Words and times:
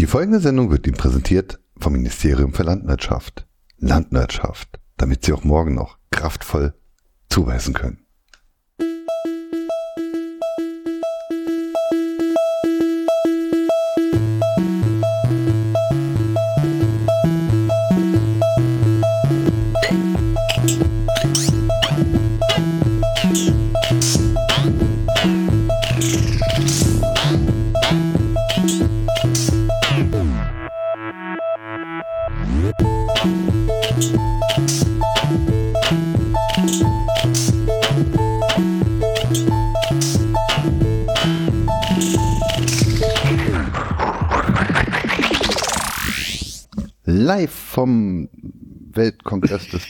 Die 0.00 0.06
folgende 0.06 0.40
Sendung 0.40 0.70
wird 0.70 0.86
Ihnen 0.86 0.96
präsentiert 0.96 1.60
vom 1.76 1.92
Ministerium 1.92 2.54
für 2.54 2.62
Landwirtschaft. 2.62 3.46
Landwirtschaft, 3.76 4.80
damit 4.96 5.26
Sie 5.26 5.34
auch 5.34 5.44
morgen 5.44 5.74
noch 5.74 5.98
kraftvoll 6.10 6.72
zuweisen 7.28 7.74
können. 7.74 8.06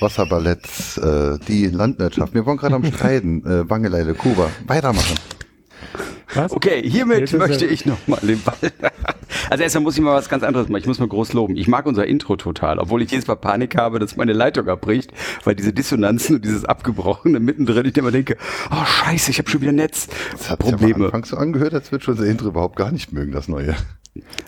Wasserballetts, 0.01 0.99
äh, 0.99 1.39
die 1.47 1.67
Landwirtschaft. 1.67 2.35
Wir 2.35 2.47
waren 2.47 2.57
gerade 2.57 2.75
am 2.75 2.85
Streiten, 2.93 3.45
äh, 3.45 3.69
Wangeleile, 3.69 4.15
Kuba. 4.15 4.51
Weitermachen. 4.67 5.17
Was? 6.35 6.53
Okay, 6.53 6.83
hiermit 6.89 7.33
möchte 7.33 7.67
ich 7.67 7.87
nochmal 7.87 8.21
den 8.23 8.41
Ball. 8.43 8.73
Also 9.51 9.65
erstmal 9.65 9.83
muss 9.83 9.97
ich 9.97 10.03
mal 10.03 10.15
was 10.15 10.29
ganz 10.29 10.45
anderes 10.45 10.69
machen. 10.69 10.81
Ich 10.81 10.87
muss 10.87 11.01
mal 11.01 11.09
groß 11.09 11.33
loben. 11.33 11.57
Ich 11.57 11.67
mag 11.67 11.85
unser 11.87 12.07
Intro 12.07 12.37
total, 12.37 12.79
obwohl 12.79 13.03
ich 13.03 13.11
jedes 13.11 13.27
Mal 13.27 13.35
Panik 13.35 13.77
habe, 13.77 13.99
dass 13.99 14.17
meine 14.17 14.33
Leitung 14.33 14.69
abbricht, 14.69 15.13
weil 15.45 15.57
diese 15.57 15.73
Dissonanzen 15.73 16.37
und 16.37 16.45
dieses 16.45 16.65
Abgebrochene 16.65 17.41
mittendrin, 17.41 17.85
ich 17.85 17.97
immer 17.97 18.13
denke, 18.13 18.37
oh 18.71 18.85
scheiße, 18.85 19.33
ich 19.33 19.39
habe 19.39 19.51
schon 19.51 19.61
wieder 19.61 19.73
Netz. 19.73 20.09
Das 20.33 20.51
hat 20.51 20.61
Probleme. 20.61 21.07
Ja 21.07 21.13
am 21.13 21.25
so 21.25 21.37
angehört, 21.37 21.75
als 21.75 21.91
würde 21.91 22.05
schon 22.05 22.15
unser 22.15 22.27
Intro 22.27 22.49
überhaupt 22.49 22.77
gar 22.77 22.93
nicht 22.93 23.13
mögen, 23.13 23.33
das 23.33 23.49
neue. 23.49 23.75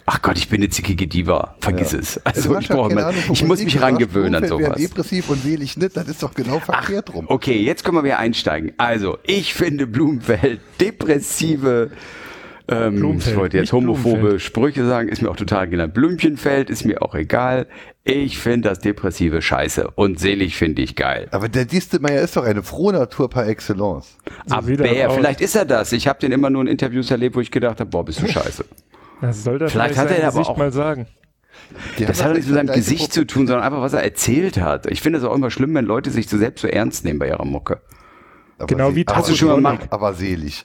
Ach 0.06 0.22
Gott, 0.22 0.38
ich 0.38 0.48
bin 0.48 0.60
eine 0.60 0.70
zickige 0.70 1.06
Diva. 1.06 1.56
Vergiss 1.60 1.92
ja. 1.92 1.98
es. 1.98 2.20
Also 2.24 2.58
ich, 2.58 2.68
brauche 2.68 2.94
mal, 2.94 3.14
ich 3.32 3.44
muss 3.44 3.62
mich 3.62 3.80
rangewöhnen 3.80 4.34
an 4.34 4.46
sowas. 4.46 4.76
depressiv 4.76 5.30
und 5.30 5.42
selig 5.42 5.76
nicht, 5.76 5.96
das 5.96 6.08
ist 6.08 6.22
doch 6.22 6.34
genau 6.34 6.60
verkehrt 6.60 7.08
Ach, 7.10 7.14
rum. 7.14 7.26
Okay, 7.28 7.60
jetzt 7.60 7.84
können 7.84 7.96
wir 7.96 8.04
wieder 8.04 8.18
einsteigen. 8.18 8.72
Also, 8.76 9.18
ich 9.24 9.54
finde 9.54 9.86
Blumenfeld 9.86 10.60
depressive 10.80 11.90
ähm, 12.72 13.18
ich 13.18 13.36
wollte 13.36 13.58
jetzt 13.58 13.72
homophobe 13.72 14.40
Sprüche 14.40 14.84
sagen, 14.86 15.08
ist 15.08 15.22
mir 15.22 15.30
auch 15.30 15.36
total 15.36 15.68
genannt. 15.68 15.94
Blümchenfeld 15.94 16.70
ist 16.70 16.84
mir 16.84 17.02
auch 17.02 17.14
egal. 17.14 17.66
Ich 18.04 18.38
finde 18.38 18.68
das 18.68 18.80
Depressive 18.80 19.42
scheiße 19.42 19.90
und 19.94 20.18
selig 20.18 20.56
finde 20.56 20.82
ich 20.82 20.96
geil. 20.96 21.28
Aber 21.30 21.48
der 21.48 21.64
Distelmeier 21.64 22.22
ist 22.22 22.36
doch 22.36 22.44
eine 22.44 22.62
frohe 22.62 22.92
Natur 22.92 23.30
par 23.30 23.46
excellence. 23.46 24.18
So 24.46 24.56
Aber 24.56 24.66
vielleicht 24.66 25.40
ist 25.40 25.54
er 25.54 25.64
das. 25.64 25.92
Ich 25.92 26.08
habe 26.08 26.18
den 26.18 26.32
immer 26.32 26.50
nur 26.50 26.62
in 26.62 26.68
Interviews 26.68 27.10
erlebt, 27.10 27.36
wo 27.36 27.40
ich 27.40 27.50
gedacht 27.50 27.80
habe, 27.80 27.90
boah, 27.90 28.04
bist 28.04 28.20
du 28.22 28.26
scheiße. 28.26 28.64
Das 29.20 29.44
soll 29.44 29.58
das 29.58 29.70
vielleicht 29.70 29.96
hat 29.96 30.10
er 30.10 30.26
aber 30.26 30.40
auch 30.40 30.56
mal 30.56 30.72
sagen. 30.72 31.06
Die 31.98 32.06
das 32.06 32.22
hat 32.22 32.30
doch 32.30 32.34
nichts 32.34 32.48
mit 32.48 32.56
seinem 32.56 32.74
Gesicht 32.74 33.12
zu 33.12 33.26
tun, 33.26 33.46
sondern 33.46 33.64
einfach, 33.64 33.80
was 33.80 33.92
er 33.92 34.02
erzählt 34.02 34.60
hat. 34.60 34.86
Ich 34.86 35.00
finde 35.00 35.18
es 35.18 35.24
auch 35.24 35.34
immer 35.34 35.50
schlimm, 35.50 35.74
wenn 35.74 35.84
Leute 35.84 36.10
sich 36.10 36.28
so 36.28 36.36
selbst 36.38 36.62
so 36.62 36.68
ernst 36.68 37.04
nehmen 37.04 37.18
bei 37.18 37.28
ihrer 37.28 37.44
Mucke. 37.44 37.80
Aber 38.58 38.66
genau 38.66 38.94
wie 38.94 39.04
hast 39.08 39.28
du 39.28 39.34
schon 39.34 39.62
mal 39.62 39.78
aber 39.90 40.14
selig. 40.14 40.64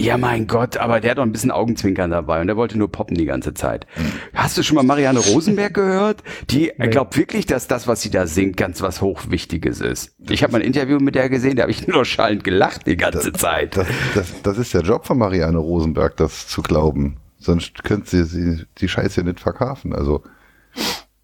Ja, 0.00 0.16
mein 0.16 0.46
Gott, 0.46 0.78
aber 0.78 1.00
der 1.00 1.10
hat 1.10 1.18
doch 1.18 1.22
ein 1.22 1.32
bisschen 1.32 1.50
Augenzwinkern 1.50 2.10
dabei 2.10 2.40
und 2.40 2.46
der 2.46 2.56
wollte 2.56 2.78
nur 2.78 2.90
poppen 2.90 3.16
die 3.18 3.26
ganze 3.26 3.52
Zeit. 3.52 3.86
Hast 4.32 4.56
du 4.56 4.62
schon 4.62 4.76
mal 4.76 4.82
Marianne 4.82 5.18
Rosenberg 5.18 5.74
gehört? 5.74 6.22
Die 6.48 6.72
nee. 6.78 6.88
glaubt 6.88 7.18
wirklich, 7.18 7.44
dass 7.44 7.68
das, 7.68 7.86
was 7.86 8.00
sie 8.00 8.10
da 8.10 8.26
singt, 8.26 8.56
ganz 8.56 8.80
was 8.80 9.02
Hochwichtiges 9.02 9.82
ist. 9.82 10.14
Ich 10.30 10.42
habe 10.42 10.52
mal 10.52 10.62
ein 10.62 10.66
Interview 10.66 10.98
mit 11.00 11.16
der 11.16 11.28
gesehen, 11.28 11.56
da 11.56 11.62
habe 11.62 11.72
ich 11.72 11.86
nur 11.86 12.06
schallend 12.06 12.44
gelacht 12.44 12.86
die 12.86 12.96
ganze 12.96 13.30
das, 13.30 13.42
Zeit. 13.42 13.76
Das, 13.76 13.86
das, 14.14 14.42
das, 14.42 14.58
ist 14.58 14.72
der 14.72 14.82
Job 14.82 15.06
von 15.06 15.18
Marianne 15.18 15.58
Rosenberg, 15.58 16.16
das 16.16 16.48
zu 16.48 16.62
glauben. 16.62 17.18
Sonst 17.38 17.84
könnte 17.84 18.08
sie, 18.08 18.24
sie 18.24 18.64
die 18.78 18.88
Scheiße 18.88 19.22
nicht 19.22 19.40
verkaufen. 19.40 19.94
Also. 19.94 20.22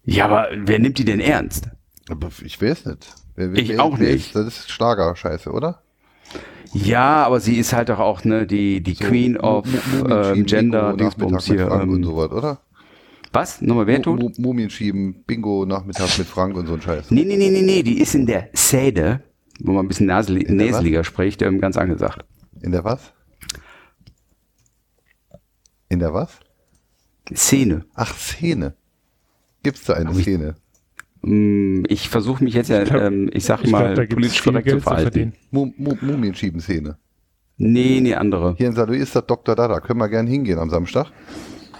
Ja, 0.03 0.25
aber 0.25 0.49
wer 0.55 0.77
nimmt 0.77 0.99
die 0.99 1.05
denn 1.05 1.19
ernst? 1.19 1.69
Aber 2.09 2.29
ich 2.43 2.61
weiß 2.61 2.85
nicht. 2.85 3.07
Wer, 3.35 3.53
wer, 3.53 3.59
ich 3.59 3.69
wer, 3.69 3.83
auch 3.83 3.97
nicht. 3.97 4.27
Ist, 4.27 4.35
das 4.35 4.47
ist 4.47 4.71
Schlager-Scheiße, 4.71 5.51
oder? 5.51 5.81
Ja, 6.73 7.25
aber 7.25 7.39
sie 7.39 7.57
ist 7.57 7.73
halt 7.73 7.89
doch 7.89 7.99
auch 7.99 8.23
ne, 8.23 8.45
die, 8.45 8.81
die 8.81 8.93
so, 8.93 9.05
Queen 9.05 9.37
of 9.37 9.65
ähm, 10.09 10.45
Gender, 10.45 10.95
Dingsbums 10.95 11.45
hier. 11.45 11.69
Ähm, 11.71 11.89
und 11.89 12.03
sowas, 12.03 12.31
oder? 12.31 12.59
Was? 13.33 13.61
Nochmal, 13.61 13.87
wer 13.87 14.01
tut? 14.01 14.39
Mumien 14.39 14.69
schieben, 14.69 15.23
Bingo, 15.25 15.65
Nachmittag 15.65 16.17
mit 16.17 16.27
Frank 16.27 16.55
und 16.55 16.67
so 16.67 16.73
ein 16.73 16.81
Scheiß. 16.81 17.11
Nee, 17.11 17.25
nee, 17.25 17.37
nee, 17.37 17.49
nee, 17.49 17.61
nee, 17.61 17.83
die 17.83 17.99
ist 17.99 18.15
in 18.15 18.25
der 18.25 18.49
Säde, 18.53 19.21
wo 19.59 19.73
man 19.73 19.85
ein 19.85 19.87
bisschen 19.87 20.07
nasel, 20.07 20.37
näseliger 20.37 21.03
spricht, 21.03 21.41
ähm, 21.41 21.59
ganz 21.59 21.77
angesagt. 21.77 22.25
In 22.61 22.71
der 22.71 22.83
was? 22.83 23.13
In 25.89 25.99
der 25.99 26.13
was? 26.13 26.39
Szene. 27.33 27.85
Ach, 27.93 28.15
Szene. 28.15 28.75
Gibt's 29.63 29.83
da 29.83 29.93
eine 29.93 30.13
Szene? 30.13 30.55
Mm, 31.21 31.83
ich 31.87 32.09
versuche 32.09 32.43
mich 32.43 32.53
jetzt 32.53 32.69
ja, 32.69 32.83
ich, 32.83 32.89
glaub, 32.89 33.01
ähm, 33.01 33.29
ich 33.33 33.45
sag 33.45 33.63
ich 33.63 33.71
mal, 33.71 33.93
glaub, 33.93 34.09
politisch 34.09 34.43
korrekt 34.43 34.69
zu 34.69 34.79
verhalten. 34.79 35.33
Mumienschieben-Szene. 35.51 36.97
Nee, 37.57 37.99
nee, 38.01 38.13
andere. 38.13 38.55
Hier 38.57 38.67
in 38.67 38.73
Saarlouis 38.73 39.01
ist 39.01 39.15
das 39.15 39.25
Dr. 39.25 39.55
Dada. 39.55 39.79
Können 39.79 39.99
wir 39.99 40.09
gerne 40.09 40.29
hingehen 40.29 40.59
am 40.59 40.69
Samstag? 40.69 41.07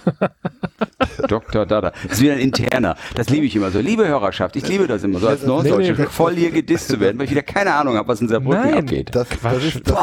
Dr. 1.28 1.66
Dada. 1.66 1.92
Das 2.02 2.14
ist 2.14 2.20
wieder 2.20 2.32
ein 2.32 2.40
interner. 2.40 2.96
Das 3.14 3.28
liebe 3.28 3.46
ich 3.46 3.54
immer 3.54 3.70
so. 3.70 3.78
Liebe 3.78 4.06
Hörerschaft, 4.06 4.56
ich 4.56 4.66
liebe 4.66 4.86
das 4.86 5.04
immer 5.04 5.18
so 5.20 5.28
als 5.28 5.44
Norddeutsche, 5.44 5.92
nee, 5.92 5.98
nee, 5.98 6.06
voll 6.06 6.34
hier 6.34 6.50
gedisst 6.50 6.88
zu 6.88 7.00
werden, 7.00 7.18
weil 7.18 7.26
ich 7.26 7.30
wieder 7.30 7.42
keine 7.42 7.74
Ahnung 7.74 7.96
habe, 7.96 8.08
was 8.08 8.20
in 8.20 8.28
Saarbrücken 8.28 8.62
Nein, 8.62 8.78
abgeht. 8.78 9.14
Das, 9.14 9.28
das, 9.42 9.64
ist, 9.64 9.88
das, 9.88 9.96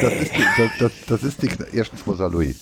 das, 0.00 0.12
ist 0.12 0.32
die, 0.36 0.70
das, 0.78 0.92
das 1.06 1.22
ist 1.22 1.42
die, 1.42 1.48
erstens 1.72 2.06
mal 2.06 2.16
Saarlouis. 2.16 2.56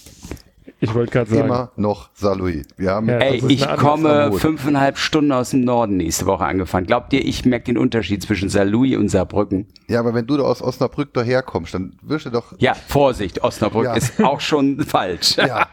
Ich 0.83 0.95
wollte 0.95 1.13
gerade 1.13 1.31
sagen. 1.31 1.45
Immer 1.45 1.71
noch 1.77 2.09
Saarlouis. 2.15 2.67
Wir 2.79 2.91
haben, 2.93 3.09
ja, 3.09 3.19
Ey, 3.19 3.43
ich 3.49 3.69
komme 3.77 4.33
fünfeinhalb 4.33 4.97
Stunden 4.97 5.31
aus 5.33 5.51
dem 5.51 5.61
Norden 5.61 5.99
nächste 5.99 6.25
Woche 6.25 6.45
angefangen. 6.47 6.87
Glaubt 6.87 7.13
ihr, 7.13 7.25
ich 7.25 7.45
merke 7.45 7.67
den 7.67 7.79
Unterschied 7.79 8.23
zwischen 8.23 8.49
Saarlouis 8.49 8.97
und 8.97 9.11
Saarbrücken? 9.11 9.67
Ja, 9.89 10.01
aber 10.01 10.15
wenn 10.15 10.27
du 10.27 10.39
da 10.39 10.45
aus 10.45 10.63
Osnabrück 10.63 11.13
daherkommst, 11.13 11.75
dann 11.75 11.93
wirst 12.03 12.27
du 12.27 12.31
doch. 12.31 12.55
Ja, 12.59 12.75
Vorsicht, 12.75 13.45
Osnabrück 13.45 13.85
ja. 13.85 13.95
ist 13.95 14.23
auch 14.23 14.41
schon 14.41 14.81
falsch. 14.85 15.37
Ja. 15.37 15.69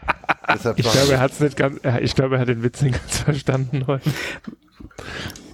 ich 0.76 0.90
glaube, 0.90 1.12
er 1.12 1.20
hat 1.20 1.32
es 1.32 1.40
nicht 1.40 1.56
ganz, 1.56 1.80
ich 2.02 2.14
glaube, 2.14 2.36
er 2.36 2.42
hat 2.42 2.48
den 2.48 2.62
Witz 2.62 2.82
nicht 2.82 3.00
ganz 3.00 3.18
verstanden 3.24 3.84
heute. 3.86 4.10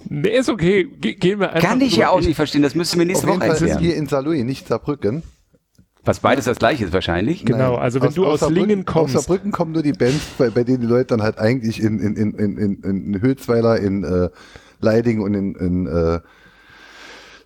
Nee, 0.09 0.37
ist 0.37 0.49
okay. 0.49 0.85
Ge 0.85 1.13
gehen 1.13 1.39
wir 1.39 1.53
einfach. 1.53 1.69
Kann 1.69 1.81
ich 1.81 1.95
ja 1.95 2.09
auch 2.09 2.21
nicht 2.21 2.35
verstehen. 2.35 2.61
Das 2.61 2.75
müssen 2.75 2.99
wir 2.99 3.05
nächste 3.05 3.27
Woche 3.27 3.43
erklären. 3.45 3.79
hier 3.79 3.95
in 3.95 4.07
Saarlouis, 4.07 4.43
nicht 4.43 4.67
Saarbrücken. 4.67 5.23
Was 6.05 6.19
beides 6.19 6.45
das 6.45 6.59
gleiche 6.59 6.85
ist 6.85 6.93
wahrscheinlich. 6.93 7.45
Genau, 7.45 7.75
also 7.75 7.99
wenn 7.99 8.09
aus, 8.09 8.13
du 8.13 8.25
aus, 8.25 8.43
aus 8.43 8.51
Lingen 8.51 8.85
kommst. 8.85 9.15
Aus 9.17 9.25
Saarbrücken 9.25 9.51
kommen 9.51 9.71
nur 9.71 9.81
die 9.81 9.91
Bands, 9.91 10.23
bei, 10.37 10.51
bei 10.51 10.63
denen 10.63 10.81
die 10.81 10.87
Leute 10.87 11.07
dann 11.07 11.23
halt 11.23 11.39
eigentlich 11.39 11.81
in, 11.81 11.99
in, 11.99 12.15
in, 12.15 12.57
in, 12.57 12.83
in 12.83 13.21
Hülsweiler, 13.21 13.79
in 13.79 14.03
äh, 14.03 14.29
Leiding 14.81 15.21
und 15.21 15.33
in, 15.33 15.55
in 15.55 15.87
äh, 15.87 16.19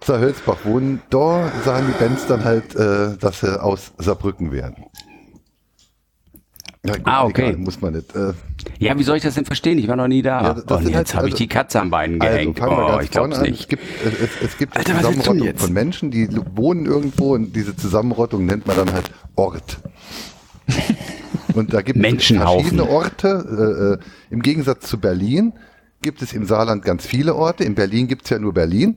Saarhölzbach 0.03 0.65
wohnen. 0.65 1.01
Da 1.09 1.49
sagen 1.63 1.87
die 1.87 2.03
Bands 2.03 2.27
dann 2.27 2.43
halt, 2.43 2.75
äh, 2.75 3.17
dass 3.17 3.39
sie 3.39 3.61
aus 3.61 3.93
Saarbrücken 3.97 4.51
wären. 4.51 4.75
Ja, 6.85 6.95
gut, 6.95 7.01
ah, 7.05 7.25
okay. 7.25 7.49
Egal, 7.49 7.57
muss 7.57 7.81
man 7.81 7.93
nicht. 7.93 8.15
Äh, 8.15 8.33
ja, 8.77 8.97
wie 8.97 9.03
soll 9.03 9.17
ich 9.17 9.23
das 9.23 9.35
denn 9.35 9.43
verstehen? 9.43 9.77
Ich 9.77 9.87
war 9.89 9.97
noch 9.97 10.07
nie 10.07 10.21
da. 10.21 10.41
Ja, 10.41 10.53
das, 10.53 10.65
das 10.65 10.77
und 10.79 10.87
jetzt 10.87 10.95
halt, 10.95 11.15
habe 11.15 11.27
ich 11.27 11.33
also, 11.33 11.43
die 11.43 11.47
Katze 11.47 11.81
am 11.81 11.89
Bein 11.89 12.21
also 12.21 12.33
gehängt. 12.33 12.61
Also, 12.61 12.75
oh, 12.75 12.99
ich 13.01 13.11
glaube 13.11 13.41
nicht. 13.41 13.61
Es 13.61 13.67
gibt, 13.67 13.83
es, 14.05 14.41
es 14.41 14.57
gibt 14.57 14.77
Alter, 14.77 14.95
Zusammenrottung 14.95 15.57
von 15.57 15.73
Menschen, 15.73 16.09
die 16.09 16.29
wohnen 16.55 16.85
irgendwo 16.85 17.33
und 17.33 17.53
diese 17.53 17.75
Zusammenrottung 17.75 18.45
nennt 18.45 18.65
man 18.65 18.77
dann 18.77 18.93
halt 18.93 19.11
Ort. 19.35 19.79
und 21.53 21.73
da 21.73 21.81
gibt 21.81 21.99
es 22.03 22.25
verschiedene 22.27 22.87
Orte. 22.87 23.99
Äh, 23.99 24.01
äh, 24.01 24.33
Im 24.33 24.41
Gegensatz 24.41 24.87
zu 24.87 24.99
Berlin 24.99 25.53
gibt 26.01 26.21
es 26.21 26.31
im 26.31 26.45
Saarland 26.45 26.85
ganz 26.85 27.05
viele 27.05 27.35
Orte. 27.35 27.65
In 27.65 27.75
Berlin 27.75 28.07
gibt 28.07 28.23
es 28.23 28.29
ja 28.29 28.39
nur 28.39 28.53
Berlin. 28.53 28.95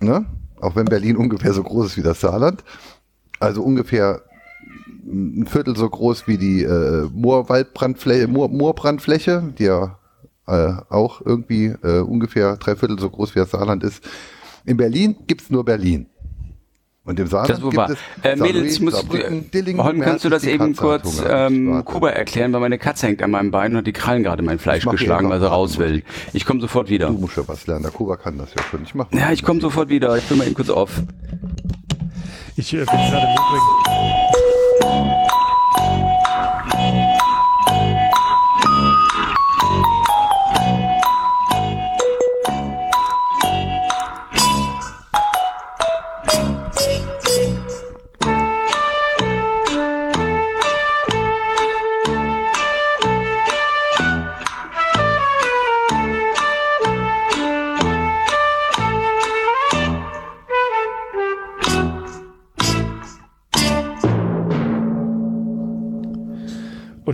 Ne? 0.00 0.26
Auch 0.60 0.74
wenn 0.74 0.86
Berlin 0.86 1.16
ungefähr 1.16 1.52
so 1.52 1.62
groß 1.62 1.86
ist 1.86 1.96
wie 1.96 2.02
das 2.02 2.20
Saarland. 2.20 2.64
Also 3.38 3.62
ungefähr 3.62 4.22
ein 5.06 5.46
Viertel 5.46 5.76
so 5.76 5.88
groß 5.88 6.26
wie 6.26 6.38
die 6.38 6.62
äh, 6.62 7.08
Moorwaldbrandfläche, 7.12 8.28
Moor, 8.28 8.48
Moorbrandfläche, 8.48 9.52
die 9.58 9.64
ja 9.64 9.98
äh, 10.46 10.72
auch 10.88 11.20
irgendwie 11.24 11.66
äh, 11.82 12.00
ungefähr 12.00 12.56
drei 12.56 12.76
Viertel 12.76 12.98
so 12.98 13.08
groß 13.10 13.34
wie 13.34 13.40
das 13.40 13.50
Saarland 13.50 13.84
ist. 13.84 14.02
In 14.64 14.76
Berlin 14.76 15.16
gibt's 15.26 15.50
nur 15.50 15.64
Berlin. 15.64 16.06
Und 17.04 17.18
im 17.18 17.26
Saarland 17.26 17.50
das 17.50 17.70
gibt 17.70 17.90
es 17.90 17.98
äh, 18.24 18.36
Mädels, 18.36 18.74
ich 18.74 18.80
muss, 18.80 19.04
Dillingen, 19.52 19.82
Holm, 19.82 20.00
kannst 20.00 20.24
du 20.24 20.28
das 20.28 20.44
eben 20.44 20.76
kurz 20.76 21.22
ähm, 21.26 21.82
Kuba 21.84 22.10
erklären, 22.10 22.52
weil 22.52 22.60
meine 22.60 22.78
Katze 22.78 23.06
hängt 23.06 23.22
an 23.22 23.30
meinem 23.30 23.50
Bein 23.50 23.72
und 23.72 23.78
hat 23.78 23.86
die 23.86 23.92
Krallen 23.92 24.22
gerade 24.22 24.42
mein 24.42 24.58
Fleisch 24.58 24.84
geschlagen, 24.84 25.30
weil 25.30 25.40
sie 25.40 25.48
raus 25.48 25.78
will. 25.78 26.02
Ich 26.34 26.44
komme 26.44 26.60
sofort 26.60 26.90
wieder. 26.90 27.06
Du 27.06 27.14
musst 27.14 27.36
ja 27.36 27.42
was 27.46 27.66
lernen, 27.66 27.84
der 27.84 27.92
Kuba 27.92 28.16
kann 28.16 28.36
das 28.36 28.54
ja 28.54 28.62
schon. 28.70 28.82
Ich 28.84 28.94
mach 28.94 29.10
ja, 29.12 29.32
ich 29.32 29.42
komme 29.42 29.60
sofort 29.60 29.88
wieder. 29.88 30.16
Ich 30.18 30.24
bin 30.24 30.38
mal 30.38 30.46
eben 30.46 30.54
kurz 30.54 30.68
auf. 30.68 31.02
Ich 32.56 32.74
äh, 32.74 32.76
bin 32.76 32.86
gerade 32.86 33.16
im 33.16 33.32
Übrigen 33.32 34.19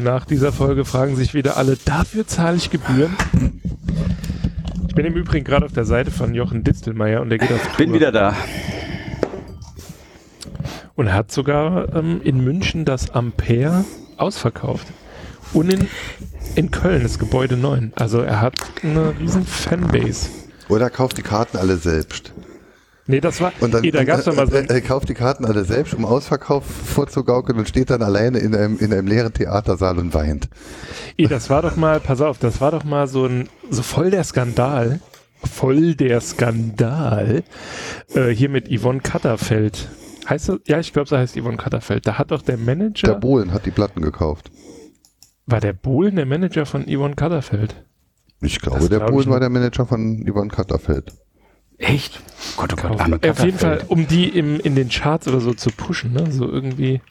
nach 0.07 0.25
dieser 0.25 0.53
Folge 0.53 0.85
fragen 0.85 1.17
sich 1.17 1.35
wieder 1.35 1.57
alle, 1.57 1.77
dafür 1.85 2.29
zahle 2.29 2.57
ich 2.57 2.71
Gebühren? 2.71 3.17
Ich 4.87 4.95
bin 4.95 5.05
im 5.05 5.15
Übrigen 5.15 5.45
gerade 5.45 5.67
auf 5.67 5.73
der 5.73 5.85
Seite 5.85 6.13
von 6.13 6.33
Jochen 6.33 6.63
Distelmeier 6.63 7.21
und 7.23 7.31
der 7.31 7.39
geht 7.39 7.51
auf 7.51 7.61
Tour. 7.67 7.77
Bin 7.77 7.93
wieder 7.93 8.13
da. 8.13 8.37
Und 10.95 11.09
er 11.09 11.15
hat 11.15 11.33
sogar 11.33 11.93
ähm, 11.97 12.21
in 12.23 12.43
München 12.45 12.85
das 12.85 13.11
Ampere 13.11 13.85
ausverkauft. 14.17 14.87
Und 15.53 15.73
in, 15.73 15.89
in 16.55 16.71
Köln 16.71 17.03
das 17.03 17.19
Gebäude 17.19 17.57
9. 17.57 17.93
Also 17.97 18.21
er 18.21 18.41
hat 18.41 18.55
eine 18.85 19.13
riesen 19.19 19.45
Fanbase. 19.45 20.29
Oder 20.69 20.89
kauft 20.89 21.19
die 21.19 21.23
Karten 21.23 21.57
alle 21.57 21.79
selbst. 21.79 22.33
Nee, 23.09 23.21
das 23.21 23.41
war, 23.41 23.53
und 23.61 23.73
dann, 23.73 23.85
eh, 23.85 23.93
da 23.93 24.03
gab's 24.05 24.25
doch 24.25 24.35
mal 24.35 24.49
so. 24.49 24.57
Er, 24.57 24.69
er 24.69 24.81
kauft 24.81 25.09
die 25.09 25.15
Karten 25.15 25.45
alle 25.45 25.65
selbst, 25.65 25.95
um 25.95 26.05
Ausverkauf 26.05 26.65
vorzugaukeln 26.67 27.59
und 27.59 27.69
steht 27.69 27.91
dann 27.91 28.03
alleine 28.03 28.39
in 28.39 28.55
einem, 28.55 28.79
in 28.79 28.93
einem 28.93 29.07
leeren 29.07 29.33
Theatersaal 29.33 29.99
und 29.99 30.13
weint. 30.13 30.49
Eh, 31.17 31.29
das 31.29 31.49
war 31.49 31.63
doch 31.63 31.77
mal, 31.77 32.01
pass 32.01 32.21
auf, 32.21 32.39
das 32.39 32.61
war 32.61 32.73
doch 32.73 32.85
mal 32.85 33.07
so 33.07 33.27
ein, 33.27 33.49
so 33.71 33.83
voll 33.83 34.11
der 34.11 34.25
Skandal. 34.25 35.01
Voll 35.45 35.95
der 35.95 36.21
Skandal. 36.21 37.45
Äh, 38.15 38.31
hier 38.31 38.49
mit 38.49 38.69
Yvonne 38.69 39.01
Katterfeld. 39.01 39.89
Heißt 40.29 40.49
das? 40.49 40.59
Ja, 40.67 40.81
ich 40.81 40.93
glaube, 40.93 41.09
so 41.09 41.17
heißt 41.17 41.39
Yvonne 41.39 41.57
Katterfeld. 41.57 42.07
Da 42.07 42.19
hat 42.19 42.33
doch 42.33 42.43
der 42.43 42.57
Manager. 42.57 43.07
Der 43.07 43.15
Bohlen 43.15 43.53
hat 43.53 43.67
die 43.67 43.71
Platten 43.71 44.03
gekauft. 44.03 44.51
War 45.47 45.61
der 45.61 45.75
Bohlen 45.75 46.17
der 46.17 46.27
Manager 46.27 46.67
von 46.67 46.85
Yvonne 46.87 47.15
Katterfeld? 47.15 47.85
Ich 48.41 48.61
glaube, 48.61 48.81
das 48.81 48.89
der 48.89 48.99
glaub 48.99 49.13
Bohlen 49.13 49.31
war 49.31 49.39
der 49.39 49.51
Manager 49.51 49.87
von 49.87 50.27
Yvonne 50.29 50.49
Katterfeld. 50.49 51.13
Echt? 51.79 52.21
Gott, 52.57 52.73
oh 52.73 52.77
Gott, 52.77 53.25
Auf, 53.25 53.31
auf 53.31 53.45
jeden 53.45 53.59
Fall, 53.59 53.85
um 53.89 54.07
die 54.07 54.29
im, 54.29 54.59
in 54.61 54.75
den 54.75 54.89
Charts 54.89 55.29
oder 55.29 55.41
so 55.41 55.53
zu 55.53 55.71
pushen, 55.71 56.13
ne? 56.13 56.33
So 56.33 56.51
irgendwie. 56.51 57.03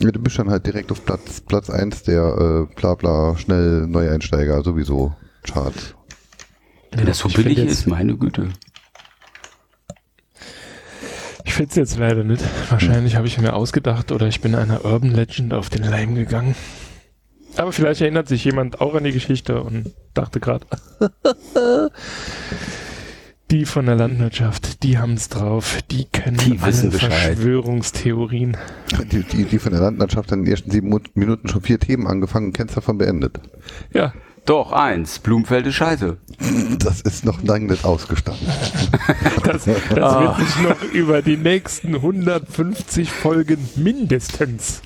Ja, 0.00 0.10
du 0.10 0.20
bist 0.20 0.38
dann 0.38 0.50
halt 0.50 0.66
direkt 0.66 0.92
auf 0.92 1.04
Platz, 1.04 1.40
Platz 1.40 1.70
1 1.70 2.04
der 2.04 2.68
äh, 2.68 2.74
bla 2.74 2.94
bla 2.94 3.36
schnell 3.36 3.86
Neueinsteiger 3.86 4.62
sowieso 4.62 5.14
Charts. 5.42 5.94
Wenn 6.92 7.06
das 7.06 7.18
so 7.18 7.28
billig 7.28 7.58
ist, 7.58 7.86
meine 7.86 8.16
Güte. 8.16 8.48
Ich 11.44 11.54
finde 11.54 11.70
es 11.70 11.76
jetzt 11.76 11.98
leider 11.98 12.24
nicht. 12.24 12.44
Wahrscheinlich 12.70 13.16
habe 13.16 13.26
ich 13.26 13.38
mir 13.40 13.54
ausgedacht 13.54 14.12
oder 14.12 14.26
ich 14.26 14.40
bin 14.40 14.54
einer 14.54 14.84
Urban 14.84 15.10
Legend 15.10 15.54
auf 15.54 15.70
den 15.70 15.82
Leim 15.82 16.14
gegangen. 16.14 16.54
Aber 17.56 17.72
vielleicht 17.72 18.00
erinnert 18.00 18.28
sich 18.28 18.44
jemand 18.44 18.80
auch 18.80 18.94
an 18.94 19.02
die 19.04 19.12
Geschichte 19.12 19.60
und 19.62 19.92
dachte 20.14 20.38
gerade, 20.38 20.64
die 23.50 23.64
von 23.64 23.86
der 23.86 23.96
Landwirtschaft, 23.96 24.82
die 24.82 24.98
haben 24.98 25.14
es 25.14 25.28
drauf, 25.28 25.78
die 25.90 26.04
können 26.06 26.36
die 26.36 26.62
wissen 26.62 26.90
alle 26.90 26.98
Verschwörungstheorien. 26.98 28.56
Die, 29.10 29.22
die, 29.22 29.44
die 29.44 29.58
von 29.58 29.72
der 29.72 29.80
Landwirtschaft 29.80 30.32
in 30.32 30.44
den 30.44 30.50
ersten 30.50 30.70
sieben 30.70 31.00
Minuten 31.14 31.48
schon 31.48 31.62
vier 31.62 31.80
Themen 31.80 32.06
angefangen 32.06 32.46
und 32.46 32.52
kennst 32.52 32.76
davon 32.76 32.98
beendet. 32.98 33.40
Ja, 33.92 34.12
doch, 34.48 34.72
eins. 34.72 35.18
Blumfeld 35.18 35.66
ist 35.66 35.74
scheiße. 35.74 36.16
Das 36.78 37.02
ist 37.02 37.24
noch 37.24 37.42
lange 37.42 37.66
nicht 37.66 37.84
ausgestanden. 37.84 38.46
das, 39.44 39.64
das 39.64 39.98
ah. 40.02 40.38
wird 40.38 40.48
sich 40.48 40.62
noch 40.62 40.82
über 40.94 41.20
die 41.20 41.36
nächsten 41.36 41.94
150 41.94 43.10
Folgen 43.10 43.68
mindestens. 43.76 44.80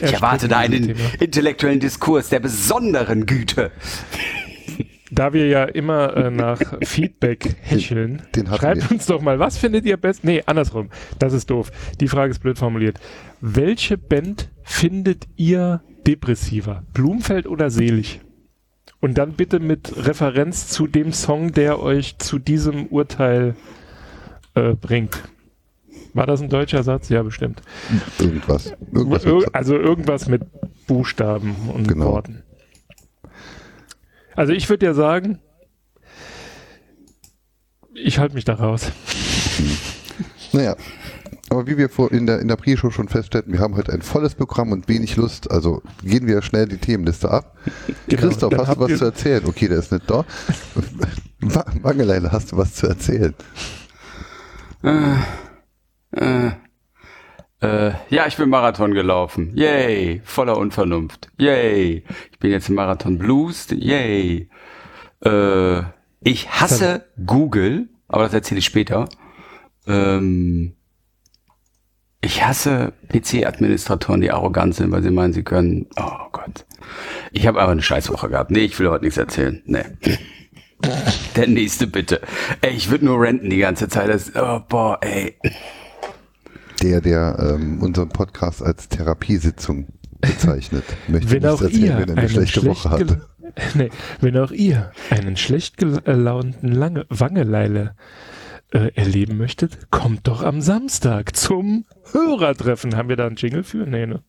Ich 0.00 0.12
erwarte 0.12 0.46
da 0.46 0.58
einen 0.58 0.86
Thema. 0.86 1.00
intellektuellen 1.18 1.80
Diskurs 1.80 2.28
der 2.28 2.38
besonderen 2.38 3.26
Güte. 3.26 3.72
Da 5.10 5.32
wir 5.32 5.46
ja 5.48 5.64
immer 5.64 6.16
äh, 6.16 6.30
nach 6.30 6.60
Feedback 6.82 7.56
hecheln, 7.60 8.22
den, 8.34 8.44
den 8.44 8.54
schreibt 8.54 8.90
wir. 8.90 8.92
uns 8.92 9.06
doch 9.06 9.20
mal, 9.20 9.38
was 9.38 9.58
findet 9.58 9.84
ihr 9.84 9.96
best? 9.96 10.24
Nee, 10.24 10.42
andersrum. 10.46 10.90
Das 11.18 11.32
ist 11.32 11.50
doof. 11.50 11.70
Die 12.00 12.08
Frage 12.08 12.30
ist 12.30 12.40
blöd 12.40 12.58
formuliert. 12.58 13.00
Welche 13.40 13.98
Band 13.98 14.50
findet 14.62 15.26
ihr 15.36 15.82
depressiver? 16.06 16.84
Blumfeld 16.92 17.46
oder 17.46 17.70
Selig? 17.70 18.20
Und 19.00 19.16
dann 19.16 19.32
bitte 19.32 19.60
mit 19.60 20.06
Referenz 20.06 20.68
zu 20.68 20.86
dem 20.86 21.12
Song, 21.12 21.52
der 21.52 21.80
euch 21.80 22.18
zu 22.18 22.38
diesem 22.38 22.86
Urteil 22.86 23.56
äh, 24.54 24.74
bringt. 24.74 25.22
War 26.12 26.26
das 26.26 26.42
ein 26.42 26.48
deutscher 26.48 26.82
Satz? 26.82 27.08
Ja, 27.08 27.22
bestimmt. 27.22 27.62
Irgendwas. 28.18 28.74
irgendwas 28.92 29.24
Ir 29.24 29.42
also 29.52 29.76
irgendwas 29.76 30.28
mit 30.28 30.42
Buchstaben 30.86 31.54
und 31.72 31.88
genau. 31.88 32.12
Worten. 32.12 32.42
Also 34.40 34.54
ich 34.54 34.70
würde 34.70 34.86
ja 34.86 34.94
sagen, 34.94 35.38
ich 37.92 38.18
halte 38.18 38.34
mich 38.34 38.46
da 38.46 38.54
raus. 38.54 38.90
Naja, 40.54 40.76
aber 41.50 41.66
wie 41.66 41.76
wir 41.76 41.90
vor 41.90 42.10
in 42.10 42.24
der, 42.24 42.38
in 42.40 42.48
der 42.48 42.56
Pre-Show 42.56 42.90
schon 42.90 43.08
feststellten, 43.08 43.52
wir 43.52 43.60
haben 43.60 43.76
heute 43.76 43.92
ein 43.92 44.00
volles 44.00 44.34
Programm 44.34 44.72
und 44.72 44.88
wenig 44.88 45.16
Lust. 45.16 45.50
Also 45.50 45.82
gehen 46.02 46.26
wir 46.26 46.40
schnell 46.40 46.66
die 46.66 46.78
Themenliste 46.78 47.30
ab. 47.30 47.54
Genau, 48.08 48.22
Christoph, 48.22 48.54
hast 48.56 48.76
du 48.76 48.80
was 48.80 48.98
zu 48.98 49.04
erzählen? 49.04 49.44
Okay, 49.44 49.68
der 49.68 49.78
ist 49.80 49.92
nicht 49.92 50.08
da. 50.08 50.24
Mangeleile, 51.82 52.32
hast 52.32 52.52
du 52.52 52.56
was 52.56 52.72
zu 52.72 52.86
erzählen? 52.86 53.34
Äh, 54.82 55.16
äh, 56.12 56.50
äh, 57.60 57.92
ja, 58.08 58.26
ich 58.26 58.36
bin 58.36 58.48
Marathon 58.48 58.92
gelaufen. 58.92 59.52
Yay. 59.54 60.22
Voller 60.24 60.56
Unvernunft. 60.56 61.30
Yay. 61.38 62.04
Ich 62.32 62.38
bin 62.38 62.50
jetzt 62.50 62.68
im 62.68 62.74
Marathon 62.74 63.18
Blues. 63.18 63.66
Yay. 63.70 64.48
Äh, 65.24 65.82
ich 66.22 66.50
hasse 66.50 67.06
Google, 67.24 67.88
aber 68.08 68.24
das 68.24 68.34
erzähle 68.34 68.58
ich 68.58 68.64
später. 68.64 69.08
Ähm, 69.86 70.74
ich 72.22 72.44
hasse 72.44 72.92
PC-Administratoren, 73.08 74.20
die 74.20 74.30
arrogant 74.30 74.74
sind, 74.74 74.92
weil 74.92 75.02
sie 75.02 75.10
meinen, 75.10 75.32
sie 75.32 75.42
können. 75.42 75.86
Oh 75.96 76.28
Gott. 76.32 76.66
Ich 77.32 77.46
habe 77.46 77.60
aber 77.60 77.72
eine 77.72 77.82
Scheißwoche 77.82 78.28
gehabt. 78.28 78.50
Nee, 78.50 78.60
ich 78.60 78.78
will 78.78 78.90
heute 78.90 79.04
nichts 79.04 79.18
erzählen. 79.18 79.62
Nee. 79.64 79.84
Der 81.36 81.46
nächste 81.46 81.86
bitte. 81.86 82.20
Ey, 82.62 82.72
ich 82.72 82.90
würde 82.90 83.04
nur 83.04 83.20
renten 83.20 83.50
die 83.50 83.58
ganze 83.58 83.88
Zeit. 83.88 84.08
Das, 84.08 84.34
oh, 84.34 84.60
boah, 84.66 84.98
ey. 85.02 85.36
Der, 86.82 87.00
der 87.00 87.36
ähm, 87.38 87.82
unseren 87.82 88.08
Podcast 88.08 88.62
als 88.62 88.88
Therapiesitzung 88.88 89.86
bezeichnet, 90.20 90.84
möchte 91.08 91.30
wenn 91.30 91.46
auch 91.46 91.60
erzählen, 91.60 91.82
ihr 91.82 91.98
wenn 91.98 92.08
er 92.10 92.18
eine 92.18 92.28
schlechte 92.28 92.64
Woche 92.64 92.90
hatte. 92.90 93.26
Nee, 93.74 93.90
wenn 94.20 94.36
auch 94.36 94.52
ihr 94.52 94.92
einen 95.10 95.36
schlecht 95.36 95.76
gelaunten 95.76 96.70
Lange 96.70 97.04
Wangeleile 97.08 97.96
äh, 98.72 98.92
erleben 98.94 99.38
möchtet, 99.38 99.90
kommt 99.90 100.28
doch 100.28 100.42
am 100.42 100.60
Samstag 100.60 101.34
zum 101.34 101.84
Hörertreffen. 102.12 102.96
Haben 102.96 103.08
wir 103.08 103.16
da 103.16 103.26
einen 103.26 103.36
Jingle 103.36 103.64
für? 103.64 103.78
Nee, 103.78 104.06
ne? 104.06 104.22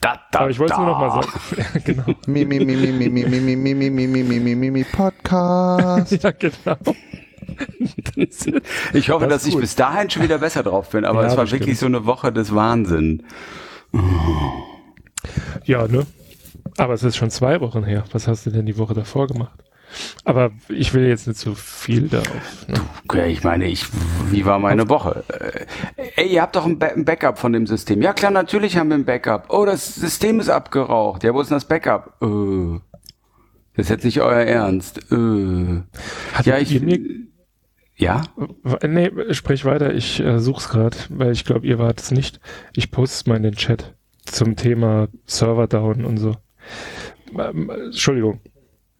Da, 0.00 0.20
da, 0.32 0.40
Aber 0.40 0.50
ich 0.50 0.58
wollte 0.58 0.72
es 0.72 0.78
nur 0.78 0.88
noch 0.88 0.98
mal 0.98 1.22
sagen. 1.22 1.82
genau. 1.84 2.04
Mi, 2.26 2.44
mi, 2.44 2.58
mi, 2.58 2.74
mi, 2.74 2.90
mi, 2.90 3.08
mi, 3.08 3.24
mi, 3.24 3.40
mi, 3.40 3.56
mi, 3.56 3.74
mi, 3.74 3.90
mi, 3.90 4.06
mi, 4.08 4.24
mi, 4.24 4.40
mi, 4.40 4.54
mi, 4.56 4.70
mi, 4.72 4.84
Podcast. 4.84 6.20
ja, 6.20 6.32
genau. 6.32 6.76
ich 8.92 9.10
hoffe, 9.10 9.26
das 9.26 9.42
dass 9.42 9.46
ich 9.46 9.56
bis 9.56 9.74
dahin 9.74 10.10
schon 10.10 10.22
wieder 10.22 10.38
besser 10.38 10.62
drauf 10.62 10.90
bin, 10.90 11.04
aber 11.04 11.22
ja, 11.22 11.28
es 11.28 11.36
war 11.36 11.50
wirklich 11.50 11.78
so 11.78 11.86
eine 11.86 12.06
Woche 12.06 12.32
des 12.32 12.54
Wahnsinn. 12.54 13.22
Ja, 15.64 15.86
ne? 15.86 16.06
Aber 16.76 16.94
es 16.94 17.02
ist 17.02 17.16
schon 17.16 17.30
zwei 17.30 17.60
Wochen 17.60 17.84
her. 17.84 18.04
Was 18.12 18.28
hast 18.28 18.46
du 18.46 18.50
denn 18.50 18.66
die 18.66 18.78
Woche 18.78 18.94
davor 18.94 19.26
gemacht? 19.26 19.62
Aber 20.24 20.52
ich 20.68 20.94
will 20.94 21.06
jetzt 21.06 21.26
nicht 21.26 21.38
so 21.38 21.54
viel 21.54 22.08
darauf. 22.08 22.66
Ne? 22.66 22.80
Okay, 23.04 23.30
ich 23.30 23.44
meine, 23.44 23.66
ich, 23.66 23.86
wie 24.30 24.46
war 24.46 24.58
meine 24.58 24.88
Woche? 24.88 25.22
Äh, 25.28 25.66
ey, 26.16 26.28
ihr 26.28 26.42
habt 26.42 26.56
doch 26.56 26.64
ein, 26.64 26.80
ein, 26.80 27.04
Backup 27.04 27.38
von 27.38 27.52
dem 27.52 27.66
System. 27.66 28.00
Ja 28.00 28.14
klar, 28.14 28.30
natürlich 28.30 28.78
haben 28.78 28.88
wir 28.88 28.96
ein 28.96 29.04
Backup. 29.04 29.46
Oh, 29.50 29.66
das 29.66 29.94
System 29.94 30.40
ist 30.40 30.48
abgeraucht. 30.48 31.24
Ja, 31.24 31.34
wo 31.34 31.40
ist 31.42 31.50
denn 31.50 31.56
das 31.56 31.66
Backup? 31.66 32.16
Äh, 32.22 32.80
das 33.76 33.86
ist 33.86 33.90
jetzt 33.90 34.04
nicht 34.04 34.20
euer 34.20 34.42
Ernst. 34.42 34.98
Äh. 35.12 35.82
Hattet 36.32 36.46
ja, 36.46 36.58
ich, 36.58 36.80
mir, 36.80 36.98
ja? 38.02 38.22
Nee, 38.86 39.10
sprich 39.30 39.64
weiter. 39.64 39.94
Ich 39.94 40.20
äh, 40.20 40.38
such's 40.38 40.68
gerade, 40.68 40.96
weil 41.08 41.32
ich 41.32 41.44
glaube, 41.44 41.66
ihr 41.66 41.78
wart 41.78 42.00
es 42.00 42.10
nicht. 42.10 42.40
Ich 42.74 42.90
poste 42.90 43.14
es 43.14 43.26
mal 43.26 43.36
in 43.36 43.44
den 43.44 43.54
Chat 43.54 43.94
zum 44.24 44.56
Thema 44.56 45.08
Server 45.26 45.66
down 45.66 46.04
und 46.04 46.18
so. 46.18 46.36
Ähm, 47.38 47.70
Entschuldigung. 47.70 48.40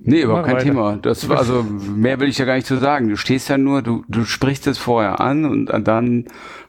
Nee, 0.04 0.22
überhaupt 0.22 0.46
kein 0.46 0.56
weiter. 0.56 0.64
Thema. 0.64 0.96
Das 0.96 1.28
war 1.28 1.38
also 1.38 1.62
mehr 1.62 2.18
will 2.18 2.28
ich 2.28 2.38
ja 2.38 2.44
gar 2.44 2.54
nicht 2.54 2.66
zu 2.66 2.76
sagen. 2.76 3.08
Du 3.08 3.16
stehst 3.16 3.48
ja 3.48 3.58
nur, 3.58 3.82
du, 3.82 4.04
du 4.08 4.24
sprichst 4.24 4.66
es 4.66 4.78
vorher 4.78 5.20
an 5.20 5.44
und 5.44 5.66
dann 5.86 6.26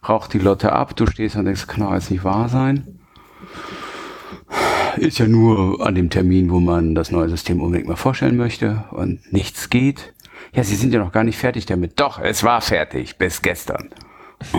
raucht 0.07 0.33
die 0.33 0.39
Lotte 0.39 0.71
ab. 0.71 0.95
Du 0.95 1.07
stehst 1.07 1.35
und 1.35 1.45
denkst, 1.45 1.67
kann 1.67 1.81
doch 1.81 1.93
jetzt 1.93 2.11
nicht 2.11 2.23
wahr 2.23 2.49
sein. 2.49 2.99
Ist 4.97 5.17
ja 5.17 5.27
nur 5.27 5.85
an 5.85 5.95
dem 5.95 6.11
Termin, 6.11 6.51
wo 6.51 6.59
man 6.59 6.93
das 6.93 7.11
neue 7.11 7.29
System 7.29 7.59
unbedingt 7.59 7.87
mal 7.87 7.95
vorstellen 7.95 8.37
möchte 8.37 8.83
und 8.91 9.33
nichts 9.33 9.71
geht. 9.71 10.13
Ja, 10.53 10.63
sie 10.63 10.75
sind 10.75 10.93
ja 10.93 10.99
noch 10.99 11.11
gar 11.11 11.23
nicht 11.23 11.37
fertig 11.37 11.65
damit. 11.65 11.99
Doch, 11.99 12.19
es 12.19 12.43
war 12.43 12.61
fertig 12.61 13.17
bis 13.17 13.41
gestern. 13.41 13.89
Oh, 14.53 14.57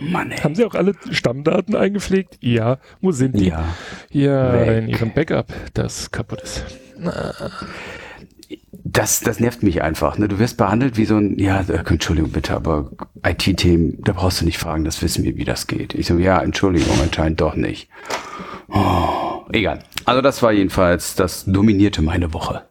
Mann, 0.00 0.30
ey. 0.30 0.38
Haben 0.38 0.54
Sie 0.54 0.64
auch 0.64 0.74
alle 0.74 0.94
Stammdaten 1.10 1.74
eingepflegt? 1.74 2.38
Ja. 2.40 2.78
Wo 3.00 3.12
sind 3.12 3.38
die? 3.38 3.48
Ja. 3.48 3.64
Ja, 4.10 4.54
in 4.64 4.88
Ihrem 4.88 5.12
Backup, 5.12 5.52
das 5.74 6.10
kaputt 6.10 6.42
ist. 6.42 6.64
Das, 8.70 9.20
das 9.20 9.40
nervt 9.40 9.62
mich 9.62 9.82
einfach. 9.82 10.18
Ne? 10.18 10.28
Du 10.28 10.38
wirst 10.38 10.56
behandelt 10.56 10.96
wie 10.96 11.04
so 11.04 11.16
ein, 11.16 11.38
ja, 11.38 11.60
äh, 11.60 11.82
Entschuldigung 11.86 12.30
bitte, 12.30 12.54
aber 12.54 12.90
IT-Themen, 13.24 13.98
da 14.02 14.12
brauchst 14.12 14.40
du 14.40 14.44
nicht 14.44 14.58
fragen, 14.58 14.84
das 14.84 15.02
wissen 15.02 15.24
wir, 15.24 15.36
wie 15.36 15.44
das 15.44 15.66
geht. 15.66 15.94
Ich 15.94 16.06
so, 16.06 16.16
ja, 16.18 16.40
Entschuldigung, 16.40 16.96
anscheinend 17.02 17.40
doch 17.40 17.56
nicht. 17.56 17.88
Oh. 18.68 19.24
Egal. 19.52 19.80
Also 20.04 20.20
das 20.20 20.42
war 20.42 20.52
jedenfalls, 20.52 21.14
das 21.14 21.44
dominierte 21.44 22.02
meine 22.02 22.32
Woche. 22.32 22.62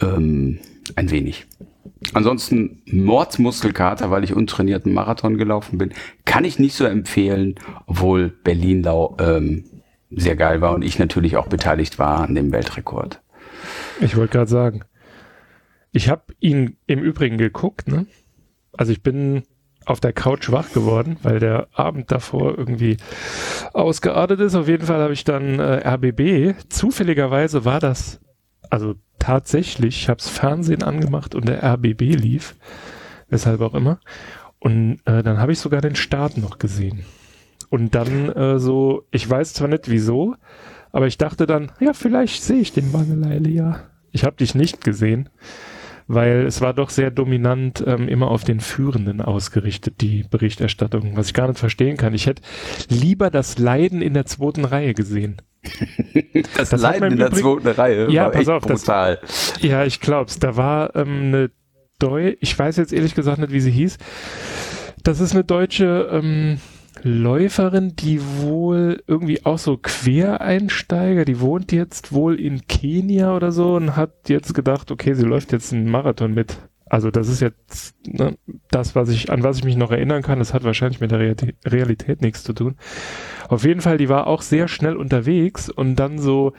Ähm, 0.00 0.58
ein 0.94 1.10
wenig. 1.10 1.46
Ansonsten 2.12 2.82
Mordsmuskelkater, 2.86 4.10
weil 4.10 4.24
ich 4.24 4.34
untrainierten 4.34 4.92
Marathon 4.92 5.38
gelaufen 5.38 5.78
bin, 5.78 5.94
kann 6.24 6.44
ich 6.44 6.58
nicht 6.58 6.74
so 6.74 6.84
empfehlen, 6.84 7.54
obwohl 7.86 8.28
Berlin-Lau 8.28 9.16
ähm, 9.18 9.64
sehr 10.10 10.36
geil 10.36 10.60
war 10.60 10.74
und 10.74 10.82
ich 10.82 10.98
natürlich 10.98 11.36
auch 11.36 11.48
beteiligt 11.48 11.98
war 11.98 12.20
an 12.20 12.34
dem 12.34 12.52
Weltrekord. 12.52 13.22
Ich 14.00 14.16
wollte 14.16 14.32
gerade 14.32 14.50
sagen, 14.50 14.84
ich 15.90 16.10
habe 16.10 16.34
ihn 16.38 16.76
im 16.86 17.02
Übrigen 17.02 17.38
geguckt, 17.38 17.88
ne? 17.88 18.06
Also 18.72 18.92
ich 18.92 19.02
bin 19.02 19.44
auf 19.86 20.00
der 20.00 20.12
Couch 20.12 20.50
wach 20.50 20.72
geworden, 20.72 21.16
weil 21.22 21.38
der 21.38 21.68
Abend 21.72 22.10
davor 22.10 22.58
irgendwie 22.58 22.98
ausgeartet 23.72 24.40
ist. 24.40 24.54
Auf 24.54 24.68
jeden 24.68 24.84
Fall 24.84 25.00
habe 25.00 25.14
ich 25.14 25.24
dann 25.24 25.58
äh, 25.58 25.88
RBB. 25.88 26.68
Zufälligerweise 26.68 27.64
war 27.64 27.80
das, 27.80 28.20
also 28.68 28.96
tatsächlich, 29.26 30.02
ich 30.02 30.08
habe 30.08 30.18
das 30.18 30.28
Fernsehen 30.28 30.84
angemacht 30.84 31.34
und 31.34 31.48
der 31.48 31.64
RBB 31.64 32.14
lief, 32.14 32.54
weshalb 33.28 33.60
auch 33.60 33.74
immer. 33.74 33.98
Und 34.60 35.00
äh, 35.04 35.24
dann 35.24 35.38
habe 35.38 35.50
ich 35.50 35.58
sogar 35.58 35.80
den 35.80 35.96
Start 35.96 36.36
noch 36.36 36.58
gesehen. 36.58 37.04
Und 37.68 37.96
dann 37.96 38.30
äh, 38.30 38.60
so, 38.60 39.04
ich 39.10 39.28
weiß 39.28 39.54
zwar 39.54 39.66
nicht 39.66 39.90
wieso, 39.90 40.36
aber 40.92 41.08
ich 41.08 41.18
dachte 41.18 41.46
dann, 41.46 41.72
ja, 41.80 41.92
vielleicht 41.92 42.44
sehe 42.44 42.60
ich 42.60 42.72
den 42.72 42.92
Wangeleile 42.92 43.48
ja. 43.48 43.80
Ich 44.12 44.22
habe 44.22 44.36
dich 44.36 44.54
nicht 44.54 44.84
gesehen 44.84 45.28
weil 46.08 46.46
es 46.46 46.60
war 46.60 46.72
doch 46.72 46.90
sehr 46.90 47.10
dominant 47.10 47.82
ähm, 47.86 48.08
immer 48.08 48.30
auf 48.30 48.44
den 48.44 48.60
Führenden 48.60 49.20
ausgerichtet, 49.20 50.00
die 50.00 50.24
Berichterstattung, 50.30 51.16
was 51.16 51.28
ich 51.28 51.34
gar 51.34 51.48
nicht 51.48 51.58
verstehen 51.58 51.96
kann. 51.96 52.14
Ich 52.14 52.26
hätte 52.26 52.42
lieber 52.88 53.30
das 53.30 53.58
Leiden 53.58 54.02
in 54.02 54.14
der 54.14 54.26
zweiten 54.26 54.64
Reihe 54.64 54.94
gesehen. 54.94 55.42
das, 56.56 56.70
das 56.70 56.80
Leiden 56.80 57.12
in 57.12 57.18
der 57.18 57.32
zweiten 57.32 57.68
Reihe 57.68 58.10
ja, 58.10 58.24
war 58.24 58.30
pass 58.30 58.40
echt 58.40 58.50
auf, 58.50 58.62
brutal. 58.62 59.18
Das, 59.20 59.54
ja, 59.60 59.84
ich 59.84 60.00
glaub's. 60.00 60.38
Da 60.38 60.56
war 60.56 60.94
ähm, 60.94 61.26
eine 61.26 61.50
Deu 61.98 62.34
ich 62.40 62.58
weiß 62.58 62.76
jetzt 62.76 62.92
ehrlich 62.92 63.14
gesagt 63.14 63.38
nicht, 63.38 63.52
wie 63.52 63.60
sie 63.60 63.70
hieß. 63.70 63.96
Das 65.02 65.20
ist 65.20 65.32
eine 65.32 65.44
deutsche 65.44 66.08
ähm, 66.12 66.58
Läuferin, 67.02 67.94
die 67.96 68.20
wohl 68.40 69.02
irgendwie 69.06 69.44
auch 69.44 69.58
so 69.58 69.76
Quereinsteiger, 69.76 71.24
die 71.24 71.40
wohnt 71.40 71.72
jetzt 71.72 72.12
wohl 72.12 72.40
in 72.40 72.66
Kenia 72.66 73.34
oder 73.34 73.52
so 73.52 73.76
und 73.76 73.96
hat 73.96 74.28
jetzt 74.28 74.54
gedacht, 74.54 74.90
okay, 74.90 75.14
sie 75.14 75.24
läuft 75.24 75.52
jetzt 75.52 75.72
einen 75.72 75.90
Marathon 75.90 76.34
mit. 76.34 76.58
Also 76.88 77.10
das 77.10 77.28
ist 77.28 77.40
jetzt 77.40 77.96
ne, 78.06 78.36
das, 78.70 78.94
was 78.94 79.08
ich, 79.08 79.30
an 79.30 79.42
was 79.42 79.58
ich 79.58 79.64
mich 79.64 79.76
noch 79.76 79.90
erinnern 79.90 80.22
kann. 80.22 80.38
Das 80.38 80.54
hat 80.54 80.64
wahrscheinlich 80.64 81.00
mit 81.00 81.10
der 81.10 81.18
Realität, 81.18 81.56
Realität 81.64 82.20
nichts 82.22 82.44
zu 82.44 82.52
tun. 82.52 82.76
Auf 83.48 83.64
jeden 83.64 83.80
Fall, 83.80 83.98
die 83.98 84.08
war 84.08 84.26
auch 84.26 84.42
sehr 84.42 84.68
schnell 84.68 84.96
unterwegs 84.96 85.68
und 85.68 85.96
dann 85.96 86.18
so 86.18 86.52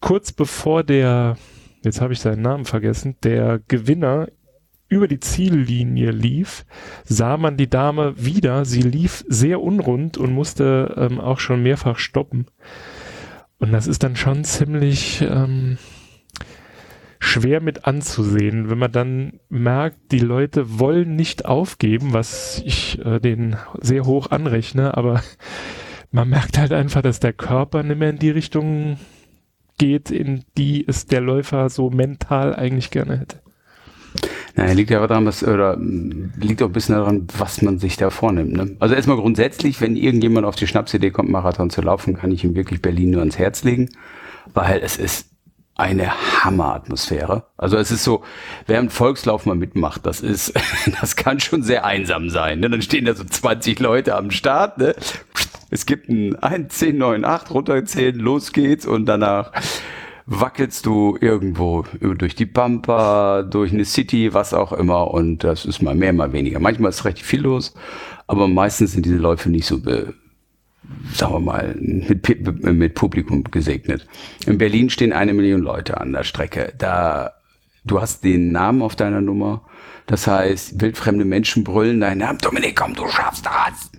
kurz 0.00 0.32
bevor 0.32 0.84
der, 0.84 1.36
jetzt 1.82 2.00
habe 2.00 2.12
ich 2.12 2.20
seinen 2.20 2.42
Namen 2.42 2.64
vergessen, 2.64 3.16
der 3.22 3.60
Gewinner 3.66 4.28
über 4.90 5.08
die 5.08 5.20
Ziellinie 5.20 6.10
lief, 6.10 6.66
sah 7.04 7.36
man 7.38 7.56
die 7.56 7.70
Dame 7.70 8.14
wieder. 8.16 8.64
Sie 8.66 8.82
lief 8.82 9.24
sehr 9.28 9.62
unrund 9.62 10.18
und 10.18 10.32
musste 10.32 10.94
ähm, 10.98 11.20
auch 11.20 11.38
schon 11.38 11.62
mehrfach 11.62 11.96
stoppen. 11.96 12.46
Und 13.58 13.72
das 13.72 13.86
ist 13.86 14.02
dann 14.02 14.16
schon 14.16 14.44
ziemlich 14.44 15.22
ähm, 15.22 15.78
schwer 17.20 17.60
mit 17.60 17.84
anzusehen, 17.84 18.68
wenn 18.68 18.78
man 18.78 18.90
dann 18.90 19.40
merkt, 19.48 20.10
die 20.10 20.18
Leute 20.18 20.80
wollen 20.80 21.14
nicht 21.14 21.44
aufgeben, 21.44 22.12
was 22.12 22.62
ich 22.64 22.98
äh, 23.04 23.20
denen 23.20 23.56
sehr 23.80 24.06
hoch 24.06 24.30
anrechne, 24.30 24.96
aber 24.96 25.22
man 26.10 26.28
merkt 26.28 26.58
halt 26.58 26.72
einfach, 26.72 27.02
dass 27.02 27.20
der 27.20 27.34
Körper 27.34 27.82
nicht 27.82 27.98
mehr 27.98 28.10
in 28.10 28.18
die 28.18 28.30
Richtung 28.30 28.98
geht, 29.78 30.10
in 30.10 30.44
die 30.58 30.84
es 30.86 31.06
der 31.06 31.20
Läufer 31.20 31.68
so 31.68 31.90
mental 31.90 32.56
eigentlich 32.56 32.90
gerne 32.90 33.18
hätte. 33.18 33.40
Naja, 34.56 34.72
liegt 34.72 34.90
ja 34.90 34.98
aber 34.98 35.08
daran, 35.08 35.26
was, 35.26 35.44
oder 35.44 35.76
liegt 35.78 36.62
auch 36.62 36.66
ein 36.66 36.72
bisschen 36.72 36.94
daran, 36.94 37.26
was 37.38 37.62
man 37.62 37.78
sich 37.78 37.96
da 37.96 38.10
vornimmt. 38.10 38.52
Ne? 38.52 38.76
Also 38.80 38.94
erstmal 38.94 39.16
grundsätzlich, 39.16 39.80
wenn 39.80 39.96
irgendjemand 39.96 40.46
auf 40.46 40.56
die 40.56 40.66
Schnapsidee 40.66 41.10
kommt, 41.10 41.30
Marathon 41.30 41.70
zu 41.70 41.80
laufen, 41.82 42.16
kann 42.16 42.32
ich 42.32 42.44
ihm 42.44 42.54
wirklich 42.54 42.82
Berlin 42.82 43.10
nur 43.10 43.20
ans 43.20 43.38
Herz 43.38 43.64
legen, 43.64 43.90
weil 44.52 44.80
es 44.82 44.96
ist 44.96 45.30
eine 45.76 46.12
Hammeratmosphäre. 46.44 47.44
Also 47.56 47.78
es 47.78 47.90
ist 47.90 48.04
so, 48.04 48.22
wer 48.66 48.78
einen 48.78 48.90
Volkslauf 48.90 49.46
mal 49.46 49.54
mitmacht, 49.54 50.04
das 50.04 50.20
ist, 50.20 50.52
das 51.00 51.16
kann 51.16 51.40
schon 51.40 51.62
sehr 51.62 51.84
einsam 51.84 52.28
sein. 52.28 52.60
Ne? 52.60 52.68
Dann 52.68 52.82
stehen 52.82 53.06
da 53.06 53.14
so 53.14 53.24
20 53.24 53.80
Leute 53.80 54.14
am 54.14 54.30
Start. 54.30 54.78
Ne? 54.78 54.94
Es 55.70 55.86
gibt 55.86 56.08
ein 56.08 56.36
1, 56.36 56.76
10, 56.76 56.98
9, 56.98 57.24
8, 57.24 57.50
runterzählen, 57.50 58.18
los 58.18 58.52
geht's 58.52 58.84
und 58.84 59.06
danach 59.06 59.52
wackelst 60.32 60.86
du 60.86 61.18
irgendwo 61.20 61.84
durch 62.00 62.36
die 62.36 62.46
Pampa, 62.46 63.42
durch 63.42 63.72
eine 63.72 63.84
City, 63.84 64.32
was 64.32 64.54
auch 64.54 64.72
immer 64.72 65.12
und 65.12 65.42
das 65.42 65.64
ist 65.64 65.82
mal 65.82 65.96
mehr, 65.96 66.12
mal 66.12 66.32
weniger. 66.32 66.60
Manchmal 66.60 66.90
ist 66.90 67.04
recht 67.04 67.18
viel 67.18 67.40
los, 67.40 67.74
aber 68.28 68.46
meistens 68.46 68.92
sind 68.92 69.04
diese 69.04 69.16
Läufe 69.16 69.50
nicht 69.50 69.66
so, 69.66 69.78
sagen 69.78 71.32
wir 71.32 71.40
mal, 71.40 71.74
mit, 71.80 72.62
mit 72.62 72.94
Publikum 72.94 73.42
gesegnet. 73.42 74.06
In 74.46 74.56
Berlin 74.56 74.88
stehen 74.88 75.12
eine 75.12 75.34
Million 75.34 75.62
Leute 75.62 76.00
an 76.00 76.12
der 76.12 76.22
Strecke. 76.22 76.74
Da, 76.78 77.32
du 77.84 78.00
hast 78.00 78.22
den 78.22 78.52
Namen 78.52 78.82
auf 78.82 78.94
deiner 78.94 79.20
Nummer. 79.20 79.62
Das 80.06 80.28
heißt, 80.28 80.80
wildfremde 80.80 81.24
Menschen 81.24 81.64
brüllen 81.64 82.00
deinen 82.00 82.18
Namen, 82.18 82.38
Dominik, 82.38 82.76
komm, 82.76 82.94
du 82.94 83.08
schaffst 83.08 83.46
das. 83.46 83.90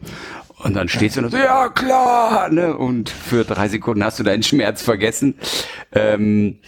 Und 0.64 0.76
dann 0.76 0.88
stehst 0.88 1.18
du 1.18 1.22
und 1.22 1.32
so, 1.32 1.38
ja 1.38 1.70
klar, 1.70 2.50
ne? 2.50 2.76
Und 2.76 3.10
für 3.10 3.44
drei 3.44 3.68
Sekunden 3.68 4.04
hast 4.04 4.20
du 4.20 4.24
deinen 4.24 4.44
Schmerz 4.44 4.82
vergessen. 4.82 5.36
Ähm, 5.92 6.60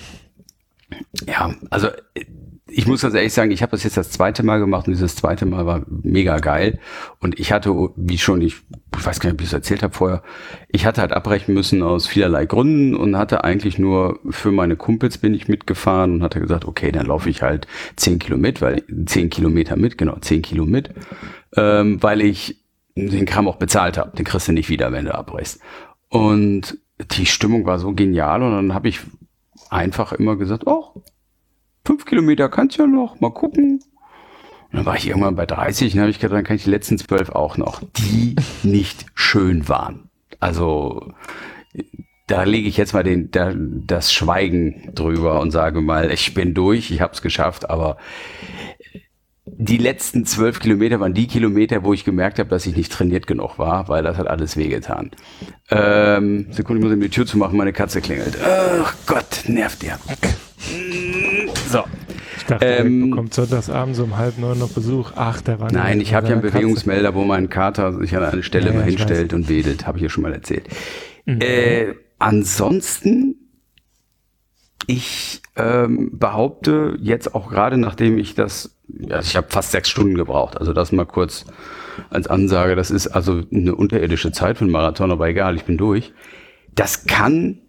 ja, 1.27 1.53
also 1.69 1.89
ich 2.75 2.87
muss 2.87 3.01
ganz 3.01 3.13
ehrlich 3.13 3.33
sagen, 3.33 3.51
ich 3.51 3.61
habe 3.61 3.71
das 3.71 3.83
jetzt 3.83 3.97
das 3.97 4.09
zweite 4.09 4.41
Mal 4.41 4.57
gemacht 4.59 4.87
und 4.87 4.93
dieses 4.93 5.15
zweite 5.15 5.45
Mal 5.45 5.65
war 5.65 5.83
mega 5.87 6.39
geil. 6.39 6.79
Und 7.19 7.39
ich 7.39 7.51
hatte, 7.51 7.69
wie 7.95 8.17
schon, 8.17 8.41
ich, 8.41 8.55
ich 8.97 9.05
weiß 9.05 9.19
gar 9.19 9.29
nicht, 9.29 9.35
ob 9.35 9.41
ich 9.41 9.47
es 9.47 9.53
erzählt 9.53 9.83
habe 9.83 9.93
vorher, 9.93 10.23
ich 10.69 10.85
hatte 10.85 11.01
halt 11.01 11.11
abbrechen 11.11 11.53
müssen 11.53 11.83
aus 11.83 12.07
vielerlei 12.07 12.45
Gründen 12.45 12.95
und 12.95 13.15
hatte 13.15 13.43
eigentlich 13.43 13.77
nur 13.77 14.19
für 14.29 14.51
meine 14.51 14.75
Kumpels 14.75 15.19
bin 15.19 15.33
ich 15.33 15.47
mitgefahren 15.47 16.15
und 16.15 16.23
hatte 16.23 16.39
gesagt, 16.39 16.65
okay, 16.65 16.91
dann 16.91 17.05
laufe 17.05 17.29
ich 17.29 17.43
halt 17.43 17.67
zehn 17.95 18.17
Kilometer, 18.17 18.65
weil 18.65 18.83
zehn 19.05 19.29
Kilometer 19.29 19.75
mit, 19.75 19.97
genau, 19.97 20.17
zehn 20.21 20.41
Kilo 20.41 20.65
mit, 20.65 20.89
ähm, 21.55 22.01
weil 22.01 22.21
ich 22.21 22.62
den 22.95 23.25
Kram 23.25 23.47
auch 23.47 23.57
bezahlt 23.57 23.97
habe. 23.97 24.15
Den 24.15 24.25
kriegst 24.25 24.47
du 24.47 24.51
nicht 24.51 24.69
wieder, 24.69 24.91
wenn 24.91 25.05
du 25.05 25.15
abbrichst. 25.15 25.59
Und 26.09 26.77
die 27.11 27.25
Stimmung 27.25 27.65
war 27.65 27.79
so 27.79 27.93
genial 27.93 28.43
und 28.43 28.51
dann 28.51 28.73
habe 28.73 28.87
ich 28.87 28.99
einfach 29.69 30.13
immer 30.13 30.35
gesagt, 30.35 30.67
oh, 30.67 31.03
fünf 31.85 32.05
Kilometer 32.05 32.49
kannst 32.49 32.77
du 32.77 32.83
ja 32.83 32.87
noch, 32.87 33.19
mal 33.19 33.31
gucken. 33.31 33.83
Und 34.71 34.77
dann 34.77 34.85
war 34.85 34.95
ich 34.95 35.07
irgendwann 35.07 35.35
bei 35.35 35.45
30 35.45 35.93
und 35.93 36.01
habe 36.01 36.11
ich 36.11 36.19
gedacht, 36.19 36.37
dann 36.37 36.43
kann 36.43 36.55
ich 36.55 36.63
die 36.63 36.69
letzten 36.69 36.97
zwölf 36.97 37.29
auch 37.29 37.57
noch, 37.57 37.81
die 37.97 38.35
nicht 38.63 39.05
schön 39.15 39.67
waren. 39.67 40.09
Also 40.39 41.13
da 42.27 42.43
lege 42.43 42.67
ich 42.67 42.77
jetzt 42.77 42.93
mal 42.93 43.03
den, 43.03 43.31
da, 43.31 43.53
das 43.55 44.13
Schweigen 44.13 44.91
drüber 44.93 45.41
und 45.41 45.51
sage 45.51 45.81
mal, 45.81 46.11
ich 46.11 46.33
bin 46.33 46.53
durch, 46.53 46.91
ich 46.91 47.01
habe 47.01 47.13
es 47.13 47.21
geschafft, 47.21 47.69
aber 47.69 47.97
die 49.45 49.77
letzten 49.77 50.25
zwölf 50.25 50.59
Kilometer 50.59 50.99
waren 50.99 51.13
die 51.13 51.27
Kilometer, 51.27 51.83
wo 51.83 51.93
ich 51.93 52.05
gemerkt 52.05 52.39
habe, 52.39 52.49
dass 52.49 52.65
ich 52.65 52.77
nicht 52.77 52.91
trainiert 52.91 53.27
genug 53.27 53.59
war, 53.59 53.89
weil 53.89 54.01
das 54.03 54.17
hat 54.17 54.27
alles 54.27 54.55
wehgetan. 54.55 55.11
Ähm, 55.69 56.47
Sekunde, 56.51 56.79
ich 56.79 56.87
muss 56.87 56.97
mir 56.97 57.03
die 57.03 57.09
Tür 57.09 57.25
zu 57.25 57.37
machen, 57.37 57.57
meine 57.57 57.73
Katze 57.73 57.99
klingelt. 57.99 58.37
Ach 58.41 58.95
Gott, 59.05 59.43
nervt 59.47 59.83
der. 59.83 59.99
So. 61.69 61.83
Ich 62.37 62.45
dachte, 62.45 62.65
ähm, 62.65 63.09
bekommt 63.09 63.33
sonntagsabends 63.33 63.99
um 63.99 64.17
halb 64.17 64.37
neun 64.37 64.59
noch 64.59 64.69
Besuch. 64.69 65.11
Ach, 65.15 65.41
der 65.41 65.59
war 65.59 65.71
Nein, 65.71 66.01
ich 66.01 66.13
habe 66.13 66.27
ja 66.27 66.33
einen 66.33 66.41
Bewegungsmelder, 66.41 67.09
Katze. 67.09 67.15
wo 67.15 67.23
mein 67.25 67.49
Kater 67.49 67.93
sich 67.99 68.15
an 68.15 68.23
eine 68.23 68.43
Stelle 68.43 68.67
ja, 68.67 68.73
mal 68.73 68.83
hinstellt 68.83 69.33
und 69.33 69.49
wedelt. 69.49 69.85
Habe 69.85 69.97
ich 69.97 70.03
ja 70.03 70.09
schon 70.09 70.23
mal 70.23 70.33
erzählt. 70.33 70.67
Mhm. 71.25 71.39
Äh, 71.41 71.93
ansonsten, 72.17 73.35
ich 74.87 75.42
ähm, 75.55 76.09
behaupte 76.13 76.97
jetzt 76.99 77.35
auch 77.35 77.49
gerade, 77.49 77.77
nachdem 77.77 78.17
ich 78.17 78.35
das 78.35 78.73
ja, 78.87 79.19
ich 79.19 79.35
habe 79.35 79.47
fast 79.49 79.71
sechs 79.71 79.89
Stunden 79.89 80.15
gebraucht. 80.15 80.57
Also 80.57 80.73
das 80.73 80.91
mal 80.91 81.05
kurz 81.05 81.45
als 82.09 82.27
Ansage. 82.27 82.75
Das 82.75 82.91
ist 82.91 83.07
also 83.07 83.41
eine 83.51 83.75
unterirdische 83.75 84.31
Zeit 84.31 84.57
für 84.57 84.65
einen 84.65 84.71
Marathon, 84.71 85.11
aber 85.11 85.27
egal, 85.27 85.55
ich 85.55 85.63
bin 85.63 85.77
durch. 85.77 86.13
Das 86.75 87.05
kann 87.05 87.59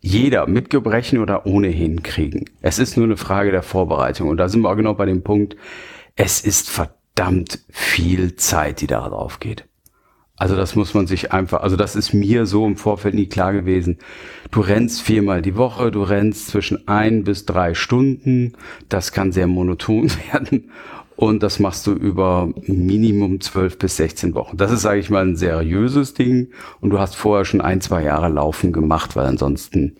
jeder 0.00 0.46
mit 0.46 0.70
Gebrechen 0.70 1.18
oder 1.18 1.46
ohnehin 1.46 2.02
kriegen. 2.02 2.44
Es 2.60 2.78
ist 2.78 2.96
nur 2.96 3.06
eine 3.06 3.16
Frage 3.16 3.50
der 3.50 3.62
Vorbereitung. 3.62 4.28
Und 4.28 4.36
da 4.36 4.48
sind 4.48 4.62
wir 4.62 4.70
auch 4.70 4.76
genau 4.76 4.94
bei 4.94 5.06
dem 5.06 5.22
Punkt, 5.22 5.56
es 6.16 6.40
ist 6.40 6.68
verdammt 6.68 7.60
viel 7.70 8.36
Zeit, 8.36 8.80
die 8.80 8.86
da 8.86 9.08
drauf 9.08 9.40
geht. 9.40 9.64
Also 10.36 10.56
das 10.56 10.74
muss 10.74 10.94
man 10.94 11.06
sich 11.06 11.32
einfach, 11.32 11.62
also 11.62 11.76
das 11.76 11.94
ist 11.94 12.12
mir 12.12 12.46
so 12.46 12.66
im 12.66 12.76
Vorfeld 12.76 13.14
nie 13.14 13.26
klar 13.26 13.52
gewesen. 13.52 13.98
Du 14.50 14.60
rennst 14.60 15.00
viermal 15.00 15.42
die 15.42 15.56
Woche, 15.56 15.92
du 15.92 16.02
rennst 16.02 16.48
zwischen 16.48 16.88
ein 16.88 17.22
bis 17.22 17.46
drei 17.46 17.74
Stunden. 17.74 18.54
Das 18.88 19.12
kann 19.12 19.30
sehr 19.30 19.46
monoton 19.46 20.10
werden. 20.32 20.70
Und 21.16 21.44
das 21.44 21.60
machst 21.60 21.86
du 21.86 21.92
über 21.92 22.52
Minimum 22.66 23.40
12 23.40 23.78
bis 23.78 23.96
16 23.96 24.34
Wochen. 24.34 24.56
Das 24.56 24.72
ist, 24.72 24.82
sage 24.82 24.98
ich 24.98 25.10
mal, 25.10 25.24
ein 25.24 25.36
seriöses 25.36 26.14
Ding. 26.14 26.48
Und 26.80 26.90
du 26.90 26.98
hast 26.98 27.14
vorher 27.14 27.44
schon 27.44 27.60
ein, 27.60 27.80
zwei 27.80 28.02
Jahre 28.02 28.28
Laufen 28.28 28.72
gemacht, 28.72 29.14
weil 29.14 29.26
ansonsten 29.26 29.96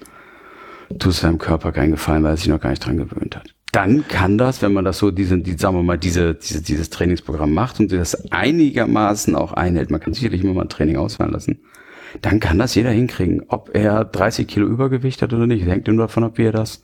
tust 0.98 1.22
du 1.22 1.26
deinem 1.26 1.38
Körper 1.38 1.70
keinen 1.70 1.92
Gefallen, 1.92 2.24
weil 2.24 2.32
er 2.32 2.36
sich 2.36 2.48
noch 2.48 2.60
gar 2.60 2.70
nicht 2.70 2.84
dran 2.84 2.96
gewöhnt 2.96 3.36
hat. 3.36 3.54
Dann 3.74 4.06
kann 4.06 4.38
das, 4.38 4.62
wenn 4.62 4.72
man 4.72 4.84
das 4.84 4.98
so, 4.98 5.10
diese, 5.10 5.38
die, 5.38 5.58
sagen 5.58 5.76
wir 5.76 5.82
mal, 5.82 5.98
diese, 5.98 6.34
diese, 6.34 6.62
dieses 6.62 6.90
Trainingsprogramm 6.90 7.52
macht 7.52 7.80
und 7.80 7.90
das 7.90 8.30
einigermaßen 8.30 9.34
auch 9.34 9.52
einhält, 9.52 9.90
man 9.90 10.00
kann 10.00 10.14
sicherlich 10.14 10.44
immer 10.44 10.54
mal 10.54 10.62
ein 10.62 10.68
Training 10.68 10.96
ausfallen 10.96 11.32
lassen, 11.32 11.60
dann 12.22 12.38
kann 12.38 12.58
das 12.58 12.76
jeder 12.76 12.90
hinkriegen. 12.90 13.42
Ob 13.48 13.70
er 13.74 14.04
30 14.04 14.46
Kilo 14.46 14.66
Übergewicht 14.66 15.22
hat 15.22 15.32
oder 15.32 15.48
nicht, 15.48 15.66
hängt 15.66 15.88
nur 15.88 15.96
davon 15.96 16.22
ab, 16.22 16.38
wie 16.38 16.44
er 16.44 16.52
das 16.52 16.82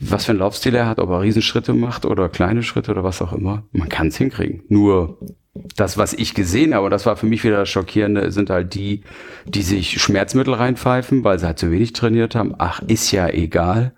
was 0.00 0.24
für 0.24 0.32
ein 0.32 0.38
Laufstil 0.38 0.74
er 0.74 0.88
hat, 0.88 0.98
ob 0.98 1.10
er 1.10 1.20
Riesenschritte 1.20 1.74
macht 1.74 2.06
oder 2.06 2.30
kleine 2.30 2.62
Schritte 2.62 2.90
oder 2.92 3.04
was 3.04 3.20
auch 3.20 3.34
immer. 3.34 3.64
Man 3.72 3.90
kann 3.90 4.08
es 4.08 4.16
hinkriegen. 4.16 4.62
Nur 4.68 5.18
das, 5.76 5.98
was 5.98 6.14
ich 6.14 6.34
gesehen 6.34 6.74
habe, 6.74 6.88
das 6.88 7.04
war 7.04 7.16
für 7.16 7.26
mich 7.26 7.44
wieder 7.44 7.58
das 7.58 7.68
Schockierende, 7.68 8.30
sind 8.32 8.48
halt 8.48 8.74
die, 8.74 9.02
die 9.44 9.62
sich 9.62 10.00
Schmerzmittel 10.00 10.54
reinpfeifen, 10.54 11.22
weil 11.22 11.38
sie 11.38 11.46
halt 11.46 11.58
zu 11.58 11.70
wenig 11.70 11.92
trainiert 11.92 12.34
haben. 12.34 12.54
Ach, 12.56 12.80
ist 12.86 13.12
ja 13.12 13.28
egal. 13.28 13.92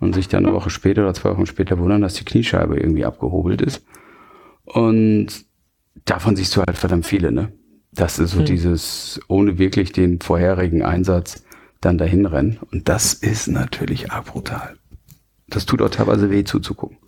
Und 0.00 0.14
sich 0.14 0.28
dann 0.28 0.46
eine 0.46 0.54
Woche 0.54 0.70
später 0.70 1.02
oder 1.02 1.14
zwei 1.14 1.30
Wochen 1.30 1.46
später 1.46 1.78
wundern, 1.78 2.00
dass 2.00 2.14
die 2.14 2.24
Kniescheibe 2.24 2.76
irgendwie 2.78 3.04
abgehobelt 3.04 3.60
ist. 3.60 3.84
Und 4.64 5.28
davon 6.04 6.36
siehst 6.36 6.56
du 6.56 6.62
halt 6.62 6.78
verdammt 6.78 7.06
viele, 7.06 7.30
ne? 7.30 7.52
Das 7.92 8.18
ist 8.18 8.30
so 8.30 8.38
hm. 8.38 8.46
dieses, 8.46 9.20
ohne 9.28 9.58
wirklich 9.58 9.92
den 9.92 10.20
vorherigen 10.20 10.82
Einsatz 10.82 11.44
dann 11.80 11.98
dahin 11.98 12.26
rennen. 12.26 12.58
Und 12.70 12.88
das 12.88 13.14
ist 13.14 13.48
natürlich 13.48 14.10
arg 14.12 14.26
brutal. 14.26 14.76
Das 15.48 15.66
tut 15.66 15.82
auch 15.82 15.90
teilweise 15.90 16.30
weh 16.30 16.44
zuzugucken. 16.44 16.98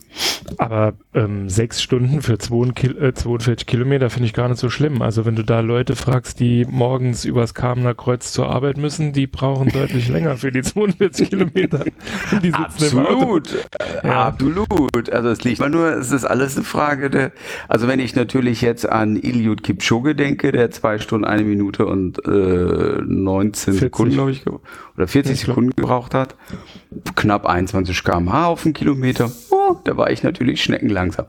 Aber 0.59 0.95
ähm, 1.15 1.49
sechs 1.49 1.83
Stunden 1.83 2.23
für 2.23 2.39
42 2.39 3.01
äh, 3.01 3.65
Kilometer 3.65 4.11
finde 4.11 4.27
ich 4.27 4.35
gar 4.35 4.49
nicht 4.49 4.59
so 4.59 4.71
schlimm. 4.71 5.03
Also 5.03 5.25
wenn 5.25 5.37
du 5.37 5.45
da 5.45 5.61
Leute 5.61 5.97
fragst, 5.97 6.41
die 6.41 6.67
morgens 6.69 7.25
übers 7.25 7.55
Kamener 7.55 7.95
Kreuz 7.95 8.33
zur 8.33 8.49
Arbeit 8.49 8.77
müssen, 8.77 9.13
die 9.13 9.27
brauchen 9.27 9.71
deutlich 9.71 10.09
länger 10.11 10.37
für 10.37 10.53
die 10.53 10.63
42 10.63 11.31
Kilometer. 11.31 11.85
Die 12.43 12.53
absolut, 12.53 13.67
ja. 14.03 14.27
absolut. 14.27 15.11
Also 15.11 15.29
es 15.29 15.45
liegt 15.45 15.61
mal 15.61 15.71
nur, 15.71 15.93
es 15.97 16.11
ist 16.11 16.25
alles 16.25 16.57
eine 16.57 16.65
Frage 16.65 17.11
der, 17.11 17.33
also 17.69 17.89
wenn 17.89 18.01
ich 18.01 18.15
natürlich 18.15 18.63
jetzt 18.63 18.89
an 18.89 19.17
Iliud 19.17 19.63
Kipchoge 19.63 20.15
denke, 20.15 20.53
der 20.53 20.71
zwei 20.71 20.99
Stunden, 20.99 21.25
eine 21.25 21.45
Minute 21.45 21.87
und 21.87 22.25
äh, 22.27 22.31
19 23.05 23.75
40. 23.75 23.81
Sekunden, 23.81 24.15
glaube 24.15 24.31
ich, 24.31 24.45
oder 24.97 25.07
40 25.07 25.41
ja, 25.41 25.47
Sekunden 25.47 25.71
gebraucht 25.77 26.15
hat, 26.15 26.37
knapp 27.17 27.47
21 27.47 28.03
km/h 28.05 28.47
auf 28.47 28.65
einen 28.65 28.75
Kilometer. 28.75 29.31
Oh, 29.51 29.77
da 29.85 29.97
war 29.97 30.11
ich 30.11 30.23
natürlich 30.23 30.63
schneckenlangsam. 30.63 31.27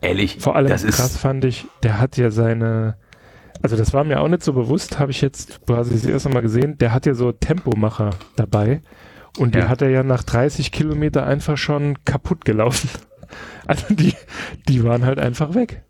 Ehrlich. 0.00 0.38
Vor 0.40 0.56
allem 0.56 0.68
das 0.68 0.84
krass 0.84 1.12
ist 1.12 1.18
fand 1.18 1.44
ich, 1.44 1.66
der 1.82 2.00
hat 2.00 2.16
ja 2.16 2.30
seine, 2.30 2.96
also 3.62 3.76
das 3.76 3.92
war 3.92 4.04
mir 4.04 4.20
auch 4.20 4.28
nicht 4.28 4.42
so 4.42 4.52
bewusst, 4.52 4.98
habe 4.98 5.10
ich 5.10 5.20
jetzt 5.20 5.64
quasi 5.66 5.92
das 5.92 6.04
erste 6.04 6.28
Mal 6.28 6.42
gesehen, 6.42 6.78
der 6.78 6.92
hat 6.92 7.06
ja 7.06 7.14
so 7.14 7.32
Tempomacher 7.32 8.10
dabei 8.36 8.82
und 9.38 9.54
die 9.54 9.60
ja. 9.60 9.68
hat 9.68 9.82
er 9.82 9.90
ja 9.90 10.02
nach 10.02 10.22
30 10.22 10.70
Kilometer 10.72 11.26
einfach 11.26 11.56
schon 11.56 12.04
kaputt 12.04 12.44
gelaufen. 12.44 12.90
Also 13.66 13.94
die, 13.94 14.14
die 14.66 14.82
waren 14.84 15.04
halt 15.04 15.18
einfach 15.18 15.54
weg. 15.54 15.82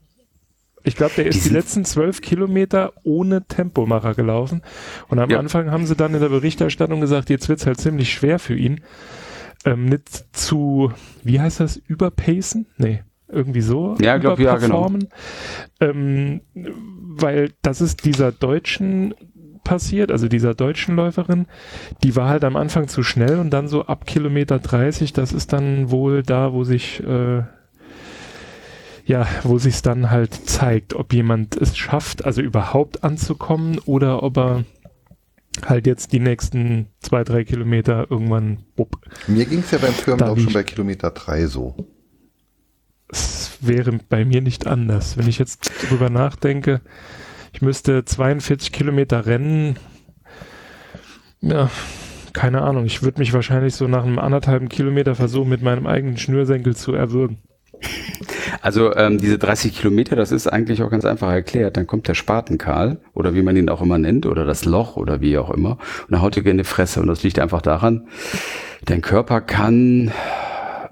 Ich 0.88 0.96
glaube, 0.96 1.12
der 1.16 1.27
ist 1.27 1.44
die, 1.44 1.48
die 1.51 1.55
letzten 1.55 1.85
zwölf 1.85 2.20
Kilometer 2.22 2.92
ohne 3.05 3.44
Tempomacher 3.46 4.14
gelaufen. 4.14 4.62
Und 5.09 5.18
am 5.18 5.31
ja. 5.31 5.38
Anfang 5.38 5.70
haben 5.70 5.87
sie 5.87 5.94
dann 5.94 6.14
in 6.14 6.20
der 6.20 6.31
Berichterstattung 6.31 7.01
gesagt, 7.01 7.31
jetzt 7.31 7.48
wird's 7.48 7.66
halt 7.66 7.79
ziemlich 7.79 8.12
schwer 8.12 8.38
für 8.38 8.57
ihn, 8.57 8.81
ähm, 9.64 9.85
nicht 9.85 10.09
zu, 10.35 10.92
wie 11.22 11.40
heißt 11.40 11.61
das, 11.61 11.77
überpacen? 11.77 12.66
Nee, 12.79 13.03
irgendwie 13.29 13.61
so. 13.61 13.96
Ja, 14.01 14.16
glaube 14.16 14.42
ja, 14.42 14.57
genau. 14.57 14.90
Ähm, 15.81 16.40
weil 16.55 17.53
das 17.61 17.81
ist 17.83 18.05
dieser 18.07 18.33
deutschen 18.33 19.14
passiert, 19.64 20.11
also 20.11 20.29
dieser 20.29 20.55
deutschen 20.55 20.96
Läuferin, 20.96 21.46
die 22.03 22.16
war 22.16 22.31
halt 22.31 22.44
am 22.44 22.57
Anfang 22.57 22.88
zu 22.88 23.03
schnell 23.03 23.38
und 23.38 23.51
dann 23.51 23.68
so 23.68 23.85
ab 23.85 24.07
Kilometer 24.07 24.59
30, 24.59 25.12
das 25.12 25.33
ist 25.33 25.53
dann 25.53 25.90
wohl 25.90 26.22
da, 26.22 26.55
wo 26.55 26.64
sich 26.64 27.05
äh, 27.05 27.42
ja, 29.09 29.27
wo 29.42 29.57
sich 29.59 29.77
es 29.77 29.83
dann 29.83 30.11
halt 30.11 30.35
zeigt, 30.35 30.92
ob 30.92 31.14
jemand 31.14 31.57
es 31.57 31.79
schafft, 31.79 32.27
also 32.27 32.42
überhaupt 32.42 33.05
anzukommen 33.05 33.79
oder 33.87 34.23
ob 34.23 34.37
er 34.37 34.64
halt 35.64 35.87
jetzt 35.87 36.12
die 36.12 36.21
nächsten 36.21 36.88
zwei, 37.01 37.25
drei 37.25 37.44
Kilometer 37.44 38.07
irgendwann. 38.11 38.64
Bupp. 38.77 38.99
Mir 39.27 39.47
ging 39.47 39.61
es 39.61 39.71
ja 39.71 39.79
beim 39.79 39.94
Firmen 39.94 40.23
auch 40.25 40.38
schon 40.38 40.53
bei 40.53 40.62
Kilometer 40.62 41.11
drei 41.11 41.47
so. 41.47 41.75
Es 43.09 43.57
wäre 43.62 43.99
bei 44.11 44.27
mir 44.27 44.42
nicht 44.42 44.66
anders. 44.66 45.16
Wenn 45.16 45.27
ich 45.27 45.38
jetzt 45.38 45.71
drüber 45.88 46.11
nachdenke, 46.11 46.83
ich 47.55 47.62
müsste 47.62 48.05
42 48.05 48.73
Kilometer 48.73 49.25
rennen. 49.25 49.79
Ja, 51.40 51.71
keine 52.35 52.61
Ahnung. 52.61 52.85
Ich 52.85 53.03
würde 53.03 53.21
mich 53.21 53.33
wahrscheinlich 53.33 53.75
so 53.75 53.88
nach 53.88 54.05
einem 54.05 54.18
anderthalben 54.18 54.68
Kilometer 54.68 55.14
versuchen, 55.14 55.49
mit 55.49 55.62
meinem 55.62 55.87
eigenen 55.87 56.18
Schnürsenkel 56.18 56.77
zu 56.77 56.92
erwürgen. 56.92 57.38
Also 58.60 58.94
ähm, 58.96 59.18
diese 59.18 59.38
30 59.38 59.76
Kilometer, 59.76 60.16
das 60.16 60.32
ist 60.32 60.46
eigentlich 60.46 60.82
auch 60.82 60.90
ganz 60.90 61.04
einfach 61.04 61.30
erklärt. 61.30 61.76
Dann 61.76 61.86
kommt 61.86 62.08
der 62.08 62.14
Spatenkarl 62.14 62.98
oder 63.14 63.34
wie 63.34 63.42
man 63.42 63.56
ihn 63.56 63.68
auch 63.68 63.82
immer 63.82 63.98
nennt 63.98 64.26
oder 64.26 64.44
das 64.44 64.64
Loch 64.64 64.96
oder 64.96 65.20
wie 65.20 65.38
auch 65.38 65.50
immer 65.50 65.72
und 65.72 66.10
dann 66.10 66.22
haut 66.22 66.36
in 66.36 66.58
die 66.58 66.64
Fresse. 66.64 67.00
Und 67.00 67.08
das 67.08 67.22
liegt 67.22 67.38
einfach 67.38 67.62
daran, 67.62 68.08
dein 68.84 69.00
Körper 69.00 69.40
kann 69.40 70.12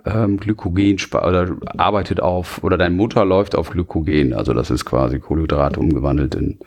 ähm, 0.05 0.39
Glykogen 0.39 0.97
oder 1.13 1.57
arbeitet 1.77 2.21
auf 2.21 2.63
oder 2.63 2.79
dein 2.79 2.95
Motor 2.95 3.25
läuft 3.25 3.57
auf 3.57 3.71
Glykogen. 3.71 4.33
Also 4.33 4.55
das 4.55 4.71
ist 4.71 4.85
quasi 4.85 5.19
Kohlenhydrate 5.19 5.81
umgewandelt 5.81 6.35
in 6.35 6.59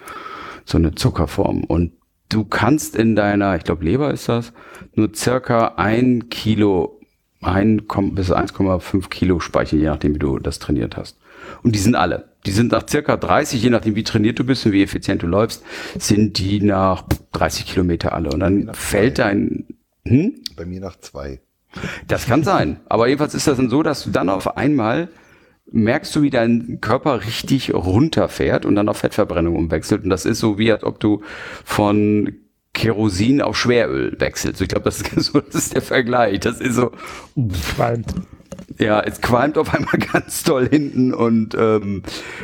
so 0.66 0.78
eine 0.78 0.96
Zuckerform. 0.96 1.64
Und 1.64 1.94
du 2.30 2.46
kannst 2.46 2.96
in 2.96 3.16
deiner, 3.16 3.56
ich 3.56 3.64
glaube 3.64 3.86
Leber 3.86 4.12
ist 4.12 4.30
das, 4.30 4.54
nur 4.94 5.14
circa 5.16 5.74
ein 5.78 6.30
Kilo 6.30 6.99
1, 7.42 7.84
bis 8.12 8.32
1,5 8.32 9.10
Kilo 9.10 9.40
speichern, 9.40 9.80
je 9.80 9.88
nachdem, 9.88 10.16
wie 10.16 10.20
du 10.20 10.40
das 10.40 10.60
trainiert 10.60 10.98
hast. 10.98 11.18
Und 11.64 11.74
die 11.74 11.80
sind 11.80 11.96
alle. 11.96 12.30
Die 12.46 12.52
sind 12.52 12.72
nach 12.72 12.88
circa 12.88 13.18
30, 13.18 13.62
je 13.62 13.70
nachdem, 13.70 13.96
wie 13.96 14.04
trainiert 14.04 14.40
du 14.40 14.44
bist 14.44 14.66
und 14.66 14.72
wie 14.72 14.84
effizient 14.84 15.24
du 15.24 15.28
läufst, 15.28 15.64
sind 15.98 16.38
die 16.38 16.62
nach 16.62 17.04
30 17.32 17.66
Kilometer 17.66 18.14
alle. 18.14 18.30
Und 18.32 18.40
dann 18.42 18.74
fällt 18.74 19.18
zwei. 19.18 19.24
dein, 19.24 19.66
hm? 20.06 20.36
Bei 20.56 20.66
mir 20.66 20.80
nach 20.80 20.98
zwei. 21.00 21.40
Das 22.08 22.26
kann 22.26 22.44
sein. 22.44 22.80
Aber 22.88 23.08
jedenfalls 23.08 23.36
ist 23.36 23.48
das 23.48 23.58
dann 23.58 23.70
so, 23.70 23.84
dass 23.84 24.04
du 24.04 24.10
dann 24.10 24.30
auf 24.30 24.58
einmal 24.58 25.10
merkst 25.72 26.16
du, 26.16 26.22
wie 26.24 26.30
dein 26.30 26.80
Körper 26.82 27.26
richtig 27.26 27.74
runterfährt 27.74 28.66
und 28.66 28.76
dann 28.76 28.90
auf 28.90 28.98
Fettverbrennung 28.98 29.56
umwechselt. 29.56 30.04
Und 30.04 30.10
das 30.10 30.26
ist 30.26 30.40
so, 30.40 30.58
wie 30.58 30.72
als 30.72 30.84
ob 30.84 31.00
du 31.00 31.22
von 31.64 32.34
Kerosin 32.74 33.42
auf 33.42 33.58
Schweröl 33.58 34.16
wechselt. 34.20 34.58
So, 34.58 34.64
ich 34.64 34.70
glaube, 34.70 34.86
das 34.86 35.02
ist 35.02 35.26
so, 35.32 35.42
das 35.42 35.56
ist 35.56 35.74
der 35.74 35.82
Vergleich. 35.82 36.40
Das 36.42 36.60
ist 36.60 36.76
so. 36.76 36.92
Qualmt. 37.76 38.08
Ja, 38.78 39.02
es 39.02 39.22
qualmt 39.22 39.58
auf 39.58 39.74
einmal 39.74 39.98
ganz 40.14 40.44
toll 40.44 40.68
hinten 40.70 41.14
und 41.14 41.56
ähm, 41.58 42.04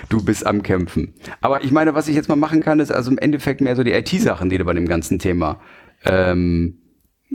du 0.09 0.23
bist 0.23 0.45
am 0.45 0.63
Kämpfen. 0.63 1.13
Aber 1.41 1.63
ich 1.63 1.71
meine, 1.71 1.95
was 1.95 2.07
ich 2.07 2.15
jetzt 2.15 2.29
mal 2.29 2.35
machen 2.35 2.61
kann, 2.61 2.79
ist 2.79 2.91
also 2.91 3.11
im 3.11 3.17
Endeffekt 3.17 3.61
mehr 3.61 3.75
so 3.75 3.83
die 3.83 3.91
IT-Sachen, 3.91 4.49
die 4.49 4.57
du 4.57 4.65
bei 4.65 4.73
dem 4.73 4.87
ganzen 4.87 5.19
Thema 5.19 5.59
ähm, 6.03 6.79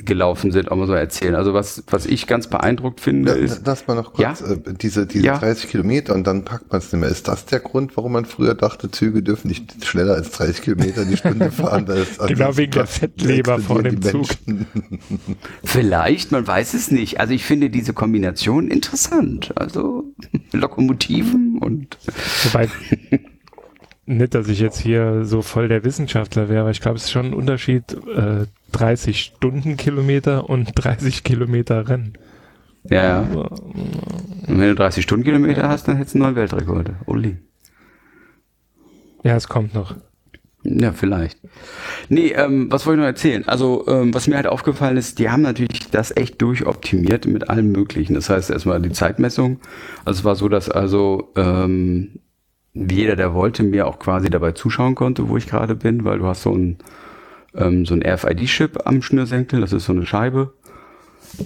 gelaufen 0.04 0.52
sind, 0.52 0.70
auch 0.70 0.76
mal 0.76 0.86
so 0.86 0.92
erzählen. 0.92 1.34
Also 1.34 1.54
was, 1.54 1.84
was 1.88 2.06
ich 2.06 2.26
ganz 2.26 2.46
beeindruckt 2.46 3.00
finde, 3.00 3.32
ist. 3.32 3.62
Lass 3.64 3.86
mal 3.86 3.94
noch 3.94 4.12
kurz, 4.12 4.40
ja? 4.40 4.46
äh, 4.46 4.74
diese, 4.80 5.06
diese 5.06 5.26
ja? 5.26 5.38
30 5.38 5.70
Kilometer 5.70 6.14
und 6.14 6.26
dann 6.26 6.44
packt 6.44 6.70
man 6.70 6.78
es 6.78 6.92
nicht 6.92 7.00
mehr. 7.00 7.10
Ist 7.10 7.28
das 7.28 7.46
der 7.46 7.60
Grund, 7.60 7.96
warum 7.96 8.12
man 8.12 8.24
früher 8.24 8.54
dachte, 8.54 8.90
Züge 8.90 9.22
dürfen 9.22 9.48
nicht 9.48 9.84
schneller 9.84 10.14
als 10.14 10.30
30 10.32 10.62
Kilometer 10.62 11.04
die 11.04 11.16
Stunde 11.16 11.50
fahren? 11.50 11.86
genau 12.26 12.56
wegen 12.56 12.72
der 12.72 12.86
Fettleber 12.86 13.58
vor 13.58 13.82
dem 13.82 14.00
Zug. 14.02 14.26
Vielleicht, 15.64 16.32
man 16.32 16.46
weiß 16.46 16.74
es 16.74 16.90
nicht. 16.90 17.20
Also 17.20 17.34
ich 17.34 17.44
finde 17.44 17.70
diese 17.70 17.92
Kombination 17.92 18.68
interessant. 18.68 19.52
Also 19.56 20.04
Lokomotiven 20.52 21.58
und. 21.58 21.98
Wobei, 22.44 22.68
nicht, 24.06 24.34
dass 24.34 24.48
ich 24.48 24.60
jetzt 24.60 24.80
hier 24.80 25.24
so 25.24 25.42
voll 25.42 25.68
der 25.68 25.84
Wissenschaftler 25.84 26.48
wäre, 26.48 26.70
ich 26.70 26.80
glaube, 26.80 26.96
es 26.96 27.04
ist 27.04 27.10
schon 27.12 27.26
ein 27.26 27.34
Unterschied, 27.34 27.92
äh, 27.92 28.46
30 28.72 29.20
Stundenkilometer 29.20 30.48
und 30.48 30.72
30 30.74 31.24
Kilometer 31.24 31.88
Rennen. 31.88 32.14
Ja, 32.84 33.02
ja. 33.02 33.20
Und 33.20 34.58
wenn 34.58 34.68
du 34.68 34.74
30 34.74 35.04
Stundenkilometer 35.04 35.68
hast, 35.68 35.86
dann 35.86 35.96
hättest 35.96 36.14
du 36.14 36.18
einen 36.18 36.34
neuen 36.34 36.36
Weltrekord. 36.36 36.90
Uli. 37.06 37.36
Ja, 39.22 39.36
es 39.36 39.48
kommt 39.48 39.74
noch. 39.74 39.94
Ja, 40.62 40.92
vielleicht. 40.92 41.38
Nee, 42.08 42.32
ähm, 42.32 42.70
was 42.70 42.84
wollte 42.84 43.00
ich 43.00 43.02
noch 43.02 43.06
erzählen? 43.06 43.48
Also, 43.48 43.86
ähm, 43.88 44.12
was 44.12 44.26
mir 44.28 44.36
halt 44.36 44.46
aufgefallen 44.46 44.98
ist, 44.98 45.18
die 45.18 45.30
haben 45.30 45.42
natürlich 45.42 45.90
das 45.90 46.14
echt 46.14 46.40
durchoptimiert 46.42 47.26
mit 47.26 47.48
allem 47.48 47.72
Möglichen. 47.72 48.14
Das 48.14 48.28
heißt, 48.28 48.50
erstmal 48.50 48.80
die 48.80 48.92
Zeitmessung. 48.92 49.60
Also 50.04 50.20
es 50.20 50.24
war 50.24 50.36
so, 50.36 50.48
dass 50.48 50.68
also 50.68 51.32
ähm, 51.36 52.20
jeder, 52.74 53.16
der 53.16 53.34
wollte, 53.34 53.62
mir 53.62 53.86
auch 53.86 53.98
quasi 53.98 54.30
dabei 54.30 54.52
zuschauen 54.52 54.94
konnte, 54.94 55.28
wo 55.28 55.36
ich 55.36 55.46
gerade 55.46 55.74
bin, 55.74 56.04
weil 56.04 56.18
du 56.18 56.26
hast 56.26 56.42
so 56.42 56.52
ein 56.52 56.78
ähm, 57.54 57.84
so 57.84 57.94
ein 57.94 58.02
RFID-Chip 58.02 58.86
am 58.86 59.02
Schnürsenkel, 59.02 59.60
das 59.60 59.72
ist 59.72 59.86
so 59.86 59.92
eine 59.92 60.06
Scheibe. 60.06 60.52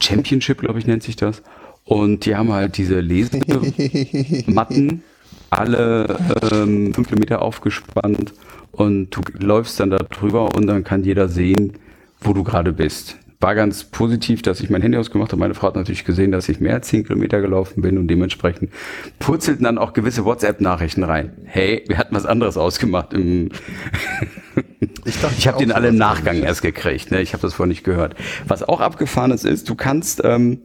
Championship, 0.00 0.60
glaube 0.60 0.78
ich, 0.78 0.86
nennt 0.86 1.02
sich 1.02 1.16
das. 1.16 1.42
Und 1.84 2.24
die 2.24 2.36
haben 2.36 2.52
halt 2.52 2.78
diese 2.78 3.00
Lesematten, 3.00 5.02
alle 5.50 6.18
ähm, 6.50 6.94
fünf 6.94 7.08
Kilometer 7.08 7.42
aufgespannt 7.42 8.32
und 8.72 9.10
du 9.10 9.20
läufst 9.38 9.78
dann 9.78 9.90
da 9.90 9.98
drüber 9.98 10.54
und 10.54 10.66
dann 10.66 10.82
kann 10.82 11.04
jeder 11.04 11.28
sehen, 11.28 11.74
wo 12.20 12.32
du 12.32 12.42
gerade 12.42 12.72
bist 12.72 13.18
war 13.44 13.54
ganz 13.54 13.84
positiv, 13.84 14.40
dass 14.40 14.60
ich 14.60 14.70
mein 14.70 14.80
Handy 14.80 14.96
ausgemacht 14.96 15.30
habe. 15.30 15.38
Meine 15.38 15.52
Frau 15.52 15.66
hat 15.66 15.76
natürlich 15.76 16.06
gesehen, 16.06 16.32
dass 16.32 16.48
ich 16.48 16.60
mehr 16.60 16.72
als 16.72 16.88
10 16.88 17.04
Kilometer 17.04 17.42
gelaufen 17.42 17.82
bin 17.82 17.98
und 17.98 18.08
dementsprechend 18.08 18.70
purzelten 19.18 19.64
dann 19.64 19.76
auch 19.76 19.92
gewisse 19.92 20.24
WhatsApp-Nachrichten 20.24 21.04
rein. 21.04 21.34
Hey, 21.44 21.84
wir 21.86 21.98
hatten 21.98 22.14
was 22.14 22.24
anderes 22.24 22.56
ausgemacht. 22.56 23.12
Im 23.12 23.50
ich 25.04 25.20
dachte, 25.20 25.34
ich 25.36 25.46
habe 25.46 25.58
den 25.58 25.72
alle 25.72 25.88
im 25.88 25.96
Nachgang 25.96 26.42
erst 26.42 26.62
gekriegt. 26.62 27.10
Ne? 27.10 27.20
Ich 27.20 27.34
habe 27.34 27.42
das 27.42 27.52
vorher 27.52 27.68
nicht 27.68 27.84
gehört. 27.84 28.14
Was 28.48 28.62
auch 28.62 28.80
abgefahren 28.80 29.30
ist, 29.30 29.44
ist, 29.44 29.68
du 29.68 29.74
kannst 29.74 30.22
ähm, 30.24 30.62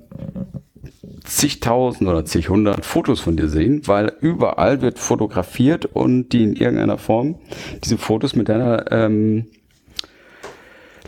zigtausend 1.25 2.07
oder 2.07 2.23
zighundert 2.23 2.85
Fotos 2.85 3.19
von 3.19 3.35
dir 3.35 3.49
sehen, 3.49 3.81
weil 3.87 4.13
überall 4.21 4.81
wird 4.81 4.99
fotografiert 4.99 5.83
und 5.83 6.29
die 6.29 6.43
in 6.43 6.53
irgendeiner 6.53 6.97
Form 6.97 7.39
diese 7.83 7.97
Fotos 7.97 8.37
mit 8.37 8.47
deiner 8.47 8.89
ähm, 8.89 9.47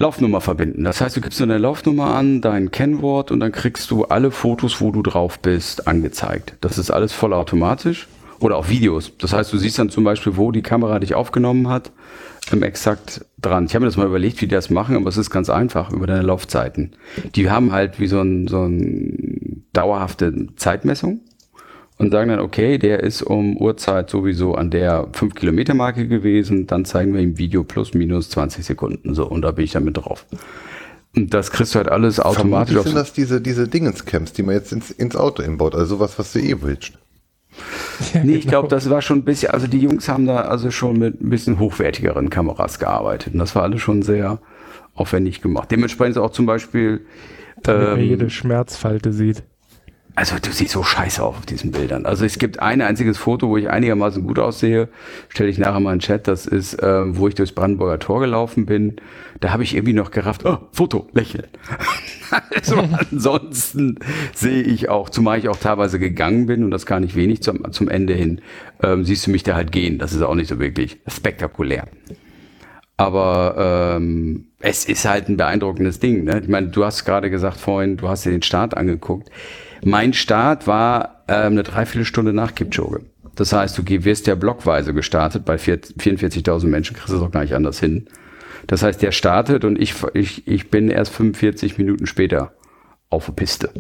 Laufnummer 0.01 0.41
verbinden. 0.41 0.83
Das 0.83 0.99
heißt, 0.99 1.15
du 1.15 1.21
gibst 1.21 1.39
deine 1.39 1.59
Laufnummer 1.59 2.15
an, 2.15 2.41
dein 2.41 2.71
Kennwort 2.71 3.31
und 3.31 3.39
dann 3.39 3.51
kriegst 3.51 3.91
du 3.91 4.05
alle 4.05 4.31
Fotos, 4.31 4.81
wo 4.81 4.91
du 4.91 5.03
drauf 5.03 5.39
bist, 5.39 5.87
angezeigt. 5.87 6.55
Das 6.61 6.79
ist 6.79 6.89
alles 6.89 7.13
vollautomatisch 7.13 8.07
oder 8.39 8.57
auch 8.57 8.67
Videos. 8.67 9.11
Das 9.19 9.31
heißt, 9.31 9.53
du 9.53 9.57
siehst 9.57 9.77
dann 9.77 9.91
zum 9.91 10.03
Beispiel, 10.03 10.37
wo 10.37 10.51
die 10.51 10.63
Kamera 10.63 10.97
dich 10.97 11.13
aufgenommen 11.13 11.67
hat, 11.67 11.91
ähm, 12.51 12.63
exakt 12.63 13.25
dran. 13.39 13.65
Ich 13.65 13.75
habe 13.75 13.85
mir 13.85 13.89
das 13.89 13.97
mal 13.97 14.07
überlegt, 14.07 14.41
wie 14.41 14.47
die 14.47 14.55
das 14.55 14.71
machen, 14.71 14.95
aber 14.95 15.07
es 15.07 15.17
ist 15.17 15.29
ganz 15.29 15.51
einfach 15.51 15.91
über 15.91 16.07
deine 16.07 16.23
Laufzeiten. 16.23 16.93
Die 17.35 17.51
haben 17.51 17.71
halt 17.71 17.99
wie 17.99 18.07
so 18.07 18.21
ein, 18.21 18.47
so 18.47 18.63
ein 18.63 19.65
dauerhafte 19.71 20.47
Zeitmessung 20.55 21.21
und 22.01 22.11
sagen 22.11 22.29
dann, 22.29 22.39
okay, 22.39 22.77
der 22.77 23.01
ist 23.01 23.21
um 23.21 23.57
Uhrzeit 23.57 24.09
sowieso 24.09 24.55
an 24.55 24.69
der 24.69 25.07
5-Kilometer-Marke 25.11 26.07
gewesen, 26.07 26.67
dann 26.67 26.85
zeigen 26.85 27.13
wir 27.13 27.21
ihm 27.21 27.37
Video 27.37 27.63
plus 27.63 27.93
minus 27.93 28.29
20 28.29 28.65
Sekunden. 28.65 29.13
So, 29.13 29.27
und 29.27 29.41
da 29.41 29.51
bin 29.51 29.65
ich 29.65 29.71
dann 29.71 29.83
mit 29.83 29.97
drauf. 29.97 30.25
Und 31.15 31.33
das 31.33 31.51
kriegst 31.51 31.75
du 31.75 31.79
halt 31.79 31.89
alles 31.89 32.19
automatisch. 32.19 32.73
Vermutlich 32.73 32.93
sind 32.93 32.95
das 32.95 33.13
diese, 33.13 33.41
diese 33.41 33.67
Dingenscams, 33.67 34.33
die 34.33 34.43
man 34.43 34.55
jetzt 34.55 34.71
ins, 34.71 34.91
ins 34.91 35.15
Auto 35.15 35.43
inbaut, 35.43 35.75
also 35.75 35.95
sowas, 35.95 36.17
was 36.17 36.33
du 36.33 36.39
eh 36.39 36.55
willst. 36.61 36.93
Ja, 38.13 38.23
nee, 38.23 38.35
ich 38.35 38.47
glaube, 38.47 38.69
genau. 38.69 38.77
das 38.77 38.89
war 38.89 39.01
schon 39.01 39.19
ein 39.19 39.23
bisschen, 39.25 39.51
also 39.51 39.67
die 39.67 39.79
Jungs 39.79 40.07
haben 40.07 40.25
da 40.25 40.41
also 40.41 40.71
schon 40.71 40.97
mit 40.97 41.21
ein 41.21 41.29
bisschen 41.29 41.59
hochwertigeren 41.59 42.29
Kameras 42.29 42.79
gearbeitet. 42.79 43.33
Und 43.33 43.39
das 43.39 43.55
war 43.55 43.63
alles 43.63 43.81
schon 43.81 44.01
sehr 44.01 44.39
aufwendig 44.95 45.41
gemacht. 45.41 45.69
Dementsprechend 45.69 46.15
ist 46.15 46.21
auch 46.21 46.31
zum 46.31 46.45
Beispiel. 46.45 47.01
Damit 47.63 47.83
ähm, 47.83 47.91
man 47.91 48.01
jede 48.01 48.29
Schmerzfalte 48.29 49.13
sieht. 49.13 49.43
Also 50.13 50.35
du 50.41 50.51
siehst 50.51 50.71
so 50.71 50.83
scheiße 50.83 51.23
auf 51.23 51.45
diesen 51.45 51.71
Bildern. 51.71 52.05
Also 52.05 52.25
es 52.25 52.37
gibt 52.37 52.59
ein 52.59 52.81
einziges 52.81 53.17
Foto, 53.17 53.47
wo 53.47 53.57
ich 53.57 53.69
einigermaßen 53.69 54.25
gut 54.27 54.39
aussehe. 54.39 54.89
Stelle 55.29 55.49
ich 55.49 55.57
nachher 55.57 55.79
mal 55.79 55.93
in 55.93 55.99
den 55.99 56.01
Chat. 56.01 56.27
Das 56.27 56.45
ist, 56.45 56.73
äh, 56.81 57.17
wo 57.17 57.29
ich 57.29 57.35
durchs 57.35 57.53
Brandenburger 57.53 57.97
Tor 57.97 58.19
gelaufen 58.19 58.65
bin. 58.65 58.97
Da 59.39 59.51
habe 59.51 59.63
ich 59.63 59.73
irgendwie 59.73 59.93
noch 59.93 60.11
gerafft, 60.11 60.45
oh, 60.45 60.57
Foto, 60.73 61.07
lächeln. 61.13 61.47
also 62.53 62.83
ansonsten 63.09 63.99
sehe 64.33 64.61
ich 64.61 64.89
auch, 64.89 65.09
zumal 65.09 65.39
ich 65.39 65.47
auch 65.47 65.57
teilweise 65.57 65.97
gegangen 65.97 66.45
bin 66.45 66.63
und 66.63 66.71
das 66.71 66.85
gar 66.85 66.99
nicht 66.99 67.15
wenig 67.15 67.41
zum, 67.41 67.71
zum 67.71 67.87
Ende 67.87 68.13
hin, 68.13 68.41
ähm, 68.83 69.05
siehst 69.05 69.27
du 69.27 69.31
mich 69.31 69.43
da 69.43 69.55
halt 69.55 69.71
gehen. 69.71 69.97
Das 69.97 70.13
ist 70.13 70.21
auch 70.21 70.35
nicht 70.35 70.49
so 70.49 70.59
wirklich 70.59 70.99
spektakulär. 71.07 71.87
Aber 72.97 73.95
ähm, 73.97 74.47
es 74.59 74.85
ist 74.85 75.05
halt 75.05 75.29
ein 75.29 75.37
beeindruckendes 75.37 75.99
Ding. 75.99 76.25
Ne? 76.25 76.41
Ich 76.43 76.49
meine, 76.49 76.67
du 76.67 76.83
hast 76.83 77.05
gerade 77.05 77.29
gesagt 77.29 77.57
vorhin, 77.57 77.97
du 77.97 78.09
hast 78.09 78.25
dir 78.25 78.31
den 78.31 78.43
Start 78.43 78.75
angeguckt 78.75 79.29
mein 79.83 80.13
Start 80.13 80.67
war 80.67 81.23
ähm, 81.27 81.53
eine 81.53 81.63
Dreiviertelstunde 81.63 82.33
nach 82.33 82.55
Kipchoge. 82.55 83.01
Das 83.35 83.53
heißt, 83.53 83.77
du 83.77 83.83
wirst 83.87 84.27
ja 84.27 84.35
blockweise 84.35 84.93
gestartet. 84.93 85.45
Bei 85.45 85.55
44.000 85.55 86.67
Menschen 86.67 86.95
kriegst 86.95 87.09
du 87.09 87.15
es 87.15 87.21
auch 87.21 87.31
gar 87.31 87.41
nicht 87.41 87.55
anders 87.55 87.79
hin. 87.79 88.07
Das 88.67 88.83
heißt, 88.83 89.01
der 89.01 89.11
startet 89.11 89.65
und 89.65 89.79
ich, 89.79 89.95
ich, 90.13 90.47
ich 90.47 90.69
bin 90.69 90.89
erst 90.89 91.13
45 91.13 91.77
Minuten 91.77 92.05
später 92.05 92.53
auf 93.09 93.25
der 93.25 93.33
Piste. 93.33 93.71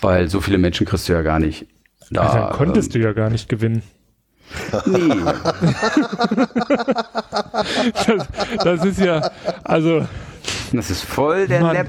Weil 0.00 0.28
so 0.28 0.40
viele 0.40 0.58
Menschen 0.58 0.86
kriegst 0.86 1.08
du 1.08 1.12
ja 1.12 1.22
gar 1.22 1.38
nicht. 1.38 1.66
Da, 2.10 2.22
also 2.22 2.38
dann 2.38 2.52
konntest 2.52 2.94
ähm, 2.94 3.00
du 3.00 3.06
ja 3.06 3.14
gar 3.14 3.30
nicht 3.30 3.48
gewinnen. 3.48 3.82
Nee. 4.84 5.08
das, 8.06 8.28
das, 8.62 8.84
ist 8.84 9.00
ja, 9.00 9.30
also. 9.64 10.06
Das 10.72 10.90
ist 10.90 11.04
voll 11.04 11.46
der 11.46 11.60
Mann, 11.62 11.86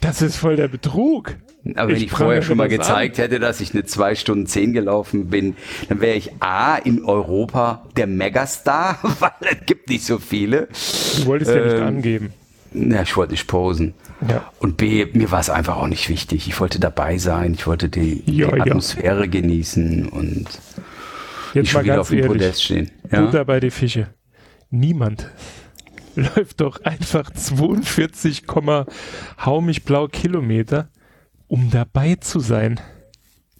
Das 0.00 0.22
ist 0.22 0.36
voll 0.36 0.54
der 0.56 0.68
Betrug. 0.68 1.34
Aber 1.74 1.92
wenn 1.92 1.96
ich, 1.96 2.10
vorher 2.10 2.42
schon 2.42 2.58
mal 2.58 2.68
gezeigt 2.68 3.18
an. 3.18 3.24
hätte, 3.24 3.40
dass 3.40 3.60
ich 3.60 3.72
eine 3.72 3.84
zwei 3.84 4.14
Stunden 4.14 4.46
zehn 4.46 4.72
gelaufen 4.72 5.30
bin, 5.30 5.56
dann 5.88 6.00
wäre 6.00 6.16
ich 6.16 6.30
A 6.40 6.76
in 6.76 7.04
Europa 7.04 7.86
der 7.96 8.06
Megastar, 8.06 8.98
weil 9.20 9.30
es 9.40 9.66
gibt 9.66 9.88
nicht 9.88 10.04
so 10.04 10.18
viele. 10.18 10.68
Du 11.16 11.26
wolltest 11.26 11.50
ähm, 11.50 11.56
ja 11.56 11.64
nicht 11.64 11.76
ähm, 11.76 11.86
angeben. 11.86 12.32
Ja, 12.74 13.02
ich 13.02 13.16
wollte 13.16 13.32
nicht 13.32 13.46
posen. 13.46 13.94
Ja. 14.28 14.50
Und 14.58 14.76
B, 14.76 15.06
mir 15.12 15.30
war 15.30 15.40
es 15.40 15.48
einfach 15.48 15.76
auch 15.76 15.86
nicht 15.86 16.08
wichtig. 16.08 16.48
Ich 16.48 16.58
wollte 16.60 16.80
dabei 16.80 17.18
sein, 17.18 17.54
ich 17.54 17.66
wollte 17.66 17.88
die, 17.88 18.22
ja, 18.26 18.50
die 18.50 18.60
Atmosphäre 18.60 19.20
ja. 19.20 19.26
genießen 19.26 20.08
und 20.08 20.48
Jetzt 21.54 21.54
nicht 21.54 21.70
schon 21.70 21.84
wieder 21.84 22.00
auf 22.00 22.08
dem 22.08 22.18
ehrlich, 22.18 22.32
Podest 22.32 22.64
stehen. 22.64 22.90
Ja? 23.10 23.22
Butter 23.22 23.44
bei 23.44 23.60
die 23.60 23.70
Fische. 23.70 24.08
Niemand 24.70 25.30
läuft 26.16 26.60
doch 26.60 26.82
einfach 26.82 27.30
42, 27.30 28.42
hau 29.44 29.60
mich 29.60 29.84
blau 29.84 30.08
Kilometer 30.08 30.88
um 31.54 31.70
dabei 31.70 32.16
zu 32.16 32.40
sein. 32.40 32.80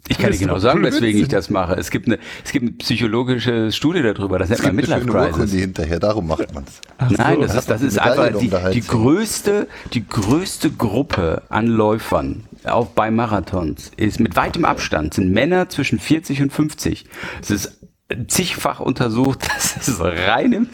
Ich 0.09 0.17
kann 0.17 0.33
dir 0.33 0.37
genau 0.37 0.59
sagen, 0.59 0.83
weswegen 0.83 1.21
ich 1.21 1.29
das 1.29 1.49
mache. 1.49 1.75
Es 1.75 1.91
gibt 1.91 2.07
eine, 2.07 2.19
es 2.43 2.51
gibt 2.51 2.63
eine 2.63 2.73
psychologische 2.73 3.71
Studie 3.71 4.01
darüber, 4.01 4.37
das 4.37 4.49
nennt 4.49 4.63
man 4.63 4.75
Midlife 4.75 5.05
Crisis. 5.05 5.53
hinterher, 5.53 5.99
darum 6.01 6.27
macht 6.27 6.53
man 6.53 6.65
es. 6.65 6.81
Nein, 7.17 7.35
so, 7.35 7.41
das 7.43 7.55
ist, 7.55 7.69
das 7.69 7.81
ist 7.81 7.97
einfach 7.97 8.37
die, 8.37 8.51
die 8.73 8.81
größte, 8.81 9.69
die 9.93 10.05
größte 10.05 10.71
Gruppe 10.71 11.43
an 11.47 11.67
Läufern 11.67 12.43
auch 12.65 12.87
bei 12.87 13.11
Marathons 13.11 13.91
ist 13.95 14.19
mit 14.19 14.35
weitem 14.35 14.65
Abstand 14.65 15.13
sind 15.13 15.31
Männer 15.31 15.69
zwischen 15.69 15.97
40 15.97 16.41
und 16.41 16.51
50. 16.51 17.05
Es 17.41 17.49
ist 17.49 17.79
zigfach 18.27 18.81
untersucht, 18.81 19.47
das 19.55 19.87
ist 19.87 20.01
reine 20.01 20.67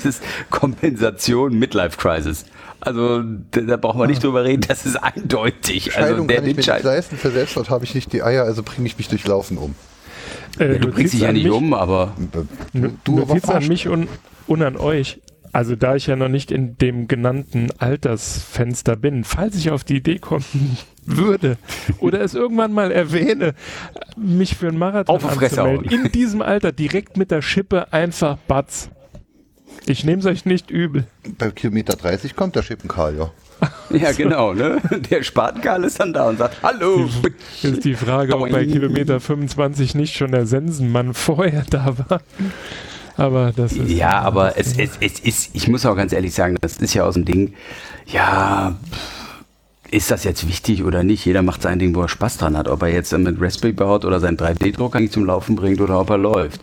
Kompensation 0.50 1.60
Midlife 1.60 1.98
Crisis. 1.98 2.46
Also 2.82 3.24
da, 3.52 3.62
da 3.62 3.78
brauchen 3.78 4.00
wir 4.00 4.08
nicht 4.08 4.20
ah. 4.20 4.28
drüber 4.28 4.44
reden, 4.44 4.64
das 4.68 4.86
ist 4.86 4.96
eindeutig. 4.96 5.96
Also, 5.96 6.00
Scheidung 6.00 6.10
also 6.12 6.28
der 6.28 6.36
kann 6.38 6.46
ich 6.48 6.56
mir 6.56 6.74
nicht 6.74 6.84
leisten, 6.84 7.18
für 7.18 7.32
Selbstmord 7.32 7.70
habe 7.70 7.86
ich 7.86 7.96
nicht 7.96 8.12
die 8.12 8.24
Eier, 8.24 8.44
also 8.44 8.64
bringe 8.64 8.88
ich 8.88 8.98
mich 8.98 9.08
durch 9.08 9.26
Laufen 9.28 9.58
um. 9.58 9.76
Äh, 10.60 10.68
du, 10.68 10.80
du 10.80 10.88
bringst 10.90 11.14
dich 11.14 11.22
ja 11.22 11.32
nicht 11.32 11.44
mich, 11.44 11.54
um, 11.54 11.74
aber 11.74 12.14
du, 12.74 12.98
du 13.04 13.24
an 13.24 13.68
mich 13.68 13.88
und, 13.88 14.08
und 14.48 14.62
an 14.62 14.78
euch. 14.78 15.20
Also 15.54 15.76
da 15.76 15.96
ich 15.96 16.08
ja 16.08 16.16
noch 16.16 16.30
nicht 16.30 16.50
in 16.50 16.78
dem 16.78 17.08
genannten 17.08 17.70
Altersfenster 17.78 18.96
bin, 18.96 19.26
falls 19.26 19.56
ich 19.58 19.70
auf 19.70 19.84
die 19.84 19.98
Idee 19.98 20.18
kommen 20.18 20.46
würde 21.06 21.58
oder 22.00 22.22
es 22.22 22.34
irgendwann 22.34 22.72
mal 22.72 22.92
erwähne, 22.92 23.54
mich 24.16 24.56
für 24.56 24.70
einen 24.70 24.78
Marathon 24.78 25.16
auf 25.16 25.26
anzumelden, 25.26 25.92
in 25.92 26.12
diesem 26.12 26.42
Alter 26.42 26.72
direkt 26.72 27.18
mit 27.18 27.32
der 27.32 27.42
Schippe 27.42 27.92
einfach 27.92 28.38
Batz. 28.48 28.90
Ich 29.86 30.04
nehme 30.04 30.20
es 30.20 30.26
euch 30.26 30.46
nicht 30.46 30.70
übel. 30.70 31.06
Bei 31.38 31.50
Kilometer 31.52 31.96
30 31.96 32.36
kommt 32.36 32.56
der 32.56 32.64
Schippenkarl, 32.64 33.18
ja. 33.18 33.32
Ja, 33.90 34.12
genau, 34.12 34.54
ne? 34.54 34.82
Der 35.10 35.24
Spatenkarl 35.24 35.84
ist 35.84 36.00
dann 36.00 36.14
da 36.14 36.30
und 36.30 36.38
sagt, 36.38 36.64
hallo. 36.64 37.10
Ist 37.62 37.84
die 37.84 37.96
Frage, 37.96 38.36
ob 38.36 38.50
bei 38.50 38.66
Kilometer 38.66 39.20
25 39.20 39.96
nicht 39.96 40.16
schon 40.16 40.32
der 40.32 40.46
Sensenmann 40.46 41.14
vorher 41.16 41.66
da 41.70 41.96
war. 42.10 42.22
Aber 43.18 43.52
das 43.56 43.74
ist. 43.74 43.90
Ja, 43.90 44.22
aber 44.22 44.58
es, 44.58 44.78
es, 44.78 44.92
es 45.00 45.20
ist, 45.20 45.50
ich 45.54 45.68
muss 45.68 45.86
auch 45.86 45.96
ganz 45.96 46.14
ehrlich 46.14 46.34
sagen, 46.34 46.58
das 46.62 46.78
ist 46.78 46.94
ja 46.94 47.04
aus 47.04 47.16
dem 47.16 47.26
Ding, 47.26 47.54
ja, 48.08 48.76
ist 49.92 50.10
das 50.10 50.24
jetzt 50.24 50.48
wichtig 50.48 50.84
oder 50.84 51.04
nicht? 51.04 51.26
Jeder 51.26 51.42
macht 51.42 51.62
sein 51.62 51.78
Ding, 51.78 51.94
wo 51.94 52.02
er 52.02 52.08
Spaß 52.08 52.38
dran 52.38 52.58
hat. 52.58 52.70
Ob 52.70 52.82
er 52.82 52.88
jetzt 52.88 53.16
mit 53.18 53.42
Raspberry 53.42 53.74
baut 53.74 54.06
oder 54.06 54.20
seinen 54.22 54.38
3D-Drucker 54.38 55.10
zum 55.12 55.26
Laufen 55.26 55.56
bringt 55.56 55.82
oder 55.82 56.00
ob 56.00 56.10
er 56.10 56.18
läuft. 56.18 56.62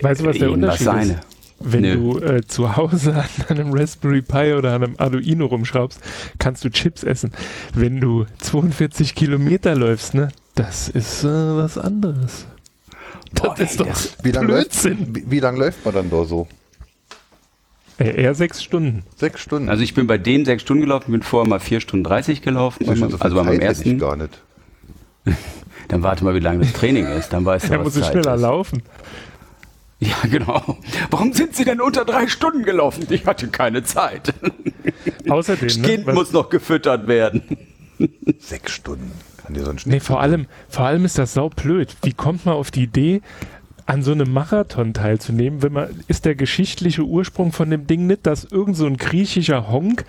Weißt 0.00 0.20
du, 0.20 0.26
was 0.26 0.38
der 0.38 0.52
Unterschied 0.52 0.86
ist? 0.86 1.16
Wenn 1.60 1.82
Nö. 1.82 1.96
du 1.96 2.20
äh, 2.20 2.46
zu 2.46 2.76
Hause 2.76 3.24
an 3.48 3.58
einem 3.58 3.72
Raspberry 3.72 4.22
Pi 4.22 4.54
oder 4.54 4.74
einem 4.74 4.94
Arduino 4.98 5.46
rumschraubst, 5.46 6.00
kannst 6.38 6.64
du 6.64 6.70
Chips 6.70 7.02
essen. 7.02 7.32
Wenn 7.74 8.00
du 8.00 8.26
42 8.38 9.14
Kilometer 9.14 9.74
läufst, 9.74 10.14
ne, 10.14 10.28
das 10.54 10.88
ist 10.88 11.24
äh, 11.24 11.28
was 11.28 11.76
anderes. 11.76 12.46
Das 13.32 13.42
Boah, 13.42 13.58
ist 13.58 13.72
ey, 13.72 13.76
doch 13.78 13.86
das, 13.86 14.16
wie 14.22 14.30
lang 14.30 14.46
Blödsinn. 14.46 14.98
Läuft, 14.98 15.14
wie, 15.14 15.30
wie 15.30 15.40
lang 15.40 15.56
läuft 15.56 15.84
man 15.84 15.94
dann 15.94 16.10
da 16.10 16.24
so? 16.24 16.48
Äh, 17.98 18.22
eher 18.22 18.34
sechs 18.34 18.62
Stunden. 18.62 19.02
Sechs 19.16 19.40
Stunden. 19.40 19.68
Also 19.68 19.82
ich 19.82 19.94
bin 19.94 20.06
bei 20.06 20.18
denen 20.18 20.44
sechs 20.44 20.62
Stunden 20.62 20.82
gelaufen, 20.82 21.10
bin 21.10 21.22
vorher 21.22 21.48
mal 21.48 21.60
vier 21.60 21.80
Stunden 21.80 22.04
30 22.04 22.42
gelaufen. 22.42 22.84
So 22.84 23.18
also 23.18 23.36
bei 23.36 23.42
meinem 23.42 23.60
ersten. 23.60 23.94
Ich 23.94 23.98
gar 23.98 24.16
nicht. 24.16 24.40
dann 25.88 26.02
warte 26.02 26.24
mal, 26.24 26.34
wie 26.34 26.40
lange 26.40 26.60
das 26.60 26.72
Training 26.72 27.06
ist. 27.06 27.32
Dann 27.32 27.44
weißt 27.44 27.68
du, 27.68 27.78
was 27.78 27.84
muss 27.84 27.94
Zeit 27.94 28.12
schneller 28.12 28.36
ist. 28.36 28.40
laufen. 28.40 28.82
Ja, 30.00 30.16
genau. 30.30 30.78
Warum 31.10 31.32
sind 31.32 31.56
Sie 31.56 31.64
denn 31.64 31.80
unter 31.80 32.04
drei 32.04 32.28
Stunden 32.28 32.62
gelaufen? 32.62 33.06
Ich 33.10 33.26
hatte 33.26 33.48
keine 33.48 33.82
Zeit. 33.82 34.32
Außerdem. 35.28 35.68
Das 35.68 35.76
ne, 35.78 35.88
Kind 35.88 36.06
muss 36.06 36.32
noch 36.32 36.50
gefüttert 36.50 37.08
werden. 37.08 37.42
Sechs 38.38 38.72
Stunden. 38.72 39.10
Kann 39.38 39.54
dir 39.54 39.64
sonst 39.64 39.86
nee, 39.86 39.98
vor 39.98 40.20
allem, 40.20 40.46
vor 40.68 40.84
allem 40.84 41.04
ist 41.04 41.18
das 41.18 41.34
saublöd. 41.34 41.96
Wie 42.02 42.12
kommt 42.12 42.46
man 42.46 42.54
auf 42.54 42.70
die 42.70 42.84
Idee, 42.84 43.22
an 43.86 44.02
so 44.02 44.12
einem 44.12 44.30
Marathon 44.32 44.92
teilzunehmen, 44.92 45.62
wenn 45.62 45.72
man, 45.72 45.88
ist 46.08 46.26
der 46.26 46.34
geschichtliche 46.34 47.02
Ursprung 47.02 47.52
von 47.52 47.70
dem 47.70 47.86
Ding 47.86 48.06
nicht, 48.06 48.26
dass 48.26 48.44
irgend 48.44 48.76
so 48.76 48.84
ein 48.84 48.98
griechischer 48.98 49.68
Honk 49.68 50.04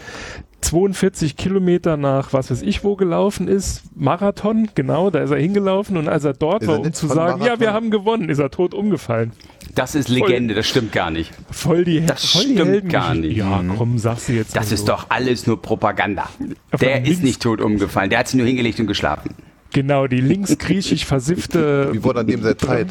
42 0.62 1.38
Kilometer 1.38 1.98
nach 1.98 2.34
was 2.34 2.52
weiß 2.52 2.62
ich 2.62 2.84
wo 2.84 2.95
gelaufen 2.95 3.48
ist, 3.48 3.84
Marathon, 3.95 4.69
genau, 4.76 5.10
da 5.10 5.19
ist 5.19 5.32
er 5.32 5.38
hingelaufen 5.38 5.98
und 5.98 6.08
als 6.08 6.24
er 6.24 6.34
dort 6.34 6.63
ist 6.63 6.67
war, 6.67 6.76
er 6.76 6.82
um 6.82 6.93
zu 6.93 7.08
sagen, 7.08 7.39
Marathon? 7.39 7.48
ja, 7.48 7.60
wir 7.60 7.74
haben 7.74 7.91
gewonnen, 7.91 8.30
ist 8.30 8.39
er 8.39 8.52
tot 8.52 8.74
umgefallen. 8.74 9.32
Das 9.76 9.95
ist 9.95 10.10
Legende, 10.10 10.54
voll, 10.54 10.60
das 10.60 10.67
stimmt 10.67 10.91
gar 10.91 11.12
nicht. 11.12 11.32
Voll 11.52 11.86
die 11.86 12.06
Das 12.06 12.26
voll 12.26 12.45
die 12.45 12.58
stimmt 12.58 12.89
gar 12.89 13.15
nicht. 13.15 13.38
Ja, 13.38 13.63
komm, 13.78 13.98
sag's 13.98 14.26
du 14.26 14.34
jetzt. 14.34 14.56
Das 14.56 14.72
ist 14.72 14.82
so. 14.82 14.88
doch 14.88 15.06
alles 15.10 15.48
nur 15.48 15.62
Propaganda. 15.62 16.30
Auf 16.72 16.80
der 16.80 17.06
ist 17.06 17.24
nicht 17.24 17.41
tot 17.41 17.62
umgefallen, 17.62 18.10
der 18.10 18.19
hat 18.19 18.28
sich 18.28 18.38
nur 18.38 18.48
hingelegt 18.48 18.80
und 18.80 18.88
geschlafen. 18.88 19.36
Genau, 19.72 20.08
die 20.08 20.22
linksgriechisch 20.22 21.06
versiffte. 21.06 21.89
Wie 21.93 22.04
wurde 22.04 22.22
an 22.22 22.28
dem 22.28 22.41
seit 22.41 22.60
Zeit? 22.60 22.88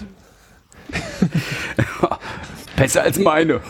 Besser 2.76 3.02
als 3.02 3.18
meine. 3.18 3.60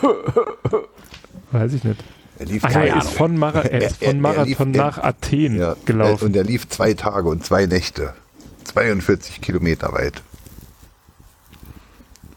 Weiß 1.50 1.72
ich 1.72 1.82
nicht. 1.82 2.04
Er 2.38 2.46
lief 2.46 2.64
Ach, 2.64 2.74
er 2.74 2.96
ist 2.96 3.10
von, 3.10 3.36
Mara 3.36 3.62
er 3.62 3.82
ist 3.82 4.04
von 4.04 4.20
Marathon 4.20 4.72
lief, 4.72 4.80
nach 4.80 4.98
Athen 4.98 5.58
ja, 5.58 5.74
gelaufen. 5.84 6.26
Und 6.26 6.36
er 6.36 6.44
lief 6.44 6.68
zwei 6.68 6.94
Tage 6.94 7.28
und 7.28 7.44
zwei 7.44 7.66
Nächte. 7.66 8.14
42 8.64 9.40
Kilometer 9.40 9.92
weit. 9.92 10.22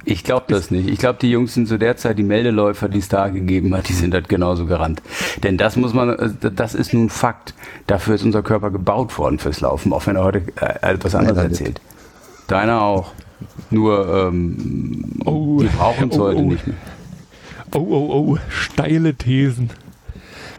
Ich 0.04 0.24
glaube 0.24 0.46
das 0.50 0.72
nicht. 0.72 0.90
Ich 0.90 0.98
glaube, 0.98 1.20
die 1.22 1.30
Jungs 1.30 1.54
sind 1.54 1.68
zu 1.68 1.78
der 1.78 1.96
Zeit 1.98 2.18
die 2.18 2.24
Meldeläufer, 2.24 2.90
die 2.90 2.98
es 2.98 3.08
da 3.08 3.28
gegeben 3.30 3.76
hat, 3.76 3.88
die 3.88 3.94
sind 3.94 4.16
halt 4.16 4.30
genauso 4.30 4.66
gerannt. 4.66 5.04
Denn 5.44 5.58
das 5.58 5.76
muss 5.76 5.94
man, 5.94 6.10
äh, 6.10 6.52
das 6.52 6.74
ist 6.74 6.94
nun 6.94 7.10
Fakt. 7.10 7.54
Dafür 7.86 8.16
ist 8.16 8.24
unser 8.24 8.42
Körper 8.42 8.72
gebaut 8.72 9.18
worden 9.20 9.38
fürs 9.38 9.62
Laufen, 9.62 9.94
auch 9.94 10.08
wenn 10.08 10.16
er 10.16 10.24
heute 10.24 10.44
äh, 10.60 10.92
etwas 10.94 11.14
anderes 11.14 11.38
Nein, 11.38 11.52
erzählt. 11.52 11.82
Deiner 12.48 12.82
auch. 12.82 13.12
Nur 13.70 14.28
ähm, 14.28 15.20
oh, 15.26 15.60
die 15.62 15.68
brauchen 15.68 16.10
es 16.10 16.18
oh, 16.18 16.24
heute 16.24 16.40
oh. 16.40 16.50
nicht 16.50 16.66
mehr. 16.66 16.78
Oh, 17.74 17.80
oh, 17.80 18.10
oh, 18.12 18.38
steile 18.50 19.14
Thesen. 19.16 19.70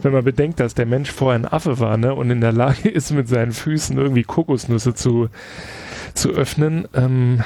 Wenn 0.02 0.12
man 0.12 0.24
bedenkt, 0.24 0.60
dass 0.60 0.74
der 0.74 0.86
Mensch 0.86 1.10
vorher 1.10 1.38
ein 1.38 1.46
Affe 1.46 1.78
war 1.78 1.96
ne, 1.96 2.14
und 2.14 2.30
in 2.30 2.40
der 2.40 2.52
Lage 2.52 2.88
ist, 2.88 3.12
mit 3.12 3.28
seinen 3.28 3.52
Füßen 3.52 3.96
irgendwie 3.96 4.24
Kokosnüsse 4.24 4.94
zu, 4.94 5.28
zu 6.14 6.30
öffnen, 6.30 6.88
ähm, 6.94 7.42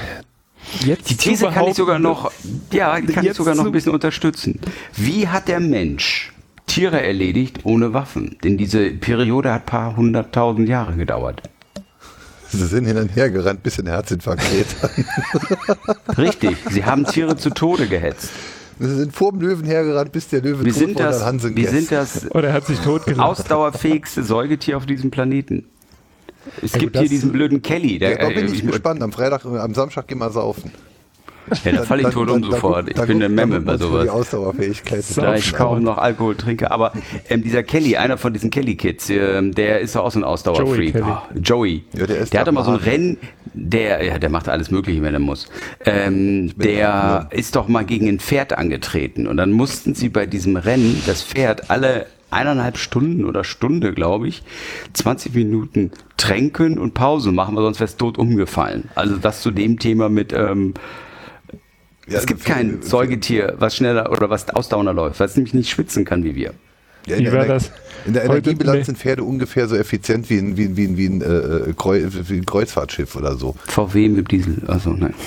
Jetzt 0.85 1.11
die 1.11 1.17
These 1.17 1.49
kann 1.49 1.69
ich 1.69 1.75
sogar 1.75 1.99
noch, 1.99 2.33
ja, 2.73 3.01
kann 3.01 3.25
ich 3.25 3.35
sogar 3.35 3.55
noch 3.55 3.67
ein 3.67 3.73
bisschen 3.73 3.93
unterstützen. 3.93 4.61
Wie 4.97 5.29
hat 5.29 5.49
der 5.49 5.61
Mensch 5.61 6.33
Tiere 6.67 7.01
erledigt 7.01 7.61
ohne 7.65 7.93
Waffen? 7.93 8.37
Denn 8.43 8.57
diese 8.57 8.91
Periode 8.91 9.53
hat 9.53 9.63
ein 9.63 9.67
paar 9.67 9.97
hunderttausend 9.97 10.69
Jahre 10.69 10.97
gedauert. 10.97 11.43
Sie 12.49 12.67
sind 12.67 12.87
hin 12.87 12.97
und 12.97 13.15
her 13.15 13.31
gerannt, 13.31 13.63
bis 13.63 13.79
in 13.79 13.87
Herzinfarkt 13.87 14.43
Richtig, 16.19 16.57
sie 16.71 16.85
haben 16.85 17.05
Tiere 17.05 17.37
zu 17.37 17.51
Tode 17.51 17.87
gehetzt. 17.87 18.31
Sie 18.79 18.95
sind 18.95 19.15
vor 19.15 19.33
dem 19.33 19.41
Löwen 19.41 19.65
hergerannt, 19.65 20.13
bis 20.13 20.29
der 20.29 20.43
Löwe 20.43 20.65
wir 20.65 20.73
tot 20.73 20.79
sind 20.79 20.99
war 20.99 21.07
das, 21.07 21.25
Hansen 21.25 21.57
Wir 21.57 21.69
sind 21.69 21.91
das 21.91 22.31
Oder 22.33 22.53
hat 22.53 22.67
sich 22.67 22.79
tot 22.81 23.03
ausdauerfähigste 23.19 24.23
Säugetier 24.23 24.77
auf 24.77 24.87
diesem 24.87 25.11
Planeten. 25.11 25.65
Es 26.63 26.73
ja, 26.73 26.79
gibt 26.79 26.97
hier 26.97 27.09
diesen 27.09 27.33
blöden 27.33 27.63
Kelly. 27.63 27.99
Der, 27.99 28.11
ja, 28.13 28.17
da 28.19 28.29
bin 28.29 28.53
ich 28.53 28.63
äh, 28.63 28.67
gespannt. 28.67 29.03
Am 29.03 29.13
Freitag, 29.13 29.45
am 29.45 29.75
Samstag 29.75 30.07
gehen 30.09 30.19
wir 30.19 30.31
saufen. 30.31 30.71
Ja, 31.65 31.73
da 31.73 31.83
falle 31.83 32.03
ich 32.03 32.09
tot 32.09 32.31
um 32.31 32.43
sofort. 32.43 32.91
Ich 32.91 33.07
bin 33.07 33.23
ein 33.23 33.35
Memme 33.35 33.61
bei 33.61 33.77
sowas. 33.77 34.05
Die 34.05 34.11
Ausdauerfähigkeit. 34.11 35.05
Da 35.17 35.35
ich 35.35 35.53
kaum 35.53 35.83
noch 35.83 35.99
Alkohol 35.99 36.37
trinke. 36.37 36.71
Aber 36.71 36.93
ähm, 37.29 37.43
dieser 37.43 37.63
Kelly, 37.63 37.97
einer 37.97 38.19
von 38.19 38.33
diesen 38.33 38.51
Kelly-Kids, 38.51 39.11
ähm, 39.11 39.55
der 39.55 39.81
ist 39.81 39.97
doch 39.97 40.05
auch 40.05 40.11
so 40.11 40.21
ein 40.21 40.25
Ausdauerfreak. 40.25 40.95
Joey. 40.95 41.05
Oh, 41.05 41.39
Joey. 41.39 41.85
Ja, 41.93 42.07
der, 42.07 42.25
der 42.25 42.41
hat 42.41 42.49
immer 42.49 42.65
so 42.65 42.73
ein 42.73 42.77
Rennen, 42.77 43.19
der, 43.55 44.05
ja, 44.05 44.19
der 44.19 44.31
macht 44.31 44.49
alles 44.49 44.71
Mögliche, 44.71 45.03
wenn 45.03 45.15
er 45.15 45.21
muss. 45.21 45.49
Ähm, 45.85 46.53
der 46.57 47.29
ist 47.31 47.57
doch 47.57 47.69
mal 47.69 47.85
gegen 47.85 48.09
ein 48.09 48.21
Pferd 48.21 48.53
angetreten. 48.57 49.27
Und 49.27 49.37
dann 49.37 49.53
mussten 49.53 49.95
sie 49.95 50.09
bei 50.09 50.27
diesem 50.27 50.57
Rennen 50.57 51.03
das 51.07 51.23
Pferd 51.23 51.71
alle 51.71 52.07
eineinhalb 52.31 52.77
Stunden 52.77 53.25
oder 53.25 53.45
Stunde, 53.45 53.93
glaube 53.93 54.29
ich, 54.29 54.43
20 54.95 55.35
Minuten 55.35 55.93
tränken 56.17 56.79
und 56.79 56.95
Pause 56.95 57.33
machen, 57.33 57.57
weil 57.57 57.63
sonst 57.63 57.79
wäre 57.79 57.89
es 57.89 57.97
tot 57.97 58.19
umgefallen. 58.19 58.89
Also 58.95 59.17
das 59.17 59.43
zu 59.43 59.51
dem 59.51 59.79
Thema 59.79 60.09
mit 60.09 60.33
ähm, 60.33 60.75
ja, 62.07 62.19
es 62.19 62.27
gibt 62.27 62.45
kein 62.45 62.83
Säugetier, 62.83 63.55
was 63.59 63.77
schneller 63.77 64.11
oder 64.13 64.31
was 64.31 64.49
ausdauernder 64.51 64.93
läuft, 64.93 65.21
was 65.21 65.37
nämlich 65.37 65.55
nicht 65.55 65.71
schwitzen 65.71 66.05
kann 66.05 66.25
wie 66.25 66.35
wir. 66.35 66.53
Ja, 67.07 67.17
in, 67.17 67.25
der, 67.25 67.45
das 67.47 67.71
in 68.05 68.15
der 68.15 68.25
Energiebilanz 68.25 68.87
sind 68.87 68.99
Pferde 68.99 69.23
ungefähr 69.23 69.69
so 69.69 69.77
effizient 69.77 70.29
wie 70.29 70.39
ein, 70.39 70.57
wie 70.57 70.65
ein, 70.65 70.77
wie 70.77 70.87
ein, 70.87 70.97
wie 70.97 71.07
ein, 71.07 71.23
äh, 71.23 72.29
wie 72.29 72.37
ein 72.37 72.47
Kreuzfahrtschiff 72.47 73.15
oder 73.15 73.37
so. 73.37 73.55
VW 73.69 74.09
mit 74.09 74.31
Diesel, 74.31 74.63
also 74.67 74.91
nein. 74.91 75.15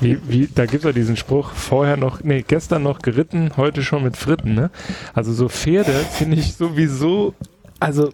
Wie, 0.00 0.18
wie, 0.26 0.48
da 0.54 0.64
gibt 0.64 0.78
es 0.78 0.84
ja 0.84 0.92
diesen 0.92 1.18
Spruch, 1.18 1.52
vorher 1.52 1.98
noch, 1.98 2.24
nee, 2.24 2.42
gestern 2.46 2.82
noch 2.82 3.00
geritten, 3.00 3.52
heute 3.58 3.82
schon 3.82 4.02
mit 4.02 4.16
Fritten, 4.16 4.54
ne? 4.54 4.70
Also 5.12 5.34
so 5.34 5.50
Pferde 5.50 5.92
finde 5.92 6.38
ich 6.38 6.54
sowieso, 6.54 7.34
also 7.80 8.12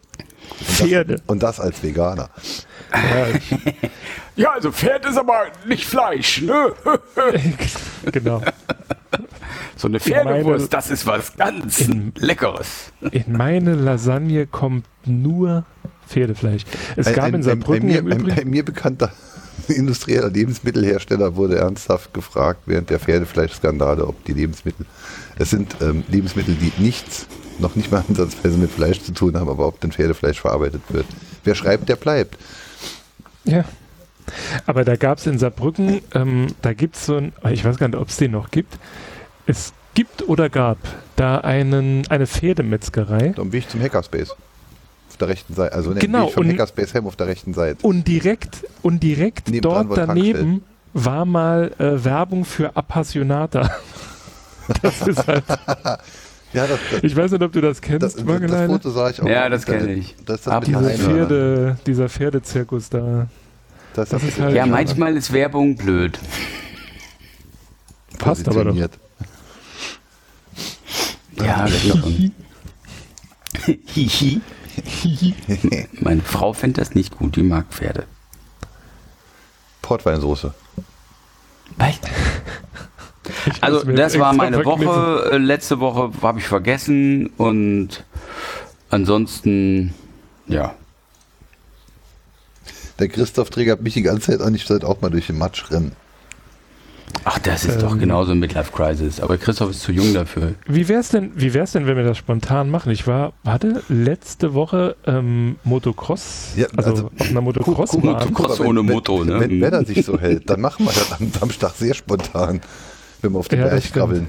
Pferde. 0.62 1.14
Und 1.26 1.42
das, 1.42 1.58
und 1.58 1.60
das 1.60 1.60
als 1.60 1.82
Veganer. 1.82 2.30
Ja, 4.36 4.52
also 4.52 4.72
Pferd 4.72 5.06
ist 5.06 5.16
aber 5.16 5.46
nicht 5.66 5.84
Fleisch, 5.86 6.42
ne? 6.42 6.72
genau. 8.12 8.42
So 9.76 9.88
eine 9.88 10.00
Pferdewurst, 10.00 10.72
das 10.72 10.90
ist 10.90 11.06
was 11.06 11.36
ganz 11.36 11.80
in, 11.80 12.12
Leckeres. 12.16 12.92
In 13.10 13.32
meine 13.32 13.74
Lasagne 13.74 14.46
kommt 14.46 14.86
nur 15.04 15.64
Pferdefleisch. 16.08 16.64
Es 16.96 17.08
ein, 17.08 17.14
gab 17.14 17.24
ein, 17.26 17.34
in 17.34 17.42
Saarbrücken 17.42 17.90
ein, 17.90 18.04
bei, 18.04 18.16
mir, 18.16 18.34
bei 18.34 18.44
mir 18.44 18.64
bekannter 18.64 19.12
industrieller 19.68 20.30
Lebensmittelhersteller 20.30 21.36
wurde 21.36 21.58
ernsthaft 21.58 22.12
gefragt 22.12 22.62
während 22.66 22.90
der 22.90 22.98
Pferdefleischskandale, 22.98 24.06
ob 24.06 24.24
die 24.24 24.32
Lebensmittel, 24.32 24.86
es 25.38 25.50
sind 25.50 25.76
ähm, 25.80 26.04
Lebensmittel, 26.08 26.54
die 26.54 26.72
nichts, 26.82 27.26
noch 27.58 27.76
nicht 27.76 27.90
mal 27.90 28.04
ansatzweise 28.08 28.58
mit 28.58 28.70
Fleisch 28.70 29.00
zu 29.00 29.12
tun 29.12 29.36
haben, 29.36 29.48
aber 29.48 29.66
ob 29.66 29.80
denn 29.80 29.92
Pferdefleisch 29.92 30.40
verarbeitet 30.40 30.82
wird. 30.88 31.06
Wer 31.44 31.54
schreibt, 31.54 31.88
der 31.88 31.96
bleibt. 31.96 32.38
Ja. 33.44 33.64
Aber 34.66 34.84
da 34.84 34.96
gab 34.96 35.18
es 35.18 35.26
in 35.26 35.38
Saarbrücken, 35.38 36.00
ähm, 36.14 36.46
da 36.62 36.72
gibt 36.72 36.96
es 36.96 37.06
so 37.06 37.16
ein, 37.16 37.32
ich 37.50 37.64
weiß 37.64 37.76
gar 37.76 37.88
nicht, 37.88 37.98
ob 37.98 38.08
es 38.08 38.16
den 38.16 38.30
noch 38.30 38.50
gibt. 38.50 38.78
Es 39.46 39.74
gibt 39.92 40.26
oder 40.28 40.48
gab 40.48 40.78
da 41.16 41.38
einen, 41.38 42.06
eine 42.08 42.26
Pferdemetzgerei. 42.26 43.34
Am 43.36 43.52
Weg 43.52 43.68
zum 43.68 43.80
Hackerspace. 43.80 44.30
Auf 44.30 45.16
der 45.18 45.28
rechten 45.28 45.54
Seite. 45.54 45.74
Also 45.74 45.94
genau, 45.94 46.28
vom 46.28 46.44
und, 46.44 46.52
Hackerspace 46.52 46.94
Helm 46.94 47.06
auf 47.06 47.16
der 47.16 47.26
rechten 47.26 47.54
Seite. 47.54 47.86
Und 47.86 48.08
direkt, 48.08 48.64
und 48.82 49.02
direkt 49.02 49.48
dort 49.64 49.96
daneben 49.96 50.64
war 50.92 51.24
mal 51.24 51.72
äh, 51.78 52.02
Werbung 52.04 52.44
für 52.44 52.76
Appassionata. 52.76 53.70
das 54.82 55.06
ist 55.06 55.26
halt. 55.26 55.44
Ja, 56.54 56.66
das, 56.68 56.78
das, 56.90 57.02
ich 57.02 57.16
weiß 57.16 57.32
nicht, 57.32 57.42
ob 57.42 57.52
du 57.52 57.60
das 57.60 57.80
kennst, 57.80 58.02
das, 58.02 58.14
das 58.14 58.66
Foto 58.66 58.90
sah 58.90 59.10
ich 59.10 59.20
auch. 59.20 59.26
Ja, 59.26 59.48
das 59.48 59.66
kenne 59.66 59.92
ich. 59.92 60.14
Das, 60.24 60.42
das 60.42 60.64
Diese 60.64 60.90
Pferde, 60.90 61.78
dieser 61.86 62.08
Pferdezirkus 62.08 62.88
da. 62.90 63.26
Das, 63.94 64.08
das 64.08 64.22
ist 64.22 64.40
halt 64.40 64.54
ja, 64.54 64.64
manchmal 64.64 65.16
ist 65.16 65.32
Werbung 65.32 65.76
blöd. 65.76 66.18
Passt 68.18 68.48
aber 68.48 68.64
doch. 68.64 68.76
Ja, 68.76 68.88
das 71.66 71.82
schon. 71.82 72.32
Hihi. 73.86 74.40
Meine 76.00 76.22
Frau 76.22 76.52
fände 76.52 76.80
das 76.80 76.94
nicht 76.94 77.16
gut, 77.18 77.36
die 77.36 77.42
mag 77.42 77.66
Pferde. 77.70 78.04
Portweinsoße. 79.82 80.54
Was? 81.76 82.00
Also 83.60 83.82
das 83.84 84.18
war 84.18 84.32
meine 84.32 84.64
Woche. 84.64 85.30
Äh, 85.32 85.38
letzte 85.38 85.80
Woche 85.80 86.10
habe 86.22 86.38
ich 86.38 86.46
vergessen 86.46 87.30
und 87.36 88.04
ansonsten, 88.90 89.94
ja. 90.46 90.74
Der 92.98 93.08
Christoph 93.08 93.50
triggert 93.50 93.82
mich 93.82 93.94
die 93.94 94.02
ganze 94.02 94.32
Zeit 94.32 94.40
an, 94.40 94.54
ich 94.54 94.64
sollte 94.64 94.86
auch 94.86 95.00
mal 95.00 95.10
durch 95.10 95.26
den 95.26 95.38
Matsch 95.38 95.70
rennen. 95.70 95.92
Ach, 97.24 97.38
das 97.38 97.64
ist 97.64 97.76
ähm, 97.76 97.80
doch 97.80 97.98
genauso 97.98 98.32
ein 98.32 98.38
Midlife 98.38 98.72
Crisis. 98.72 99.20
Aber 99.20 99.38
Christoph 99.38 99.70
ist 99.70 99.80
zu 99.80 99.92
jung 99.92 100.12
dafür. 100.12 100.54
Wie 100.66 100.88
wär's 100.88 101.08
denn, 101.08 101.32
wie 101.34 101.54
wär's 101.54 101.72
denn, 101.72 101.86
wenn 101.86 101.96
wir 101.96 102.04
das 102.04 102.18
spontan 102.18 102.70
machen? 102.70 102.90
Ich 102.92 103.06
war, 103.06 103.32
warte, 103.44 103.82
letzte 103.88 104.54
Woche 104.54 104.96
ähm, 105.06 105.56
Motocross, 105.64 106.52
ja, 106.56 106.66
also, 106.76 106.90
also 106.90 107.10
auf 107.18 107.28
einer 107.28 107.40
Motocross. 107.40 107.90
Guck, 107.90 108.04
Motocross 108.04 108.60
ohne 108.60 108.82
Moto, 108.82 109.24
ne? 109.24 109.40
Wenn, 109.40 109.60
wenn 109.60 109.72
er 109.72 109.84
sich 109.84 110.04
so 110.04 110.18
hält, 110.18 110.50
dann 110.50 110.60
machen 110.60 110.86
wir 110.86 110.92
das 110.92 111.12
am 111.18 111.30
Samstag 111.30 111.74
sehr 111.74 111.94
spontan, 111.94 112.60
wenn 113.24 113.32
wir 113.32 113.38
auf 113.38 113.48
den 113.48 113.60
ja, 113.60 113.66
Berg 113.66 113.92
krabbeln. 113.92 114.28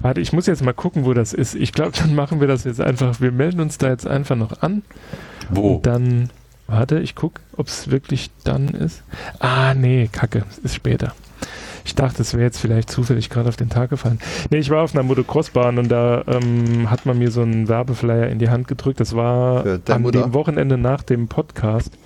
Warte, 0.00 0.20
ich 0.20 0.32
muss 0.32 0.46
jetzt 0.46 0.62
mal 0.62 0.74
gucken, 0.74 1.04
wo 1.04 1.14
das 1.14 1.32
ist. 1.32 1.54
Ich 1.54 1.72
glaube, 1.72 1.92
dann 1.98 2.14
machen 2.14 2.40
wir 2.40 2.46
das 2.46 2.64
jetzt 2.64 2.80
einfach. 2.80 3.20
Wir 3.20 3.32
melden 3.32 3.60
uns 3.60 3.78
da 3.78 3.88
jetzt 3.88 4.06
einfach 4.06 4.36
noch 4.36 4.62
an. 4.62 4.82
Wo? 5.50 5.76
Und 5.76 5.86
dann, 5.86 6.30
warte, 6.66 7.00
ich 7.00 7.14
gucke, 7.14 7.40
ob 7.56 7.66
es 7.66 7.90
wirklich 7.90 8.30
dann 8.44 8.68
ist. 8.68 9.02
Ah, 9.40 9.74
nee, 9.74 10.08
kacke, 10.10 10.44
ist 10.62 10.74
später. 10.74 11.12
Ich 11.84 11.94
dachte, 11.94 12.22
es 12.22 12.34
wäre 12.34 12.42
jetzt 12.42 12.58
vielleicht 12.58 12.90
zufällig 12.90 13.30
gerade 13.30 13.48
auf 13.48 13.56
den 13.56 13.68
Tag 13.68 13.90
gefallen. 13.90 14.18
Nee, 14.50 14.58
ich 14.58 14.70
war 14.70 14.82
auf 14.82 14.92
einer 14.92 15.04
Motocross-Bahn 15.04 15.78
und 15.78 15.88
da 15.88 16.24
ähm, 16.26 16.90
hat 16.90 17.06
man 17.06 17.16
mir 17.16 17.30
so 17.30 17.42
einen 17.42 17.68
Werbeflyer 17.68 18.28
in 18.28 18.40
die 18.40 18.48
Hand 18.48 18.66
gedrückt. 18.66 18.98
Das 18.98 19.14
war 19.14 19.64
an 19.88 20.02
Mutter? 20.02 20.22
dem 20.22 20.34
Wochenende 20.34 20.78
nach 20.78 21.02
dem 21.02 21.28
Podcast. 21.28 21.96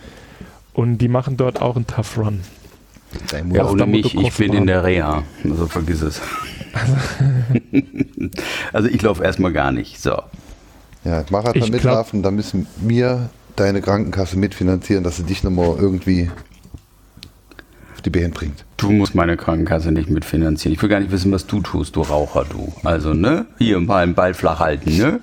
Und 0.75 0.99
die 0.99 1.09
machen 1.09 1.37
dort 1.39 1.63
auch 1.63 1.77
einen 1.77 1.87
Tough 1.87 2.19
Run. 2.19 2.41
Ja, 3.53 3.67
ohne 3.67 3.87
mich, 3.87 4.15
ich 4.15 4.37
bin 4.37 4.53
in 4.53 4.67
der 4.67 4.85
Reha. 4.85 5.25
Also 5.45 5.67
vergiss 5.67 6.03
es. 6.03 6.21
also 8.73 8.89
ich 8.89 9.03
laufe 9.03 9.25
erstmal 9.25 9.53
gar 9.53 9.73
nicht. 9.73 10.01
So. 10.01 10.23
Ja, 11.05 11.25
Marathon 11.31 11.71
mitlaufen, 11.71 12.23
da 12.23 12.31
müssen 12.31 12.67
wir 12.77 13.31
deine 13.57 13.81
Krankenkasse 13.81 14.39
mitfinanzieren, 14.39 15.03
dass 15.03 15.17
sie 15.17 15.25
dich 15.25 15.43
nochmal 15.43 15.77
irgendwie 15.79 16.31
auf 17.95 18.03
die 18.03 18.11
Beine 18.11 18.31
bringt. 18.31 18.65
Du 18.77 18.91
musst 18.91 19.15
meine 19.15 19.37
Krankenkasse 19.37 19.93
nicht 19.93 20.09
mitfinanzieren. 20.09 20.75
Ich 20.75 20.83
will 20.83 20.89
gar 20.89 21.01
nicht 21.01 21.11
wissen, 21.11 21.33
was 21.33 21.47
du 21.47 21.61
tust, 21.61 21.97
du 21.97 22.03
Raucher, 22.03 22.47
du. 22.49 22.73
Also, 22.85 23.13
ne? 23.13 23.47
Hier 23.59 23.81
mal 23.81 24.03
einen 24.03 24.15
Ball 24.15 24.35
flach 24.35 24.61
halten, 24.61 24.97
ne? 24.97 25.21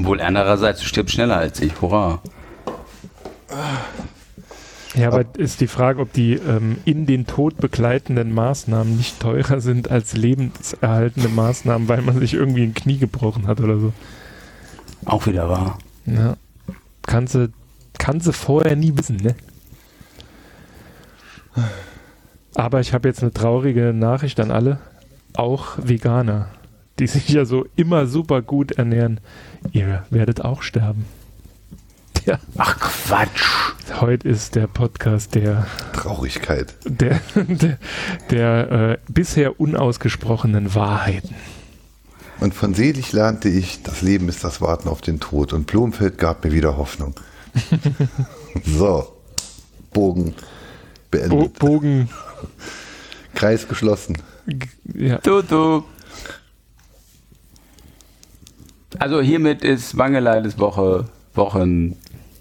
Wohl 0.00 0.20
andererseits, 0.20 0.80
du 0.80 0.86
stirbst 0.86 1.14
schneller 1.14 1.36
als 1.36 1.60
ich. 1.60 1.80
Hurra. 1.80 2.20
Ja, 4.96 5.08
aber 5.08 5.24
ist 5.36 5.60
die 5.60 5.66
Frage, 5.66 6.00
ob 6.00 6.12
die 6.14 6.34
ähm, 6.34 6.78
in 6.86 7.04
den 7.04 7.26
Tod 7.26 7.58
begleitenden 7.58 8.32
Maßnahmen 8.32 8.96
nicht 8.96 9.20
teurer 9.20 9.60
sind 9.60 9.90
als 9.90 10.16
lebenserhaltende 10.16 11.28
Maßnahmen, 11.28 11.86
weil 11.86 12.00
man 12.00 12.18
sich 12.18 12.32
irgendwie 12.32 12.62
ein 12.62 12.74
Knie 12.74 12.96
gebrochen 12.96 13.46
hat 13.46 13.60
oder 13.60 13.78
so. 13.78 13.92
Auch 15.04 15.26
wieder 15.26 15.50
wahr. 15.50 15.78
Ja. 16.06 16.36
Kannst 17.02 17.34
du, 17.34 17.52
kannst 17.98 18.26
du 18.26 18.32
vorher 18.32 18.74
nie 18.74 18.96
wissen, 18.96 19.16
ne? 19.16 19.34
Aber 22.54 22.80
ich 22.80 22.94
habe 22.94 23.08
jetzt 23.08 23.22
eine 23.22 23.32
traurige 23.32 23.92
Nachricht 23.92 24.40
an 24.40 24.50
alle, 24.50 24.78
auch 25.34 25.76
Veganer, 25.76 26.48
die 26.98 27.06
sich 27.06 27.28
ja 27.28 27.44
so 27.44 27.66
immer 27.76 28.06
super 28.06 28.40
gut 28.40 28.72
ernähren. 28.72 29.20
Ihr 29.72 30.04
werdet 30.08 30.42
auch 30.42 30.62
sterben. 30.62 31.04
Ja. 32.26 32.40
Ach 32.56 32.76
Quatsch. 32.80 33.44
Heute 34.00 34.28
ist 34.28 34.56
der 34.56 34.66
Podcast 34.66 35.36
der 35.36 35.64
Traurigkeit. 35.92 36.74
Der, 36.84 37.20
der, 37.36 37.78
der 38.30 38.70
äh, 38.72 38.98
bisher 39.06 39.60
unausgesprochenen 39.60 40.74
Wahrheiten. 40.74 41.36
Und 42.40 42.52
von 42.52 42.74
selig 42.74 43.12
lernte 43.12 43.48
ich, 43.48 43.84
das 43.84 44.02
Leben 44.02 44.28
ist 44.28 44.42
das 44.42 44.60
Warten 44.60 44.88
auf 44.88 45.02
den 45.02 45.20
Tod. 45.20 45.52
Und 45.52 45.68
Blumfeld 45.68 46.18
gab 46.18 46.42
mir 46.42 46.50
wieder 46.50 46.76
Hoffnung. 46.76 47.14
so, 48.64 49.06
Bogen 49.92 50.34
beendet. 51.12 51.60
Bo 51.60 51.66
Bogen. 51.66 52.08
Kreis 53.36 53.68
geschlossen. 53.68 54.20
Ja. 54.92 55.18
Du, 55.18 55.42
du. 55.42 55.84
Also 58.98 59.20
hiermit 59.20 59.62
ist 59.62 59.96
Wangelei 59.96 60.40
des 60.40 60.58
Woche, 60.58 61.04
Wochen 61.32 61.96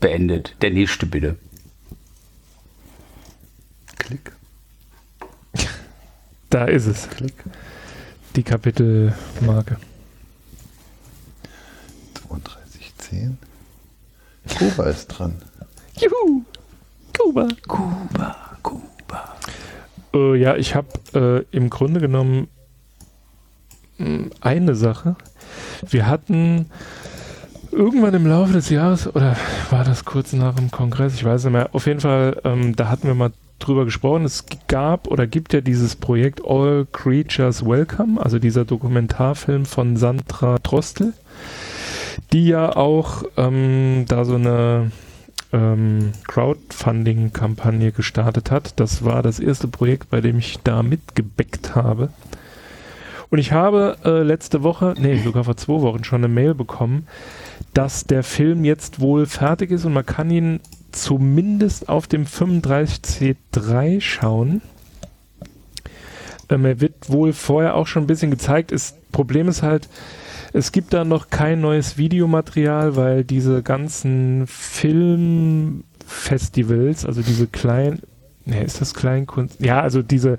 beendet. 0.06 0.56
Der 0.62 0.70
nächste 0.70 1.08
bitte. 1.08 1.36
Klick. 3.98 4.32
Da 6.52 6.66
ist 6.66 6.86
es. 6.86 7.10
Klick. 7.10 7.34
Die 8.36 8.44
Kapitelmarke. 8.44 9.78
3210. 12.14 13.40
Kuba 14.60 14.84
ist 14.86 15.08
dran. 15.08 15.42
Juhu! 16.00 16.44
Kuba. 17.18 17.48
Kuba, 17.68 18.58
Kuba. 18.62 19.36
Äh, 20.14 20.36
ja, 20.36 20.56
ich 20.56 20.76
habe 20.76 21.46
äh, 21.52 21.58
im 21.58 21.72
Grunde 21.72 22.00
genommen 22.00 22.48
mh, 23.98 24.06
hm, 24.06 24.32
eine 24.40 24.76
Sache. 24.76 25.16
Wir 25.90 26.08
hatten 26.08 26.70
irgendwann 27.76 28.14
im 28.14 28.26
Laufe 28.26 28.54
des 28.54 28.70
Jahres, 28.70 29.14
oder 29.14 29.36
war 29.70 29.84
das 29.84 30.06
kurz 30.06 30.34
nach 30.34 30.56
dem 30.56 30.72
Kongress, 30.72 31.14
ich 31.16 31.26
weiß 31.26 31.44
nicht 31.44 31.54
mehr, 31.54 31.70
auf 31.74 31.86
jeden 31.86 32.00
Fall, 32.00 32.42
ähm, 32.44 32.76
da 32.76 32.90
hatten 32.90 33.08
wir 33.08 33.16
mal 33.16 33.32
drüber 33.60 33.86
gesprochen. 33.86 34.26
Es 34.26 34.46
gab 34.68 35.08
oder 35.08 35.28
gibt 35.28 35.54
ja 35.54 35.62
dieses 35.62 35.96
Projekt 35.96 36.42
All 36.46 36.88
Creatures 36.92 37.66
Welcome, 37.66 38.22
also 38.22 38.40
dieser 38.40 38.66
Dokumentarfilm 38.66 39.66
von 39.66 39.98
Sandra 39.98 40.58
Trostel, 40.60 41.14
die 42.34 42.48
ja 42.48 42.76
auch 42.76 43.24
ähm, 43.38 44.06
da 44.08 44.26
so 44.26 44.36
eine 44.36 44.92
ähm, 45.54 46.12
Crowdfunding-Kampagne 46.28 47.92
gestartet 47.92 48.52
hat. 48.52 48.80
Das 48.80 49.06
war 49.06 49.24
das 49.24 49.40
erste 49.40 49.68
Projekt, 49.68 50.10
bei 50.10 50.22
dem 50.22 50.40
ich 50.40 50.60
da 50.64 50.84
mitgebeckt 50.84 51.76
habe. 51.76 52.10
Und 53.30 53.40
ich 53.40 53.52
habe 53.52 53.98
äh, 54.06 54.22
letzte 54.22 54.64
Woche, 54.64 54.94
nee, 54.98 55.18
sogar 55.18 55.44
vor 55.44 55.58
zwei 55.58 55.82
Wochen 55.82 56.04
schon 56.04 56.24
eine 56.24 56.34
Mail 56.34 56.54
bekommen, 56.54 57.08
dass 57.74 58.06
der 58.06 58.22
Film 58.24 58.64
jetzt 58.64 59.00
wohl 59.00 59.26
fertig 59.26 59.72
ist 59.72 59.86
und 59.86 59.94
man 59.94 60.06
kann 60.06 60.30
ihn 60.30 60.60
zumindest 60.92 61.90
auf 61.90 62.06
dem 62.08 62.26
35C3 62.26 64.02
schauen. 64.02 64.62
Ähm, 66.50 66.66
er 66.66 66.80
wird 66.80 67.10
wohl 67.10 67.34
vorher 67.34 67.76
auch 67.76 67.88
schon 67.88 68.04
ein 68.04 68.08
bisschen 68.08 68.30
gezeigt. 68.32 68.72
Das 68.72 68.96
Problem 69.12 69.50
ist 69.50 69.64
halt, 69.64 69.90
es 70.54 70.72
gibt 70.72 70.94
da 70.94 71.04
noch 71.04 71.30
kein 71.30 71.60
neues 71.60 71.98
Videomaterial, 71.98 72.96
weil 72.96 73.26
diese 73.26 73.62
ganzen 73.62 74.48
Filmfestivals, 74.48 77.06
also 77.06 77.22
diese 77.22 77.48
kleinen, 77.48 78.00
ne, 78.46 78.64
ist 78.64 78.80
das 78.80 78.94
Kleinkunst? 78.94 79.60
Ja, 79.60 79.82
also 79.82 80.02
diese 80.02 80.38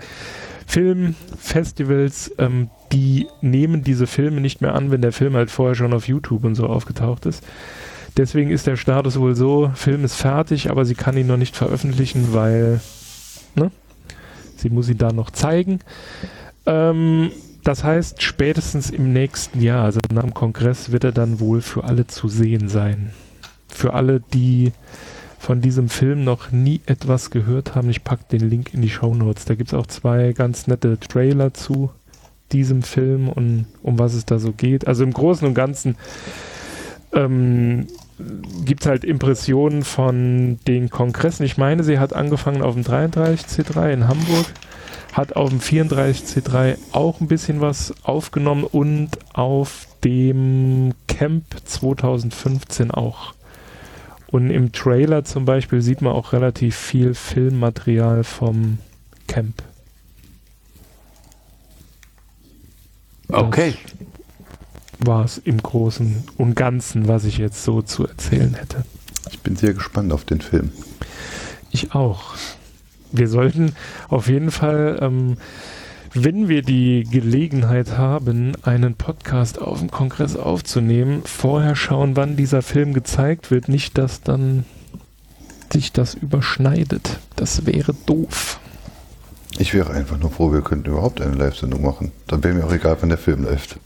Filmfestivals, 0.66 2.32
ähm, 2.38 2.70
die 2.92 3.26
nehmen 3.40 3.82
diese 3.82 4.06
Filme 4.06 4.40
nicht 4.40 4.60
mehr 4.60 4.74
an, 4.74 4.90
wenn 4.90 5.02
der 5.02 5.12
Film 5.12 5.34
halt 5.34 5.50
vorher 5.50 5.74
schon 5.74 5.92
auf 5.92 6.08
YouTube 6.08 6.44
und 6.44 6.54
so 6.54 6.66
aufgetaucht 6.66 7.26
ist. 7.26 7.44
Deswegen 8.16 8.50
ist 8.50 8.66
der 8.66 8.76
Status 8.76 9.18
wohl 9.18 9.34
so, 9.34 9.70
Film 9.74 10.04
ist 10.04 10.14
fertig, 10.14 10.70
aber 10.70 10.84
sie 10.84 10.94
kann 10.94 11.16
ihn 11.16 11.26
noch 11.26 11.36
nicht 11.36 11.54
veröffentlichen, 11.54 12.32
weil 12.32 12.80
ne, 13.54 13.70
sie 14.56 14.70
muss 14.70 14.88
ihn 14.88 14.98
da 14.98 15.12
noch 15.12 15.30
zeigen. 15.30 15.80
Ähm, 16.64 17.30
das 17.62 17.84
heißt, 17.84 18.22
spätestens 18.22 18.90
im 18.90 19.12
nächsten 19.12 19.60
Jahr, 19.60 19.84
also 19.84 20.00
nach 20.12 20.22
dem 20.22 20.34
Kongress, 20.34 20.92
wird 20.92 21.04
er 21.04 21.12
dann 21.12 21.40
wohl 21.40 21.60
für 21.60 21.84
alle 21.84 22.06
zu 22.06 22.28
sehen 22.28 22.68
sein. 22.68 23.10
Für 23.68 23.92
alle, 23.92 24.20
die 24.20 24.72
von 25.38 25.60
diesem 25.60 25.88
Film 25.88 26.24
noch 26.24 26.50
nie 26.50 26.80
etwas 26.86 27.30
gehört 27.30 27.74
haben, 27.74 27.90
ich 27.90 28.04
packe 28.04 28.24
den 28.30 28.48
Link 28.48 28.74
in 28.74 28.82
die 28.82 28.90
Show 28.90 29.14
Notes. 29.14 29.44
Da 29.44 29.54
gibt 29.54 29.70
es 29.70 29.74
auch 29.74 29.86
zwei 29.86 30.32
ganz 30.32 30.66
nette 30.66 30.98
Trailer 30.98 31.54
zu 31.54 31.90
diesem 32.52 32.82
Film 32.82 33.28
und 33.28 33.66
um 33.82 33.98
was 33.98 34.14
es 34.14 34.24
da 34.24 34.38
so 34.38 34.52
geht. 34.52 34.86
Also 34.86 35.04
im 35.04 35.12
Großen 35.12 35.46
und 35.46 35.54
Ganzen 35.54 35.96
ähm, 37.12 37.86
gibt 38.64 38.82
es 38.82 38.86
halt 38.86 39.04
Impressionen 39.04 39.82
von 39.82 40.58
den 40.66 40.90
Kongressen. 40.90 41.44
Ich 41.44 41.58
meine, 41.58 41.84
sie 41.84 41.98
hat 41.98 42.14
angefangen 42.14 42.62
auf 42.62 42.74
dem 42.74 42.84
33C3 42.84 43.92
in 43.92 44.08
Hamburg, 44.08 44.46
hat 45.12 45.36
auf 45.36 45.50
dem 45.50 45.60
34C3 45.60 46.76
auch 46.92 47.20
ein 47.20 47.28
bisschen 47.28 47.60
was 47.60 47.94
aufgenommen 48.04 48.64
und 48.64 49.10
auf 49.34 49.86
dem 50.04 50.94
Camp 51.08 51.44
2015 51.64 52.90
auch. 52.90 53.35
Und 54.28 54.50
im 54.50 54.72
Trailer 54.72 55.24
zum 55.24 55.44
Beispiel 55.44 55.82
sieht 55.82 56.02
man 56.02 56.12
auch 56.12 56.32
relativ 56.32 56.76
viel 56.76 57.14
Filmmaterial 57.14 58.24
vom 58.24 58.78
Camp. 59.28 59.62
Okay. 63.28 63.74
War 64.98 65.24
es 65.24 65.38
im 65.38 65.62
Großen 65.62 66.24
und 66.38 66.54
Ganzen, 66.54 67.06
was 67.08 67.24
ich 67.24 67.38
jetzt 67.38 67.62
so 67.64 67.82
zu 67.82 68.06
erzählen 68.06 68.54
hätte. 68.54 68.84
Ich 69.30 69.40
bin 69.40 69.56
sehr 69.56 69.74
gespannt 69.74 70.12
auf 70.12 70.24
den 70.24 70.40
Film. 70.40 70.72
Ich 71.70 71.94
auch. 71.94 72.34
Wir 73.12 73.28
sollten 73.28 73.74
auf 74.08 74.28
jeden 74.28 74.50
Fall, 74.50 74.98
ähm, 75.00 75.36
wenn 76.24 76.48
wir 76.48 76.62
die 76.62 77.04
Gelegenheit 77.10 77.98
haben, 77.98 78.52
einen 78.62 78.94
Podcast 78.94 79.60
auf 79.60 79.80
dem 79.80 79.90
Kongress 79.90 80.36
aufzunehmen, 80.36 81.22
vorher 81.24 81.76
schauen, 81.76 82.16
wann 82.16 82.36
dieser 82.36 82.62
Film 82.62 82.94
gezeigt 82.94 83.50
wird. 83.50 83.68
Nicht, 83.68 83.98
dass 83.98 84.22
dann 84.22 84.64
sich 85.72 85.92
das 85.92 86.14
überschneidet. 86.14 87.18
Das 87.34 87.66
wäre 87.66 87.94
doof. 88.06 88.60
Ich 89.58 89.74
wäre 89.74 89.92
einfach 89.92 90.18
nur 90.18 90.30
froh, 90.30 90.52
wir 90.52 90.60
könnten 90.60 90.90
überhaupt 90.90 91.20
eine 91.20 91.34
Live-Sendung 91.34 91.82
machen. 91.82 92.12
Dann 92.26 92.44
wäre 92.44 92.54
mir 92.54 92.64
auch 92.64 92.72
egal, 92.72 92.96
wann 93.00 93.08
der 93.08 93.18
Film 93.18 93.44
läuft. 93.44 93.78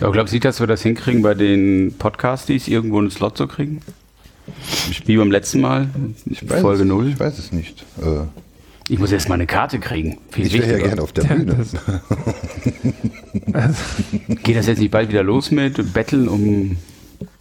Ja, 0.00 0.10
glaubst 0.10 0.32
du, 0.32 0.40
dass 0.40 0.60
wir 0.60 0.66
das 0.66 0.82
hinkriegen, 0.82 1.22
bei 1.22 1.34
den 1.34 1.94
Podcasties 1.98 2.68
irgendwo 2.68 2.98
einen 2.98 3.10
Slot 3.10 3.36
zu 3.36 3.46
kriegen? 3.46 3.80
Wie 5.06 5.16
beim 5.16 5.30
letzten 5.30 5.60
Mal? 5.60 5.88
Ich 6.26 6.48
weiß 6.48 6.60
Folge 6.60 6.84
0? 6.84 7.08
Ich 7.08 7.20
weiß 7.20 7.38
es 7.38 7.52
nicht. 7.52 7.84
Äh, 8.00 8.26
ich 8.90 8.98
muss 8.98 9.12
erst 9.12 9.28
mal 9.28 9.36
eine 9.36 9.46
Karte 9.46 9.78
kriegen. 9.78 10.18
Viel 10.30 10.46
ich 10.46 10.52
wäre 10.54 10.78
ja 10.78 10.86
gerne 10.88 11.00
auf 11.00 11.12
der 11.12 11.22
Bühne. 11.22 11.54
Geht 14.42 14.56
das 14.56 14.66
jetzt 14.66 14.80
nicht 14.80 14.90
bald 14.90 15.10
wieder 15.10 15.22
los 15.22 15.52
mit 15.52 15.92
Betteln 15.94 16.26
um 16.26 16.76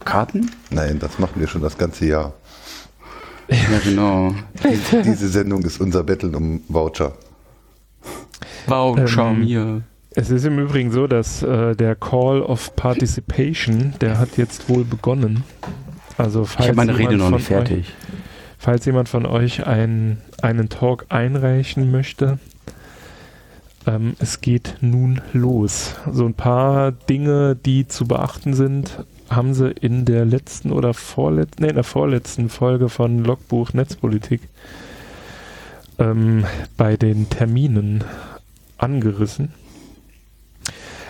Karten? 0.06 0.52
Nein, 0.70 1.00
das 1.00 1.18
machen 1.18 1.40
wir 1.40 1.48
schon 1.48 1.64
das 1.64 1.76
ganze 1.76 2.06
Jahr. 2.06 2.34
Ja, 3.50 3.80
genau. 3.84 4.36
Diese 5.04 5.28
Sendung 5.28 5.64
ist 5.64 5.82
unser 5.82 6.04
Betteln 6.04 6.36
um 6.36 6.62
Voucher. 6.68 7.14
Voucher 8.68 9.32
ähm, 9.32 9.40
mir. 9.40 9.82
Es 10.12 10.30
ist 10.30 10.46
im 10.46 10.60
Übrigen 10.60 10.92
so, 10.92 11.08
dass 11.08 11.42
äh, 11.42 11.76
der 11.76 11.96
Call 11.96 12.44
of 12.44 12.76
Participation, 12.76 13.96
der 14.02 14.20
hat 14.20 14.38
jetzt 14.38 14.70
wohl 14.70 14.84
begonnen. 14.84 15.44
Also 16.16 16.46
falls 16.46 16.66
ich 16.66 16.70
habe 16.70 16.76
meine 16.76 16.96
Rede 16.96 17.18
noch 17.18 17.32
nicht 17.32 17.48
fertig. 17.48 17.80
Euch, 17.80 17.94
falls 18.60 18.86
jemand 18.86 19.10
von 19.10 19.26
euch 19.26 19.66
ein, 19.66 20.22
einen 20.42 20.70
Talk 20.70 21.06
einreichen 21.10 21.90
möchte, 21.90 22.38
ähm, 23.88 24.16
es 24.20 24.42
geht 24.42 24.76
nun 24.82 25.22
los. 25.34 25.96
So 26.12 26.26
ein 26.26 26.34
paar 26.34 26.92
Dinge, 26.92 27.56
die 27.56 27.88
zu 27.88 28.06
beachten 28.06 28.54
sind, 28.54 29.04
haben 29.30 29.54
sie 29.54 29.72
in 29.72 30.06
der 30.06 30.26
letzten 30.26 30.72
oder 30.72 30.94
vorletzten, 30.94 31.64
nee, 31.64 31.70
in 31.70 31.76
der 31.76 31.84
vorletzten 31.84 32.50
Folge 32.50 32.90
von 32.90 33.24
Logbuch 33.24 33.74
Netzpolitik 33.74 34.42
ähm, 35.98 36.46
bei 36.76 36.98
den 36.98 37.30
Terminen 37.30 38.04
angerissen. 38.78 39.54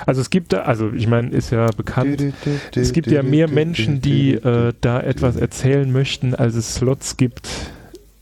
Also 0.05 0.21
es 0.21 0.29
gibt 0.29 0.53
da, 0.53 0.61
also 0.61 0.91
ich 0.91 1.07
meine, 1.07 1.29
ist 1.29 1.51
ja 1.51 1.67
bekannt, 1.67 2.33
es 2.75 2.93
gibt 2.93 3.07
ja 3.07 3.23
mehr 3.23 3.49
Menschen, 3.49 4.01
die 4.01 4.33
äh, 4.33 4.73
da 4.81 5.01
etwas 5.01 5.35
erzählen 5.35 5.91
möchten, 5.91 6.35
als 6.35 6.55
es 6.55 6.75
Slots 6.75 7.17
gibt, 7.17 7.49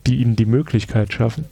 die 0.05 0.17
ihnen 0.17 0.35
die 0.35 0.45
Möglichkeit 0.45 1.13
schaffen. 1.13 1.45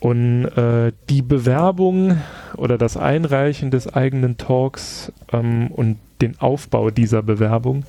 Und 0.00 0.44
äh, 0.44 0.92
die 1.08 1.22
Bewerbung 1.22 2.18
oder 2.56 2.76
das 2.76 2.96
Einreichen 2.96 3.70
des 3.70 3.92
eigenen 3.92 4.36
Talks 4.36 5.12
ähm, 5.32 5.68
und 5.68 5.98
den 6.20 6.38
Aufbau 6.40 6.90
dieser 6.90 7.22
Bewerbung, 7.22 7.84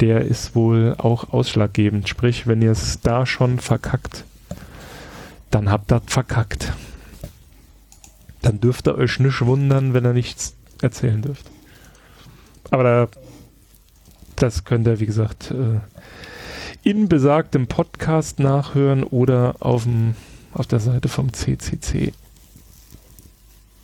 der 0.00 0.22
ist 0.22 0.54
wohl 0.54 0.94
auch 0.98 1.32
ausschlaggebend. 1.32 2.08
Sprich, 2.08 2.46
wenn 2.46 2.62
ihr 2.62 2.70
es 2.70 3.00
da 3.00 3.26
schon 3.26 3.58
verkackt, 3.58 4.24
dann 5.50 5.70
habt 5.70 5.92
ihr 5.92 6.00
verkackt. 6.06 6.72
Dann 8.42 8.60
dürft 8.60 8.88
ihr 8.88 8.96
euch 8.96 9.18
nicht 9.18 9.40
wundern, 9.42 9.94
wenn 9.94 10.04
ihr 10.04 10.12
nichts 10.12 10.54
erzählen 10.80 11.22
dürft. 11.22 11.46
Aber 12.70 12.82
da, 12.82 13.08
das 14.36 14.64
könnt 14.64 14.86
ihr, 14.86 15.00
wie 15.00 15.06
gesagt, 15.06 15.50
äh, 15.50 15.80
in 16.82 17.08
besagtem 17.08 17.66
Podcast 17.66 18.38
nachhören 18.38 19.02
oder 19.04 19.56
auf 19.60 19.84
dem 19.84 20.14
auf 20.52 20.66
der 20.66 20.80
Seite 20.80 21.08
vom 21.08 21.32
CCC. 21.32 22.12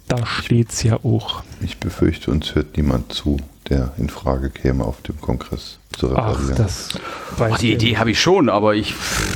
Da 0.08 0.24
steht 0.26 0.70
es 0.70 0.82
ja 0.82 0.96
auch. 1.04 1.42
Ich 1.60 1.78
befürchte, 1.78 2.30
uns 2.30 2.54
hört 2.54 2.76
niemand 2.76 3.12
zu, 3.12 3.38
der 3.68 3.92
in 3.98 4.08
Frage 4.08 4.50
käme, 4.50 4.84
auf 4.84 5.02
dem 5.02 5.20
Kongress 5.20 5.78
zu 5.96 6.08
reparieren. 6.08 6.50
Ach, 6.52 6.56
das 6.56 6.88
Ach, 7.38 7.58
die 7.58 7.72
Idee 7.72 7.96
habe 7.96 8.10
ich 8.10 8.20
schon, 8.20 8.48
aber 8.48 8.74
ich, 8.74 8.94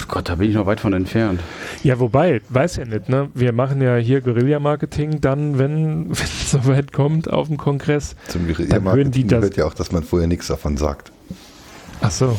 Gott, 0.09 0.29
da 0.29 0.37
bin 0.37 0.49
ich 0.49 0.55
noch 0.55 0.67
weit 0.67 0.81
von 0.81 0.93
entfernt. 0.93 1.41
Ja, 1.83 1.99
wobei, 1.99 2.41
weiß 2.49 2.77
ja 2.77 2.85
nicht, 2.85 3.09
ne? 3.09 3.31
Wir 3.35 3.53
machen 3.53 3.81
ja 3.81 3.97
hier 3.97 4.21
Guerilla-Marketing 4.21 5.21
dann, 5.21 5.59
wenn 5.59 6.11
es 6.13 6.51
soweit 6.51 6.93
kommt, 6.93 7.31
auf 7.31 7.49
dem 7.49 7.57
Kongress. 7.57 8.15
Zum 8.29 8.47
Guerilla-Marketing 8.47 9.29
gehört 9.29 9.57
ja 9.57 9.67
auch, 9.67 9.75
dass 9.75 9.93
man 9.93 10.03
vorher 10.03 10.29
nichts 10.29 10.47
davon 10.47 10.77
sagt. 10.77 11.13
Ach 12.01 12.11
so. 12.11 12.39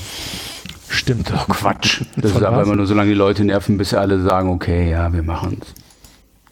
Stimmt. 0.90 1.30
Doch 1.30 1.48
Quatsch. 1.48 2.02
Das 2.18 2.32
ist 2.32 2.44
aber 2.44 2.64
immer 2.64 2.76
nur 2.76 2.86
so 2.86 2.94
lange 2.94 3.10
die 3.10 3.16
Leute 3.16 3.46
nerven, 3.46 3.78
bis 3.78 3.94
alle 3.94 4.22
sagen, 4.22 4.50
okay, 4.50 4.92
ja, 4.92 5.12
wir 5.14 5.24
machen 5.24 5.62
es. 5.62 5.74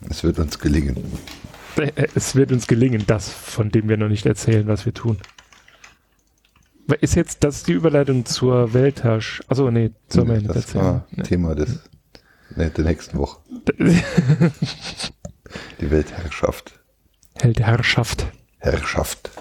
Es 0.10 0.24
wird 0.24 0.40
uns 0.40 0.60
gelingen. 0.60 0.96
Es 2.16 2.36
wird 2.36 2.52
uns 2.52 2.68
gelingen, 2.68 3.04
das, 3.08 3.30
von 3.30 3.70
dem 3.72 3.90
wir 3.90 3.98
noch 3.98 4.10
nicht 4.10 4.26
erzählen, 4.26 4.68
was 4.68 4.86
wir 4.86 4.94
tun. 4.94 5.18
Ist 7.02 7.16
jetzt 7.16 7.44
das 7.44 7.64
die 7.64 7.74
Überleitung 7.74 8.26
zur 8.26 8.74
Weltherrschaft? 8.74 9.50
Also 9.50 9.70
nee, 9.70 9.92
zur 10.08 10.26
nee, 10.26 10.40
Das 10.42 10.74
war 10.74 11.06
nee. 11.12 11.22
Thema 11.24 11.54
des, 11.54 11.80
nee, 12.56 12.70
der 12.70 12.84
nächsten 12.84 13.18
Woche. 13.20 13.40
die 15.80 15.92
Weltherrschaft. 15.92 16.80
Weltherrschaft. 17.40 18.26
Herrschaft. 18.58 19.32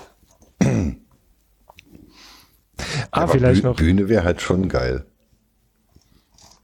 Ah, 3.11 3.23
Aber 3.23 3.33
vielleicht 3.33 3.63
Bühne, 3.63 3.71
noch. 3.73 3.77
Bühne 3.77 4.09
wäre 4.09 4.23
halt 4.23 4.41
schon 4.41 4.69
geil. 4.69 5.05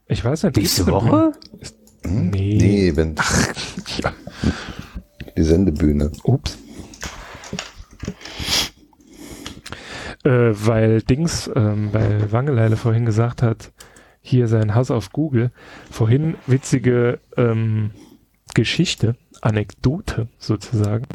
Ich 0.07 0.25
weiß 0.25 0.45
nicht. 0.45 0.57
Nächste 0.57 0.87
Woche? 0.87 1.33
Hm? 2.05 2.31
Nee. 2.31 2.57
Nee, 2.61 2.97
wenn. 2.97 3.16
Ach, 3.18 3.53
ja. 3.99 4.12
Die 5.37 5.43
Sendebühne. 5.43 6.11
Ups. 6.24 6.59
Äh, 10.24 10.53
weil 10.53 11.03
Dings, 11.03 11.51
ähm, 11.55 11.93
weil 11.93 12.32
Wangeleile 12.32 12.76
vorhin 12.76 13.05
gesagt 13.05 13.43
hat, 13.43 13.72
hier 14.20 14.49
sein 14.49 14.74
Hass 14.74 14.91
auf 14.91 15.11
Google, 15.11 15.51
vorhin 15.91 16.37
witzige 16.47 17.20
ähm, 17.37 17.91
Geschichte, 18.55 19.16
Anekdote 19.43 20.28
sozusagen. 20.39 21.07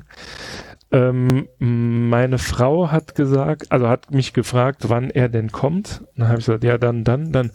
Ähm, 0.92 1.48
meine 1.60 2.38
Frau 2.38 2.92
hat 2.92 3.16
gesagt, 3.16 3.72
also 3.72 3.88
hat 3.88 4.12
mich 4.12 4.34
gefragt, 4.34 4.90
wann 4.90 5.10
er 5.10 5.30
denn 5.30 5.52
kommt. 5.52 6.04
Dann 6.16 6.28
habe 6.28 6.40
ich 6.40 6.46
gesagt, 6.46 6.64
ja, 6.64 6.78
dann, 6.78 7.04
dann, 7.04 7.32
dann. 7.32 7.52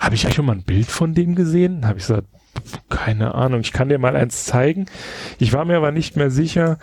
Habe 0.00 0.14
ich 0.14 0.24
eigentlich 0.24 0.36
schon 0.36 0.46
mal 0.46 0.54
ein 0.54 0.62
Bild 0.62 0.86
von 0.86 1.14
dem 1.14 1.34
gesehen? 1.34 1.80
Dann 1.80 1.90
habe 1.90 1.98
ich 1.98 2.06
gesagt, 2.06 2.28
keine 2.88 3.34
Ahnung, 3.34 3.60
ich 3.60 3.72
kann 3.72 3.88
dir 3.88 3.98
mal 3.98 4.16
eins 4.16 4.44
zeigen. 4.44 4.86
Ich 5.38 5.52
war 5.52 5.64
mir 5.64 5.76
aber 5.76 5.92
nicht 5.92 6.16
mehr 6.16 6.30
sicher, 6.30 6.78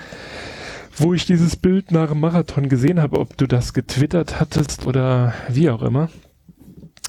wo 0.98 1.14
ich 1.14 1.26
dieses 1.26 1.56
Bild 1.56 1.92
nach 1.92 2.10
dem 2.10 2.20
Marathon 2.20 2.70
gesehen 2.70 3.02
habe, 3.02 3.20
ob 3.20 3.38
du 3.38 3.48
das 3.48 3.74
getwittert 3.74 4.40
hattest 4.40 4.86
oder 4.86 5.34
wie 5.50 5.70
auch 5.70 5.82
immer. 5.82 6.10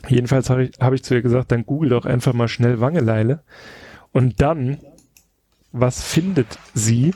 Jedenfalls 0.08 0.50
habe 0.50 0.64
ich, 0.64 0.72
hab 0.80 0.92
ich 0.92 1.02
zu 1.02 1.14
ihr 1.14 1.22
gesagt, 1.22 1.52
dann 1.52 1.66
google 1.66 1.90
doch 1.90 2.04
einfach 2.04 2.32
mal 2.32 2.48
schnell 2.48 2.80
Wangeleile. 2.80 3.42
Und 4.12 4.40
dann, 4.40 4.78
was 5.72 6.02
findet 6.02 6.58
sie? 6.74 7.12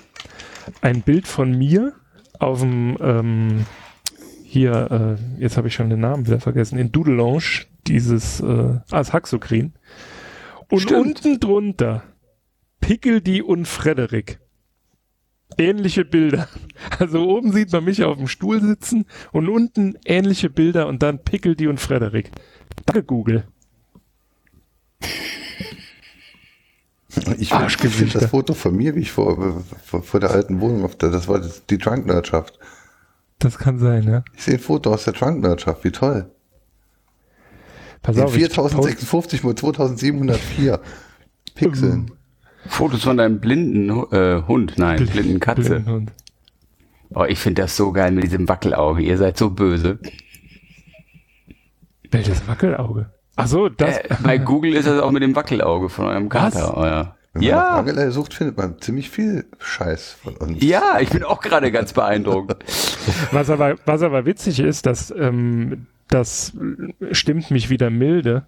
ein 0.81 1.03
Bild 1.03 1.27
von 1.27 1.57
mir 1.57 1.93
auf 2.39 2.61
dem, 2.61 2.97
ähm, 3.01 3.67
hier, 4.45 5.19
äh, 5.39 5.41
jetzt 5.41 5.57
habe 5.57 5.69
ich 5.69 5.75
schon 5.75 5.91
den 5.91 6.01
Namen 6.01 6.27
wieder 6.27 6.41
vergessen, 6.41 6.79
in 6.79 6.91
Doodle 6.91 7.15
Lounge, 7.15 7.67
dieses, 7.87 8.41
äh, 8.41 8.79
ah, 8.91 9.13
Haxokrin. 9.13 9.73
Und 10.71 10.81
Stimmt. 10.81 11.01
unten 11.01 11.41
drunter 11.41 12.03
Pickeldy 12.81 13.43
und 13.43 13.67
Frederik. 13.67 14.41
Ähnliche 15.59 16.05
Bilder. 16.05 16.49
Also 16.99 17.29
oben 17.29 17.53
sieht 17.53 17.73
man 17.73 17.85
mich 17.85 18.03
auf 18.05 18.17
dem 18.17 18.27
Stuhl 18.27 18.61
sitzen 18.61 19.05
und 19.33 19.49
unten 19.49 19.99
ähnliche 20.07 20.49
Bilder 20.49 20.87
und 20.87 21.03
dann 21.03 21.23
Pickeldy 21.23 21.67
und 21.67 21.79
Frederik. 21.79 22.31
Danke, 22.87 23.05
Google. 23.05 23.45
Ich 27.39 27.51
finde 27.51 28.13
das 28.13 28.31
Foto 28.31 28.55
von 28.55 28.75
mir, 28.75 28.95
wie 28.95 29.01
ich 29.01 29.13
vor, 29.13 29.63
vor, 29.85 30.03
vor 30.03 30.21
der 30.21 30.31
alten 30.31 30.61
Wohnung, 30.61 30.85
auf 30.85 30.97
der, 30.97 31.11
das 31.11 31.29
war 31.29 31.41
die 31.69 31.79
Trunknerdschaft. 31.79 32.59
Das 33.39 33.59
kann 33.59 33.79
sein, 33.79 34.05
ja. 34.05 34.25
Ich 34.37 34.45
sehe 34.45 34.55
ein 34.55 34.61
Foto 34.61 34.93
aus 34.93 35.05
der 35.05 35.15
Trunknerdschaft, 35.15 35.85
wie 35.85 35.91
toll. 35.91 36.31
Pass 38.03 38.19
auf, 38.19 38.33
4056 38.33 39.45
mal 39.45 39.55
2704 39.55 40.81
Pixeln. 41.55 42.13
Fotos 42.67 43.03
von 43.03 43.17
deinem 43.17 43.41
blinden 43.41 43.89
äh, 44.13 44.43
Hund, 44.47 44.75
nein, 44.77 44.97
Bl 44.97 45.07
blinden 45.07 45.41
Katze. 45.41 45.71
Blinden 45.71 45.91
Hund. 45.91 46.13
Oh, 47.15 47.25
ich 47.25 47.39
finde 47.39 47.63
das 47.63 47.77
so 47.77 47.93
geil 47.93 48.13
mit 48.13 48.25
diesem 48.25 48.49
Wackelauge. 48.49 49.03
Ihr 49.03 49.19
seid 49.19 49.37
so 49.37 49.51
böse. 49.51 49.99
Welches 52.11 52.47
Wackelauge? 52.47 53.11
Ach 53.37 53.47
so, 53.47 53.69
das. 53.69 53.99
Äh, 53.99 54.17
bei 54.23 54.39
Google 54.39 54.75
ist 54.75 54.87
das 54.87 55.01
auch 55.01 55.11
mit 55.11 55.23
dem 55.23 55.35
Wackelauge 55.35 55.89
von 55.89 56.07
eurem 56.07 56.29
Kater. 56.29 56.75
Ja. 56.77 57.17
Wenn 57.33 57.43
man 57.43 57.49
ja. 57.49 57.79
Wackelauge 57.79 58.13
sucht, 58.13 58.35
findet 58.35 58.57
man 58.57 58.81
ziemlich 58.81 59.11
viel 59.11 59.47
Scheiß 59.59 60.17
von 60.23 60.37
uns. 60.37 60.63
Ja, 60.63 60.99
ich 61.01 61.11
bin 61.11 61.25
auch 61.25 61.41
gerade 61.41 61.73
ganz 61.73 61.93
beeindruckt. 61.93 62.65
was, 63.33 63.51
aber, 63.51 63.77
was 63.87 64.03
aber 64.03 64.25
witzig 64.25 64.61
ist, 64.61 64.87
dass 64.87 65.13
ähm, 65.17 65.87
das 66.11 66.53
stimmt 67.13 67.51
mich 67.51 67.71
wieder 67.71 67.91
milde. 67.91 68.45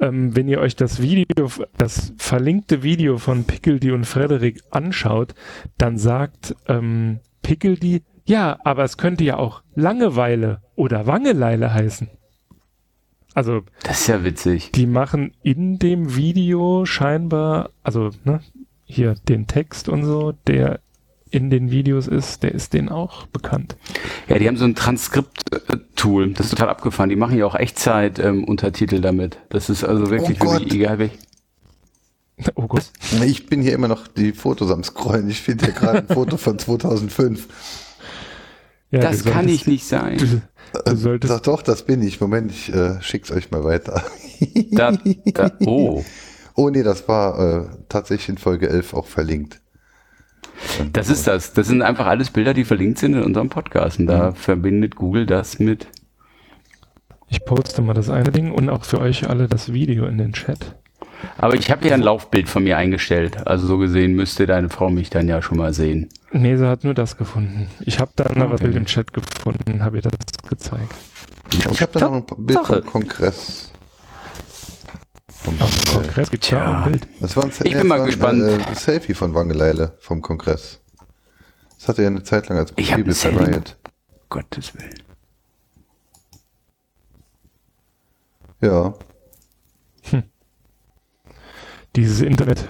Ähm, 0.00 0.36
wenn 0.36 0.48
ihr 0.48 0.60
euch 0.60 0.76
das 0.76 1.00
Video, 1.00 1.50
das 1.76 2.12
verlinkte 2.18 2.82
Video 2.82 3.18
von 3.18 3.44
Pickledy 3.44 3.90
und 3.90 4.04
Frederik 4.04 4.62
anschaut, 4.70 5.34
dann 5.76 5.98
sagt 5.98 6.54
ähm, 6.66 7.20
Pickledy, 7.42 8.02
ja, 8.24 8.58
aber 8.62 8.84
es 8.84 8.96
könnte 8.96 9.24
ja 9.24 9.38
auch 9.38 9.62
Langeweile 9.74 10.60
oder 10.76 11.06
Wangeleile 11.06 11.72
heißen. 11.72 12.08
Also. 13.34 13.62
Das 13.82 14.00
ist 14.00 14.06
ja 14.08 14.24
witzig. 14.24 14.72
Die 14.72 14.86
machen 14.86 15.32
in 15.42 15.78
dem 15.78 16.16
Video 16.16 16.84
scheinbar, 16.84 17.70
also, 17.82 18.10
ne, 18.24 18.40
hier 18.84 19.14
den 19.28 19.46
Text 19.46 19.88
und 19.88 20.04
so, 20.04 20.32
der 20.46 20.80
in 21.30 21.50
den 21.50 21.70
Videos 21.70 22.06
ist, 22.06 22.42
der 22.42 22.52
ist 22.52 22.72
denen 22.72 22.88
auch 22.88 23.26
bekannt. 23.26 23.76
Ja, 24.28 24.38
die 24.38 24.48
haben 24.48 24.56
so 24.56 24.64
ein 24.64 24.74
Transkript-Tool, 24.74 26.32
das 26.32 26.46
ist 26.46 26.50
total 26.50 26.68
abgefahren. 26.68 27.10
Die 27.10 27.16
machen 27.16 27.38
ja 27.38 27.46
auch 27.46 27.54
Echtzeit-Untertitel 27.54 28.96
ähm, 28.96 29.02
damit. 29.02 29.38
Das 29.48 29.70
ist 29.70 29.84
also 29.84 30.10
wirklich, 30.10 30.40
oh 30.40 30.52
wirklich 30.52 30.74
egal 30.74 30.98
welch. 30.98 31.12
Oh 32.54 32.66
Gott. 32.66 32.90
Ich 33.24 33.46
bin 33.46 33.62
hier 33.62 33.72
immer 33.72 33.88
noch 33.88 34.06
die 34.06 34.32
Fotos 34.32 34.70
am 34.70 34.84
Scrollen. 34.84 35.28
Ich 35.28 35.40
finde 35.40 35.66
hier 35.66 35.74
gerade 35.74 35.98
ein 35.98 36.08
Foto 36.14 36.36
von 36.36 36.58
2005. 36.58 37.48
Ja, 38.90 39.00
das 39.00 39.24
kann 39.24 39.48
ich 39.48 39.66
nicht 39.66 39.86
sein. 39.86 40.18
Du, 40.18 40.82
du 40.84 40.96
solltest. 40.96 41.32
Doch, 41.32 41.40
doch, 41.40 41.62
das 41.62 41.84
bin 41.84 42.02
ich. 42.02 42.20
Moment, 42.20 42.52
ich 42.52 42.72
äh, 42.72 43.00
schick's 43.02 43.30
euch 43.30 43.50
mal 43.50 43.64
weiter. 43.64 44.02
da, 44.70 44.92
da, 45.34 45.50
oh. 45.66 46.04
Oh 46.54 46.70
nee, 46.70 46.82
das 46.82 47.06
war 47.06 47.38
äh, 47.38 47.66
tatsächlich 47.88 48.30
in 48.30 48.36
Folge 48.36 48.68
11 48.68 48.92
auch 48.92 49.06
verlinkt. 49.06 49.60
Das 50.92 51.08
ist 51.08 51.26
das. 51.26 51.52
Das 51.52 51.66
sind 51.66 51.82
einfach 51.82 52.06
alles 52.06 52.30
Bilder, 52.30 52.54
die 52.54 52.64
verlinkt 52.64 52.98
sind 52.98 53.14
in 53.14 53.22
unserem 53.22 53.48
Podcast. 53.48 53.98
Und 53.98 54.06
da 54.06 54.30
mhm. 54.30 54.34
verbindet 54.34 54.96
Google 54.96 55.26
das 55.26 55.58
mit. 55.58 55.86
Ich 57.28 57.44
poste 57.44 57.82
mal 57.82 57.94
das 57.94 58.08
eine 58.08 58.30
Ding 58.30 58.52
und 58.52 58.70
auch 58.70 58.84
für 58.84 59.00
euch 59.00 59.28
alle 59.28 59.48
das 59.48 59.72
Video 59.72 60.06
in 60.06 60.18
den 60.18 60.32
Chat. 60.32 60.76
Aber 61.36 61.54
ich 61.54 61.70
habe 61.70 61.86
ja 61.86 61.94
ein 61.94 62.00
Laufbild 62.00 62.48
von 62.48 62.64
mir 62.64 62.76
eingestellt. 62.76 63.46
Also 63.46 63.66
so 63.66 63.78
gesehen 63.78 64.14
müsste 64.14 64.46
deine 64.46 64.68
Frau 64.68 64.88
mich 64.88 65.10
dann 65.10 65.28
ja 65.28 65.42
schon 65.42 65.58
mal 65.58 65.72
sehen. 65.72 66.08
Nee, 66.32 66.56
sie 66.56 66.68
hat 66.68 66.84
nur 66.84 66.94
das 66.94 67.16
gefunden. 67.16 67.68
Ich 67.80 68.00
habe 68.00 68.12
da 68.16 68.24
ein 68.24 68.34
anderes 68.34 68.60
okay. 68.60 68.64
Bild 68.64 68.76
im 68.76 68.86
Chat 68.86 69.12
gefunden, 69.12 69.82
habe 69.82 69.96
ihr 69.96 70.02
das 70.02 70.12
gezeigt. 70.48 70.94
Ich, 71.52 71.66
ich 71.66 71.82
habe 71.82 71.92
da 71.92 72.08
noch 72.08 72.12
ein 72.12 72.24
Bild 72.46 72.58
vom 72.60 72.84
Kongress. 72.84 73.72
Vom 75.42 75.60
Auf 75.60 75.70
dem 75.70 76.02
Kongress 76.02 76.30
gibt 76.30 76.44
es 76.44 76.50
ja 76.50 76.82
ein 76.82 76.90
Bild. 76.90 77.08
Das 77.20 77.36
war 77.36 77.44
ein, 77.44 77.52
ich 77.62 77.72
bin 77.72 77.86
mal 77.86 78.04
gespannt. 78.04 78.42
Ein, 78.42 78.60
äh, 78.60 78.74
Selfie 78.74 79.14
von 79.14 79.34
Wangeleile 79.34 79.96
vom 80.00 80.20
Kongress. 80.20 80.80
Das 81.78 81.88
hatte 81.88 82.02
er 82.02 82.08
eine 82.08 82.22
Zeit 82.24 82.48
lang 82.48 82.58
als 82.58 82.72
Profilbild 82.72 83.22
bei 83.22 83.44
Riot. 83.44 83.76
Gottes 84.28 84.74
Willen. 84.74 85.02
Ja. 88.60 88.94
Hm. 90.10 90.24
Dieses 91.94 92.20
Internet, 92.20 92.68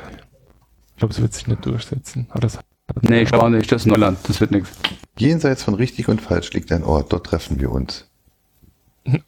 ich 0.90 0.96
glaube, 0.96 1.14
es 1.14 1.20
wird 1.20 1.32
sich 1.32 1.46
nicht 1.46 1.64
durchsetzen. 1.64 2.26
Aber 2.30 2.40
das 2.40 2.58
nee, 3.00 3.22
ich 3.22 3.30
glaube 3.30 3.50
nicht, 3.50 3.72
das 3.72 3.82
ist 3.82 3.86
Neuland, 3.86 4.18
das 4.28 4.40
wird 4.40 4.50
nichts. 4.50 4.70
Jenseits 5.16 5.62
von 5.62 5.74
richtig 5.74 6.08
und 6.08 6.20
falsch 6.20 6.52
liegt 6.52 6.70
ein 6.70 6.84
Ort, 6.84 7.12
dort 7.12 7.26
treffen 7.26 7.58
wir 7.58 7.72
uns. 7.72 8.06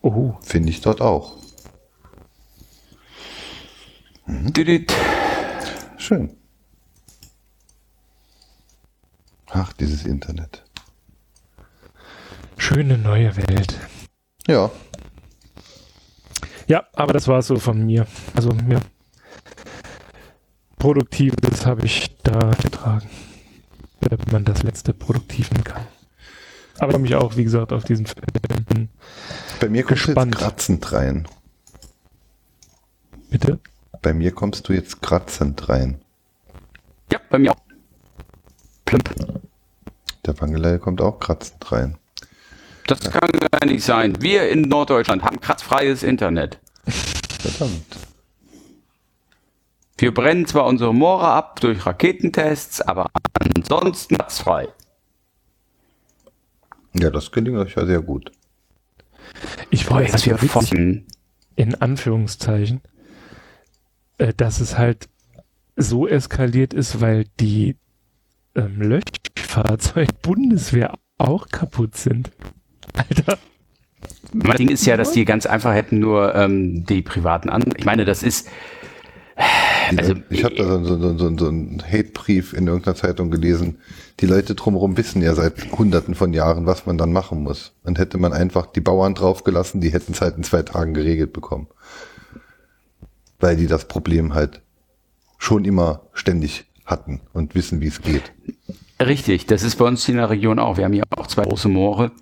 Oh. 0.03 0.34
Finde 0.43 0.68
ich 0.68 0.82
dort 0.82 1.01
auch. 1.01 1.39
Mhm. 4.31 4.87
Schön. 5.97 6.37
Ach, 9.51 9.72
dieses 9.72 10.07
Internet. 10.07 10.64
Schöne 12.57 12.97
neue 12.97 13.37
Welt. 13.37 13.76
Ja. 14.47 14.70
Ja, 16.68 16.87
aber 16.93 17.12
das 17.12 17.26
war 17.26 17.43
so 17.43 17.57
von 17.57 17.85
mir. 17.85 18.07
Also 18.35 18.51
mir 18.51 18.81
Produktives 20.78 21.66
habe 21.66 21.85
ich 21.85 22.16
da 22.22 22.53
getragen. 22.62 23.11
Wenn 24.01 24.18
man 24.31 24.45
das 24.45 24.62
letzte 24.62 24.95
Produktiven 24.95 25.64
kann. 25.64 25.87
Aber 26.78 26.95
ich 26.95 26.99
mich 27.01 27.14
auch, 27.16 27.37
wie 27.37 27.45
gesagt, 27.45 27.72
auf 27.72 27.85
diesen 27.85 28.07
Film 28.07 28.89
Bei 29.61 29.68
mir 29.68 29.83
kommst 29.83 30.05
gespannt. 30.05 30.35
du 30.35 30.39
jetzt 30.39 30.45
kratzend 30.47 30.93
rein. 30.93 31.28
Bitte? 33.28 33.59
Bei 34.03 34.12
mir 34.14 34.32
kommst 34.32 34.68
du 34.68 34.72
jetzt 34.72 35.03
kratzend 35.03 35.68
rein. 35.68 36.01
Ja, 37.12 37.20
bei 37.28 37.38
mir 37.38 37.53
auch. 37.53 37.61
Plump. 38.84 39.14
Der 40.26 40.40
Wangelei 40.40 40.78
kommt 40.78 41.01
auch 41.01 41.18
kratzend 41.18 41.70
rein. 41.70 41.98
Das 42.86 43.03
ja. 43.05 43.11
kann 43.11 43.30
gar 43.30 43.66
nicht 43.66 43.84
sein. 43.84 44.20
Wir 44.20 44.48
in 44.48 44.62
Norddeutschland 44.62 45.22
haben 45.22 45.40
kratzfreies 45.40 46.03
Internet. 46.03 46.59
Verdammt. 46.86 47.84
Wir 49.96 50.14
brennen 50.14 50.46
zwar 50.46 50.66
unsere 50.66 50.94
Moore 50.94 51.28
ab 51.28 51.61
durch 51.61 51.84
Raketentests, 51.84 52.80
aber 52.80 53.11
ansonsten 53.38 54.16
frei. 54.28 54.68
Ja, 56.94 57.11
das 57.11 57.30
gelingt 57.30 57.59
euch 57.59 57.74
ja 57.74 57.84
sehr 57.84 58.01
gut. 58.01 58.32
Ich 59.68 59.88
weiß, 59.88 60.12
dass 60.12 60.26
wir 60.26 60.40
witzig, 60.40 61.05
in 61.55 61.74
Anführungszeichen, 61.74 62.80
äh, 64.20 64.32
dass 64.36 64.60
es 64.60 64.78
halt 64.78 65.08
so 65.76 66.06
eskaliert 66.06 66.74
ist, 66.74 67.00
weil 67.00 67.24
die 67.40 67.76
ähm, 68.54 68.82
Löschfahrzeug-Bundeswehr 68.82 70.92
auch 71.18 71.48
kaputt 71.48 71.96
sind. 71.96 72.30
Alter. 72.94 73.38
Mein 74.32 74.58
Ding 74.58 74.68
ist 74.68 74.86
ja, 74.86 74.96
dass 74.96 75.10
die 75.12 75.24
ganz 75.24 75.46
einfach 75.46 75.74
hätten 75.74 75.98
nur 75.98 76.32
ähm, 76.34 76.84
die 76.84 77.02
privaten 77.02 77.48
an. 77.48 77.64
Ich 77.76 77.84
meine, 77.84 78.04
das 78.04 78.22
ist 78.22 78.48
also, 79.96 80.14
ich 80.28 80.44
habe 80.44 80.54
da 80.54 80.84
so, 80.84 80.98
so, 80.98 81.16
so, 81.16 81.38
so 81.38 81.48
einen 81.48 81.82
Hate-Brief 81.82 82.52
in 82.52 82.66
irgendeiner 82.66 82.94
Zeitung 82.94 83.30
gelesen. 83.30 83.78
Die 84.20 84.26
Leute 84.26 84.54
drumherum 84.54 84.98
wissen 84.98 85.22
ja 85.22 85.34
seit 85.34 85.72
hunderten 85.72 86.14
von 86.14 86.34
Jahren, 86.34 86.66
was 86.66 86.84
man 86.84 86.98
dann 86.98 87.10
machen 87.12 87.42
muss. 87.42 87.72
Und 87.84 87.98
hätte 87.98 88.18
man 88.18 88.34
einfach 88.34 88.66
die 88.66 88.82
Bauern 88.82 89.14
draufgelassen, 89.14 89.80
die 89.80 89.88
hätten 89.90 90.12
es 90.12 90.20
halt 90.20 90.36
in 90.36 90.44
zwei 90.44 90.62
Tagen 90.62 90.92
geregelt 90.92 91.32
bekommen. 91.32 91.68
Weil 93.41 93.57
die 93.57 93.66
das 93.66 93.88
Problem 93.88 94.34
halt 94.34 94.62
schon 95.38 95.64
immer 95.64 96.03
ständig 96.12 96.66
hatten 96.84 97.20
und 97.32 97.55
wissen, 97.55 97.80
wie 97.80 97.86
es 97.86 98.03
geht. 98.03 98.32
Richtig, 99.01 99.47
das 99.47 99.62
ist 99.62 99.76
bei 99.76 99.86
uns 99.86 100.07
in 100.09 100.16
der 100.16 100.28
Region 100.28 100.59
auch. 100.59 100.76
Wir 100.76 100.84
haben 100.84 100.93
hier 100.93 101.05
auch 101.16 101.26
zwei 101.26 101.45
große 101.45 101.68
Moore 101.68 102.12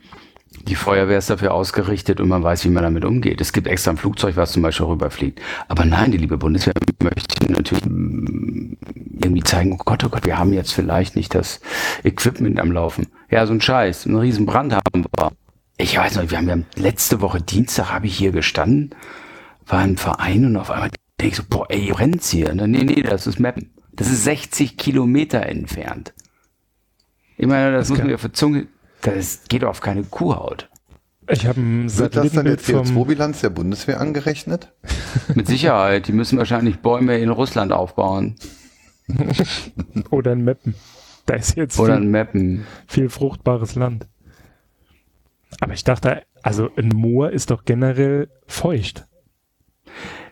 die 0.66 0.74
Feuerwehr 0.74 1.18
ist 1.18 1.30
dafür 1.30 1.54
ausgerichtet 1.54 2.20
und 2.20 2.28
man 2.28 2.42
weiß, 2.42 2.64
wie 2.64 2.70
man 2.70 2.82
damit 2.82 3.04
umgeht. 3.04 3.40
Es 3.40 3.52
gibt 3.52 3.66
extra 3.66 3.92
ein 3.92 3.96
Flugzeug, 3.96 4.36
was 4.36 4.52
zum 4.52 4.62
Beispiel 4.62 4.86
rüberfliegt. 4.86 5.40
Aber 5.68 5.84
nein, 5.84 6.10
die 6.10 6.18
liebe 6.18 6.36
Bundeswehr 6.36 6.74
möchte 7.02 7.50
natürlich 7.50 7.84
irgendwie 7.84 9.42
zeigen, 9.42 9.72
oh 9.72 9.82
Gott, 9.84 10.04
oh 10.04 10.08
Gott, 10.08 10.24
wir 10.26 10.38
haben 10.38 10.52
jetzt 10.52 10.72
vielleicht 10.72 11.16
nicht 11.16 11.34
das 11.34 11.60
Equipment 12.04 12.58
am 12.60 12.72
Laufen. 12.72 13.06
Ja, 13.30 13.46
so 13.46 13.52
ein 13.52 13.60
Scheiß, 13.60 14.06
einen 14.06 14.16
riesen 14.16 14.46
Brand 14.46 14.74
haben 14.74 15.04
wir. 15.16 15.32
Ich 15.76 15.96
weiß 15.96 16.16
noch, 16.16 16.30
wir 16.30 16.38
haben 16.38 16.48
ja 16.48 16.58
letzte 16.76 17.20
Woche 17.20 17.40
Dienstag 17.40 17.92
habe 17.92 18.06
ich 18.06 18.16
hier 18.16 18.32
gestanden, 18.32 18.94
war 19.66 19.84
im 19.84 19.96
Verein 19.96 20.44
und 20.44 20.56
auf 20.56 20.70
einmal 20.70 20.90
denke 21.20 21.32
ich 21.32 21.36
so, 21.36 21.42
boah, 21.48 21.66
ey, 21.68 21.90
brennt's 21.92 22.30
hier. 22.30 22.54
Nee, 22.54 22.84
nee, 22.84 23.02
das 23.02 23.26
ist 23.26 23.40
Mappen. 23.40 23.70
Das 23.92 24.08
ist 24.08 24.24
60 24.24 24.76
Kilometer 24.76 25.44
entfernt. 25.46 26.14
Ich 27.36 27.46
meine, 27.46 27.72
das, 27.72 27.88
das 27.88 27.90
muss 27.90 27.98
man 27.98 28.10
ja 28.10 28.18
für 28.18 28.32
Zunge, 28.32 28.68
das 29.02 29.42
geht 29.48 29.64
auf 29.64 29.80
keine 29.80 30.04
Kuhhaut. 30.04 30.68
Ich 31.30 31.46
habe 31.46 31.60
ein 31.60 31.98
Wird 31.98 32.16
das 32.16 32.32
dann 32.32 32.46
der 32.46 32.58
CO2-Bilanz 32.58 33.40
der 33.42 33.50
Bundeswehr 33.50 34.00
angerechnet? 34.00 34.72
Mit 35.34 35.46
Sicherheit. 35.46 36.08
Die 36.08 36.12
müssen 36.12 36.38
wahrscheinlich 36.38 36.78
Bäume 36.78 37.18
in 37.18 37.28
Russland 37.28 37.72
aufbauen. 37.72 38.36
Oder 40.10 40.32
in 40.32 40.44
Meppen. 40.44 40.74
Da 41.26 41.34
ist 41.34 41.56
jetzt 41.56 41.78
Oder 41.78 41.98
viel, 41.98 42.06
Meppen. 42.06 42.66
viel 42.86 43.10
fruchtbares 43.10 43.74
Land. 43.74 44.06
Aber 45.60 45.74
ich 45.74 45.84
dachte, 45.84 46.22
also 46.42 46.70
ein 46.76 46.88
Moor 46.88 47.30
ist 47.30 47.50
doch 47.50 47.64
generell 47.64 48.30
feucht. 48.46 49.07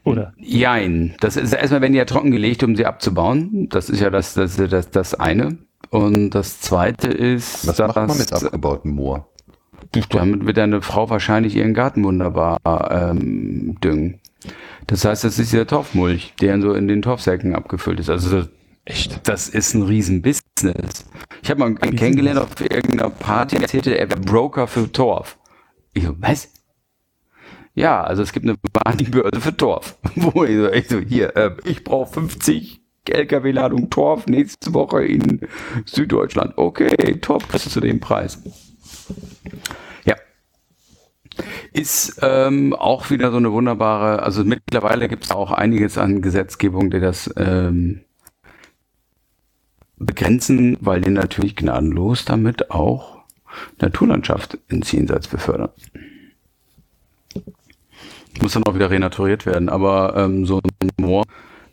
Oder? 0.06 0.32
Jein. 0.38 1.16
Das 1.20 1.36
ist 1.36 1.52
erstmal, 1.52 1.80
wenn 1.80 1.92
die 1.92 1.98
ja 1.98 2.04
trockengelegt, 2.04 2.62
um 2.62 2.76
sie 2.76 2.86
abzubauen. 2.86 3.68
Das 3.70 3.90
ist 3.90 4.00
ja 4.00 4.08
das, 4.08 4.34
das, 4.34 4.56
das, 4.56 4.90
das 4.90 5.14
eine. 5.14 5.58
Und 5.90 6.30
das 6.30 6.60
zweite 6.60 7.08
ist. 7.08 7.66
Was 7.66 7.78
macht 7.78 7.96
man 7.96 8.16
mit 8.16 8.32
abgebautem 8.32 8.92
Moor? 8.92 9.28
Damit 10.10 10.46
wird 10.46 10.58
eine 10.58 10.80
Frau 10.82 11.10
wahrscheinlich 11.10 11.56
ihren 11.56 11.74
Garten 11.74 12.04
wunderbar 12.04 12.58
ähm, 12.64 13.76
düngen. 13.82 14.20
Das 14.86 15.04
heißt, 15.04 15.24
das 15.24 15.38
ist 15.38 15.52
der 15.52 15.66
Torfmulch, 15.66 16.34
der 16.40 16.60
so 16.60 16.72
in 16.74 16.86
den 16.86 17.02
Torfsäcken 17.02 17.54
abgefüllt 17.54 17.98
ist. 17.98 18.10
Also 18.10 18.30
das, 18.30 18.48
Echt? 18.84 19.28
Das 19.28 19.48
ist 19.48 19.74
ein 19.74 19.82
Riesenbusiness. 19.82 21.06
Ich 21.42 21.50
habe 21.50 21.58
mal 21.58 21.74
einen 21.80 21.96
kennengelernt 21.96 22.38
auf 22.38 22.60
irgendeiner 22.60 23.10
Party, 23.10 23.56
erzählte, 23.56 23.98
er 23.98 24.08
wäre 24.08 24.20
Broker 24.20 24.68
für 24.68 24.90
Torf. 24.90 25.36
Ich 25.92 26.04
so, 26.04 26.14
was? 26.20 26.48
Ja, 27.76 28.02
also 28.02 28.22
es 28.22 28.32
gibt 28.32 28.46
eine 28.46 28.56
Börse 28.56 29.40
für 29.40 29.56
Torf. 29.56 29.98
Wo 30.16 30.44
ich 30.44 30.56
so, 30.56 30.72
ich 30.72 30.88
so 30.88 30.98
hier, 30.98 31.36
äh, 31.36 31.50
ich 31.64 31.84
brauche 31.84 32.10
50 32.10 32.80
LKW-Ladung 33.04 33.90
Torf 33.90 34.26
nächste 34.26 34.72
Woche 34.72 35.04
in 35.04 35.40
Süddeutschland. 35.84 36.54
Okay, 36.56 37.18
Torf 37.20 37.46
kriegst 37.46 37.66
du 37.66 37.70
zu 37.70 37.80
dem 37.80 38.00
Preis. 38.00 38.42
Ja. 40.06 40.16
Ist 41.74 42.18
ähm, 42.22 42.72
auch 42.72 43.10
wieder 43.10 43.30
so 43.30 43.36
eine 43.36 43.52
wunderbare, 43.52 44.22
also 44.22 44.42
mittlerweile 44.42 45.06
gibt 45.06 45.24
es 45.24 45.30
auch 45.30 45.52
einiges 45.52 45.98
an 45.98 46.22
Gesetzgebung, 46.22 46.90
die 46.90 47.00
das 47.00 47.30
ähm, 47.36 48.00
begrenzen, 49.98 50.78
weil 50.80 51.02
die 51.02 51.10
natürlich 51.10 51.56
gnadenlos 51.56 52.24
damit 52.24 52.70
auch 52.70 53.18
Naturlandschaft 53.78 54.58
ins 54.68 54.90
Jenseits 54.92 55.28
befördern. 55.28 55.68
Muss 58.42 58.52
dann 58.52 58.64
auch 58.64 58.74
wieder 58.74 58.90
renaturiert 58.90 59.46
werden, 59.46 59.68
aber 59.68 60.14
ähm, 60.16 60.46
so 60.46 60.58
ein 60.58 60.90
Moor 61.00 61.24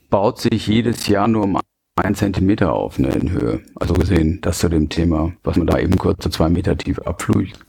baut 0.09 0.39
sich 0.39 0.67
jedes 0.67 1.07
Jahr 1.07 1.27
nur 1.27 1.43
um 1.43 1.59
einen 1.95 2.15
Zentimeter 2.15 2.73
auf 2.73 2.99
ne, 2.99 3.09
in 3.09 3.31
Höhe. 3.31 3.61
Also 3.75 3.93
gesehen, 3.93 4.39
das 4.41 4.59
zu 4.59 4.69
dem 4.69 4.89
Thema, 4.89 5.33
was 5.43 5.57
man 5.57 5.67
da 5.67 5.77
eben 5.77 5.97
kurz 5.97 6.23
zu 6.23 6.29
zwei 6.29 6.49
Meter 6.49 6.77
tief 6.77 6.99
abflügt 6.99 7.59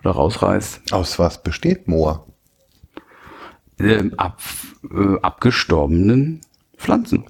oder 0.00 0.12
rausreißt. 0.12 0.92
Aus 0.92 1.18
was 1.18 1.42
besteht 1.42 1.88
Moor? 1.88 2.26
Ähm, 3.78 4.14
ab, 4.16 4.40
äh, 4.90 5.18
abgestorbenen 5.20 6.42
Pflanzen. 6.76 7.24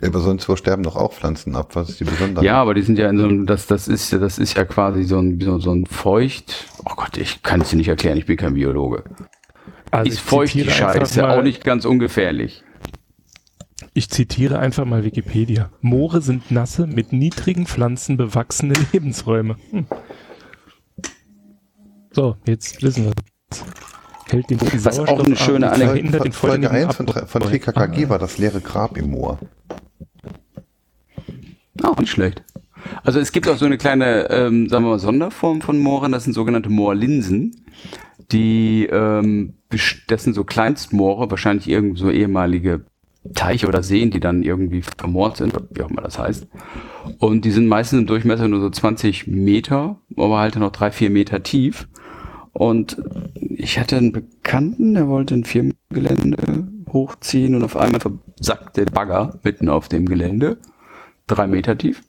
Aber 0.00 0.20
sonst 0.20 0.48
wo 0.48 0.54
sterben 0.54 0.84
doch 0.84 0.94
auch 0.94 1.12
Pflanzen 1.12 1.56
ab. 1.56 1.74
Was 1.74 1.88
ist 1.88 1.98
die 1.98 2.04
Besonderheit? 2.04 2.44
Ja, 2.44 2.60
aber 2.60 2.74
die 2.74 2.82
sind 2.82 2.98
ja 2.98 3.10
in 3.10 3.18
so 3.18 3.24
einem, 3.24 3.46
das, 3.46 3.66
das 3.66 3.88
ist 3.88 4.12
ja, 4.12 4.18
das 4.18 4.38
ist 4.38 4.56
ja 4.56 4.64
quasi 4.64 5.02
so 5.02 5.18
ein, 5.18 5.40
so, 5.40 5.58
so 5.58 5.72
ein 5.72 5.86
feucht. 5.86 6.66
Oh 6.84 6.94
Gott, 6.94 7.16
ich 7.16 7.42
kann 7.42 7.62
es 7.62 7.70
dir 7.70 7.76
nicht 7.76 7.88
erklären, 7.88 8.16
ich 8.16 8.26
bin 8.26 8.36
kein 8.36 8.54
Biologe. 8.54 9.02
Also 9.90 10.10
ist 10.10 10.20
feucht 10.20 10.54
die 10.54 10.70
Scheiße, 10.70 11.20
mal, 11.20 11.38
auch 11.38 11.42
nicht 11.42 11.64
ganz 11.64 11.84
ungefährlich. 11.84 12.62
Ich 13.92 14.08
zitiere 14.10 14.60
einfach 14.60 14.84
mal 14.84 15.02
Wikipedia. 15.02 15.70
Moore 15.80 16.20
sind 16.20 16.52
nasse, 16.52 16.86
mit 16.86 17.12
niedrigen 17.12 17.66
Pflanzen 17.66 18.16
bewachsene 18.16 18.74
Lebensräume. 18.92 19.56
Hm. 19.70 19.86
So, 22.12 22.36
jetzt 22.46 22.80
wissen 22.82 23.06
wir. 23.06 23.12
Hält 24.30 24.50
den 24.50 24.60
Was 24.60 24.98
auch 25.00 25.24
eine 25.24 25.36
schöne 25.36 25.72
Anekdote. 25.72 26.24
In 26.24 26.32
Folge 26.32 26.70
1 26.70 26.94
von, 26.94 27.08
von 27.08 27.42
TKKG 27.42 28.04
ah. 28.04 28.08
war 28.10 28.18
das 28.18 28.38
leere 28.38 28.60
Grab 28.60 28.96
im 28.96 29.10
Moor. 29.10 29.38
Auch 31.82 31.98
nicht 31.98 32.10
schlecht. 32.10 32.42
Also 33.02 33.18
es 33.18 33.32
gibt 33.32 33.48
auch 33.48 33.56
so 33.56 33.66
eine 33.66 33.78
kleine, 33.78 34.30
ähm, 34.30 34.68
sagen 34.68 34.84
wir 34.84 34.90
mal, 34.90 34.98
Sonderform 34.98 35.60
von 35.60 35.78
Mooren, 35.78 36.12
das 36.12 36.24
sind 36.24 36.32
sogenannte 36.32 36.70
Moorlinsen. 36.70 37.64
Die, 38.32 38.86
ähm, 38.86 39.54
das 40.08 40.24
sind 40.24 40.34
so 40.34 40.44
Kleinstmoore, 40.44 41.30
wahrscheinlich 41.30 41.68
irgend 41.68 41.98
so 41.98 42.10
ehemalige 42.10 42.84
Teiche 43.34 43.66
oder 43.66 43.82
Seen, 43.82 44.10
die 44.10 44.20
dann 44.20 44.42
irgendwie 44.42 44.82
vermoort 44.82 45.38
sind, 45.38 45.52
wie 45.70 45.82
auch 45.82 45.90
immer 45.90 46.02
das 46.02 46.18
heißt. 46.18 46.46
Und 47.18 47.44
die 47.44 47.50
sind 47.50 47.66
meistens 47.66 48.00
im 48.00 48.06
Durchmesser 48.06 48.48
nur 48.48 48.60
so 48.60 48.70
20 48.70 49.26
Meter, 49.26 49.98
aber 50.16 50.38
halt 50.38 50.56
noch 50.56 50.72
drei, 50.72 50.90
vier 50.90 51.10
Meter 51.10 51.42
tief. 51.42 51.88
Und 52.52 53.02
ich 53.34 53.78
hatte 53.78 53.96
einen 53.96 54.12
Bekannten, 54.12 54.94
der 54.94 55.08
wollte 55.08 55.34
ein 55.34 55.44
Firmengelände 55.44 56.68
hochziehen 56.92 57.54
und 57.54 57.64
auf 57.64 57.76
einmal 57.76 58.00
versackte 58.00 58.86
Bagger 58.86 59.38
mitten 59.42 59.68
auf 59.68 59.88
dem 59.88 60.06
Gelände, 60.06 60.58
drei 61.28 61.46
Meter 61.46 61.78
tief. 61.78 62.02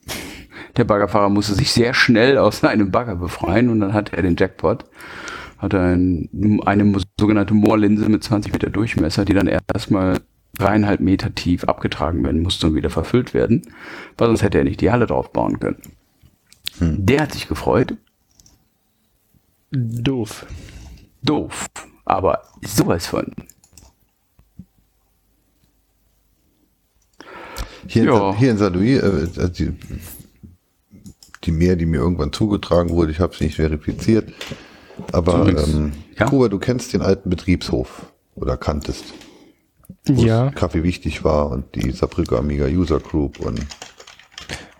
Der 0.78 0.84
Baggerfahrer 0.84 1.30
musste 1.30 1.54
sich 1.54 1.72
sehr 1.72 1.94
schnell 1.94 2.38
aus 2.38 2.60
seinem 2.60 2.92
Bagger 2.92 3.16
befreien 3.16 3.70
und 3.70 3.80
dann 3.80 3.94
hatte 3.94 4.16
er 4.16 4.24
den 4.24 4.36
Jackpot. 4.38 4.86
Hatte 5.58 5.80
ein, 5.80 6.62
eine 6.66 7.00
sogenannte 7.20 7.54
Moorlinse 7.54 8.08
mit 8.10 8.24
20 8.24 8.54
Meter 8.54 8.70
Durchmesser, 8.70 9.26
die 9.26 9.34
dann 9.34 9.48
erstmal 9.48 10.20
dreieinhalb 10.58 11.00
Meter 11.00 11.34
tief 11.36 11.64
abgetragen 11.66 12.24
werden 12.24 12.42
musste 12.42 12.68
und 12.68 12.76
wieder 12.76 12.90
verfüllt 12.90 13.34
werden, 13.34 13.62
weil 14.18 14.28
sonst 14.28 14.42
hätte 14.42 14.58
er 14.58 14.64
nicht 14.64 14.82
die 14.82 14.92
Halle 14.92 15.06
drauf 15.06 15.32
bauen 15.32 15.60
können. 15.60 15.82
Hm. 16.80 17.06
Der 17.06 17.22
hat 17.22 17.34
sich 17.34 17.48
gefreut. 17.48 17.96
Doof. 19.72 20.46
Doof. 21.22 21.68
Aber 22.06 22.44
sowas 22.62 23.08
von. 23.08 23.34
Hier, 27.90 28.04
ja. 28.06 28.30
in, 28.30 28.38
hier 28.38 28.52
in 28.52 28.58
St. 28.58 28.74
Louis, 28.74 29.02
äh, 29.02 29.50
die, 29.50 29.74
die 31.44 31.52
Mehr, 31.52 31.76
die 31.76 31.88
mir 31.88 31.98
irgendwann 31.98 32.32
zugetragen 32.32 32.92
wurde, 32.92 33.12
ich 33.12 33.20
habe 33.20 33.34
es 33.34 33.42
nicht 33.42 33.56
verifiziert. 33.56 34.32
Aber 35.12 35.48
ähm, 35.48 35.94
ja? 36.18 36.26
Kuba, 36.28 36.50
du 36.50 36.60
kennst 36.60 36.94
den 36.94 37.02
alten 37.02 37.30
Betriebshof 37.30 38.12
oder 38.36 38.58
kanntest 38.58 39.06
wo 40.06 40.22
ja. 40.22 40.52
Kaffee 40.52 40.84
wichtig 40.84 41.24
war 41.24 41.50
und 41.50 41.76
die 41.76 41.92
Saarbrücker 41.92 42.38
Amiga 42.38 42.68
User 42.68 43.00
Group 43.00 43.40
und 43.40 43.60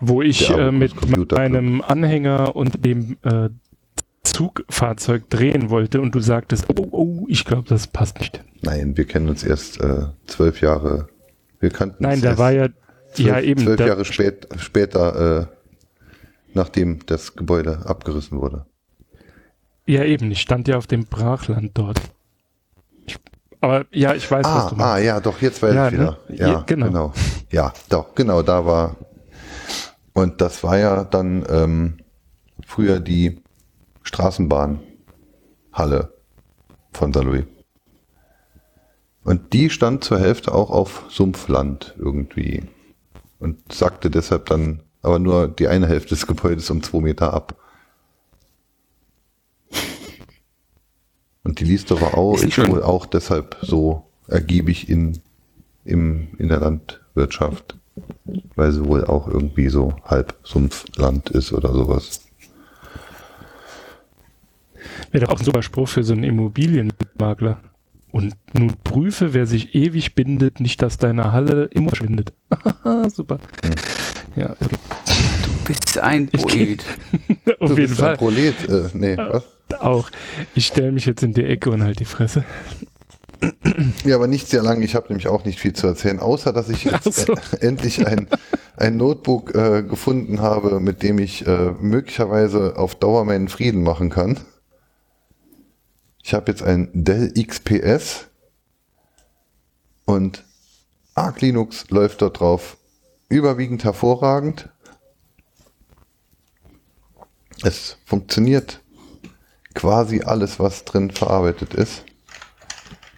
wo 0.00 0.22
ich 0.22 0.48
äh, 0.50 0.70
mit 0.70 0.94
meinem 1.32 1.82
Anhänger 1.82 2.54
und 2.54 2.84
dem 2.84 3.16
äh, 3.22 3.50
Zugfahrzeug 4.22 5.28
drehen 5.28 5.68
wollte 5.68 6.00
und 6.00 6.14
du 6.14 6.20
sagtest, 6.20 6.66
oh, 6.76 6.88
oh 6.92 7.24
ich 7.28 7.44
glaube, 7.44 7.68
das 7.68 7.86
passt 7.86 8.20
nicht. 8.20 8.42
Nein, 8.62 8.96
wir 8.96 9.04
kennen 9.04 9.28
uns 9.28 9.42
erst 9.42 9.80
äh, 9.80 10.06
zwölf 10.26 10.60
Jahre. 10.60 11.08
Wir 11.58 11.70
kannten 11.70 12.02
Nein, 12.02 12.20
da 12.22 12.38
war 12.38 12.52
ja 12.52 12.68
zwölf, 13.12 13.28
ja 13.28 13.40
eben 13.40 13.62
zwölf 13.62 13.80
Jahre 13.80 14.04
spät, 14.04 14.48
später, 14.58 15.40
äh, 15.40 15.46
nachdem 16.54 17.04
das 17.06 17.36
Gebäude 17.36 17.86
abgerissen 17.86 18.40
wurde. 18.40 18.66
Ja 19.86 20.04
eben, 20.04 20.30
ich 20.30 20.40
stand 20.40 20.68
ja 20.68 20.76
auf 20.76 20.86
dem 20.86 21.06
Brachland 21.06 21.72
dort. 21.74 22.00
Aber 23.60 23.84
ja, 23.90 24.14
ich 24.14 24.30
weiß, 24.30 24.46
ah, 24.46 24.56
was 24.56 24.68
du 24.70 24.76
meinst. 24.76 24.92
Ah, 24.92 24.98
ja, 24.98 25.20
doch, 25.20 25.42
jetzt 25.42 25.62
weiß 25.62 25.74
ja, 25.74 25.88
ich 25.88 25.94
wieder. 25.94 26.18
Ne? 26.28 26.36
Ja, 26.36 26.48
ja 26.48 26.62
genau. 26.66 26.86
genau. 26.86 27.12
Ja, 27.50 27.72
doch, 27.88 28.14
genau, 28.14 28.42
da 28.42 28.64
war. 28.64 28.96
Und 30.12 30.40
das 30.40 30.62
war 30.64 30.78
ja 30.78 31.04
dann 31.04 31.44
ähm, 31.48 31.98
früher 32.66 33.00
die 33.00 33.42
Straßenbahnhalle 34.02 36.14
von 36.92 37.12
St. 37.12 37.46
Und 39.22 39.52
die 39.52 39.70
stand 39.70 40.04
zur 40.04 40.18
Hälfte 40.18 40.54
auch 40.54 40.70
auf 40.70 41.04
Sumpfland 41.08 41.94
irgendwie. 41.98 42.64
Und 43.40 43.72
sagte 43.72 44.10
deshalb 44.10 44.46
dann 44.46 44.80
aber 45.02 45.18
nur 45.18 45.48
die 45.48 45.66
eine 45.66 45.88
Hälfte 45.88 46.10
des 46.10 46.26
Gebäudes 46.26 46.70
um 46.70 46.82
zwei 46.82 47.00
Meter 47.00 47.34
ab. 47.34 47.56
Und 51.42 51.58
die 51.58 51.64
Liesdorfer 51.64 52.16
Au 52.16 52.34
ist, 52.34 52.44
ist 52.44 52.68
wohl 52.68 52.82
auch 52.82 53.06
deshalb 53.06 53.56
so 53.62 54.06
ergiebig 54.28 54.88
in, 54.88 55.18
im, 55.84 56.28
in 56.38 56.48
der 56.48 56.60
Landwirtschaft, 56.60 57.78
weil 58.56 58.72
sie 58.72 58.84
wohl 58.84 59.04
auch 59.06 59.26
irgendwie 59.26 59.68
so 59.68 59.96
halb 60.04 60.36
Sumpfland 60.42 61.30
ist 61.30 61.52
oder 61.52 61.72
sowas. 61.72 62.20
Wäre 65.10 65.24
doch 65.24 65.32
auch 65.32 65.38
ein 65.38 65.44
super 65.44 65.62
Spruch 65.62 65.88
für 65.88 66.04
so 66.04 66.12
einen 66.12 66.24
Immobilienmakler. 66.24 67.60
Und 68.12 68.34
nun 68.52 68.74
prüfe, 68.82 69.34
wer 69.34 69.46
sich 69.46 69.74
ewig 69.74 70.14
bindet, 70.14 70.60
nicht, 70.60 70.82
dass 70.82 70.98
deine 70.98 71.32
Halle 71.32 71.64
immer 71.66 71.94
schwindet. 71.94 72.32
super. 73.14 73.38
Ja, 74.36 74.56
okay. 74.60 74.76
Du 75.44 75.64
bist 75.66 75.98
ein 75.98 76.28
Poet. 76.28 76.84
Auf 77.60 77.70
du 77.70 77.76
jeden 77.76 77.76
bist 77.76 78.00
Fall. 78.00 78.12
Ein 78.12 78.18
Prolet. 78.18 78.68
Äh, 78.68 78.88
nee, 78.94 79.16
was? 79.16 79.44
Auch. 79.78 80.10
Ich 80.54 80.66
stelle 80.66 80.90
mich 80.92 81.06
jetzt 81.06 81.22
in 81.22 81.32
die 81.32 81.44
Ecke 81.44 81.70
und 81.70 81.82
halt 81.82 82.00
die 82.00 82.04
Fresse. 82.04 82.44
Ja, 84.04 84.16
aber 84.16 84.26
nicht 84.26 84.48
sehr 84.48 84.62
lange. 84.62 84.84
Ich 84.84 84.94
habe 84.94 85.08
nämlich 85.08 85.28
auch 85.28 85.44
nicht 85.44 85.60
viel 85.60 85.72
zu 85.72 85.86
erzählen, 85.86 86.18
außer 86.18 86.52
dass 86.52 86.68
ich 86.68 86.84
jetzt 86.84 87.26
so. 87.26 87.34
endlich 87.60 88.06
ein, 88.06 88.28
ein 88.76 88.96
Notebook 88.96 89.54
äh, 89.54 89.82
gefunden 89.82 90.40
habe, 90.40 90.80
mit 90.80 91.02
dem 91.02 91.18
ich 91.18 91.46
äh, 91.46 91.72
möglicherweise 91.80 92.76
auf 92.76 92.94
Dauer 92.94 93.24
meinen 93.24 93.48
Frieden 93.48 93.82
machen 93.82 94.10
kann. 94.10 94.38
Ich 96.30 96.34
habe 96.34 96.52
jetzt 96.52 96.62
ein 96.62 96.88
Dell 96.92 97.32
XPS 97.32 98.28
und 100.04 100.44
Arc 101.16 101.40
Linux 101.40 101.90
läuft 101.90 102.22
dort 102.22 102.38
drauf 102.38 102.76
überwiegend 103.28 103.82
hervorragend. 103.82 104.68
Es 107.64 107.96
funktioniert 108.04 108.80
quasi 109.74 110.20
alles, 110.20 110.60
was 110.60 110.84
drin 110.84 111.10
verarbeitet 111.10 111.74
ist. 111.74 112.04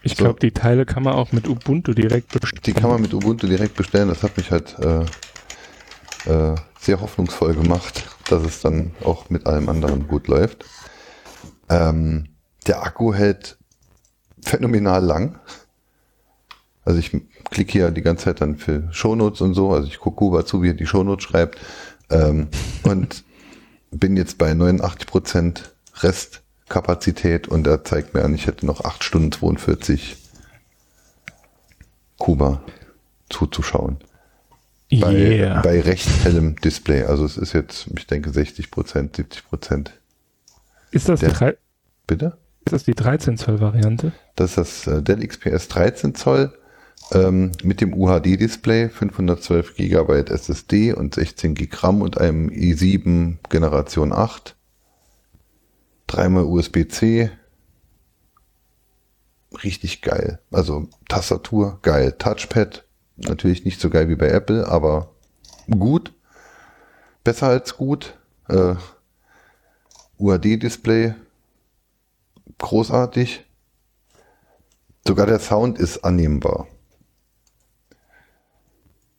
Ich 0.03 0.17
glaube, 0.17 0.39
so. 0.41 0.47
die 0.47 0.53
Teile 0.53 0.87
kann 0.87 1.03
man 1.03 1.13
auch 1.13 1.33
mit 1.33 1.47
Ubuntu 1.47 1.93
direkt 1.93 2.33
bestellen. 2.33 2.63
Die 2.65 2.73
kann 2.73 2.89
man 2.89 3.03
mit 3.03 3.13
Ubuntu 3.13 3.47
direkt 3.47 3.75
bestellen. 3.75 4.09
Das 4.09 4.23
hat 4.23 4.39
mich 4.39 4.51
halt 4.51 4.75
äh, 4.79 5.03
äh, 6.31 6.55
sehr 6.81 6.99
hoffnungsvoll 7.03 7.53
gemacht, 7.57 8.09
dass 8.31 8.43
es 8.43 8.63
dann 8.63 8.93
auch 9.05 9.29
mit 9.29 9.47
allem 9.47 9.69
anderen 9.69 10.09
gut 10.09 10.29
läuft. 10.29 10.65
Ähm, 11.69 12.32
der 12.65 12.83
Akku 12.83 13.15
hält 13.15 13.59
phänomenal 14.43 15.05
lang. 15.05 15.39
Also 16.85 16.99
ich 16.99 17.11
klicke 17.51 17.73
hier 17.73 17.91
die 17.91 18.03
ganze 18.03 18.25
Zeit 18.25 18.41
dann 18.41 18.57
für 18.57 18.89
Shownotes 18.93 19.41
und 19.41 19.55
so. 19.55 19.73
Also 19.73 19.89
ich 19.89 19.99
gucke 19.99 20.17
Kuba 20.17 20.45
zu, 20.45 20.63
wie 20.63 20.71
er 20.71 20.75
die 20.75 20.87
Shownotes 20.87 21.25
schreibt. 21.25 21.59
Ähm, 22.11 22.49
und 22.83 23.25
bin 23.91 24.17
jetzt 24.17 24.39
bei 24.39 24.55
89 24.55 25.07
Prozent 25.07 25.75
Restkapazität 26.01 27.47
und 27.49 27.67
er 27.67 27.85
zeigt 27.85 28.15
mir 28.15 28.25
an, 28.25 28.35
ich 28.35 28.47
hätte 28.47 28.67
noch 28.67 28.85
8 28.85 29.05
Stunden 29.05 29.33
42 29.33 30.17
Kuba 32.19 32.63
zuzuschauen. 33.29 33.99
Bei, 35.01 35.13
yeah. 35.13 35.63
bei 35.63 35.81
recht 35.81 36.09
hellem 36.23 36.57
Display. 36.57 37.05
Also 37.05 37.25
es 37.25 37.39
ist 37.39 37.55
jetzt, 37.55 37.87
ich 37.97 38.07
denke, 38.07 38.31
60 38.31 38.71
Prozent, 38.71 39.17
70 39.17 39.49
Prozent. 39.49 39.93
Ist 40.91 41.09
das 41.09 41.21
der, 41.21 41.57
Bitte? 42.07 42.37
Ist 42.65 42.73
das 42.73 42.85
die 42.85 42.95
13 42.95 43.37
Zoll 43.37 43.61
Variante? 43.61 44.13
Das 44.37 44.57
ist 44.57 44.87
das 44.87 44.87
äh, 44.87 45.03
Dell 45.03 45.27
XPS 45.27 45.69
13 45.69 46.15
Zoll 46.15 46.53
ähm, 47.11 47.53
mit 47.63 47.81
dem 47.81 47.93
UHD-Display, 47.93 48.89
512 48.89 49.75
GB 49.77 50.25
SSD 50.31 50.93
und 50.93 51.15
16 51.15 51.55
GB 51.55 51.77
RAM 51.77 52.03
und 52.03 52.19
einem 52.19 52.49
i7 52.49 53.37
Generation 53.51 54.13
8 54.13 54.57
dreimal 56.07 56.45
USB-C. 56.45 57.31
Richtig 59.65 60.03
geil. 60.03 60.39
Also 60.51 60.89
Tastatur 61.09 61.79
geil. 61.83 62.13
Touchpad 62.19 62.85
natürlich 63.17 63.65
nicht 63.65 63.81
so 63.81 63.91
geil 63.91 64.09
wie 64.09 64.17
bei 64.17 64.29
Apple, 64.29 64.67
aber 64.67 65.15
gut. 65.69 66.13
Besser 67.25 67.49
als 67.49 67.77
gut. 67.77 68.15
Äh, 68.49 68.75
UAD-Display 70.19 71.15
großartig. 72.63 73.45
Sogar 75.07 75.27
der 75.27 75.41
Sound 75.41 75.79
ist 75.79 76.05
annehmbar. 76.05 76.67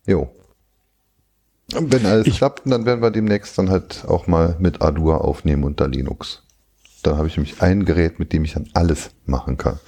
Jo. 0.05 0.29
Wenn 1.71 2.05
alles 2.05 2.27
ich 2.27 2.37
klappt, 2.37 2.63
dann 2.65 2.85
werden 2.85 3.01
wir 3.01 3.11
demnächst 3.11 3.57
dann 3.57 3.69
halt 3.69 4.05
auch 4.07 4.27
mal 4.27 4.55
mit 4.59 4.81
Ardour 4.81 5.23
aufnehmen 5.23 5.63
unter 5.63 5.87
Linux. 5.87 6.43
Da 7.03 7.17
habe 7.17 7.27
ich 7.27 7.37
nämlich 7.37 7.61
ein 7.61 7.85
Gerät, 7.85 8.19
mit 8.19 8.33
dem 8.33 8.43
ich 8.43 8.53
dann 8.53 8.69
alles 8.73 9.11
machen 9.25 9.57
kann. 9.57 9.79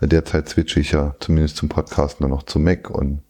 Derzeit 0.00 0.48
switche 0.48 0.80
ich 0.80 0.92
ja 0.92 1.14
zumindest 1.20 1.56
zum 1.56 1.68
Podcasten 1.68 2.26
nur 2.26 2.36
noch 2.36 2.44
zu 2.44 2.58
Mac 2.58 2.90
und 2.90 3.22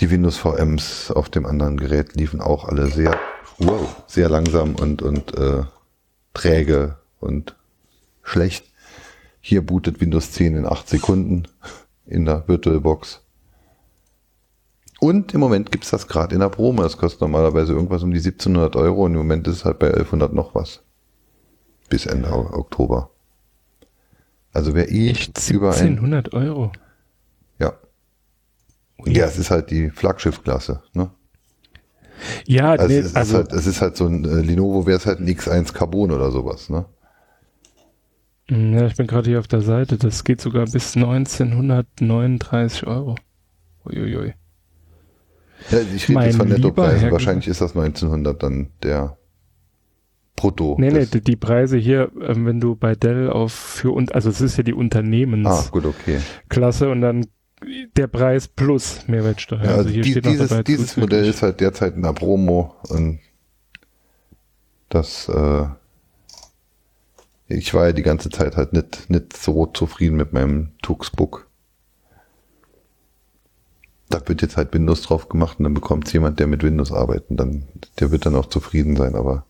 die 0.00 0.10
Windows 0.10 0.36
VMs 0.36 1.10
auf 1.10 1.28
dem 1.28 1.46
anderen 1.46 1.76
Gerät 1.76 2.14
liefen 2.14 2.40
auch 2.40 2.64
alle 2.68 2.88
sehr, 2.88 3.18
wow, 3.58 4.02
sehr 4.06 4.28
langsam 4.28 4.76
und, 4.76 5.02
und 5.02 5.36
äh, 5.36 5.64
träge 6.34 6.98
und 7.20 7.56
schlecht. 8.22 8.64
Hier 9.40 9.64
bootet 9.64 10.00
Windows 10.00 10.32
10 10.32 10.56
in 10.56 10.66
8 10.66 10.88
Sekunden 10.88 11.48
in 12.06 12.24
der 12.24 12.46
VirtualBox. 12.46 13.20
Und 15.00 15.34
im 15.34 15.40
Moment 15.40 15.72
gibt's 15.72 15.90
das 15.90 16.06
gerade 16.06 16.34
in 16.34 16.40
der 16.40 16.48
Promo. 16.48 16.82
Das 16.82 16.96
kostet 16.96 17.20
normalerweise 17.20 17.72
irgendwas 17.72 18.04
um 18.04 18.12
die 18.12 18.18
1700 18.18 18.76
Euro 18.76 19.04
und 19.04 19.12
im 19.12 19.18
Moment 19.18 19.48
ist 19.48 19.56
es 19.56 19.64
halt 19.64 19.80
bei 19.80 19.88
1100 19.88 20.32
noch 20.32 20.54
was. 20.54 20.82
Bis 21.88 22.06
Ende 22.06 22.32
Oktober. 22.32 23.10
Also 24.52 24.74
wer 24.74 24.90
eh 24.90 25.10
Echt 25.10 25.50
über 25.50 25.72
1700 25.72 26.32
Euro? 26.34 26.70
Ja. 27.58 27.72
Ui. 29.00 29.12
Ja, 29.12 29.24
es 29.24 29.38
ist 29.38 29.50
halt 29.50 29.70
die 29.70 29.90
Flaggschiffklasse, 29.90 30.82
ne? 30.92 31.10
Ja, 32.46 32.70
also, 32.72 32.86
nee, 32.86 32.98
es, 32.98 33.06
ist 33.06 33.16
also 33.16 33.38
halt, 33.38 33.52
es 33.52 33.66
ist 33.66 33.80
halt 33.80 33.96
so 33.96 34.06
ein 34.06 34.24
äh, 34.24 34.42
Lenovo 34.42 34.86
wäre 34.86 34.98
es 34.98 35.06
halt 35.06 35.18
ein 35.18 35.26
X1 35.26 35.72
Carbon 35.72 36.12
oder 36.12 36.30
sowas, 36.30 36.68
ne? 36.70 36.84
Ja, 38.52 38.86
ich 38.86 38.96
bin 38.96 39.06
gerade 39.06 39.30
hier 39.30 39.38
auf 39.38 39.48
der 39.48 39.62
Seite. 39.62 39.96
Das 39.96 40.24
geht 40.24 40.42
sogar 40.42 40.66
bis 40.66 40.94
1939 40.94 42.86
Euro. 42.86 43.16
Uiuiui. 43.86 44.34
Ja, 45.70 45.78
ich 45.94 46.08
rede 46.08 46.20
jetzt 46.24 46.36
von 46.36 46.48
Nettopreisen. 46.48 47.10
Wahrscheinlich 47.10 47.48
ist 47.48 47.62
das 47.62 47.74
1900 47.74 48.42
dann 48.42 48.68
der 48.82 49.16
Brutto. 50.36 50.76
Nee, 50.78 50.90
nee, 50.90 51.06
die, 51.06 51.36
Preise 51.36 51.78
hier, 51.78 52.10
ähm, 52.20 52.44
wenn 52.44 52.60
du 52.60 52.74
bei 52.74 52.94
Dell 52.94 53.30
auf 53.30 53.52
für 53.52 53.92
und 53.92 54.14
also 54.14 54.28
es 54.28 54.40
ist 54.42 54.58
ja 54.58 54.64
die 54.64 54.74
Unternehmensklasse 54.74 55.68
ah, 55.68 55.70
gut, 55.70 55.86
okay. 55.86 56.20
Klasse 56.48 56.90
und 56.90 57.00
dann 57.00 57.26
der 57.96 58.08
Preis 58.08 58.48
plus 58.48 59.06
Mehrwertsteuer. 59.06 59.62
Ja, 59.62 59.68
also, 59.68 59.78
also 59.78 59.90
hier 59.90 60.02
die, 60.02 60.10
steht 60.10 60.26
dieses, 60.26 60.48
dabei 60.48 60.62
dieses 60.62 60.96
Modell 60.96 61.26
ist 61.26 61.42
halt 61.42 61.60
derzeit 61.60 61.94
in 61.94 62.02
der 62.02 62.12
Promo 62.12 62.74
und 62.88 63.20
das 64.88 65.28
äh, 65.28 65.66
ich 67.52 67.74
war 67.74 67.86
ja 67.86 67.92
die 67.92 68.02
ganze 68.02 68.30
Zeit 68.30 68.56
halt 68.56 68.72
nicht, 68.72 69.10
nicht 69.10 69.36
so 69.36 69.66
zufrieden 69.66 70.16
mit 70.16 70.32
meinem 70.32 70.68
Tuxbook. 70.82 71.46
Da 74.08 74.20
wird 74.26 74.42
jetzt 74.42 74.56
halt 74.56 74.74
Windows 74.74 75.02
drauf 75.02 75.28
gemacht 75.28 75.58
und 75.58 75.64
dann 75.64 75.74
bekommt 75.74 76.06
es 76.06 76.12
jemand, 76.12 76.38
der 76.38 76.46
mit 76.46 76.62
Windows 76.62 76.92
arbeitet. 76.92 77.30
Und 77.30 77.36
dann, 77.38 77.64
der 77.98 78.10
wird 78.10 78.26
dann 78.26 78.34
auch 78.34 78.46
zufrieden 78.46 78.96
sein, 78.96 79.14
aber 79.14 79.46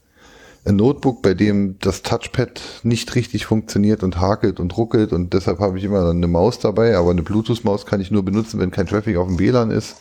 ein 0.65 0.77
Notebook, 0.77 1.23
bei 1.23 1.35
dem 1.35 1.79
das 1.81 2.03
Touchpad 2.03 2.61
nicht 2.85 3.15
richtig 3.17 3.47
funktioniert 3.47 4.05
und 4.05 4.21
hakelt 4.21 4.61
und 4.61 4.77
ruckelt 4.77 5.13
und 5.13 5.35
deshalb 5.35 5.59
habe 5.59 5.79
ich 5.79 5.85
immer 5.85 6.09
eine 6.09 6.29
Maus 6.29 6.61
dabei, 6.61 6.97
aber 6.97 7.11
eine 7.11 7.23
Bluetooth-Maus 7.23 7.85
kann 7.85 8.01
ich 8.01 8.13
nur 8.13 8.25
benutzen, 8.25 8.61
wenn 8.61 8.71
kein 8.71 8.87
Traffic 8.87 9.17
auf 9.17 9.27
dem 9.27 9.41
WLAN 9.41 9.73
ist. 9.73 9.97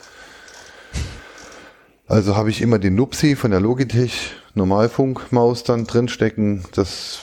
Also 2.08 2.36
habe 2.36 2.52
ich 2.52 2.62
immer 2.62 2.78
den 2.78 2.94
Nupsi 2.94 3.36
von 3.36 3.50
der 3.50 3.60
Logitech 3.60 4.34
Normalfunk-Maus 4.54 5.64
dann 5.64 5.86
drinstecken. 5.86 6.66
Das 6.76 7.22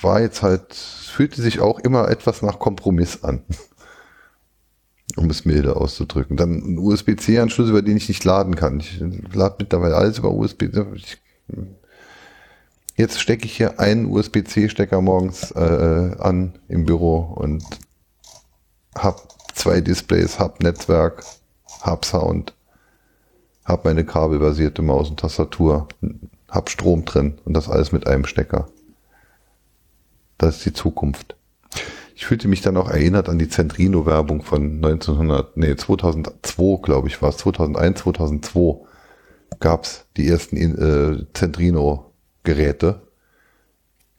war 0.00 0.20
jetzt 0.20 0.42
halt, 0.42 0.74
fühlte 0.74 1.42
sich 1.42 1.60
auch 1.60 1.78
immer 1.78 2.08
etwas 2.08 2.42
nach 2.42 2.58
Kompromiss 2.58 3.22
an. 3.24 3.42
um 5.16 5.30
es 5.30 5.44
milde 5.44 5.76
auszudrücken. 5.76 6.36
Dann 6.36 6.58
ein 6.58 6.78
USB-C-Anschluss, 6.78 7.70
über 7.70 7.82
den 7.82 7.96
ich 7.96 8.08
nicht 8.08 8.24
laden 8.24 8.54
kann. 8.54 8.78
Ich 8.80 9.00
lade 9.32 9.56
mittlerweile 9.58 9.96
alles 9.96 10.18
über 10.18 10.30
USB. 10.30 10.64
Ich 10.94 11.18
Jetzt 12.98 13.20
stecke 13.20 13.44
ich 13.44 13.56
hier 13.56 13.78
einen 13.78 14.06
USB-C-Stecker 14.06 15.00
morgens 15.00 15.52
äh, 15.52 16.16
an 16.18 16.58
im 16.66 16.84
Büro 16.84 17.18
und 17.36 17.62
habe 18.96 19.20
zwei 19.54 19.80
Displays, 19.80 20.40
habe 20.40 20.64
Netzwerk, 20.64 21.22
habe 21.80 22.04
Sound, 22.04 22.54
habe 23.64 23.82
meine 23.84 24.04
kabelbasierte 24.04 24.82
Maus 24.82 25.10
und 25.10 25.20
Tastatur, 25.20 25.86
habe 26.48 26.70
Strom 26.70 27.04
drin 27.04 27.38
und 27.44 27.54
das 27.54 27.68
alles 27.68 27.92
mit 27.92 28.08
einem 28.08 28.24
Stecker. 28.24 28.68
Das 30.38 30.58
ist 30.58 30.66
die 30.66 30.72
Zukunft. 30.72 31.36
Ich 32.14 32.26
fühlte 32.26 32.48
mich 32.48 32.62
dann 32.62 32.76
auch 32.76 32.88
erinnert 32.88 33.28
an 33.28 33.38
die 33.38 33.48
Centrino-Werbung 33.48 34.42
von 34.42 34.76
1900, 34.84 35.56
nee, 35.56 35.76
2002, 35.76 36.82
glaube 36.82 37.08
ich, 37.08 37.22
war 37.22 37.28
es, 37.28 37.38
2001, 37.38 38.00
2002 38.00 38.86
gab's 39.60 40.06
die 40.16 40.28
ersten 40.28 40.56
äh, 40.56 41.26
Centrino 41.32 42.12
Geräte. 42.44 43.02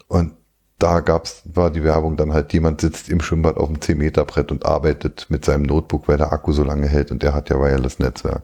Und 0.07 0.33
da 0.77 1.01
gab's, 1.01 1.41
war 1.45 1.71
die 1.71 1.83
Werbung 1.83 2.15
dann 2.15 2.33
halt, 2.33 2.53
jemand 2.53 2.81
sitzt 2.81 3.09
im 3.09 3.21
Schwimmbad 3.21 3.57
auf 3.57 3.67
dem 3.67 3.79
10-Meter-Brett 3.79 4.51
und 4.51 4.65
arbeitet 4.65 5.25
mit 5.29 5.43
seinem 5.43 5.63
Notebook, 5.63 6.07
weil 6.07 6.17
der 6.17 6.31
Akku 6.31 6.53
so 6.53 6.63
lange 6.63 6.87
hält 6.87 7.11
und 7.11 7.21
der 7.21 7.33
hat 7.33 7.49
ja 7.49 7.59
Wireless-Netzwerk. 7.59 8.43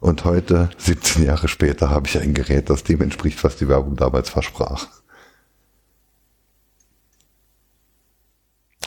Und 0.00 0.24
heute, 0.24 0.68
17 0.76 1.24
Jahre 1.24 1.48
später, 1.48 1.90
habe 1.90 2.06
ich 2.06 2.20
ein 2.20 2.34
Gerät, 2.34 2.70
das 2.70 2.84
dem 2.84 3.00
entspricht, 3.00 3.42
was 3.42 3.56
die 3.56 3.68
Werbung 3.68 3.96
damals 3.96 4.28
versprach. 4.28 4.88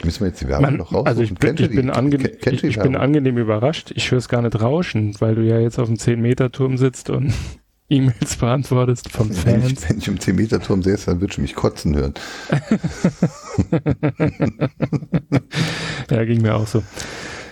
Müssen 0.04 0.22
wir 0.22 0.28
jetzt 0.28 0.42
die 0.42 0.48
Werbung 0.48 0.78
noch 0.78 0.94
raus? 0.94 1.06
Also 1.06 1.22
ich, 1.22 1.34
bin, 1.34 1.56
ich, 1.58 1.70
bin, 1.70 1.90
ange 1.90 2.16
ich, 2.16 2.64
ich 2.64 2.80
bin 2.80 2.96
angenehm 2.96 3.38
überrascht. 3.38 3.92
Ich 3.96 4.12
höre 4.12 4.20
es 4.20 4.30
gar 4.30 4.42
nicht 4.42 4.62
rauschen, 4.62 5.16
weil 5.20 5.36
du 5.36 5.44
ja 5.44 5.60
jetzt 5.60 5.78
auf 5.78 5.88
dem 5.88 5.98
10-Meter-Turm 5.98 6.78
sitzt 6.78 7.10
und 7.10 7.34
E-Mails 7.90 8.38
beantwortest 8.38 9.12
von 9.12 9.32
Fans. 9.32 9.46
Wenn 9.46 9.66
ich, 9.66 9.90
wenn 9.90 9.98
ich 9.98 10.08
im 10.08 10.20
10-Meter-Turm 10.20 10.84
säße, 10.84 11.08
dann 11.08 11.22
würde 11.22 11.34
ich 11.34 11.38
mich 11.40 11.56
kotzen 11.56 11.96
hören. 11.96 12.14
ja, 16.10 16.24
ging 16.24 16.42
mir 16.42 16.56
auch 16.56 16.68
so. 16.68 16.84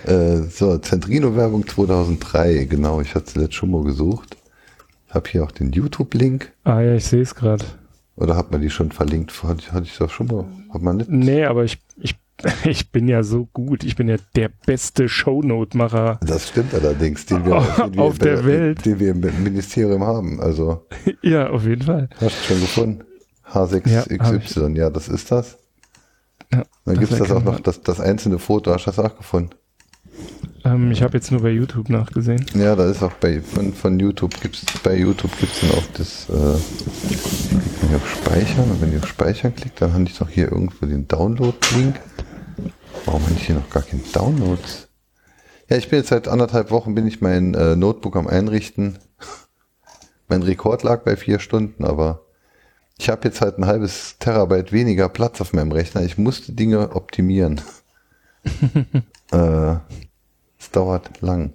Äh, 0.04 0.42
so, 0.48 0.78
Centrino-Werbung 0.78 1.66
2003, 1.66 2.64
genau, 2.64 3.00
ich 3.00 3.14
hatte 3.14 3.26
es 3.26 3.34
letztes 3.34 3.56
schon 3.56 3.72
mal 3.72 3.84
gesucht. 3.84 4.36
Hab 5.10 5.28
hier 5.28 5.44
auch 5.44 5.50
den 5.50 5.72
YouTube-Link. 5.72 6.52
Ah 6.64 6.80
ja, 6.80 6.94
ich 6.94 7.04
sehe 7.04 7.22
es 7.22 7.34
gerade. 7.34 7.64
Oder 8.16 8.36
hat 8.36 8.50
man 8.50 8.60
die 8.60 8.70
schon 8.70 8.92
verlinkt? 8.92 9.42
Hatte, 9.42 9.72
hatte 9.72 9.86
ich 9.86 9.96
das 9.96 10.12
schon 10.12 10.26
mal? 10.26 10.44
Hat 10.72 10.82
man 10.82 10.98
nicht? 10.98 11.10
Nee, 11.10 11.44
aber 11.44 11.64
ich, 11.64 11.78
ich 11.96 12.16
ich 12.64 12.90
bin 12.92 13.08
ja 13.08 13.22
so 13.22 13.46
gut. 13.46 13.84
Ich 13.84 13.96
bin 13.96 14.08
ja 14.08 14.16
der 14.36 14.48
beste 14.48 15.08
Shownote-Macher. 15.08 16.20
Das 16.24 16.48
stimmt 16.48 16.74
allerdings, 16.74 17.26
den 17.26 17.44
wir, 17.44 17.60
den 17.86 17.94
wir 17.94 18.02
auf 18.02 18.18
der, 18.18 18.44
Welt, 18.44 18.84
den 18.84 19.00
wir 19.00 19.10
im 19.10 19.42
Ministerium 19.42 20.04
haben. 20.04 20.40
Also 20.40 20.86
ja, 21.22 21.50
auf 21.50 21.64
jeden 21.64 21.82
Fall. 21.82 22.08
Hast 22.20 22.36
du 22.42 22.54
schon 22.54 22.60
gefunden? 22.60 23.04
H6XY, 23.52 24.76
ja, 24.76 24.84
ja, 24.84 24.90
das 24.90 25.08
ist 25.08 25.32
das. 25.32 25.58
Ja, 26.52 26.64
Dann 26.84 26.98
gibt 26.98 27.12
es 27.12 27.18
das 27.18 27.30
auch 27.30 27.42
noch, 27.42 27.60
das, 27.60 27.82
das 27.82 28.00
einzelne 28.00 28.38
Foto. 28.38 28.72
Hast 28.72 28.86
du 28.86 28.90
das 28.90 28.98
auch 28.98 29.16
gefunden? 29.16 29.50
Ähm, 30.64 30.90
ich 30.90 31.02
habe 31.02 31.14
jetzt 31.16 31.30
nur 31.30 31.42
bei 31.42 31.50
YouTube 31.50 31.88
nachgesehen. 31.88 32.44
Ja, 32.54 32.74
da 32.74 32.90
ist 32.90 33.02
auch 33.02 33.12
bei 33.14 33.40
von, 33.40 33.72
von 33.72 33.98
YouTube 33.98 34.40
gibt's 34.40 34.64
bei 34.82 34.96
YouTube 34.96 35.36
gibt's 35.38 35.60
dann 35.60 35.70
auch 35.70 35.86
das 35.94 36.28
äh, 36.28 36.32
wenn 37.80 37.90
ich 37.90 37.96
auf 37.96 38.10
Speichern 38.10 38.70
und 38.70 38.80
wenn 38.80 38.96
ich 38.96 39.02
auf 39.02 39.08
Speichern 39.08 39.54
klickt, 39.54 39.80
dann 39.80 39.92
habe 39.92 40.04
ich 40.04 40.18
doch 40.18 40.28
hier 40.28 40.50
irgendwo 40.50 40.86
den 40.86 41.06
Download-Link. 41.06 42.00
Warum 43.04 43.22
habe 43.22 43.34
ich 43.34 43.46
hier 43.46 43.56
noch 43.56 43.70
gar 43.70 43.82
keinen 43.82 44.04
Downloads? 44.12 44.88
Ja, 45.68 45.76
ich 45.76 45.88
bin 45.88 45.98
jetzt 45.98 46.08
seit 46.08 46.28
anderthalb 46.28 46.70
Wochen 46.70 46.94
bin 46.94 47.06
ich 47.06 47.20
mein 47.20 47.54
äh, 47.54 47.76
Notebook 47.76 48.16
am 48.16 48.26
Einrichten. 48.26 48.98
mein 50.28 50.42
Rekord 50.42 50.82
lag 50.82 51.04
bei 51.04 51.16
vier 51.16 51.38
Stunden, 51.38 51.84
aber 51.84 52.24
ich 52.98 53.08
habe 53.08 53.28
jetzt 53.28 53.40
halt 53.40 53.58
ein 53.58 53.66
halbes 53.66 54.16
Terabyte 54.18 54.72
weniger 54.72 55.08
Platz 55.08 55.40
auf 55.40 55.52
meinem 55.52 55.72
Rechner. 55.72 56.02
Ich 56.02 56.18
musste 56.18 56.52
Dinge 56.52 56.96
optimieren. 56.96 57.60
äh, 59.30 59.76
dauert 60.70 61.20
lang. 61.20 61.52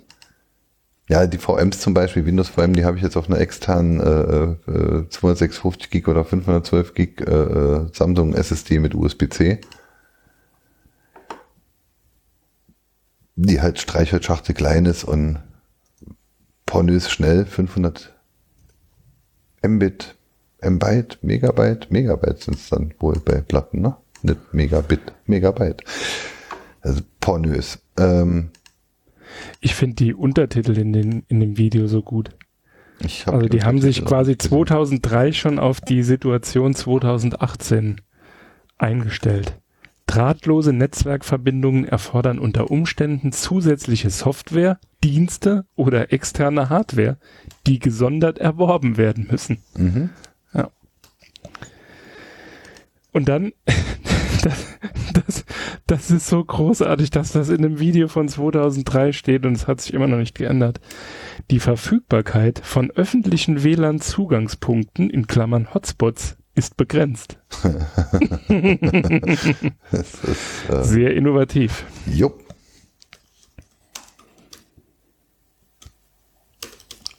Ja, 1.10 1.28
die 1.28 1.38
VMs 1.38 1.82
zum 1.82 1.94
Beispiel, 1.94 2.26
Windows 2.26 2.50
VM, 2.50 2.74
die 2.74 2.86
habe 2.86 2.98
ich 2.98 3.04
jetzt 3.04 3.18
auf 3.18 3.30
einer 3.30 3.40
externen 3.40 4.00
äh, 4.00 4.72
äh, 4.72 5.10
256 5.10 5.90
Gig 5.90 6.08
oder 6.08 6.24
512 6.24 6.94
Gig 6.94 7.22
äh, 7.22 7.32
äh 7.32 7.90
Samsung 7.94 8.34
SSD 8.34 8.80
mit 8.80 8.96
USB-C. 8.96 9.60
Die 13.36 13.62
halt 13.62 13.80
Streichholzschachtel 13.80 14.56
klein 14.56 14.86
ist 14.86 15.04
und 15.04 15.40
pornös 16.66 17.12
schnell, 17.12 17.46
500 17.46 18.14
Mbit, 19.66 20.16
Mbyte, 20.62 21.20
Megabyte, 21.22 21.92
Megabyte 21.92 22.42
sind 22.42 22.56
es 22.56 22.70
dann 22.70 22.94
wohl 23.00 23.20
bei 23.20 23.42
Platten, 23.42 23.82
ne? 23.82 23.98
Nicht 24.22 24.54
Megabit, 24.54 25.14
Megabyte. 25.26 25.84
Also 26.82 27.02
pornös. 27.20 27.80
Ähm, 27.98 28.52
ich 29.62 29.76
finde 29.76 29.96
die 29.96 30.14
Untertitel 30.14 30.78
in, 30.78 30.94
den, 30.94 31.24
in 31.28 31.40
dem 31.40 31.58
Video 31.58 31.88
so 31.88 32.02
gut. 32.02 32.32
Hab 33.26 33.34
also 33.34 33.48
die 33.48 33.64
haben 33.64 33.82
sich 33.82 34.06
quasi 34.06 34.38
2003 34.38 35.34
schon 35.34 35.60
auf 35.60 35.82
die 35.82 36.04
Situation 36.04 36.74
2018 36.74 38.02
eingestellt. 38.78 39.60
Drahtlose 40.06 40.74
Netzwerkverbindungen 40.74 41.86
erfordern 41.86 42.38
unter 42.38 42.70
Umständen 42.70 43.32
zusätzliche 43.32 44.10
Software, 44.10 44.80
Dienste 45.04 45.66
oder 45.76 46.14
externe 46.14 46.70
Hardware, 46.70 47.18
die 47.66 47.80
gesondert 47.80 48.38
erworben 48.38 48.98
werden 48.98 49.28
müssen. 49.32 49.60
Mhm. 49.76 50.10
Ja. 50.54 50.70
Und 53.12 53.30
dann 53.30 53.54
Das, 54.44 54.78
das, 55.14 55.46
das 55.88 56.12
ist 56.12 56.28
so 56.28 56.44
großartig, 56.44 57.10
dass 57.12 57.32
das 57.32 57.48
in 57.48 57.60
einem 57.60 57.80
Video 57.80 58.10
von 58.10 58.28
2003 58.28 59.14
steht 59.14 59.46
und 59.46 59.54
es 59.54 59.68
hat 59.68 59.80
sich 59.80 59.94
immer 59.94 60.08
noch 60.08 60.18
nicht 60.18 60.36
geändert. 60.36 60.82
Die 61.50 61.62
Verfügbarkeit 61.62 62.60
von 62.62 62.92
öffentlichen 62.92 63.64
WLAN-Zugangspunkten 63.64 65.10
in 65.10 65.28
Klammern 65.28 65.74
Hotspots 65.74 66.36
ist 66.56 66.76
begrenzt. 66.76 67.40
ist, 69.92 70.24
äh 70.70 70.84
Sehr 70.84 71.16
innovativ. 71.16 71.86
Jupp. 72.06 72.44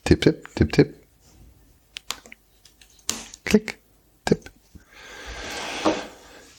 Tipp, 0.05 0.20
tipp, 0.20 0.47
tipp, 0.55 0.72
tipp. 0.72 0.95
Klick, 3.45 3.79
tipp. 4.27 4.51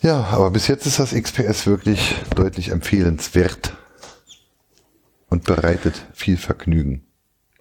Ja, 0.05 0.27
aber 0.29 0.51
bis 0.51 0.67
jetzt 0.67 0.85
ist 0.85 0.99
das 0.99 1.15
XPS 1.15 1.65
wirklich 1.65 2.13
deutlich 2.35 2.69
empfehlenswert 2.69 3.75
und 5.31 5.45
bereitet 5.45 6.05
viel 6.13 6.37
Vergnügen. 6.37 7.01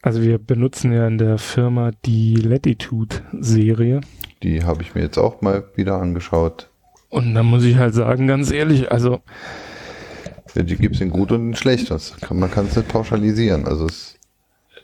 Also 0.02 0.20
wir 0.20 0.36
benutzen 0.36 0.92
ja 0.92 1.06
in 1.06 1.16
der 1.16 1.38
Firma 1.38 1.92
die 2.04 2.34
Latitude-Serie. 2.34 4.02
Die 4.42 4.62
habe 4.62 4.82
ich 4.82 4.94
mir 4.94 5.00
jetzt 5.00 5.16
auch 5.16 5.40
mal 5.40 5.64
wieder 5.74 5.94
angeschaut. 5.94 6.68
Und 7.08 7.32
da 7.34 7.42
muss 7.42 7.64
ich 7.64 7.76
halt 7.76 7.94
sagen, 7.94 8.26
ganz 8.26 8.50
ehrlich, 8.50 8.92
also 8.92 9.22
ja, 10.54 10.64
die 10.64 10.76
gibt 10.76 10.96
es 10.96 11.00
in 11.00 11.08
gut 11.08 11.32
und 11.32 11.48
in 11.48 11.56
schlecht. 11.56 11.90
Das 11.90 12.14
kann, 12.20 12.38
man 12.38 12.50
kann 12.50 12.66
es 12.66 12.76
nicht 12.76 12.88
pauschalisieren. 12.88 13.64
Also 13.64 13.86
es 13.86 14.18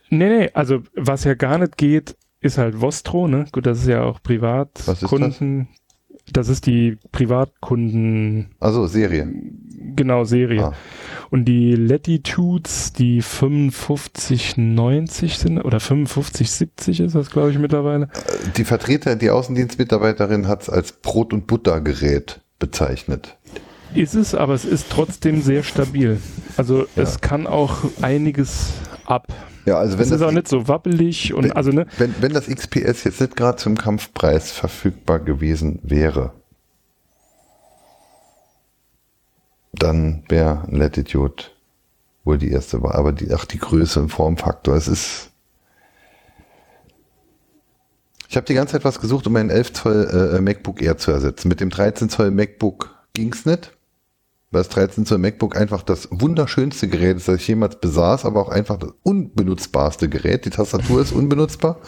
Nee, 0.08 0.30
nee, 0.30 0.50
also 0.54 0.80
was 0.94 1.24
ja 1.24 1.34
gar 1.34 1.58
nicht 1.58 1.76
geht, 1.76 2.16
ist 2.40 2.56
halt 2.56 2.80
Vostro, 2.80 3.28
ne? 3.28 3.44
Gut, 3.52 3.66
das 3.66 3.80
ist 3.80 3.86
ja 3.86 4.02
auch 4.02 4.22
Privatkunden. 4.22 5.68
Das? 5.68 5.79
Das? 6.32 6.48
ist 6.48 6.66
die 6.66 6.98
Privatkunden. 7.12 8.50
Also 8.60 8.86
Serie. 8.86 9.28
Genau, 9.96 10.24
Serie. 10.24 10.66
Ah. 10.66 10.74
Und 11.30 11.44
die 11.44 11.74
Latitudes, 11.74 12.92
die 12.92 13.22
5590 13.22 15.38
sind, 15.38 15.58
oder 15.58 15.80
5570 15.80 17.00
ist 17.00 17.14
das, 17.14 17.30
glaube 17.30 17.50
ich, 17.50 17.58
mittlerweile. 17.58 18.08
Die 18.56 18.64
Vertreter, 18.64 19.16
die 19.16 19.30
Außendienstmitarbeiterin 19.30 20.48
hat 20.48 20.62
es 20.62 20.70
als 20.70 20.92
Brot- 20.92 21.32
und 21.32 21.46
Buttergerät 21.46 22.40
bezeichnet. 22.58 23.38
Ist 23.94 24.14
es, 24.14 24.34
aber 24.34 24.54
es 24.54 24.64
ist 24.64 24.86
trotzdem 24.90 25.42
sehr 25.42 25.62
stabil. 25.62 26.20
Also 26.56 26.80
ja. 26.80 27.02
es 27.02 27.20
kann 27.20 27.46
auch 27.46 27.78
einiges 28.02 28.72
ab. 29.04 29.28
Ja, 29.66 29.78
also 29.78 29.92
wenn 29.92 30.00
das, 30.00 30.08
das 30.10 30.20
ist 30.20 30.26
auch 30.26 30.32
nicht 30.32 30.48
so 30.48 30.68
wabbelig 30.68 31.34
und 31.34 31.44
wenn, 31.44 31.52
also 31.52 31.70
ne. 31.70 31.86
Wenn, 31.98 32.14
wenn 32.20 32.32
das 32.32 32.46
XPS 32.46 33.04
jetzt 33.04 33.20
nicht 33.20 33.36
gerade 33.36 33.58
zum 33.58 33.76
Kampfpreis 33.76 34.50
verfügbar 34.50 35.20
gewesen 35.20 35.80
wäre, 35.82 36.32
dann 39.72 40.24
wäre 40.28 40.66
Latitude 40.70 41.44
wohl 42.24 42.38
die 42.38 42.50
erste 42.50 42.82
Wahl. 42.82 42.92
Aber 42.92 43.12
die, 43.12 43.32
ach, 43.32 43.44
die 43.44 43.58
Größe 43.58 44.00
und 44.00 44.08
Formfaktor, 44.08 44.74
es 44.74 44.88
ist. 44.88 45.30
Ich 48.28 48.36
habe 48.36 48.46
die 48.46 48.54
ganze 48.54 48.72
Zeit 48.72 48.84
was 48.84 49.00
gesucht, 49.00 49.26
um 49.26 49.32
meinen 49.32 49.50
11 49.50 49.72
Zoll 49.72 50.34
äh, 50.36 50.40
MacBook 50.40 50.80
Air 50.80 50.96
zu 50.96 51.10
ersetzen. 51.10 51.48
Mit 51.48 51.60
dem 51.60 51.70
13 51.70 52.08
Zoll 52.08 52.30
MacBook 52.30 52.94
ging's 53.12 53.44
nicht 53.44 53.72
weil 54.50 54.62
das 54.62 54.68
13 54.70 55.06
Zoll 55.06 55.18
MacBook 55.18 55.56
einfach 55.56 55.82
das 55.82 56.08
wunderschönste 56.10 56.88
Gerät 56.88 57.16
ist, 57.16 57.28
das 57.28 57.36
ich 57.36 57.48
jemals 57.48 57.76
besaß, 57.76 58.24
aber 58.24 58.40
auch 58.40 58.48
einfach 58.48 58.78
das 58.78 58.90
unbenutzbarste 59.02 60.08
Gerät. 60.08 60.44
Die 60.44 60.50
Tastatur 60.50 61.00
ist 61.00 61.12
unbenutzbar. 61.12 61.78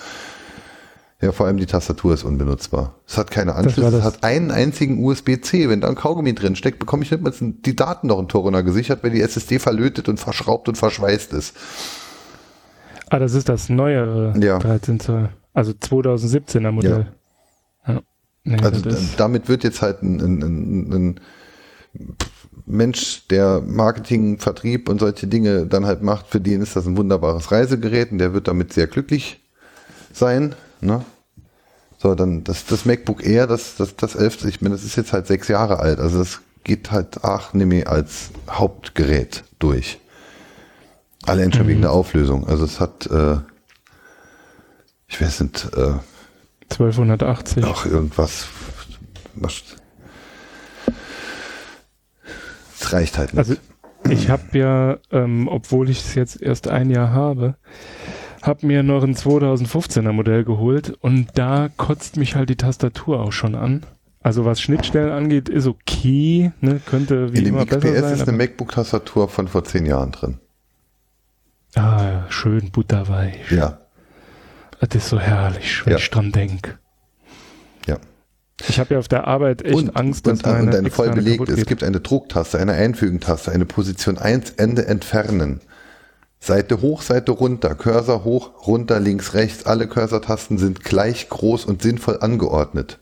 Ja, 1.20 1.30
vor 1.30 1.46
allem 1.46 1.56
die 1.56 1.66
Tastatur 1.66 2.14
ist 2.14 2.24
unbenutzbar. 2.24 2.96
Es 3.06 3.16
hat 3.16 3.30
keine 3.30 3.54
Anschlüsse, 3.54 3.96
es 3.96 4.04
hat 4.04 4.24
einen 4.24 4.50
einzigen 4.50 5.04
USB-C. 5.04 5.68
Wenn 5.68 5.80
da 5.80 5.88
ein 5.88 5.94
Kaugummi 5.94 6.34
drin 6.34 6.56
steckt, 6.56 6.80
bekomme 6.80 7.04
ich 7.04 7.12
nicht 7.12 7.22
mal 7.22 7.32
die 7.40 7.76
Daten 7.76 8.08
noch 8.08 8.18
in 8.18 8.28
Toruna 8.28 8.62
gesichert, 8.62 9.04
weil 9.04 9.10
die 9.10 9.20
SSD 9.20 9.60
verlötet 9.60 10.08
und 10.08 10.18
verschraubt 10.18 10.68
und 10.68 10.76
verschweißt 10.76 11.32
ist. 11.32 11.56
Ah, 13.08 13.20
das 13.20 13.34
ist 13.34 13.48
das 13.48 13.68
neuere 13.68 14.34
ja. 14.40 14.58
13 14.58 14.98
Zoll. 14.98 15.28
Also 15.52 15.72
2017er 15.72 16.72
Modell. 16.72 17.12
Ja. 17.86 17.94
ja. 17.94 18.02
Nee, 18.44 18.56
also 18.60 18.80
damit 19.16 19.48
wird 19.48 19.62
jetzt 19.62 19.80
halt 19.80 20.02
ein, 20.02 20.20
ein, 20.20 20.42
ein, 20.42 20.92
ein 20.92 21.20
Mensch, 22.66 23.26
der 23.28 23.60
Marketing, 23.60 24.38
Vertrieb 24.38 24.88
und 24.88 25.00
solche 25.00 25.26
Dinge 25.26 25.66
dann 25.66 25.86
halt 25.86 26.02
macht, 26.02 26.28
für 26.28 26.40
den 26.40 26.60
ist 26.60 26.76
das 26.76 26.86
ein 26.86 26.96
wunderbares 26.96 27.50
Reisegerät 27.50 28.12
und 28.12 28.18
der 28.18 28.34
wird 28.34 28.48
damit 28.48 28.72
sehr 28.72 28.86
glücklich 28.86 29.40
sein. 30.12 30.54
Ne? 30.80 31.04
So, 31.98 32.14
dann 32.14 32.44
das, 32.44 32.66
das 32.66 32.84
MacBook 32.84 33.24
Air, 33.24 33.46
das, 33.46 33.76
das, 33.76 33.96
das 33.96 34.14
11, 34.14 34.44
ich 34.44 34.60
meine, 34.60 34.74
das 34.74 34.84
ist 34.84 34.96
jetzt 34.96 35.12
halt 35.12 35.26
sechs 35.26 35.48
Jahre 35.48 35.78
alt, 35.78 36.00
also 36.00 36.18
das 36.18 36.40
geht 36.64 36.90
halt, 36.90 37.24
ach, 37.24 37.54
nehme 37.54 37.86
als 37.86 38.30
Hauptgerät 38.48 39.44
durch. 39.58 39.98
Alle 41.24 41.52
schon 41.52 41.64
mhm. 41.64 41.68
wegen 41.68 41.80
der 41.82 41.92
Auflösung. 41.92 42.46
Also 42.46 42.64
es 42.64 42.80
hat, 42.80 43.06
äh, 43.06 43.36
ich 45.06 45.20
weiß 45.20 45.40
nicht, 45.40 45.68
äh, 45.76 45.94
1280. 46.70 47.64
Auch 47.64 47.86
irgendwas, 47.86 48.46
was, 49.34 49.62
es 52.82 52.92
reicht 52.92 53.18
halt 53.18 53.32
nicht. 53.34 53.38
Also 53.38 53.54
ich 54.08 54.28
habe 54.28 54.58
ja, 54.58 54.98
ähm, 55.10 55.48
obwohl 55.48 55.88
ich 55.88 56.00
es 56.00 56.14
jetzt 56.14 56.42
erst 56.42 56.68
ein 56.68 56.90
Jahr 56.90 57.12
habe, 57.12 57.56
habe 58.42 58.66
mir 58.66 58.82
noch 58.82 59.04
ein 59.04 59.14
2015er 59.14 60.12
Modell 60.12 60.44
geholt 60.44 60.90
und 61.00 61.28
da 61.34 61.68
kotzt 61.76 62.16
mich 62.16 62.34
halt 62.34 62.50
die 62.50 62.56
Tastatur 62.56 63.20
auch 63.20 63.32
schon 63.32 63.54
an. 63.54 63.84
Also 64.20 64.44
was 64.44 64.60
Schnittstellen 64.60 65.12
angeht, 65.12 65.48
ist 65.48 65.66
okay, 65.66 66.52
ne? 66.60 66.80
könnte 66.84 67.32
wie 67.32 67.38
In 67.38 67.46
immer 67.46 67.66
besser 67.66 68.00
sein. 68.00 68.14
ist 68.14 68.28
eine 68.28 68.36
MacBook-Tastatur 68.36 69.28
von 69.28 69.48
vor 69.48 69.64
zehn 69.64 69.86
Jahren 69.86 70.12
drin. 70.12 70.38
Ah, 71.74 72.24
schön 72.28 72.70
butterweich. 72.70 73.50
Ja. 73.50 73.78
Das 74.80 74.94
ist 74.94 75.08
so 75.08 75.18
herrlich, 75.18 75.84
wenn 75.84 75.92
ja. 75.92 75.98
ich 75.98 76.10
dran 76.10 76.32
denke. 76.32 76.78
Ich 78.68 78.78
habe 78.78 78.94
ja 78.94 79.00
auf 79.00 79.08
der 79.08 79.26
Arbeit 79.26 79.62
echt 79.62 79.74
und, 79.74 79.96
Angst, 79.96 80.26
dass 80.26 80.38
und, 80.38 80.46
meine 80.46 80.66
und 80.68 80.74
eine 80.74 80.90
voll 80.90 81.10
belegt. 81.10 81.48
Es 81.48 81.66
gibt 81.66 81.82
eine 81.82 82.00
Drucktaste, 82.00 82.58
eine 82.58 82.72
Einfügentaste, 82.72 83.52
eine 83.52 83.66
Position 83.66 84.18
1, 84.18 84.50
Ende 84.52 84.86
entfernen. 84.86 85.60
Seite 86.38 86.80
hoch, 86.80 87.02
Seite 87.02 87.32
runter, 87.32 87.74
Cursor 87.74 88.24
hoch, 88.24 88.66
runter, 88.66 88.98
links, 88.98 89.34
rechts. 89.34 89.64
Alle 89.64 89.86
Cursor-Tasten 89.86 90.58
sind 90.58 90.82
gleich 90.82 91.28
groß 91.28 91.64
und 91.64 91.82
sinnvoll 91.82 92.18
angeordnet. 92.20 92.98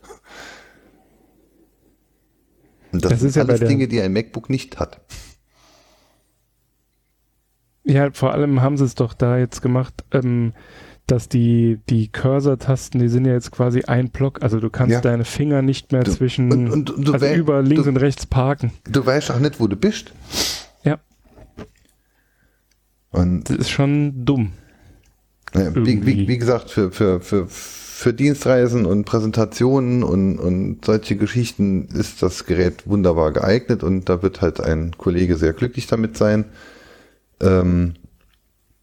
Und 2.91 3.03
das, 3.03 3.13
das 3.13 3.21
sind 3.21 3.37
alles 3.37 3.61
ja 3.61 3.67
Dinge, 3.67 3.87
die 3.87 4.01
ein 4.01 4.13
MacBook 4.13 4.49
nicht 4.49 4.79
hat. 4.79 5.01
Ja, 7.83 8.11
vor 8.11 8.33
allem 8.33 8.61
haben 8.61 8.77
sie 8.77 8.85
es 8.85 8.95
doch 8.95 9.13
da 9.13 9.37
jetzt 9.37 9.61
gemacht. 9.61 10.03
Ähm, 10.11 10.53
dass 11.11 11.27
die, 11.27 11.79
die 11.89 12.07
Cursor-Tasten, 12.07 12.99
die 12.99 13.09
sind 13.09 13.25
ja 13.25 13.33
jetzt 13.33 13.51
quasi 13.51 13.83
ein 13.83 14.11
Block, 14.11 14.41
also 14.41 14.61
du 14.61 14.69
kannst 14.69 14.93
ja. 14.93 15.01
deine 15.01 15.25
Finger 15.25 15.61
nicht 15.61 15.91
mehr 15.91 16.03
du, 16.03 16.11
zwischen, 16.11 16.51
und, 16.53 16.71
und, 16.71 16.89
und 16.89 17.13
also 17.13 17.27
über 17.27 17.61
links 17.61 17.85
und 17.85 17.97
rechts 17.97 18.25
parken. 18.25 18.71
Du 18.89 19.05
weißt 19.05 19.29
auch 19.31 19.39
nicht, 19.39 19.59
wo 19.59 19.67
du 19.67 19.75
bist. 19.75 20.13
Ja. 20.85 20.99
Und 23.09 23.49
das 23.49 23.57
ist 23.57 23.69
schon 23.71 24.23
dumm. 24.23 24.53
Ja, 25.53 25.75
wie, 25.75 26.05
wie, 26.05 26.29
wie, 26.29 26.37
gesagt, 26.37 26.69
für, 26.69 26.91
für, 26.93 27.19
für, 27.19 27.45
für 27.49 28.13
Dienstreisen 28.13 28.85
und 28.85 29.03
Präsentationen 29.03 30.03
und, 30.03 30.39
und 30.39 30.85
solche 30.85 31.17
Geschichten 31.17 31.89
ist 31.89 32.23
das 32.23 32.45
Gerät 32.45 32.87
wunderbar 32.87 33.33
geeignet 33.33 33.83
und 33.83 34.07
da 34.07 34.23
wird 34.23 34.39
halt 34.39 34.61
ein 34.61 34.95
Kollege 34.97 35.35
sehr 35.35 35.51
glücklich 35.51 35.87
damit 35.87 36.15
sein. 36.15 36.45
Ähm, 37.41 37.95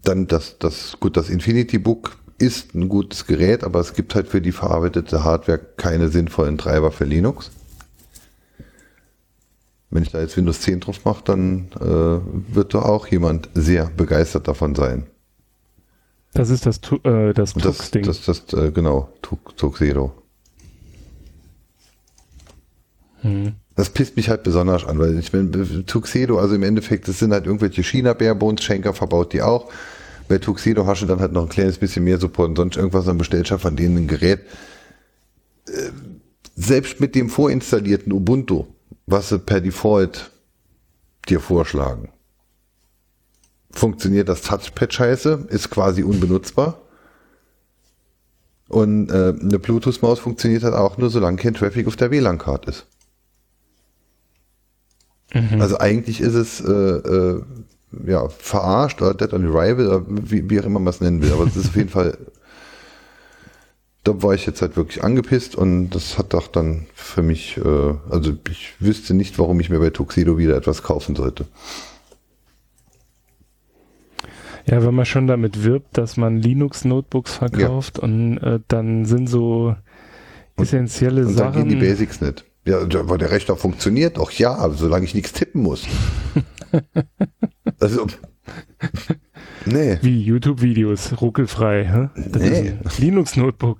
dann 0.03 0.27
das, 0.27 0.59
das, 0.59 0.99
gut, 1.01 1.17
das 1.17 1.31
Infinity 1.31 1.79
Book 1.79 2.18
ist 2.39 2.75
ein 2.75 2.89
gutes 2.89 3.27
Gerät, 3.27 3.65
aber 3.65 3.81
es 3.81 3.95
gibt 3.95 4.15
halt 4.15 4.29
für 4.29 4.41
die 4.41 4.53
verarbeitete 4.53 5.25
Hardware 5.25 5.59
keine 5.59 6.09
sinnvollen 6.09 6.57
Treiber 6.57 6.93
für 6.93 7.05
Linux. 7.05 7.51
Wenn 9.91 10.03
ich 10.03 10.11
da 10.11 10.21
jetzt 10.21 10.37
Windows 10.37 10.61
10 10.61 10.81
drauf 10.81 11.05
mache, 11.05 11.25
dann 11.25 11.69
äh, 11.81 12.55
wird 12.55 12.75
da 12.75 12.83
auch 12.83 13.07
jemand 13.07 13.49
sehr 13.55 13.87
begeistert 13.87 14.47
davon 14.47 14.75
sein. 14.75 15.07
Das 16.35 16.51
ist 16.51 16.67
das, 16.67 16.81
äh, 17.05 17.33
das 17.33 17.55
Tux-Ding. 17.55 18.05
Das, 18.05 18.25
das, 18.25 18.47
das, 18.47 18.61
äh, 18.61 18.71
genau, 18.71 19.09
Tuxedo. 19.23 20.13
Hm. 23.23 23.55
Das 23.75 23.91
pisst 23.91 24.17
mich 24.17 24.29
halt 24.29 24.43
besonders 24.43 24.85
an, 24.85 24.99
weil 24.99 25.19
ich 25.19 25.33
bin 25.33 25.87
Tuxedo, 25.87 26.39
also 26.39 26.55
im 26.55 26.63
Endeffekt, 26.63 27.09
das 27.09 27.19
sind 27.19 27.33
halt 27.33 27.47
irgendwelche 27.47 27.83
China-Barebones-Schenker, 27.83 28.93
verbaut 28.93 29.33
die 29.33 29.43
auch. 29.43 29.71
Bei 30.29 30.39
Tuxedo 30.39 30.87
hast 30.87 31.03
du 31.03 31.07
dann 31.07 31.21
halt 31.21 31.33
noch 31.33 31.43
ein 31.43 31.49
kleines 31.49 31.79
bisschen 31.79 32.05
mehr 32.05 32.19
Support 32.19 32.51
und 32.51 32.57
sonst 32.57 32.77
irgendwas, 32.77 33.07
dann 33.07 33.19
bestellst 33.19 33.51
du 33.51 33.59
von 33.59 33.77
denen 33.77 33.97
ein 33.97 34.09
Gerät. 34.09 34.41
Äh, 35.67 35.91
selbst 36.55 37.01
mit 37.01 37.15
dem 37.15 37.31
vorinstallierten 37.31 38.13
Ubuntu, 38.13 38.67
was 39.07 39.31
sie 39.31 39.39
per 39.39 39.61
Default 39.61 40.31
dir 41.29 41.41
vorschlagen, 41.41 42.11
funktioniert 43.71 44.29
das 44.29 44.43
Touchpad 44.43 44.93
scheiße, 44.93 45.47
ist 45.51 45.71
quasi 45.71 46.03
unbenutzbar. 46.03 46.83
Und 48.69 49.11
äh, 49.11 49.35
eine 49.41 49.59
Bluetooth-Maus 49.59 50.19
funktioniert 50.19 50.63
halt 50.63 50.75
auch 50.75 50.99
nur, 50.99 51.09
solange 51.09 51.39
kein 51.39 51.55
Traffic 51.55 51.87
auf 51.87 51.97
der 51.97 52.11
WLAN-Card 52.11 52.67
ist. 52.67 52.87
Mhm. 55.33 55.61
Also 55.61 55.79
eigentlich 55.79 56.21
ist 56.21 56.35
es 56.35 56.61
äh, 56.61 56.71
äh, 56.71 57.43
ja, 58.07 58.29
verarscht 58.29 59.01
oder 59.01 59.15
Dead 59.15 59.33
on 59.33 59.47
Arrival, 59.47 60.05
wie, 60.09 60.49
wie 60.49 60.61
auch 60.61 60.65
immer 60.65 60.81
man 60.81 60.93
es 60.93 61.01
nennen 61.01 61.23
will. 61.23 61.33
Aber 61.33 61.45
es 61.45 61.57
ist 61.57 61.69
auf 61.69 61.77
jeden 61.77 61.89
Fall, 61.89 62.19
da 64.05 64.23
war 64.23 64.35
ich 64.35 64.47
jetzt 64.47 64.63
halt 64.63 64.77
wirklich 64.77 65.03
angepisst 65.03 65.57
und 65.57 65.91
das 65.91 66.19
hat 66.19 66.33
doch 66.35 66.49
dann 66.49 66.87
für 66.95 67.23
mich, 67.23 67.57
äh, 67.59 67.95
also 68.11 68.35
ich 68.51 68.75
wüsste 68.81 69.15
nicht, 69.15 69.39
warum 69.39 69.61
ich 69.61 69.71
mir 69.71 69.79
bei 69.79 69.91
Tuxedo 69.91 70.39
wieder 70.39 70.57
etwas 70.57 70.83
kaufen 70.83 71.17
sollte. 71.17 71.47
Ja, 74.67 74.85
wenn 74.85 74.95
man 74.95 75.07
schon 75.07 75.27
damit 75.27 75.65
wirbt, 75.65 75.97
dass 75.97 76.19
man 76.19 76.37
Linux-Notebooks 76.37 77.35
verkauft 77.35 77.99
ja. 77.99 78.05
und 78.05 78.37
äh, 78.39 78.61
dann 78.69 79.07
sind 79.07 79.27
so 79.27 79.75
essentielle 80.57 81.23
und, 81.23 81.29
und 81.29 81.35
Sachen. 81.35 81.53
Dann 81.55 81.69
gehen 81.69 81.81
die 81.81 81.87
Basics 81.87 82.21
nicht. 82.21 82.45
Ja, 82.67 82.81
weil 83.09 83.17
der 83.17 83.31
Rechner 83.31 83.57
funktioniert, 83.57 84.19
auch 84.19 84.31
ja, 84.31 84.69
solange 84.71 85.07
ich 85.07 85.15
nichts 85.15 85.33
tippen 85.33 85.63
muss. 85.63 85.87
also, 87.81 88.07
nee. 89.67 89.99
Wie 90.03 90.23
YouTube-Videos, 90.23 91.21
ruckelfrei. 91.21 91.85
Hä? 91.85 92.09
Nee. 92.39 92.75
Linux-Notebook. 92.99 93.79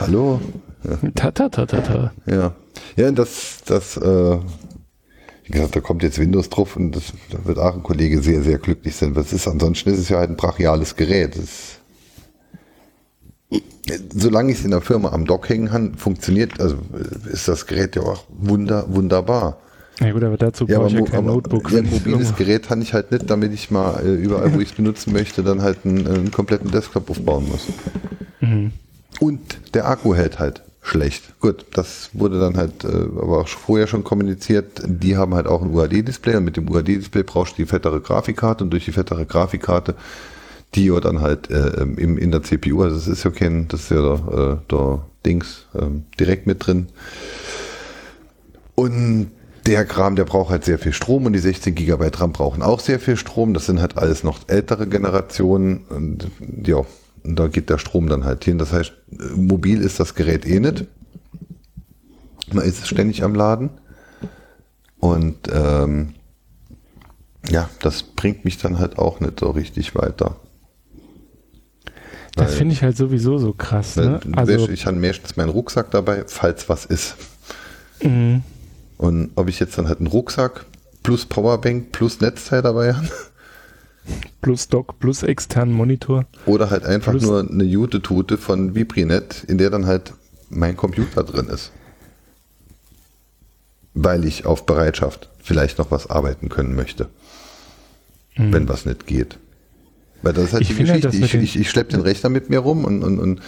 Hallo. 0.00 0.40
Ja. 0.84 1.10
Ta, 1.14 1.30
ta, 1.30 1.48
ta, 1.48 1.66
ta, 1.66 1.80
ta. 1.80 2.12
Ja. 2.26 2.54
Ja, 2.96 3.10
das, 3.10 3.62
das, 3.66 3.96
äh, 3.96 4.38
wie 5.44 5.52
gesagt, 5.52 5.76
da 5.76 5.80
kommt 5.80 6.02
jetzt 6.02 6.18
Windows 6.18 6.48
drauf 6.50 6.76
und 6.76 6.92
das, 6.92 7.12
da 7.30 7.44
wird 7.44 7.58
auch 7.58 7.74
ein 7.74 7.82
Kollege 7.82 8.22
sehr, 8.22 8.42
sehr 8.42 8.58
glücklich 8.58 8.96
sein. 8.96 9.16
Was 9.16 9.32
ist, 9.32 9.48
ansonsten 9.48 9.90
ist 9.90 9.98
es 9.98 10.08
ja 10.08 10.18
halt 10.18 10.30
ein 10.30 10.36
brachiales 10.36 10.96
Gerät. 10.96 11.36
Das, 11.36 11.78
solange 14.14 14.52
ich 14.52 14.58
es 14.58 14.64
in 14.64 14.72
der 14.72 14.80
Firma 14.80 15.12
am 15.12 15.24
Dock 15.24 15.48
hängen 15.48 15.68
kann, 15.68 15.94
funktioniert, 15.94 16.60
also 16.60 16.76
ist 17.30 17.48
das 17.48 17.66
Gerät 17.66 17.96
ja 17.96 18.02
auch 18.02 18.24
wunder, 18.28 18.86
wunderbar. 18.88 19.60
Ja 20.00 20.12
gut, 20.12 20.22
aber 20.22 20.36
dazu 20.36 20.66
ja, 20.66 20.78
brauche 20.78 20.88
ich 20.88 20.94
ja 20.94 21.02
kein 21.02 21.24
Notebook. 21.24 21.70
Ja, 21.70 21.78
ein 21.78 21.90
mobiles 21.90 22.34
Gerät 22.36 22.68
kann 22.68 22.82
ich 22.82 22.92
halt 22.92 23.12
nicht, 23.12 23.30
damit 23.30 23.52
ich 23.52 23.70
mal 23.70 24.04
äh, 24.04 24.14
überall, 24.14 24.52
wo 24.54 24.60
ich 24.60 24.70
es 24.70 24.74
benutzen 24.74 25.12
möchte, 25.12 25.42
dann 25.42 25.62
halt 25.62 25.78
einen, 25.84 26.06
einen 26.06 26.30
kompletten 26.30 26.70
Desktop 26.70 27.08
aufbauen 27.08 27.48
muss. 27.48 27.66
Mhm. 28.40 28.72
Und 29.20 29.40
der 29.74 29.88
Akku 29.88 30.14
hält 30.14 30.38
halt 30.38 30.62
schlecht. 30.82 31.40
Gut, 31.40 31.64
das 31.72 32.10
wurde 32.12 32.38
dann 32.38 32.56
halt 32.56 32.84
äh, 32.84 32.88
aber 32.88 33.40
auch 33.40 33.48
vorher 33.48 33.86
schon 33.86 34.04
kommuniziert. 34.04 34.82
Die 34.86 35.16
haben 35.16 35.34
halt 35.34 35.46
auch 35.46 35.62
ein 35.62 35.72
UAD-Display 35.72 36.36
und 36.36 36.44
mit 36.44 36.56
dem 36.56 36.68
UAD-Display 36.68 37.22
brauchst 37.22 37.52
du 37.52 37.62
die 37.62 37.66
fettere 37.66 38.00
Grafikkarte 38.00 38.64
und 38.64 38.70
durch 38.70 38.84
die 38.84 38.92
fettere 38.92 39.24
Grafikkarte 39.24 39.94
die 40.74 40.86
ja 40.86 41.00
dann 41.00 41.20
halt 41.20 41.50
äh, 41.50 41.82
im, 41.82 42.18
in 42.18 42.30
der 42.30 42.42
CPU, 42.42 42.82
also 42.82 42.96
das 42.96 43.08
ist 43.08 43.24
ja 43.24 43.30
kein, 43.30 43.68
das 43.68 43.84
ist 43.84 43.90
ja 43.90 44.02
der, 44.02 44.38
äh, 44.38 44.56
der 44.70 45.06
Dings 45.24 45.66
äh, 45.74 45.86
direkt 46.18 46.46
mit 46.46 46.66
drin. 46.66 46.88
Und 48.74 49.30
der 49.66 49.84
Kram, 49.84 50.16
der 50.16 50.24
braucht 50.24 50.50
halt 50.50 50.64
sehr 50.64 50.78
viel 50.78 50.92
Strom 50.92 51.26
und 51.26 51.32
die 51.32 51.38
16 51.38 51.74
GB 51.74 52.10
RAM 52.14 52.32
brauchen 52.32 52.62
auch 52.62 52.80
sehr 52.80 53.00
viel 53.00 53.16
Strom. 53.16 53.54
Das 53.54 53.66
sind 53.66 53.80
halt 53.80 53.98
alles 53.98 54.22
noch 54.22 54.40
ältere 54.46 54.86
Generationen 54.86 55.84
und 55.88 56.30
ja, 56.64 56.84
und 57.22 57.36
da 57.38 57.48
geht 57.48 57.70
der 57.70 57.78
Strom 57.78 58.08
dann 58.08 58.24
halt 58.24 58.44
hin. 58.44 58.58
Das 58.58 58.72
heißt, 58.72 58.92
mobil 59.34 59.80
ist 59.80 59.98
das 59.98 60.14
Gerät 60.14 60.46
eh 60.46 60.60
nicht. 60.60 60.86
Man 62.52 62.64
ist 62.64 62.86
ständig 62.86 63.24
am 63.24 63.34
Laden. 63.34 63.70
Und 65.00 65.36
ähm, 65.52 66.14
ja, 67.48 67.68
das 67.82 68.02
bringt 68.04 68.44
mich 68.44 68.58
dann 68.58 68.78
halt 68.78 68.98
auch 68.98 69.18
nicht 69.20 69.40
so 69.40 69.50
richtig 69.50 69.94
weiter. 69.96 70.36
Das 72.36 72.54
finde 72.54 72.74
ich 72.74 72.82
halt 72.82 72.96
sowieso 72.96 73.38
so 73.38 73.54
krass. 73.54 73.96
Ne? 73.96 74.20
Also, 74.36 74.68
ich 74.68 74.84
habe 74.86 74.96
meistens 74.98 75.36
meinen 75.36 75.48
Rucksack 75.48 75.90
dabei, 75.90 76.24
falls 76.26 76.68
was 76.68 76.84
ist. 76.84 77.16
Mhm. 78.02 78.42
Und 78.96 79.30
ob 79.34 79.48
ich 79.48 79.60
jetzt 79.60 79.76
dann 79.78 79.88
halt 79.88 79.98
einen 79.98 80.06
Rucksack 80.06 80.64
plus 81.02 81.26
Powerbank 81.26 81.92
plus 81.92 82.20
Netzteil 82.20 82.62
dabei 82.62 82.94
habe. 82.94 83.08
Plus 84.40 84.68
Dock, 84.68 85.00
plus 85.00 85.24
externen 85.24 85.74
Monitor. 85.74 86.26
Oder 86.44 86.70
halt 86.70 86.84
einfach 86.84 87.14
nur 87.14 87.40
eine 87.40 87.64
Jute-Tute 87.64 88.38
von 88.38 88.76
Vibrinet, 88.76 89.42
in 89.48 89.58
der 89.58 89.68
dann 89.68 89.86
halt 89.86 90.12
mein 90.48 90.76
Computer 90.76 91.24
drin 91.24 91.48
ist. 91.48 91.72
Weil 93.94 94.24
ich 94.24 94.46
auf 94.46 94.64
Bereitschaft 94.64 95.28
vielleicht 95.42 95.78
noch 95.78 95.90
was 95.90 96.08
arbeiten 96.08 96.48
können 96.48 96.76
möchte. 96.76 97.08
Mhm. 98.36 98.52
Wenn 98.52 98.68
was 98.68 98.86
nicht 98.86 99.08
geht. 99.08 99.38
Weil 100.22 100.32
das 100.32 100.44
ist 100.44 100.52
halt 100.52 100.62
ich 100.62 100.68
die 100.68 100.74
Geschichte. 100.76 101.10
Halt, 101.10 101.14
ich, 101.14 101.34
ich, 101.34 101.60
ich 101.60 101.70
schleppe 101.70 101.92
den 101.92 102.00
Rechner 102.00 102.30
mit 102.30 102.48
mir 102.48 102.60
rum 102.60 102.84
und, 102.84 103.02
und, 103.02 103.18
und 103.18 103.40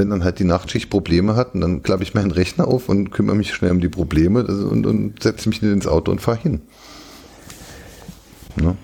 wenn 0.00 0.08
dann 0.08 0.24
halt 0.24 0.38
die 0.38 0.44
Nachtschicht 0.44 0.88
Probleme 0.88 1.36
hat, 1.36 1.50
dann 1.54 1.82
klappe 1.82 2.02
ich 2.02 2.14
meinen 2.14 2.30
Rechner 2.30 2.66
auf 2.66 2.88
und 2.88 3.10
kümmere 3.10 3.36
mich 3.36 3.52
schnell 3.52 3.70
um 3.70 3.80
die 3.80 3.90
Probleme 3.90 4.46
und, 4.46 4.86
und 4.86 5.22
setze 5.22 5.50
mich 5.50 5.62
ins 5.62 5.86
Auto 5.86 6.10
und 6.10 6.22
fahre 6.22 6.38
hin. 6.38 6.62
Ne? 8.56 8.76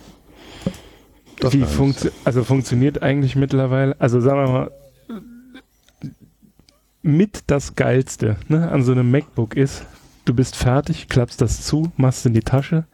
Wie 1.51 1.65
funktio 1.65 2.11
also 2.25 2.45
funktioniert 2.45 3.03
eigentlich 3.03 3.35
mittlerweile, 3.35 3.97
also 3.99 4.21
sagen 4.21 4.39
wir 4.41 4.53
mal, 4.53 4.71
mit 7.03 7.45
das 7.47 7.77
Geilste 7.77 8.37
ne, 8.49 8.71
an 8.71 8.83
so 8.83 8.93
einem 8.93 9.11
MacBook 9.11 9.57
ist, 9.57 9.87
du 10.27 10.35
bist 10.35 10.55
fertig, 10.55 11.09
klappst 11.09 11.41
das 11.41 11.63
zu, 11.63 11.93
machst 11.97 12.27
in 12.27 12.35
die 12.35 12.41
Tasche 12.41 12.85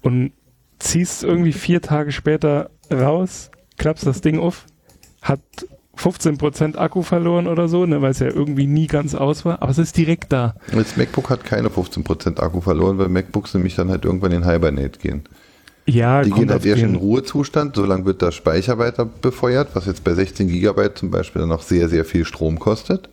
und 0.00 0.32
ziehst 0.78 1.24
irgendwie 1.24 1.52
vier 1.52 1.82
Tage 1.82 2.10
später 2.10 2.70
raus, 2.90 3.50
klappst 3.76 4.06
das 4.06 4.22
Ding 4.22 4.38
auf, 4.38 4.64
hat 5.20 5.40
15% 5.98 6.76
Akku 6.76 7.02
verloren 7.02 7.46
oder 7.46 7.68
so, 7.68 7.86
ne, 7.86 8.02
weil 8.02 8.10
es 8.10 8.18
ja 8.18 8.28
irgendwie 8.28 8.66
nie 8.66 8.86
ganz 8.86 9.14
aus 9.14 9.44
war, 9.44 9.62
aber 9.62 9.70
es 9.70 9.78
ist 9.78 9.96
direkt 9.96 10.32
da. 10.32 10.54
Das 10.72 10.96
MacBook 10.96 11.30
hat 11.30 11.44
keine 11.44 11.68
15% 11.68 12.40
Akku 12.40 12.60
verloren, 12.60 12.98
weil 12.98 13.08
MacBooks 13.08 13.54
nämlich 13.54 13.74
dann 13.74 13.90
halt 13.90 14.04
irgendwann 14.04 14.32
in 14.32 14.48
Hibernate 14.48 14.98
gehen. 14.98 15.24
Ja, 15.86 16.22
die 16.22 16.30
gehen 16.30 16.50
halt 16.50 16.64
erst 16.64 16.82
in 16.82 16.94
Ruhezustand, 16.94 17.76
solange 17.76 18.06
wird 18.06 18.22
der 18.22 18.32
Speicher 18.32 18.78
weiter 18.78 19.04
befeuert, 19.04 19.68
was 19.74 19.84
jetzt 19.84 20.02
bei 20.02 20.14
16 20.14 20.48
GB 20.48 20.94
zum 20.94 21.10
Beispiel 21.10 21.42
dann 21.42 21.52
auch 21.52 21.62
sehr, 21.62 21.88
sehr 21.88 22.06
viel 22.06 22.24
Strom 22.24 22.58
kostet. 22.58 23.10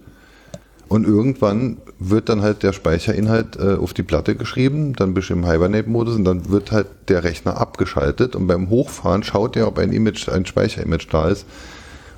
Und 0.87 1.05
irgendwann 1.05 1.77
wird 1.99 2.27
dann 2.27 2.41
halt 2.41 2.63
der 2.63 2.73
Speicherinhalt 2.73 3.57
äh, 3.57 3.75
auf 3.75 3.93
die 3.93 4.03
Platte 4.03 4.35
geschrieben, 4.35 4.93
dann 4.93 5.13
bist 5.13 5.29
du 5.29 5.33
im 5.33 5.45
Hibernate-Modus 5.45 6.15
und 6.15 6.25
dann 6.25 6.49
wird 6.49 6.71
halt 6.71 6.87
der 7.07 7.23
Rechner 7.23 7.57
abgeschaltet 7.59 8.35
und 8.35 8.47
beim 8.47 8.69
Hochfahren 8.69 9.23
schaut 9.23 9.55
er, 9.55 9.67
ob 9.67 9.77
ein 9.77 9.93
Image, 9.93 10.27
ein 10.27 10.45
Speicherimage 10.45 11.07
da 11.09 11.29
ist 11.29 11.45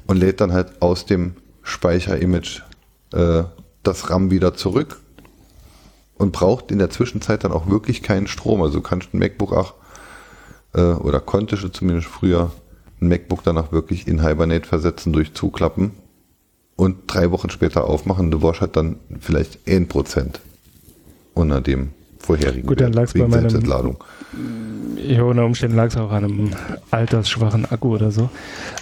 und 0.08 0.18
lädt 0.18 0.42
dann 0.42 0.54
halt 0.54 0.82
aus 0.82 1.06
dem 1.06 1.34
Speicherimage 1.62 2.62
äh, 3.14 3.44
das 3.84 4.10
RAM 4.10 4.32
wieder 4.32 4.54
zurück 4.54 5.00
und 6.16 6.32
braucht 6.32 6.72
in 6.72 6.80
der 6.80 6.90
Zwischenzeit 6.90 7.44
dann 7.44 7.52
auch 7.52 7.68
wirklich 7.68 8.02
keinen 8.02 8.28
Strom. 8.28 8.62
Also 8.62 8.76
du 8.76 8.82
kannst 8.82 9.14
ein 9.14 9.20
MacBook 9.20 9.54
auch 9.54 9.74
äh, 10.74 10.82
oder 10.82 11.20
konntest 11.20 11.64
du 11.64 11.70
zumindest 11.70 12.08
früher 12.08 12.52
ein 13.02 13.08
MacBook 13.08 13.44
dann 13.44 13.58
auch 13.58 13.72
wirklich 13.72 14.08
in 14.08 14.26
Hibernate 14.26 14.68
versetzen 14.68 15.14
durch 15.14 15.34
Zuklappen 15.34 15.92
und 16.76 17.04
drei 17.08 17.32
Wochen 17.32 17.50
später 17.50 17.86
aufmachen. 17.86 18.32
Du 18.32 18.42
warst 18.42 18.62
halt 18.62 18.76
dann 18.76 18.98
vielleicht 19.20 19.60
1% 19.68 20.40
unter 21.34 21.62
dem 21.62 21.90
vorherigen 22.20 22.68
Gut, 22.68 22.80
dann 22.80 22.94
lag 22.94 23.04
es 23.04 23.14
bei 23.14 23.28
meinem 23.28 23.54
Entladung. 23.54 24.04
Ja, 24.98 25.24
unter 25.24 25.46
Umständen 25.46 25.76
lag 25.76 25.88
es 25.88 25.98
auch 25.98 26.12
an 26.12 26.24
einem 26.24 26.52
altersschwachen 26.92 27.66
Akku 27.66 27.96
oder 27.96 28.12
so. 28.12 28.30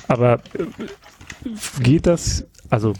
Aber 0.07 0.35
äh, 0.53 0.65
geht 1.81 2.07
das, 2.07 2.45
also 2.69 2.93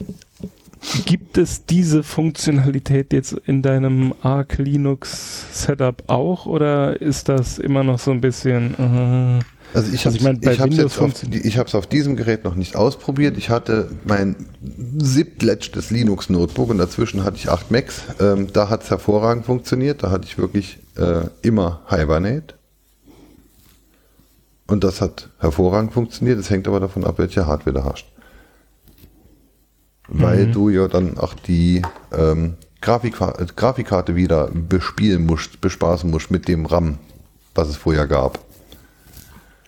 gibt 1.06 1.38
es 1.38 1.66
diese 1.66 2.04
Funktionalität 2.04 3.14
jetzt 3.14 3.34
in 3.46 3.62
deinem 3.62 4.14
Arc 4.22 4.58
Linux 4.58 5.46
Setup 5.54 6.04
auch 6.08 6.46
oder 6.46 7.00
ist 7.00 7.30
das 7.30 7.60
immer 7.60 7.84
noch 7.84 8.00
so 8.00 8.12
ein 8.12 8.20
bisschen 8.20 8.74
uh, 8.80 9.44
also 9.74 9.94
ich 9.94 10.06
habe 10.06 10.16
also 10.16 10.18
ich 10.18 10.60
mein, 10.60 10.86
es 10.86 11.00
auf, 11.00 11.24
ich 11.32 11.60
auf 11.60 11.88
diesem 11.88 12.16
Gerät 12.16 12.44
noch 12.44 12.56
nicht 12.56 12.76
ausprobiert. 12.76 13.38
Ich 13.38 13.50
hatte 13.50 13.90
mein 14.04 14.36
siebtletztes 14.98 15.92
Linux 15.92 16.30
Notebook 16.30 16.70
und 16.70 16.78
dazwischen 16.78 17.24
hatte 17.24 17.38
ich 17.38 17.50
acht 17.50 17.72
Macs. 17.72 18.02
Ähm, 18.20 18.52
da 18.52 18.70
hat 18.70 18.84
es 18.84 18.90
hervorragend 18.90 19.46
funktioniert. 19.46 20.04
Da 20.04 20.12
hatte 20.12 20.26
ich 20.26 20.38
wirklich 20.38 20.80
äh, 20.98 21.22
immer 21.42 21.82
Hibernate. 21.88 22.56
Und 24.68 24.84
das 24.84 25.00
hat 25.00 25.30
hervorragend 25.40 25.94
funktioniert. 25.94 26.40
Es 26.40 26.50
hängt 26.50 26.68
aber 26.68 26.80
davon 26.80 27.06
ab, 27.06 27.18
welche 27.18 27.46
Hardware 27.46 27.74
du 27.74 27.84
hast. 27.86 28.06
Weil 30.14 30.48
mhm. 30.48 30.52
du 30.52 30.70
ja 30.70 30.88
dann 30.88 31.18
auch 31.18 31.34
die 31.34 31.82
ähm, 32.12 32.56
Grafik, 32.82 33.16
Grafikkarte 33.56 34.16
wieder 34.16 34.50
bespielen 34.52 35.26
musst, 35.26 35.62
bespaßen 35.62 36.10
musst 36.10 36.32
mit 36.32 36.48
dem 36.48 36.66
RAM, 36.66 36.98
was 37.56 37.70
es 37.70 37.78
vorher 37.78 38.08
gab. 38.08 38.40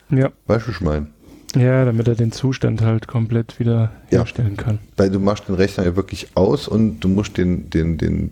Ja. 0.09 0.31
Weißt 0.47 0.65
du, 0.65 0.69
was 0.69 0.75
ich 0.75 0.81
meine? 0.81 1.07
Ja, 1.55 1.85
damit 1.85 2.07
er 2.07 2.15
den 2.15 2.31
Zustand 2.31 2.81
halt 2.81 3.07
komplett 3.07 3.59
wieder 3.59 3.91
ja. 4.09 4.19
herstellen 4.19 4.57
kann. 4.57 4.79
Weil 4.97 5.11
du 5.11 5.19
machst 5.19 5.47
den 5.47 5.55
Rechner 5.55 5.85
ja 5.85 5.95
wirklich 5.95 6.35
aus 6.35 6.67
und 6.67 6.99
du 7.01 7.07
musst 7.07 7.37
den, 7.37 7.69
den, 7.69 7.97
den 7.97 8.31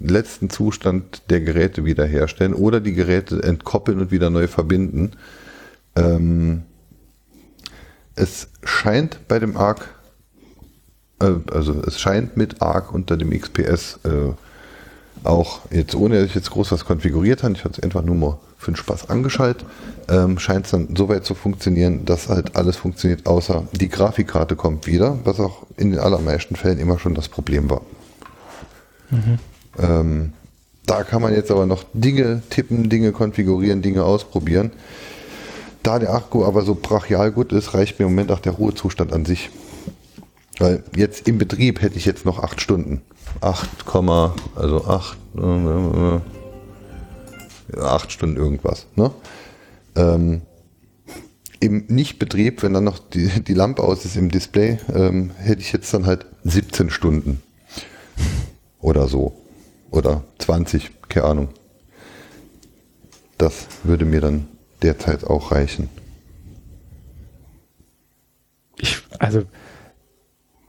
letzten 0.00 0.48
Zustand 0.48 1.22
der 1.30 1.40
Geräte 1.40 1.84
wieder 1.84 2.06
herstellen 2.06 2.54
oder 2.54 2.80
die 2.80 2.94
Geräte 2.94 3.42
entkoppeln 3.42 4.00
und 4.00 4.10
wieder 4.10 4.30
neu 4.30 4.46
verbinden. 4.46 5.12
Ähm, 5.96 6.62
es 8.14 8.48
scheint 8.64 9.28
bei 9.28 9.38
dem 9.38 9.56
ARC, 9.56 9.80
äh, 9.80 10.01
also 11.52 11.80
es 11.86 12.00
scheint 12.00 12.36
mit 12.36 12.62
ARC 12.62 12.92
unter 12.92 13.16
dem 13.16 13.30
XPS 13.30 14.00
äh, 14.04 14.32
auch 15.24 15.60
jetzt 15.70 15.94
ohne, 15.94 16.16
dass 16.16 16.26
ich 16.26 16.34
jetzt 16.34 16.50
groß 16.50 16.72
was 16.72 16.84
konfiguriert 16.84 17.42
habe, 17.42 17.54
ich 17.54 17.64
habe 17.64 17.74
es 17.74 17.82
einfach 17.82 18.02
nur 18.02 18.14
mal 18.14 18.38
für 18.58 18.72
den 18.72 18.76
Spaß 18.76 19.10
angeschaltet, 19.10 19.64
ähm, 20.08 20.38
scheint 20.38 20.66
es 20.66 20.72
dann 20.72 20.94
so 20.96 21.08
weit 21.08 21.24
zu 21.24 21.34
funktionieren, 21.34 22.04
dass 22.04 22.28
halt 22.28 22.56
alles 22.56 22.76
funktioniert, 22.76 23.26
außer 23.26 23.64
die 23.72 23.88
Grafikkarte 23.88 24.56
kommt 24.56 24.86
wieder, 24.86 25.18
was 25.24 25.40
auch 25.40 25.66
in 25.76 25.90
den 25.90 26.00
allermeisten 26.00 26.56
Fällen 26.56 26.78
immer 26.78 26.98
schon 26.98 27.14
das 27.14 27.28
Problem 27.28 27.70
war. 27.70 27.82
Mhm. 29.10 29.38
Ähm, 29.78 30.32
da 30.86 31.04
kann 31.04 31.22
man 31.22 31.34
jetzt 31.34 31.50
aber 31.50 31.66
noch 31.66 31.84
Dinge 31.92 32.42
tippen, 32.50 32.88
Dinge 32.88 33.12
konfigurieren, 33.12 33.82
Dinge 33.82 34.04
ausprobieren. 34.04 34.72
Da 35.82 35.98
der 35.98 36.14
Akku 36.14 36.44
aber 36.44 36.62
so 36.62 36.76
brachial 36.76 37.32
gut 37.32 37.52
ist, 37.52 37.74
reicht 37.74 37.98
mir 37.98 38.06
im 38.06 38.12
Moment 38.12 38.30
auch 38.30 38.40
der 38.40 38.52
Ruhezustand 38.52 39.12
an 39.12 39.24
sich. 39.24 39.50
Weil 40.58 40.84
jetzt 40.94 41.26
im 41.26 41.38
Betrieb 41.38 41.80
hätte 41.80 41.96
ich 41.96 42.04
jetzt 42.04 42.24
noch 42.24 42.38
acht 42.38 42.60
Stunden. 42.60 43.02
8, 43.40 43.68
also 44.54 44.84
8, 44.84 45.18
äh, 45.36 46.20
8 47.80 48.12
Stunden 48.12 48.36
irgendwas. 48.36 48.86
Ne? 48.96 49.10
Ähm, 49.96 50.42
Im 51.60 51.86
Nichtbetrieb, 51.88 52.62
wenn 52.62 52.74
dann 52.74 52.84
noch 52.84 52.98
die, 52.98 53.28
die 53.42 53.54
Lampe 53.54 53.82
aus 53.82 54.04
ist 54.04 54.16
im 54.16 54.30
Display, 54.30 54.78
ähm, 54.92 55.30
hätte 55.38 55.62
ich 55.62 55.72
jetzt 55.72 55.92
dann 55.94 56.06
halt 56.06 56.26
17 56.44 56.90
Stunden. 56.90 57.42
Oder 58.80 59.08
so. 59.08 59.40
Oder 59.90 60.24
20, 60.38 60.90
keine 61.08 61.26
Ahnung. 61.26 61.48
Das 63.38 63.66
würde 63.84 64.04
mir 64.04 64.20
dann 64.20 64.48
derzeit 64.82 65.24
auch 65.24 65.52
reichen. 65.52 65.88
Ich, 68.78 69.02
also, 69.18 69.44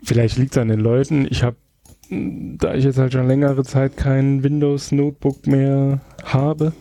vielleicht 0.03 0.37
liegt 0.37 0.53
es 0.53 0.57
an 0.61 0.67
den 0.67 0.79
Leuten. 0.79 1.27
Ich 1.29 1.43
habe, 1.43 1.57
da 2.09 2.73
ich 2.73 2.83
jetzt 2.83 2.97
halt 2.97 3.13
schon 3.13 3.27
längere 3.27 3.63
Zeit 3.63 3.97
kein 3.97 4.43
Windows-Notebook 4.43 5.47
mehr 5.47 6.01
habe, 6.23 6.73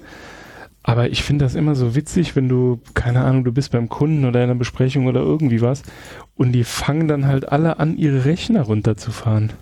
aber 0.82 1.10
ich 1.10 1.22
finde 1.22 1.44
das 1.44 1.54
immer 1.54 1.74
so 1.74 1.94
witzig, 1.94 2.34
wenn 2.34 2.48
du, 2.48 2.80
keine 2.94 3.22
Ahnung, 3.24 3.44
du 3.44 3.52
bist 3.52 3.70
beim 3.70 3.88
Kunden 3.88 4.24
oder 4.24 4.40
in 4.42 4.50
einer 4.50 4.58
Besprechung 4.58 5.06
oder 5.06 5.20
irgendwie 5.20 5.60
was 5.60 5.82
und 6.34 6.52
die 6.52 6.64
fangen 6.64 7.06
dann 7.06 7.26
halt 7.26 7.50
alle 7.50 7.78
an, 7.78 7.96
ihre 7.96 8.24
Rechner 8.24 8.62
runterzufahren. 8.62 9.52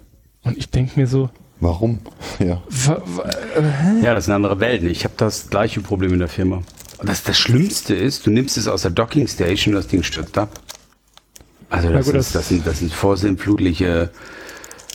Und 0.42 0.56
ich 0.56 0.70
denke 0.70 0.98
mir 0.98 1.06
so, 1.06 1.30
Warum? 1.60 1.98
Ja. 2.38 2.62
Äh, 2.88 4.02
ja, 4.02 4.14
das 4.14 4.24
ist 4.24 4.28
eine 4.30 4.36
andere 4.36 4.60
Welt. 4.60 4.82
Ich 4.84 5.04
habe 5.04 5.12
das 5.18 5.50
gleiche 5.50 5.82
Problem 5.82 6.14
in 6.14 6.18
der 6.18 6.28
Firma. 6.28 6.62
Das, 7.02 7.22
das 7.22 7.38
Schlimmste 7.38 7.94
ist, 7.94 8.26
du 8.26 8.30
nimmst 8.30 8.56
es 8.56 8.66
aus 8.66 8.82
der 8.82 8.90
Docking 8.90 9.26
Station 9.26 9.74
und 9.74 9.82
das 9.82 9.88
Ding 9.88 10.02
stürzt 10.02 10.36
ab. 10.38 10.58
Also 11.70 11.90
das, 11.90 12.06
gut, 12.06 12.16
ist, 12.16 12.34
das, 12.34 12.48
sind, 12.48 12.66
das 12.66 12.80
sind 12.80 12.92
vorsinnflutliche 12.92 14.10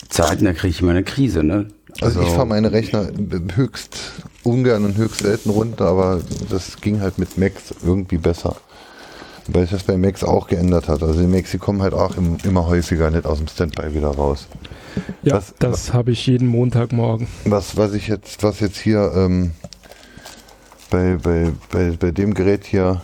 Zeiten, 0.10 0.46
da 0.46 0.54
kriege 0.54 0.70
ich 0.70 0.82
immer 0.82 0.92
eine 0.92 1.04
Krise. 1.04 1.44
Ne? 1.44 1.68
Also, 2.02 2.20
also 2.20 2.22
ich 2.30 2.36
fahre 2.36 2.46
meine 2.46 2.72
Rechner 2.72 3.08
höchst 3.56 3.98
ungern 4.44 4.84
und 4.86 4.98
höchst 4.98 5.22
selten 5.22 5.50
runter, 5.50 5.86
aber 5.86 6.22
das 6.50 6.82
ging 6.82 7.00
halt 7.00 7.18
mit 7.18 7.38
Macs 7.38 7.74
irgendwie 7.84 8.18
besser. 8.18 8.58
Weil 9.48 9.64
sich 9.64 9.72
das 9.72 9.84
bei 9.84 9.98
Macs 9.98 10.24
auch 10.24 10.48
geändert 10.48 10.90
hat. 10.90 11.04
Also 11.04 11.20
die 11.20 11.28
Macs, 11.28 11.52
die 11.52 11.58
kommen 11.60 11.82
halt 11.82 11.94
auch 11.94 12.18
im, 12.18 12.38
immer 12.44 12.68
häufiger 12.68 13.10
nicht 13.12 13.26
aus 13.26 13.38
dem 13.38 13.48
Standby 13.48 13.94
wieder 13.94 14.10
raus. 14.10 14.48
Ja, 15.22 15.36
was, 15.36 15.54
das 15.60 15.94
habe 15.94 16.12
ich 16.12 16.26
jeden 16.26 16.48
Montagmorgen. 16.48 17.28
Was, 17.46 17.78
was 17.78 17.94
ich 17.94 18.08
jetzt, 18.08 18.44
was 18.44 18.60
jetzt 18.60 18.78
hier 18.78 19.12
ähm, 19.16 19.52
bei, 20.90 21.18
bei, 21.22 21.52
bei, 21.72 21.92
bei 21.92 22.12
dem 22.12 22.34
Gerät 22.34 22.66
hier, 22.66 23.02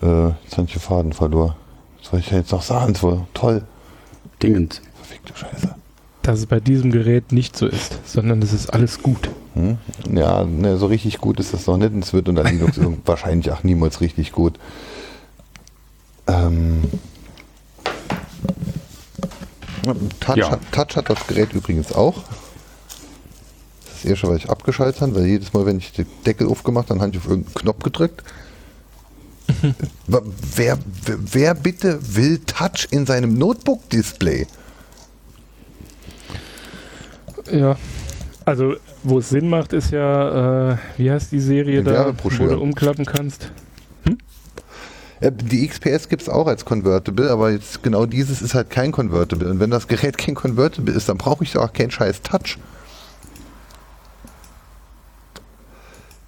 äh, 0.00 0.28
jetzt 0.44 0.56
habe 0.56 0.66
ich 0.66 0.72
den 0.72 0.80
Faden 0.80 1.12
verloren. 1.12 1.54
Soll 2.10 2.20
ich 2.20 2.30
jetzt 2.30 2.52
noch 2.52 2.62
sagen? 2.62 2.94
So 2.94 3.26
toll. 3.32 3.62
Dingens. 4.42 4.82
Verfickte 4.96 5.32
Scheiße. 5.34 5.74
Dass 6.22 6.38
es 6.38 6.46
bei 6.46 6.60
diesem 6.60 6.90
Gerät 6.90 7.32
nicht 7.32 7.56
so 7.56 7.66
ist, 7.66 7.98
sondern 8.06 8.40
es 8.42 8.52
ist 8.52 8.72
alles 8.72 9.02
gut. 9.02 9.30
Hm? 9.54 9.78
Ja, 10.12 10.44
ne, 10.44 10.76
so 10.76 10.86
richtig 10.86 11.18
gut 11.18 11.40
ist 11.40 11.54
das 11.54 11.66
noch 11.66 11.76
nicht. 11.76 11.92
Und 11.92 12.04
es 12.04 12.12
wird 12.12 12.28
unter 12.28 12.44
Linux 12.50 12.78
wahrscheinlich 13.04 13.50
auch 13.50 13.62
niemals 13.62 14.00
richtig 14.00 14.32
gut. 14.32 14.58
Ähm, 16.26 16.82
Touch, 20.20 20.36
ja. 20.36 20.50
hat, 20.50 20.60
Touch 20.72 20.96
hat 20.96 21.10
das 21.10 21.26
Gerät 21.26 21.52
übrigens 21.52 21.92
auch. 21.92 22.22
Das 23.84 23.96
ist 23.96 24.04
eher 24.04 24.16
schon, 24.16 24.30
weil 24.30 24.38
ich 24.38 24.50
abgeschaltet 24.50 25.00
habe, 25.00 25.14
weil 25.14 25.26
jedes 25.26 25.52
Mal, 25.52 25.66
wenn 25.66 25.78
ich 25.78 25.92
den 25.92 26.06
Deckel 26.26 26.48
aufgemacht 26.48 26.90
habe, 26.90 27.00
habe 27.00 27.10
ich 27.10 27.18
auf 27.18 27.28
irgendeinen 27.28 27.54
Knopf 27.54 27.82
gedrückt. 27.82 28.24
Wer, 30.06 30.78
wer 31.06 31.54
bitte 31.54 31.98
will 32.14 32.38
Touch 32.46 32.88
in 32.90 33.06
seinem 33.06 33.36
Notebook-Display? 33.38 34.46
Ja, 37.50 37.76
also 38.44 38.76
wo 39.02 39.18
es 39.18 39.28
Sinn 39.28 39.48
macht, 39.48 39.72
ist 39.72 39.90
ja, 39.90 40.72
äh, 40.72 40.76
wie 40.96 41.10
heißt 41.10 41.32
die 41.32 41.40
Serie 41.40 41.82
Den 41.82 41.94
da, 41.94 42.14
wo 42.22 42.28
du 42.46 42.58
umklappen 42.58 43.04
kannst? 43.04 43.50
Die 45.20 45.66
XPS 45.66 46.08
gibt 46.08 46.22
es 46.22 46.28
auch 46.28 46.46
als 46.46 46.64
Convertible, 46.64 47.30
aber 47.30 47.50
jetzt 47.50 47.82
genau 47.82 48.04
dieses 48.04 48.42
ist 48.42 48.54
halt 48.54 48.68
kein 48.68 48.92
Convertible. 48.92 49.48
Und 49.48 49.60
wenn 49.60 49.70
das 49.70 49.88
Gerät 49.88 50.18
kein 50.18 50.34
Convertible 50.34 50.92
ist, 50.92 51.08
dann 51.08 51.16
brauche 51.16 51.44
ich 51.44 51.56
auch 51.56 51.72
keinen 51.72 51.90
scheiß 51.90 52.22
Touch. 52.22 52.58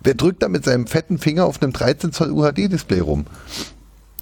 Wer 0.07 0.15
drückt 0.15 0.41
da 0.45 0.49
mit 0.49 0.65
seinem 0.65 0.87
fetten 0.87 1.19
Finger 1.19 1.47
auf 1.47 1.61
einem 1.61 1.73
13 1.73 2.13
Zoll 2.13 2.31
UHD-Display 2.31 3.01
rum? 3.01 3.27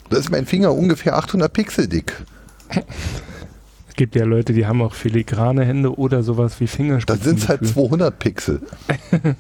Da 0.08 0.16
ist 0.16 0.30
mein 0.30 0.46
Finger 0.46 0.72
ungefähr 0.72 1.14
800 1.18 1.52
Pixel 1.52 1.88
dick. 1.88 2.24
Es 2.70 3.94
gibt 3.94 4.16
ja 4.16 4.24
Leute, 4.24 4.54
die 4.54 4.64
haben 4.66 4.80
auch 4.80 4.94
filigrane 4.94 5.62
Hände 5.62 5.94
oder 5.94 6.22
sowas 6.22 6.58
wie 6.58 6.68
Fingerspitzen. 6.68 7.22
Da 7.22 7.22
sind 7.22 7.38
es 7.38 7.48
halt 7.50 7.66
200 7.66 8.18
Pixel. 8.18 8.62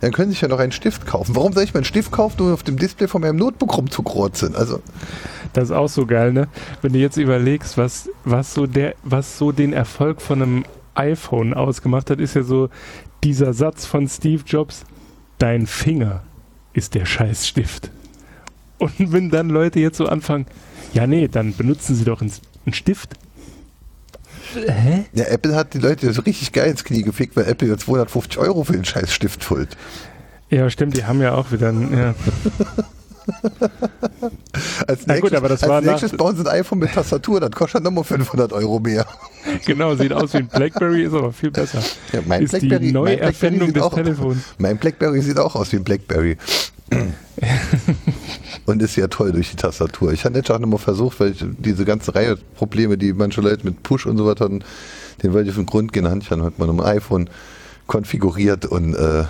Dann 0.00 0.12
können 0.12 0.28
Sie 0.28 0.34
sich 0.34 0.42
ja 0.42 0.46
noch 0.46 0.60
einen 0.60 0.70
Stift 0.70 1.04
kaufen. 1.04 1.34
Warum 1.34 1.52
soll 1.52 1.64
ich 1.64 1.74
mir 1.74 1.78
einen 1.78 1.84
Stift 1.84 2.12
kaufen, 2.12 2.40
um 2.40 2.52
auf 2.52 2.62
dem 2.62 2.76
Display 2.76 3.08
von 3.08 3.22
meinem 3.22 3.38
Notebook 3.38 3.76
rumzukreuzen? 3.76 4.54
Also 4.54 4.82
das 5.52 5.64
ist 5.64 5.72
auch 5.72 5.88
so 5.88 6.06
geil, 6.06 6.32
ne? 6.32 6.46
Wenn 6.80 6.92
du 6.92 7.00
jetzt 7.00 7.16
überlegst, 7.16 7.76
was, 7.76 8.08
was, 8.24 8.54
so 8.54 8.68
der, 8.68 8.94
was 9.02 9.36
so 9.36 9.50
den 9.50 9.72
Erfolg 9.72 10.22
von 10.22 10.42
einem 10.42 10.64
iPhone 10.94 11.54
ausgemacht 11.54 12.10
hat, 12.10 12.20
ist 12.20 12.34
ja 12.34 12.42
so 12.42 12.70
dieser 13.24 13.52
Satz 13.52 13.86
von 13.86 14.08
Steve 14.08 14.42
Jobs, 14.46 14.84
dein 15.38 15.66
Finger 15.66 16.22
ist 16.72 16.94
der 16.94 17.04
Scheißstift. 17.04 17.90
Und 18.78 19.12
wenn 19.12 19.30
dann 19.30 19.48
Leute 19.50 19.80
jetzt 19.80 19.98
so 19.98 20.06
anfangen, 20.06 20.46
ja 20.92 21.06
nee, 21.06 21.28
dann 21.28 21.54
benutzen 21.54 21.96
sie 21.96 22.04
doch 22.04 22.20
einen, 22.20 22.32
Stift. 22.70 23.14
Hä? 24.54 25.06
Ja, 25.14 25.24
Apple 25.24 25.54
hat 25.54 25.72
die 25.72 25.78
Leute 25.78 26.12
so 26.12 26.20
richtig 26.20 26.52
geil 26.52 26.70
ins 26.70 26.84
Knie 26.84 27.02
gefickt, 27.02 27.34
weil 27.34 27.46
Apple 27.46 27.68
jetzt 27.68 27.84
250 27.84 28.38
Euro 28.38 28.62
für 28.64 28.74
den 28.74 28.84
scheiß 28.84 29.12
Stift 29.12 29.42
füllt. 29.42 29.74
Ja, 30.50 30.68
stimmt, 30.68 30.96
die 30.96 31.04
haben 31.04 31.22
ja 31.22 31.34
auch 31.34 31.50
wieder 31.50 31.70
einen, 31.70 31.96
ja. 31.96 32.14
als 34.86 35.06
nächstes, 35.06 35.20
gut, 35.20 35.34
aber 35.34 35.48
das 35.48 35.62
als 35.62 35.70
war 35.70 35.80
nächstes 35.80 36.16
bauen 36.16 36.36
sie 36.36 36.42
ein 36.42 36.60
iPhone 36.60 36.78
mit 36.78 36.92
Tastatur, 36.92 37.40
dann 37.40 37.50
kostet 37.52 37.82
nochmal 37.82 38.04
500 38.04 38.52
Euro 38.52 38.80
mehr. 38.80 39.06
Genau, 39.64 39.94
sieht 39.94 40.12
aus 40.12 40.34
wie 40.34 40.38
ein 40.38 40.48
Blackberry, 40.48 41.04
ist 41.04 41.14
aber 41.14 41.32
viel 41.32 41.50
besser. 41.50 41.82
Ja, 42.12 42.20
mein 42.26 42.42
ist 42.42 42.50
Blackberry, 42.50 42.86
die 42.86 42.92
Neuerfindung 42.92 43.72
des 43.72 43.82
auch, 43.82 43.94
Telefons. 43.94 44.38
Mein 44.58 44.76
Blackberry 44.76 45.22
sieht 45.22 45.38
auch 45.38 45.54
aus 45.54 45.72
wie 45.72 45.76
ein 45.76 45.84
Blackberry. 45.84 46.36
und 48.66 48.82
ist 48.82 48.96
ja 48.96 49.08
toll 49.08 49.32
durch 49.32 49.50
die 49.50 49.56
Tastatur. 49.56 50.12
Ich 50.12 50.26
habe 50.26 50.36
jetzt 50.36 50.50
auch 50.50 50.58
nochmal 50.58 50.78
versucht, 50.78 51.20
weil 51.20 51.30
ich 51.30 51.44
diese 51.58 51.86
ganze 51.86 52.14
Reihe 52.14 52.36
Probleme, 52.56 52.98
die 52.98 53.14
manche 53.14 53.40
Leute 53.40 53.64
mit 53.64 53.82
Push 53.82 54.06
und 54.06 54.18
so 54.18 54.26
weiter 54.26 54.46
hatten, 54.46 54.62
den 55.22 55.32
wollte 55.32 55.44
ich 55.44 55.50
auf 55.50 55.56
den 55.62 55.66
Grund 55.66 55.94
gehen. 55.94 56.04
Dann 56.04 56.42
hat 56.42 56.58
man 56.58 56.68
ein 56.68 56.80
iPhone 56.80 57.30
konfiguriert 57.86 58.66
und 58.66 58.94
äh, 58.94 59.24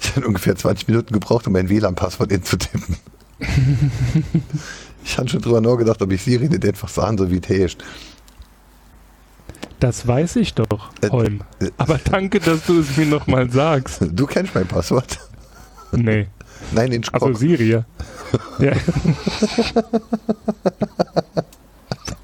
ich 0.00 0.16
habe 0.16 0.26
ungefähr 0.26 0.56
20 0.56 0.88
Minuten 0.88 1.12
gebraucht, 1.12 1.46
um 1.46 1.52
mein 1.52 1.68
WLAN-Passwort 1.68 2.32
inzutippen. 2.32 2.96
ich 5.04 5.18
habe 5.18 5.28
schon 5.28 5.40
drüber 5.40 5.60
nachgedacht, 5.60 6.00
ob 6.02 6.12
ich 6.12 6.22
Siri 6.22 6.48
nicht 6.48 6.64
einfach 6.64 6.88
sagen 6.88 7.18
soll, 7.18 7.30
wie 7.30 7.40
es 7.62 7.76
Das 9.80 10.06
weiß 10.06 10.36
ich 10.36 10.54
doch, 10.54 10.90
äh, 11.02 11.10
Holm. 11.10 11.42
Äh, 11.60 11.70
Aber 11.76 11.98
danke, 11.98 12.40
dass 12.40 12.64
du 12.66 12.80
es 12.80 12.96
mir 12.96 13.06
nochmal 13.06 13.50
sagst. 13.50 14.02
Du 14.12 14.26
kennst 14.26 14.54
mein 14.54 14.66
Passwort. 14.66 15.18
Nee. 15.92 16.28
Nein, 16.72 16.90
den 16.90 17.04
Schrock. 17.04 17.22
Also 17.22 17.38
Siri, 17.38 17.70
ja. 17.70 17.84
ja. 18.58 18.72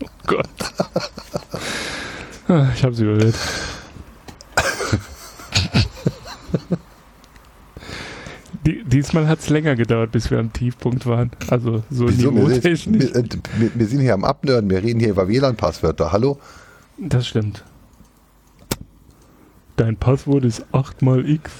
oh 0.02 0.08
Gott. 0.26 0.48
Ah, 2.48 2.68
ich 2.74 2.82
habe 2.82 2.94
sie 2.94 3.04
überhört. 3.04 3.34
Die, 8.66 8.79
diesmal 8.90 9.28
hat 9.28 9.40
es 9.40 9.48
länger 9.48 9.76
gedauert, 9.76 10.12
bis 10.12 10.30
wir 10.30 10.38
am 10.38 10.52
Tiefpunkt 10.52 11.06
waren. 11.06 11.30
Also 11.48 11.82
so 11.90 12.04
niveautechnisch. 12.04 13.14
Wir, 13.14 13.16
äh, 13.16 13.24
wir, 13.58 13.70
wir, 13.74 13.86
sind 13.86 14.00
hier 14.00 14.14
am 14.14 14.24
Abnörden, 14.24 14.68
wir 14.70 14.82
reden 14.82 15.00
hier 15.00 15.10
über 15.10 15.28
WLAN-Passwörter. 15.28 16.12
Hallo? 16.12 16.38
Das 16.98 17.26
stimmt. 17.26 17.64
Dein 19.76 19.96
Passwort 19.96 20.44
ist 20.44 20.64
8 20.72 21.02
mal 21.02 21.28
X. 21.28 21.50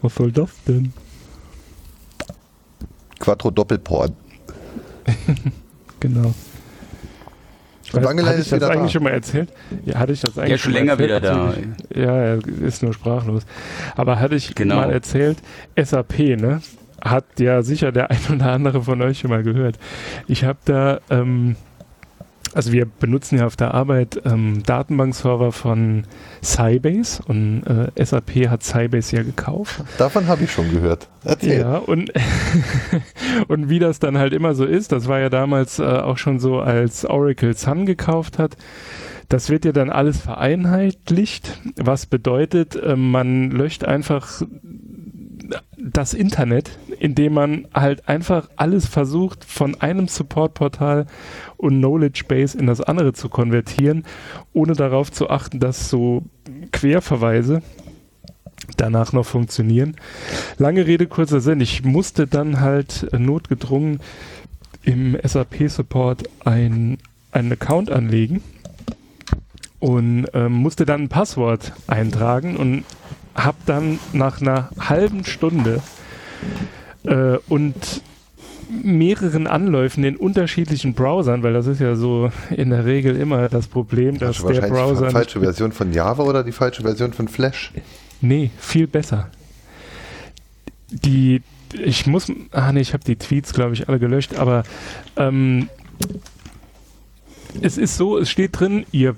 Was 0.00 0.14
soll 0.14 0.32
das 0.32 0.50
denn? 0.66 0.92
Quattro 3.18 3.50
Doppelporn. 3.50 4.16
genau. 6.00 6.34
Ich 7.90 7.96
weiß, 7.96 8.04
hatte 8.04 8.40
ich 8.40 8.48
das 8.48 8.62
eigentlich 8.62 8.82
da. 8.82 8.88
schon 8.88 9.02
mal 9.02 9.10
erzählt? 9.10 9.52
Ja, 9.84 9.98
hatte 9.98 10.12
ich 10.12 10.20
das 10.20 10.38
eigentlich 10.38 10.50
ja, 10.50 10.58
schon 10.58 10.72
länger 10.72 10.92
erzählt? 10.92 11.08
wieder 11.08 11.20
da. 11.20 11.54
Ja, 11.94 12.16
er 12.16 12.38
ist 12.62 12.82
nur 12.82 12.92
sprachlos. 12.92 13.42
Aber 13.96 14.20
hatte 14.20 14.36
ich 14.36 14.54
genau. 14.54 14.76
mal 14.76 14.90
erzählt, 14.90 15.38
SAP, 15.76 16.18
ne? 16.40 16.60
Hat 17.02 17.24
ja 17.38 17.62
sicher 17.62 17.92
der 17.92 18.10
ein 18.10 18.20
oder 18.32 18.52
andere 18.52 18.82
von 18.82 19.00
euch 19.02 19.20
schon 19.20 19.30
mal 19.30 19.42
gehört. 19.42 19.78
Ich 20.28 20.44
habe 20.44 20.58
da 20.64 21.00
ähm, 21.10 21.56
also 22.54 22.72
wir 22.72 22.86
benutzen 22.86 23.38
ja 23.38 23.46
auf 23.46 23.56
der 23.56 23.74
Arbeit 23.74 24.20
ähm, 24.24 24.62
Datenbankserver 24.64 25.52
von 25.52 26.04
Sybase 26.42 27.22
und 27.26 27.62
äh, 27.64 28.04
SAP 28.04 28.48
hat 28.48 28.62
Sybase 28.62 29.16
ja 29.16 29.22
gekauft. 29.22 29.82
Davon 29.98 30.26
habe 30.26 30.44
ich 30.44 30.52
schon 30.52 30.70
gehört. 30.70 31.08
Erzähl. 31.24 31.60
Ja, 31.60 31.76
und, 31.76 32.12
und 33.48 33.68
wie 33.68 33.78
das 33.78 33.98
dann 33.98 34.18
halt 34.18 34.32
immer 34.32 34.54
so 34.54 34.64
ist, 34.64 34.92
das 34.92 35.06
war 35.06 35.20
ja 35.20 35.28
damals 35.28 35.78
äh, 35.78 35.84
auch 35.84 36.18
schon 36.18 36.38
so, 36.38 36.60
als 36.60 37.04
Oracle 37.04 37.56
Sun 37.56 37.86
gekauft 37.86 38.38
hat. 38.38 38.56
Das 39.28 39.48
wird 39.48 39.64
ja 39.64 39.70
dann 39.70 39.90
alles 39.90 40.18
vereinheitlicht, 40.18 41.60
was 41.76 42.06
bedeutet, 42.06 42.74
äh, 42.74 42.96
man 42.96 43.50
löscht 43.50 43.84
einfach 43.84 44.42
das 45.78 46.14
Internet, 46.14 46.70
indem 46.98 47.34
man 47.34 47.68
halt 47.74 48.08
einfach 48.08 48.48
alles 48.56 48.86
versucht, 48.86 49.44
von 49.44 49.80
einem 49.80 50.08
Supportportal 50.08 51.06
und 51.60 51.78
Knowledge 51.78 52.24
Base 52.26 52.58
in 52.58 52.66
das 52.66 52.80
andere 52.80 53.12
zu 53.12 53.28
konvertieren, 53.28 54.04
ohne 54.52 54.72
darauf 54.72 55.12
zu 55.12 55.28
achten, 55.30 55.60
dass 55.60 55.90
so 55.90 56.24
Querverweise 56.72 57.62
danach 58.76 59.12
noch 59.12 59.26
funktionieren. 59.26 59.96
Lange 60.58 60.86
Rede, 60.86 61.06
kurzer 61.06 61.40
Sinn. 61.40 61.60
Ich 61.60 61.84
musste 61.84 62.26
dann 62.26 62.60
halt 62.60 63.08
notgedrungen 63.16 64.00
im 64.82 65.16
SAP-Support 65.22 66.28
ein, 66.44 66.98
einen 67.32 67.52
Account 67.52 67.90
anlegen 67.90 68.42
und 69.80 70.26
ähm, 70.32 70.52
musste 70.52 70.86
dann 70.86 71.02
ein 71.02 71.08
Passwort 71.08 71.72
eintragen 71.86 72.56
und 72.56 72.84
habe 73.34 73.58
dann 73.66 73.98
nach 74.12 74.40
einer 74.40 74.70
halben 74.78 75.24
Stunde 75.24 75.82
äh, 77.04 77.36
und 77.48 78.02
mehreren 78.82 79.46
Anläufen 79.46 80.04
in 80.04 80.16
unterschiedlichen 80.16 80.94
Browsern, 80.94 81.42
weil 81.42 81.52
das 81.52 81.66
ist 81.66 81.80
ja 81.80 81.96
so 81.96 82.30
in 82.50 82.70
der 82.70 82.84
Regel 82.84 83.16
immer 83.16 83.48
das 83.48 83.66
Problem, 83.66 84.18
dass 84.18 84.42
der 84.42 84.60
Browser. 84.62 85.06
Die 85.06 85.12
falsche 85.12 85.40
Version 85.40 85.72
von 85.72 85.92
Java 85.92 86.22
oder 86.22 86.44
die 86.44 86.52
falsche 86.52 86.82
Version 86.82 87.12
von 87.12 87.28
Flash? 87.28 87.72
Nee, 88.20 88.50
viel 88.58 88.86
besser. 88.86 89.28
Die, 90.90 91.42
ich 91.72 92.06
muss, 92.06 92.30
ah 92.52 92.72
nee, 92.72 92.80
ich 92.80 92.92
habe 92.92 93.04
die 93.04 93.16
Tweets, 93.16 93.52
glaube 93.52 93.74
ich, 93.74 93.88
alle 93.88 93.98
gelöscht, 93.98 94.36
aber 94.36 94.64
ähm, 95.16 95.68
es 97.60 97.78
ist 97.78 97.96
so, 97.96 98.18
es 98.18 98.30
steht 98.30 98.58
drin, 98.58 98.84
ihr 98.92 99.16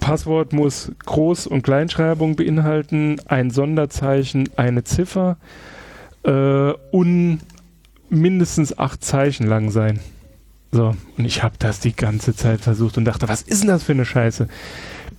Passwort 0.00 0.52
muss 0.52 0.92
Groß- 1.06 1.46
und 1.46 1.62
Kleinschreibung 1.62 2.36
beinhalten, 2.36 3.20
ein 3.26 3.50
Sonderzeichen, 3.50 4.48
eine 4.56 4.82
Ziffer 4.84 5.36
äh, 6.24 6.72
und 6.90 7.40
mindestens 8.10 8.78
acht 8.78 9.04
Zeichen 9.04 9.46
lang 9.46 9.70
sein. 9.70 10.00
So, 10.72 10.94
und 11.16 11.24
ich 11.24 11.42
habe 11.42 11.56
das 11.58 11.80
die 11.80 11.94
ganze 11.94 12.34
Zeit 12.34 12.60
versucht 12.60 12.96
und 12.96 13.04
dachte, 13.04 13.28
was 13.28 13.42
ist 13.42 13.62
denn 13.62 13.68
das 13.68 13.82
für 13.82 13.92
eine 13.92 14.04
Scheiße? 14.04 14.48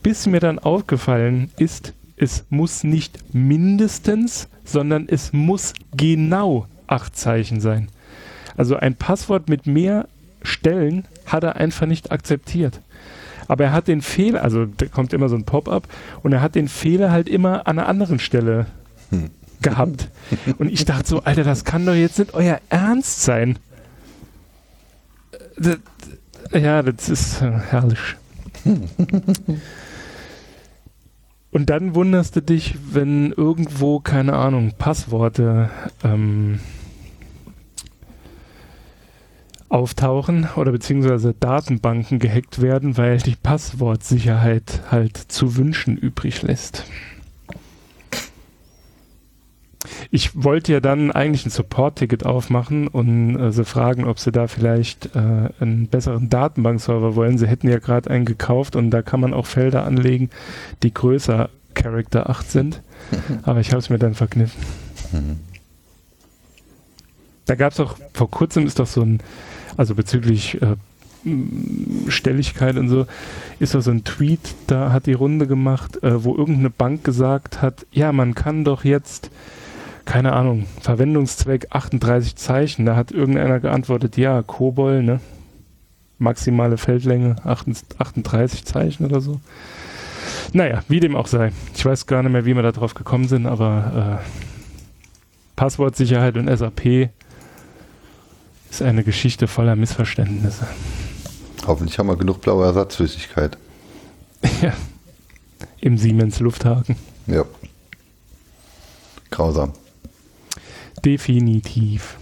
Bis 0.01 0.25
mir 0.25 0.39
dann 0.39 0.59
aufgefallen 0.59 1.51
ist, 1.57 1.93
es 2.15 2.45
muss 2.49 2.83
nicht 2.83 3.33
mindestens, 3.33 4.47
sondern 4.63 5.07
es 5.09 5.33
muss 5.33 5.73
genau 5.95 6.67
acht 6.87 7.17
Zeichen 7.17 7.59
sein. 7.59 7.89
Also 8.55 8.75
ein 8.75 8.95
Passwort 8.95 9.49
mit 9.49 9.65
mehr 9.65 10.07
Stellen 10.43 11.05
hat 11.25 11.43
er 11.43 11.55
einfach 11.55 11.87
nicht 11.87 12.11
akzeptiert. 12.11 12.79
Aber 13.47 13.65
er 13.65 13.73
hat 13.73 13.87
den 13.87 14.01
Fehler, 14.01 14.43
also 14.43 14.65
da 14.65 14.85
kommt 14.85 15.13
immer 15.13 15.27
so 15.27 15.35
ein 15.35 15.45
Pop-up 15.45 15.87
und 16.23 16.31
er 16.31 16.41
hat 16.41 16.55
den 16.55 16.67
Fehler 16.67 17.11
halt 17.11 17.27
immer 17.27 17.67
an 17.67 17.79
einer 17.79 17.87
anderen 17.87 18.19
Stelle 18.19 18.67
hm. 19.09 19.29
Gehabt. 19.61 20.09
Und 20.57 20.71
ich 20.71 20.85
dachte 20.85 21.07
so, 21.07 21.23
Alter, 21.23 21.43
das 21.43 21.65
kann 21.65 21.85
doch 21.85 21.93
jetzt 21.93 22.19
nicht 22.19 22.33
euer 22.33 22.59
Ernst 22.69 23.23
sein. 23.23 23.59
Das, 25.57 25.77
ja, 26.53 26.81
das 26.81 27.09
ist 27.09 27.41
äh, 27.41 27.51
herrlich. 27.51 27.99
Und 31.51 31.69
dann 31.69 31.95
wunderst 31.95 32.35
du 32.37 32.41
dich, 32.41 32.77
wenn 32.91 33.33
irgendwo, 33.33 33.99
keine 33.99 34.33
Ahnung, 34.33 34.71
Passworte 34.77 35.69
ähm, 36.01 36.59
auftauchen 39.67 40.47
oder 40.55 40.71
beziehungsweise 40.71 41.33
Datenbanken 41.33 42.19
gehackt 42.19 42.61
werden, 42.61 42.97
weil 42.97 43.17
die 43.17 43.35
Passwortsicherheit 43.35 44.81
halt 44.89 45.17
zu 45.17 45.57
wünschen 45.57 45.97
übrig 45.97 46.41
lässt. 46.41 46.85
Ich 50.09 50.43
wollte 50.43 50.73
ja 50.73 50.79
dann 50.79 51.11
eigentlich 51.11 51.45
ein 51.45 51.49
Support-Ticket 51.49 52.25
aufmachen 52.25 52.87
und 52.87 53.39
äh, 53.39 53.51
sie 53.51 53.65
fragen, 53.65 54.05
ob 54.05 54.19
sie 54.19 54.31
da 54.31 54.47
vielleicht 54.47 55.15
äh, 55.15 55.49
einen 55.59 55.87
besseren 55.87 56.29
Datenbankserver 56.29 57.15
wollen. 57.15 57.37
Sie 57.37 57.47
hätten 57.47 57.69
ja 57.69 57.79
gerade 57.79 58.09
einen 58.09 58.25
gekauft 58.25 58.75
und 58.75 58.91
da 58.91 59.01
kann 59.01 59.19
man 59.19 59.33
auch 59.33 59.45
Felder 59.45 59.85
anlegen, 59.85 60.29
die 60.83 60.93
größer 60.93 61.49
Character 61.73 62.29
8 62.29 62.51
sind. 62.51 62.81
Aber 63.43 63.59
ich 63.59 63.71
habe 63.71 63.79
es 63.79 63.89
mir 63.89 63.99
dann 63.99 64.13
verkniffen. 64.13 64.61
Mhm. 65.11 65.39
Da 67.45 67.55
gab 67.55 67.73
es 67.73 67.79
auch, 67.79 67.97
vor 68.13 68.29
kurzem 68.29 68.65
ist 68.65 68.79
doch 68.79 68.87
so 68.87 69.01
ein, 69.01 69.19
also 69.75 69.95
bezüglich 69.95 70.61
äh, 70.61 70.75
Stelligkeit 72.07 72.77
und 72.77 72.89
so, 72.89 73.05
ist 73.59 73.75
da 73.75 73.81
so 73.81 73.91
ein 73.91 74.03
Tweet, 74.03 74.39
da 74.67 74.91
hat 74.91 75.05
die 75.05 75.13
Runde 75.13 75.47
gemacht, 75.47 76.01
äh, 76.03 76.23
wo 76.23 76.35
irgendeine 76.35 76.69
Bank 76.69 77.03
gesagt 77.03 77.61
hat, 77.61 77.85
ja, 77.91 78.11
man 78.11 78.35
kann 78.35 78.63
doch 78.63 78.83
jetzt 78.83 79.29
keine 80.05 80.33
Ahnung, 80.33 80.65
Verwendungszweck 80.81 81.67
38 81.69 82.35
Zeichen. 82.35 82.85
Da 82.85 82.95
hat 82.95 83.11
irgendeiner 83.11 83.59
geantwortet, 83.59 84.17
ja, 84.17 84.41
Kobol, 84.41 85.03
ne? 85.03 85.19
Maximale 86.17 86.77
Feldlänge 86.77 87.35
38 87.45 88.65
Zeichen 88.65 89.05
oder 89.05 89.21
so. 89.21 89.39
Naja, 90.53 90.83
wie 90.87 90.99
dem 90.99 91.15
auch 91.15 91.27
sei. 91.27 91.51
Ich 91.75 91.85
weiß 91.85 92.05
gar 92.05 92.21
nicht 92.21 92.31
mehr, 92.31 92.45
wie 92.45 92.55
wir 92.55 92.61
da 92.61 92.71
drauf 92.71 92.93
gekommen 92.93 93.27
sind, 93.27 93.45
aber 93.47 94.21
äh, 94.21 94.25
Passwortsicherheit 95.55 96.37
und 96.37 96.55
SAP 96.55 97.09
ist 98.69 98.81
eine 98.81 99.03
Geschichte 99.03 99.47
voller 99.47 99.75
Missverständnisse. 99.75 100.67
Hoffentlich 101.67 101.97
haben 101.99 102.07
wir 102.07 102.17
genug 102.17 102.41
blaue 102.41 102.65
Ersatzflüssigkeit. 102.65 103.57
ja. 104.61 104.73
Im 105.79 105.97
Siemens 105.97 106.39
Lufthaken. 106.39 106.95
Ja. 107.27 107.45
Grausam. 109.29 109.73
Definitiv. 111.03 112.17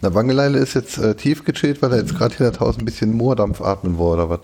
Na, 0.00 0.12
Wangeleile 0.14 0.58
ist 0.58 0.74
jetzt 0.74 0.98
äh, 0.98 1.14
tief 1.14 1.44
gechillt, 1.44 1.80
weil 1.80 1.92
er 1.92 1.98
jetzt 1.98 2.16
gerade 2.16 2.34
hinter 2.34 2.52
tausend 2.52 2.84
bisschen 2.84 3.16
Moordampf 3.16 3.60
atmen 3.60 3.98
wollte, 3.98 4.24
oder 4.24 4.30
was? 4.30 4.40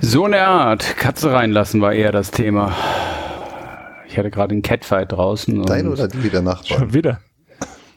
so 0.00 0.24
eine 0.24 0.40
Art. 0.40 0.96
Katze 0.96 1.32
reinlassen 1.32 1.80
war 1.80 1.92
eher 1.92 2.10
das 2.10 2.32
Thema. 2.32 2.74
Ich 4.08 4.18
hatte 4.18 4.30
gerade 4.30 4.52
einen 4.52 4.62
Catfight 4.62 5.12
draußen. 5.12 5.64
Dein 5.64 5.88
oder 5.88 6.08
die 6.08 6.28
der 6.28 6.42
Nachbar? 6.42 6.78
Schon 6.78 6.94
wieder. 6.94 7.20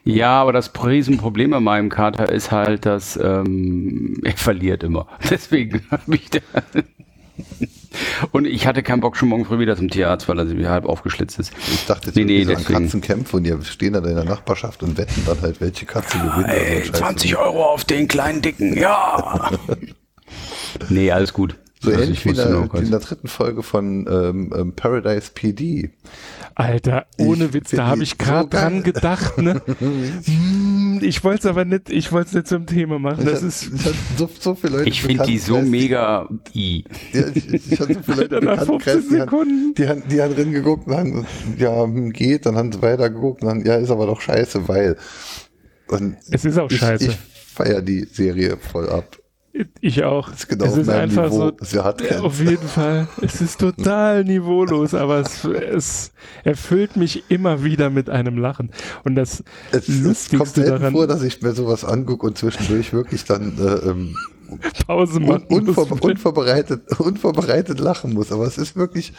Ja, 0.03 0.41
aber 0.41 0.53
das 0.53 0.72
Riesenproblem 0.84 1.53
an 1.53 1.64
meinem 1.64 1.90
Kater 1.90 2.31
ist 2.31 2.52
halt, 2.52 2.86
dass 2.86 3.18
ähm, 3.18 4.19
er 4.23 4.34
verliert 4.34 4.84
immer. 4.84 5.07
Deswegen 5.30 5.81
habe 5.91 6.15
ich 6.15 6.30
da 6.30 6.40
und 8.32 8.46
ich 8.46 8.68
hatte 8.68 8.84
keinen 8.84 9.02
Bock, 9.02 9.18
schon 9.18 9.30
morgen 9.30 9.46
früh 9.46 9.60
wieder 9.60 9.76
zum 9.76 9.90
Tierarzt, 9.90 10.28
weil 10.28 10.40
er 10.40 10.48
sich 10.48 10.66
halb 10.66 10.86
aufgeschlitzt 10.86 11.40
ist. 11.40 11.54
Ich 11.72 11.86
dachte 11.86 12.08
jetzt 12.08 12.16
nee, 12.16 12.24
nee, 12.24 12.44
so 12.44 12.54
an 12.54 12.64
Katzenkämpfe 12.64 13.38
und 13.38 13.44
die 13.44 13.56
stehen 13.64 13.94
dann 13.94 14.06
in 14.06 14.16
der 14.16 14.26
Nachbarschaft 14.26 14.84
und 14.84 14.98
wetten 14.98 15.24
dann 15.26 15.42
halt, 15.42 15.62
welche 15.62 15.86
Katze 15.86 16.18
gewinnt. 16.18 16.48
Ey, 16.48 16.84
20 16.92 17.38
Euro 17.38 17.66
auf 17.66 17.86
den 17.86 18.08
kleinen 18.08 18.42
Dicken, 18.42 18.78
ja! 18.78 19.52
nee, 20.90 21.12
alles 21.12 21.34
gut. 21.34 21.56
So 21.82 21.92
also 21.92 22.04
ähnlich 22.04 22.26
wie 22.26 22.30
in 22.30 22.36
der, 22.36 22.70
in 22.74 22.92
der, 22.92 23.00
dritten 23.00 23.30
Folge 23.30 23.64
von 23.64 24.06
ähm, 24.10 24.54
ähm 24.54 24.74
Paradise 24.74 25.32
PD. 25.34 25.92
Alter, 26.56 27.06
ohne 27.18 27.46
ich 27.46 27.54
Witz, 27.54 27.72
da 27.72 27.88
habe 27.88 28.04
ich 28.04 28.18
gerade 28.18 28.44
so 28.44 28.50
dran 28.50 28.84
gedacht, 28.84 29.38
ne? 29.38 29.62
Ich 31.02 31.24
wollte 31.24 31.40
es 31.40 31.46
aber 31.46 31.64
nicht, 31.64 31.90
ich 31.90 32.12
wollte 32.12 32.28
es 32.28 32.34
nicht 32.34 32.48
zum 32.48 32.66
Thema 32.66 33.00
machen. 33.00 33.26
Das 33.26 33.42
ist 33.42 33.72
so, 34.18 34.30
so 34.40 34.56
viele 34.56 34.78
Leute. 34.78 34.90
Ich 34.90 35.02
finde 35.02 35.26
die 35.26 35.38
so 35.38 35.62
mega 35.62 36.28
i. 36.54 36.84
Ja, 37.14 37.24
ich, 37.34 37.54
ich 37.54 37.80
hatte 37.80 37.94
so 37.94 38.02
viele 38.02 38.28
Leute 38.28 38.36
Alter, 38.50 38.66
15 38.66 39.10
Sekunden. 39.10 39.74
Die 39.76 39.88
haben, 39.88 40.04
die 40.10 40.22
haben 40.22 40.36
drin 40.36 40.52
geguckt 40.52 40.88
und 40.88 40.98
haben, 40.98 41.26
ja, 41.58 41.86
geht, 41.86 42.46
dann 42.46 42.58
haben 42.58 42.72
sie 42.72 42.82
weiter 42.82 43.10
geguckt 43.10 43.44
und 43.44 43.48
dann, 43.48 43.66
ja, 43.66 43.76
ist 43.76 43.92
aber 43.92 44.06
doch 44.06 44.20
scheiße, 44.20 44.68
weil. 44.68 44.98
Und 45.88 46.18
es 46.30 46.46
ist 46.46 46.58
auch 46.58 46.70
scheiße. 46.70 47.06
Ich, 47.06 47.12
ich 47.12 47.18
feiere 47.54 47.82
die 47.82 48.04
Serie 48.04 48.58
voll 48.58 48.90
ab. 48.90 49.19
Ich 49.81 50.03
auch. 50.03 50.30
Das 50.30 50.40
ist 50.40 50.49
genau 50.49 50.65
es 50.65 50.77
ist 50.77 50.90
einfach 50.90 51.30
Niveau, 51.30 51.52
so. 51.61 51.81
Auf 51.81 52.40
jeden 52.40 52.68
Fall. 52.68 53.07
Es 53.22 53.41
ist 53.41 53.60
total 53.60 54.23
niveaulos, 54.26 54.94
aber 54.94 55.19
es, 55.19 55.44
es, 55.44 56.11
erfüllt 56.44 56.95
mich 56.95 57.30
immer 57.30 57.64
wieder 57.64 57.90
mit 57.90 58.10
einem 58.10 58.38
Lachen. 58.38 58.72
Und 59.03 59.15
das 59.15 59.44
es, 59.72 59.88
Lustigste 59.88 60.38
es 60.38 60.53
kommt 60.53 60.57
daran. 60.68 60.94
vor, 60.94 61.07
dass 61.07 61.23
ich 61.23 61.41
mir 61.41 61.53
sowas 61.53 61.84
angucke 61.84 62.26
und 62.27 62.38
zwischendurch 62.38 62.94
wirklich 62.94 63.26
dann 63.26 63.57
äh, 63.57 63.90
ähm, 63.90 64.15
Pause 64.88 65.19
machen 65.19 65.45
un, 65.49 65.65
muss. 65.65 65.77
Unvorbereitet, 65.77 66.99
unvorbereitet 66.99 67.80
lachen 67.80 68.14
muss. 68.14 68.31
Aber 68.31 68.45
es 68.45 68.57
ist 68.57 68.76
wirklich 68.76 69.14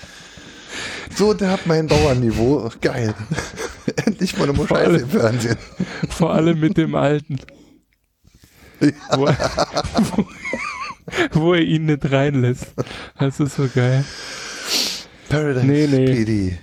so, 1.17 1.35
der 1.35 1.51
hat 1.51 1.67
mein 1.67 1.89
Dauerniveau. 1.89 2.71
Geil. 2.81 3.15
Endlich 4.07 4.39
mal 4.39 4.49
eine 4.49 4.67
Scheiße 4.67 4.97
im 4.97 5.09
Fernsehen. 5.09 5.59
Vor 6.09 6.33
allem 6.33 6.61
mit 6.61 6.77
dem 6.77 6.95
Alten. 6.95 7.39
Ja. 8.81 8.91
Wo, 9.17 9.27
wo, 9.27 10.29
wo, 11.33 11.55
er 11.55 11.63
ihn 11.63 11.87
nicht 11.87 12.11
reinlässt. 12.11 12.73
Das 13.19 13.41
ist 13.41 13.57
so 13.57 13.69
geil. 13.75 14.05
Paradise 15.29 15.67
nee, 15.67 15.87
nee. 15.87 16.07
PD. 16.07 16.59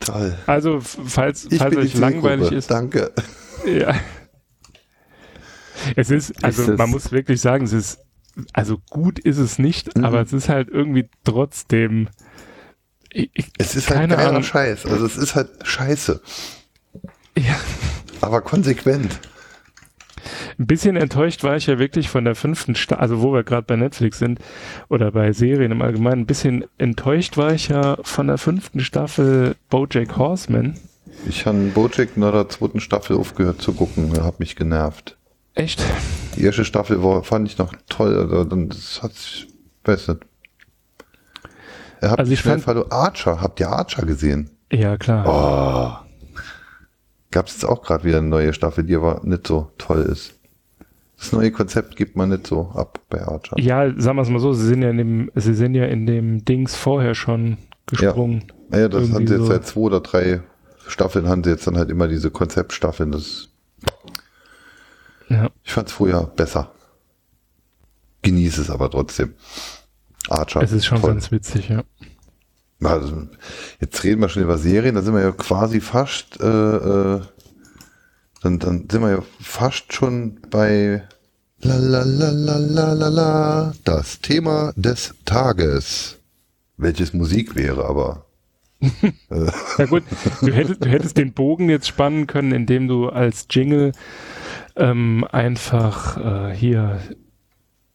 Toll. 0.00 0.36
Also, 0.46 0.80
falls, 0.80 1.48
falls 1.56 1.76
euch 1.76 1.94
langweilig 1.94 2.52
ist. 2.52 2.70
Danke. 2.70 3.12
Ja. 3.66 3.94
Es 5.96 6.10
ist, 6.10 6.42
also 6.42 6.72
ist 6.72 6.78
man 6.78 6.90
muss 6.90 7.12
wirklich 7.12 7.40
sagen, 7.40 7.64
es 7.64 7.72
ist, 7.72 7.98
also 8.52 8.78
gut 8.90 9.18
ist 9.18 9.38
es 9.38 9.58
nicht, 9.58 9.96
mhm. 9.96 10.04
aber 10.04 10.20
es 10.22 10.32
ist 10.32 10.48
halt 10.48 10.68
irgendwie 10.68 11.08
trotzdem. 11.24 12.08
Ich, 13.12 13.30
es 13.58 13.76
ist 13.76 13.90
halt 13.90 14.10
geiler 14.10 14.28
Ahnung. 14.28 14.42
Scheiß. 14.42 14.86
Also 14.86 15.04
es 15.04 15.16
ist 15.16 15.34
halt 15.34 15.50
scheiße. 15.62 16.22
Ja. 17.36 17.58
Aber 18.20 18.40
konsequent. 18.40 19.18
Ein 20.58 20.66
bisschen 20.66 20.96
enttäuscht 20.96 21.44
war 21.44 21.56
ich 21.56 21.66
ja 21.66 21.78
wirklich 21.78 22.08
von 22.08 22.24
der 22.24 22.34
fünften 22.34 22.74
Staffel, 22.74 23.00
also 23.00 23.22
wo 23.22 23.32
wir 23.32 23.44
gerade 23.44 23.62
bei 23.62 23.76
Netflix 23.76 24.18
sind 24.18 24.40
oder 24.88 25.10
bei 25.12 25.32
Serien 25.32 25.72
im 25.72 25.82
Allgemeinen, 25.82 26.22
ein 26.22 26.26
bisschen 26.26 26.64
enttäuscht 26.78 27.36
war 27.36 27.52
ich 27.52 27.68
ja 27.68 27.96
von 28.02 28.26
der 28.26 28.38
fünften 28.38 28.80
Staffel 28.80 29.56
Bojack 29.68 30.16
Horseman. 30.16 30.74
Ich 31.26 31.46
habe 31.46 31.58
Bojack 31.74 32.16
nach 32.16 32.32
der 32.32 32.48
zweiten 32.48 32.80
Staffel 32.80 33.16
aufgehört 33.16 33.60
zu 33.60 33.72
gucken, 33.72 34.12
hat 34.22 34.40
mich 34.40 34.56
genervt. 34.56 35.16
Echt? 35.54 35.82
Die 36.36 36.44
erste 36.44 36.64
Staffel 36.64 37.02
war, 37.02 37.22
fand 37.24 37.48
ich 37.48 37.58
noch 37.58 37.74
toll, 37.88 38.16
also 38.16 38.44
das 38.44 39.02
hat 39.02 39.14
sich, 39.14 39.48
weiß 39.84 40.08
nicht. 40.08 40.20
Er 42.00 42.12
hat 42.12 42.18
also 42.18 42.32
ich 42.32 42.42
fand, 42.42 42.66
Archer, 42.90 43.42
habt 43.42 43.60
ihr 43.60 43.68
Archer 43.68 44.06
gesehen? 44.06 44.50
Ja, 44.72 44.96
klar. 44.96 46.00
Oh. 46.02 46.09
Gab 47.30 47.46
es 47.46 47.54
jetzt 47.54 47.64
auch 47.64 47.82
gerade 47.82 48.04
wieder 48.04 48.18
eine 48.18 48.28
neue 48.28 48.52
Staffel, 48.52 48.84
die 48.84 48.96
aber 48.96 49.20
nicht 49.24 49.46
so 49.46 49.70
toll 49.78 50.00
ist. 50.00 50.34
Das 51.18 51.32
neue 51.32 51.52
Konzept 51.52 51.96
gibt 51.96 52.16
man 52.16 52.30
nicht 52.30 52.46
so 52.46 52.70
ab 52.74 52.98
bei 53.10 53.22
Archer. 53.22 53.58
Ja, 53.58 53.92
sagen 54.00 54.16
wir 54.16 54.22
es 54.22 54.30
mal 54.30 54.40
so, 54.40 54.52
sie 54.52 54.66
sind 54.66 54.82
ja 54.82 54.90
in 54.90 54.96
dem, 54.96 55.30
sie 55.34 55.54
sind 55.54 55.74
ja 55.74 55.84
in 55.84 56.06
dem 56.06 56.44
Dings 56.44 56.74
vorher 56.74 57.14
schon 57.14 57.58
gesprungen. 57.86 58.44
Ja, 58.72 58.80
ja 58.80 58.88
das 58.88 59.12
haben 59.12 59.26
sie 59.26 59.34
jetzt 59.34 59.44
so. 59.44 59.52
seit 59.52 59.66
zwei 59.66 59.80
oder 59.80 60.00
drei 60.00 60.40
Staffeln 60.88 61.28
haben 61.28 61.44
sie 61.44 61.50
jetzt 61.50 61.66
dann 61.66 61.76
halt 61.76 61.90
immer 61.90 62.08
diese 62.08 62.30
Konzeptstaffeln. 62.30 63.12
Das 63.12 63.50
ja. 65.28 65.48
Ich 65.62 65.72
fand 65.72 65.88
es 65.88 65.94
früher 65.94 66.24
besser. 66.36 66.72
Genieße 68.22 68.62
es 68.62 68.70
aber 68.70 68.90
trotzdem. 68.90 69.34
Archer. 70.28 70.62
Es 70.62 70.72
ist 70.72 70.86
schon 70.86 71.00
toll. 71.00 71.10
ganz 71.10 71.30
witzig, 71.30 71.68
ja. 71.68 71.84
Also, 72.82 73.28
jetzt 73.80 74.02
reden 74.04 74.20
wir 74.20 74.28
schon 74.28 74.42
über 74.42 74.56
Serien, 74.56 74.94
da 74.94 75.02
sind 75.02 75.14
wir 75.14 75.22
ja 75.22 75.32
quasi 75.32 75.80
fast, 75.80 76.40
äh, 76.40 76.46
äh, 76.46 77.20
dann, 78.42 78.58
dann 78.58 78.88
sind 78.90 79.02
wir 79.02 79.10
ja 79.10 79.22
fast 79.40 79.92
schon 79.92 80.40
bei 80.50 81.02
la 81.62 81.76
la 81.76 82.02
la 82.02 82.30
la 82.30 82.56
la 82.56 82.92
la 82.94 83.08
la 83.08 83.72
das 83.84 84.20
Thema 84.20 84.72
des 84.76 85.14
Tages. 85.26 86.18
Welches 86.78 87.12
Musik 87.12 87.54
wäre, 87.54 87.84
aber. 87.84 88.24
Na 89.28 89.84
gut, 89.84 90.04
du 90.40 90.50
hättest, 90.50 90.82
du 90.82 90.88
hättest 90.88 91.18
den 91.18 91.34
Bogen 91.34 91.68
jetzt 91.68 91.86
spannen 91.86 92.26
können, 92.26 92.52
indem 92.52 92.88
du 92.88 93.10
als 93.10 93.46
Jingle 93.50 93.92
ähm, 94.76 95.26
einfach 95.30 96.16
äh, 96.16 96.54
hier 96.54 96.98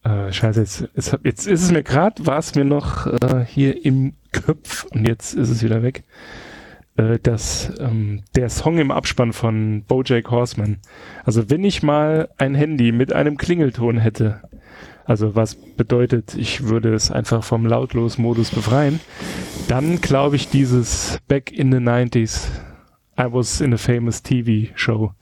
äh, 0.04 0.32
scheiße, 0.32 0.60
jetzt, 0.60 0.88
jetzt, 0.94 1.18
jetzt 1.24 1.46
ist 1.48 1.62
es 1.64 1.72
mir 1.72 1.82
gerade, 1.82 2.24
war 2.24 2.38
es 2.38 2.54
mir 2.54 2.64
noch 2.64 3.08
äh, 3.08 3.44
hier 3.44 3.84
im 3.84 4.14
Köpf 4.42 4.84
und 4.84 5.06
jetzt 5.06 5.34
ist 5.34 5.50
es 5.50 5.62
wieder 5.62 5.82
weg. 5.82 6.04
Äh, 6.96 7.18
dass 7.18 7.72
ähm, 7.78 8.22
der 8.34 8.48
Song 8.48 8.78
im 8.78 8.90
Abspann 8.90 9.34
von 9.34 9.84
Bojack 9.86 10.30
Horseman. 10.30 10.78
Also 11.24 11.50
wenn 11.50 11.62
ich 11.62 11.82
mal 11.82 12.30
ein 12.38 12.54
Handy 12.54 12.90
mit 12.90 13.12
einem 13.12 13.36
Klingelton 13.36 13.98
hätte, 13.98 14.40
also 15.04 15.34
was 15.34 15.54
bedeutet, 15.54 16.34
ich 16.34 16.64
würde 16.64 16.94
es 16.94 17.10
einfach 17.10 17.44
vom 17.44 17.66
Lautlos-Modus 17.66 18.50
befreien, 18.50 19.00
dann 19.68 20.00
glaube 20.00 20.36
ich 20.36 20.48
dieses 20.48 21.18
Back 21.28 21.52
in 21.52 21.70
the 21.70 21.78
90s, 21.78 22.46
I 23.18 23.26
was 23.30 23.60
in 23.60 23.74
a 23.74 23.76
famous 23.76 24.22
TV 24.22 24.72
show. 24.74 25.12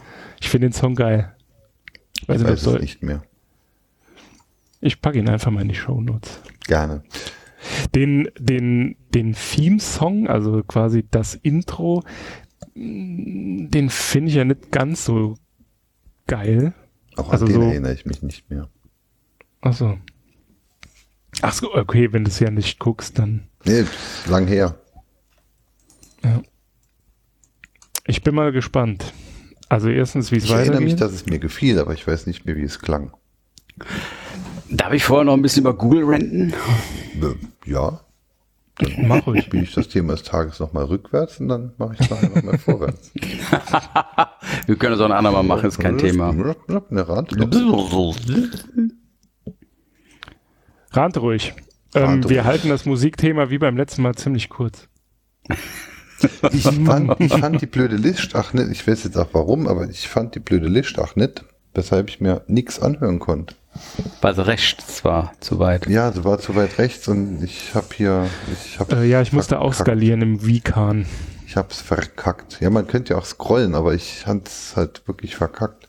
Ich 0.40 0.48
finde 0.48 0.68
den 0.68 0.72
Song 0.72 0.94
geil. 0.94 1.34
Weiß 2.28 2.40
ich 2.40 2.46
weiß 2.46 2.66
es 2.66 2.80
nicht 2.80 3.02
mehr. 3.02 3.22
Ich 4.80 5.00
packe 5.00 5.18
ihn 5.18 5.28
einfach 5.28 5.50
mal 5.50 5.62
in 5.62 5.68
die 5.68 5.74
Show 5.74 6.00
Notes. 6.00 6.40
Gerne. 6.66 7.02
Den, 7.94 8.28
den, 8.38 8.96
den 9.14 9.34
Theme-Song, 9.34 10.28
also 10.28 10.62
quasi 10.62 11.04
das 11.10 11.34
Intro, 11.34 12.02
den 12.74 13.88
finde 13.90 14.28
ich 14.30 14.36
ja 14.36 14.44
nicht 14.44 14.70
ganz 14.70 15.04
so 15.04 15.36
geil. 16.26 16.74
Auch 17.16 17.26
an 17.26 17.32
also 17.32 17.46
den 17.46 17.54
so, 17.54 17.62
erinnere 17.62 17.94
ich 17.94 18.06
mich 18.06 18.22
nicht 18.22 18.50
mehr. 18.50 18.68
Ach 19.60 19.72
so. 19.72 19.98
Ach 21.42 21.52
so, 21.52 21.74
okay, 21.74 22.12
wenn 22.12 22.24
du 22.24 22.30
es 22.30 22.38
ja 22.40 22.50
nicht 22.50 22.78
guckst, 22.78 23.18
dann. 23.18 23.48
Nee, 23.64 23.84
lang 24.28 24.46
her. 24.46 24.78
Ja. 26.22 26.42
Ich 28.06 28.22
bin 28.22 28.34
mal 28.34 28.52
gespannt. 28.52 29.12
Also 29.68 29.88
erstens, 29.88 30.30
wie 30.30 30.36
es 30.36 30.44
weitergeht. 30.44 30.62
Ich 30.62 30.68
erinnere 30.68 30.84
mich, 30.84 30.96
dass 30.96 31.12
es 31.12 31.26
mir 31.26 31.38
gefiel, 31.38 31.78
aber 31.78 31.94
ich 31.94 32.06
weiß 32.06 32.26
nicht 32.26 32.44
mehr, 32.44 32.56
wie 32.56 32.62
es 32.62 32.78
klang. 32.78 33.12
Darf 34.70 34.92
ich 34.92 35.04
vorher 35.04 35.24
noch 35.24 35.34
ein 35.34 35.42
bisschen 35.42 35.62
über 35.62 35.74
Google 35.74 36.04
renten? 36.04 36.52
Ja. 37.64 38.00
Dann 38.78 39.08
mach 39.08 39.26
ich. 39.28 39.44
Spiele 39.44 39.62
ich 39.62 39.74
das 39.74 39.88
Thema 39.88 40.14
des 40.14 40.24
Tages 40.24 40.58
nochmal 40.58 40.84
rückwärts 40.86 41.38
und 41.38 41.48
dann 41.48 41.72
mache 41.78 41.94
ich 41.94 42.00
es 42.00 42.10
nachher 42.10 42.28
nochmal 42.30 42.58
vorwärts. 42.58 43.12
Wir 44.66 44.76
können 44.76 44.94
es 44.94 45.00
auch 45.00 45.06
ein 45.06 45.12
andermal 45.12 45.44
machen, 45.44 45.66
ist 45.66 45.78
kein 45.78 45.98
Thema. 45.98 46.30
Eine 46.30 47.08
Rand. 47.08 47.32
Rand 50.90 51.16
ruhig. 51.18 51.54
Ähm, 51.94 52.28
wir 52.28 52.44
halten 52.44 52.68
das 52.68 52.86
Musikthema 52.86 53.50
wie 53.50 53.58
beim 53.58 53.76
letzten 53.76 54.02
Mal 54.02 54.14
ziemlich 54.16 54.48
kurz. 54.48 54.88
Ich 56.52 56.62
fand, 56.62 57.20
ich 57.20 57.32
fand 57.32 57.60
die 57.60 57.66
blöde 57.66 57.96
List, 57.96 58.34
ach 58.34 58.52
nicht, 58.52 58.70
ich 58.70 58.86
weiß 58.86 59.04
jetzt 59.04 59.16
auch 59.16 59.28
warum, 59.32 59.68
aber 59.68 59.88
ich 59.88 60.08
fand 60.08 60.34
die 60.34 60.40
blöde 60.40 60.66
List 60.68 60.98
auch 60.98 61.14
nicht, 61.16 61.44
weshalb 61.74 62.08
ich 62.08 62.20
mir 62.20 62.42
nichts 62.48 62.80
anhören 62.80 63.18
konnte. 63.20 63.54
War 64.20 64.34
so 64.34 64.42
rechts 64.42 65.04
war 65.04 65.32
zu 65.40 65.58
weit. 65.58 65.86
Ja, 65.86 66.12
sie 66.12 66.24
war 66.24 66.38
zu 66.38 66.54
weit 66.56 66.78
rechts 66.78 67.08
und 67.08 67.42
ich 67.42 67.74
habe 67.74 67.86
hier. 67.94 68.26
Ich 68.52 68.78
hab 68.78 68.92
äh, 68.92 69.04
ja, 69.04 69.20
ich 69.20 69.32
musste 69.32 69.60
auch 69.60 69.74
skalieren 69.74 70.22
im 70.22 70.46
Vcan. 70.46 71.06
Ich 71.46 71.56
hab's 71.56 71.80
verkackt. 71.80 72.60
Ja, 72.60 72.70
man 72.70 72.86
könnte 72.86 73.14
ja 73.14 73.18
auch 73.18 73.24
scrollen, 73.24 73.74
aber 73.74 73.94
ich 73.94 74.26
hab's 74.26 74.74
halt 74.76 75.06
wirklich 75.06 75.36
verkackt. 75.36 75.88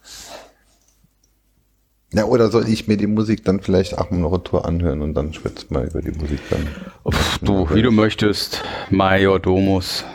Ja, 2.13 2.25
oder 2.25 2.49
soll 2.49 2.69
ich 2.69 2.87
mir 2.87 2.97
die 2.97 3.07
Musik 3.07 3.43
dann 3.43 3.59
vielleicht 3.59 3.97
auch 3.97 4.09
mal 4.09 4.19
noch 4.19 4.31
eine 4.31 4.43
Tour 4.43 4.65
anhören 4.65 5.01
und 5.01 5.15
dann 5.15 5.33
schwätzt 5.33 5.71
mal 5.71 5.87
über 5.87 6.01
die 6.01 6.11
Musik 6.11 6.39
dann. 6.49 6.67
Uff, 7.03 7.39
du, 7.41 7.67
wie 7.73 7.81
du 7.81 7.91
möchtest. 7.91 8.63
Major 8.89 9.39
Domus. 9.39 10.05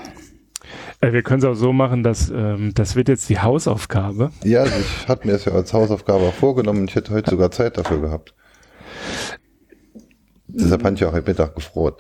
Äh, 1.01 1.13
wir 1.13 1.23
können 1.23 1.39
es 1.39 1.45
auch 1.45 1.55
so 1.55 1.73
machen, 1.73 2.03
dass 2.03 2.31
ähm, 2.31 2.73
das 2.75 2.97
wird 2.97 3.09
jetzt 3.09 3.29
die 3.29 3.39
Hausaufgabe. 3.39 4.31
Ja, 4.45 4.63
also 4.63 4.75
ich 4.79 5.09
hatte 5.09 5.27
mir 5.27 5.33
das 5.35 5.45
ja 5.47 5.53
als 5.53 5.73
Hausaufgabe 5.73 6.31
vorgenommen 6.33 6.81
und 6.81 6.91
ich 6.91 6.97
hätte 6.97 7.13
heute 7.13 7.31
sogar 7.31 7.51
Zeit 7.51 7.79
dafür 7.79 8.01
gehabt. 8.01 8.35
Deshalb 10.49 10.85
habe 10.85 10.95
ich 10.95 11.05
auch 11.05 11.13
heute 11.13 11.31
Mittag 11.31 11.55
gefroren. 11.55 11.95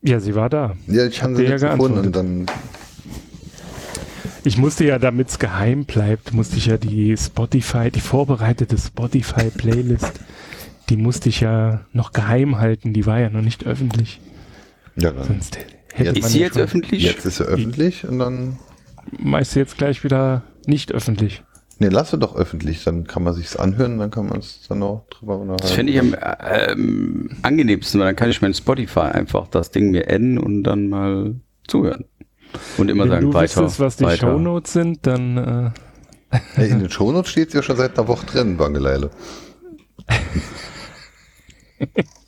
Ja, 0.00 0.20
sie 0.20 0.34
war 0.34 0.48
da. 0.48 0.76
Ja, 0.86 1.04
ich, 1.06 1.16
ich 1.16 1.22
habe 1.22 1.36
sie 1.36 1.44
ja 1.44 1.56
gefunden 1.56 1.98
und 1.98 2.16
dann. 2.16 2.46
Ich 4.44 4.56
musste 4.56 4.84
ja, 4.84 5.00
damit 5.00 5.28
es 5.28 5.38
geheim 5.40 5.84
bleibt, 5.84 6.32
musste 6.32 6.56
ich 6.56 6.66
ja 6.66 6.76
die 6.76 7.16
Spotify, 7.16 7.90
die 7.90 8.00
vorbereitete 8.00 8.78
Spotify-Playlist, 8.78 10.20
die 10.88 10.96
musste 10.96 11.28
ich 11.28 11.40
ja 11.40 11.80
noch 11.92 12.12
geheim 12.12 12.58
halten, 12.58 12.92
die 12.92 13.06
war 13.06 13.18
ja 13.18 13.28
noch 13.28 13.42
nicht 13.42 13.66
öffentlich. 13.66 14.20
Ja, 14.94 15.12
Sonst 15.24 15.58
Hätte 15.96 16.18
ist 16.18 16.30
sie 16.30 16.40
jetzt 16.40 16.58
öffentlich? 16.58 17.02
Jetzt 17.02 17.24
ist 17.24 17.38
sie 17.38 17.44
öffentlich 17.44 18.06
und 18.06 18.18
dann. 18.18 18.58
Meist 19.18 19.56
jetzt 19.56 19.78
gleich 19.78 20.04
wieder 20.04 20.42
nicht 20.66 20.92
öffentlich. 20.92 21.42
Nee, 21.78 21.88
lass 21.88 22.10
sie 22.10 22.18
doch 22.18 22.36
öffentlich, 22.36 22.84
dann 22.84 23.06
kann 23.06 23.22
man 23.22 23.34
sich's 23.34 23.56
anhören, 23.56 23.98
dann 23.98 24.10
kann 24.10 24.26
man 24.26 24.38
es 24.38 24.66
dann 24.68 24.82
auch 24.82 25.06
drüber 25.10 25.38
unterhalten. 25.38 25.62
Das 25.62 25.72
finde 25.72 25.92
ich 25.92 26.00
am 26.00 26.14
ähm, 26.40 27.36
angenehmsten, 27.42 28.00
weil 28.00 28.08
dann 28.08 28.16
kann 28.16 28.30
ich 28.30 28.42
mein 28.42 28.54
Spotify 28.54 29.00
einfach 29.00 29.48
das 29.48 29.70
Ding 29.70 29.90
mir 29.90 30.06
enden 30.06 30.38
und 30.38 30.64
dann 30.64 30.88
mal 30.88 31.36
zuhören. 31.66 32.04
Und 32.76 32.90
immer 32.90 33.04
Wenn 33.04 33.10
sagen, 33.10 33.26
du 33.26 33.34
weiter. 33.34 33.62
Wüsstest, 33.62 33.80
was 33.80 33.96
die 33.96 34.04
weiter. 34.04 34.28
Shownotes 34.28 34.72
sind, 34.72 35.06
dann. 35.06 35.72
Äh 36.30 36.38
hey, 36.54 36.70
in 36.70 36.80
den 36.80 36.90
Shownotes 36.90 37.30
steht 37.30 37.54
ja 37.54 37.62
schon 37.62 37.76
seit 37.76 37.98
einer 37.98 38.08
Woche 38.08 38.26
drin, 38.26 38.56
Bangeleile. 38.56 39.10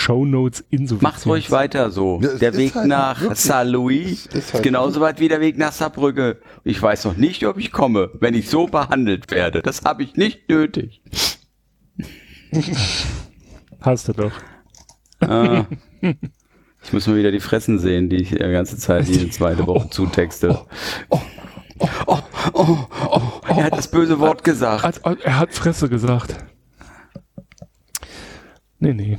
Shownotes 0.00 0.64
insuffizienz. 0.70 1.02
Macht 1.02 1.26
ruhig 1.26 1.50
weiter 1.50 1.90
so. 1.90 2.20
Ja, 2.22 2.34
der 2.34 2.56
Weg 2.56 2.74
halt 2.74 2.88
nach 2.88 3.34
Saint-Louis 3.34 4.26
ist, 4.26 4.54
halt 4.54 4.62
genauso 4.62 5.00
weit 5.00 5.20
wie 5.20 5.28
der 5.28 5.40
Weg 5.40 5.58
nach 5.58 5.72
Saarbrücke. 5.72 6.40
Ich 6.64 6.80
weiß 6.80 7.04
noch 7.04 7.16
nicht, 7.16 7.44
ob 7.46 7.58
ich 7.58 7.70
komme, 7.70 8.10
wenn 8.18 8.34
ich 8.34 8.48
so 8.48 8.66
behandelt 8.66 9.30
werde. 9.30 9.60
Das 9.60 9.82
habe 9.84 10.02
ich 10.02 10.16
nicht 10.16 10.48
nötig. 10.48 11.02
Hast 13.80 14.08
du 14.08 14.12
doch. 14.14 14.32
Ah, 15.20 15.66
ich 16.00 16.92
muss 16.92 17.06
mal 17.06 17.16
wieder 17.16 17.30
die 17.30 17.40
Fressen 17.40 17.78
sehen, 17.78 18.08
die 18.08 18.16
ich 18.16 18.30
die 18.30 18.38
ganze 18.38 18.78
Zeit 18.78 19.06
jede 19.06 19.28
zweite 19.28 19.66
Woche 19.66 19.84
oh, 19.86 19.90
zutexte. 19.90 20.64
Oh, 21.10 21.20
oh, 21.80 21.90
oh, 22.06 22.18
oh, 22.54 22.78
oh, 23.10 23.20
er 23.48 23.64
hat 23.64 23.76
das 23.76 23.90
böse 23.90 24.18
Wort 24.18 24.44
gesagt. 24.44 25.02
Er 25.04 25.38
hat 25.38 25.52
Fresse 25.52 25.90
gesagt. 25.90 26.36
Nee, 28.78 28.94
nee. 28.94 29.18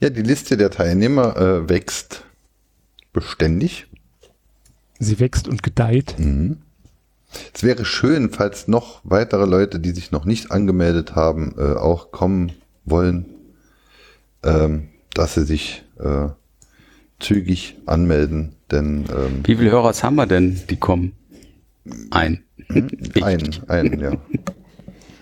Ja, 0.00 0.08
die 0.08 0.22
Liste 0.22 0.56
der 0.56 0.70
Teilnehmer 0.70 1.36
äh, 1.36 1.68
wächst 1.68 2.24
beständig. 3.12 3.86
Sie 4.98 5.20
wächst 5.20 5.46
und 5.46 5.62
gedeiht. 5.62 6.14
Mhm. 6.18 6.58
Es 7.54 7.62
wäre 7.62 7.84
schön, 7.84 8.30
falls 8.30 8.66
noch 8.66 9.02
weitere 9.04 9.44
Leute, 9.44 9.78
die 9.78 9.90
sich 9.90 10.10
noch 10.10 10.24
nicht 10.24 10.50
angemeldet 10.50 11.14
haben, 11.14 11.54
äh, 11.58 11.74
auch 11.74 12.12
kommen 12.12 12.52
wollen, 12.84 13.26
ähm, 14.42 14.88
dass 15.12 15.34
sie 15.34 15.44
sich 15.44 15.84
äh, 15.98 16.28
zügig 17.20 17.76
anmelden. 17.84 18.54
Denn 18.70 19.04
ähm, 19.10 19.42
wie 19.44 19.56
viele 19.56 19.70
Hörer 19.70 19.92
haben 19.92 20.16
wir 20.16 20.26
denn, 20.26 20.60
die 20.70 20.76
kommen? 20.76 21.12
Ein. 22.10 22.42
Hm? 22.68 22.88
ein, 23.22 23.50
ein, 23.68 24.00
ja. 24.00 24.12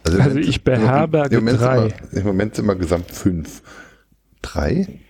Also, 0.05 0.21
also 0.21 0.39
ich 0.39 0.65
beherberge 0.65 1.37
im 1.37 1.45
Moment 1.45 1.61
drei. 1.61 1.95
Im 2.13 2.25
Moment 2.25 2.55
sind 2.55 2.65
wir 2.65 2.77
gesamt 2.77 3.11
fünf. 3.11 3.63
Drei? 4.43 5.01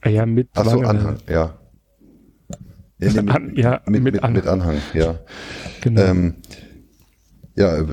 Ah 0.00 0.08
ja, 0.08 0.26
mit 0.26 0.48
Achso, 0.54 0.80
Anhang, 0.80 1.18
ja. 1.28 1.58
Ja, 2.98 3.10
nee, 3.10 3.20
mit, 3.22 3.34
An, 3.34 3.56
ja, 3.56 3.80
mit, 3.86 4.02
mit, 4.02 4.22
Anhang. 4.22 4.32
mit, 4.34 4.46
Anhang. 4.46 4.76
ja. 4.94 5.18
Genau. 5.82 6.00
Ähm, 6.00 6.34
ja, 7.54 7.84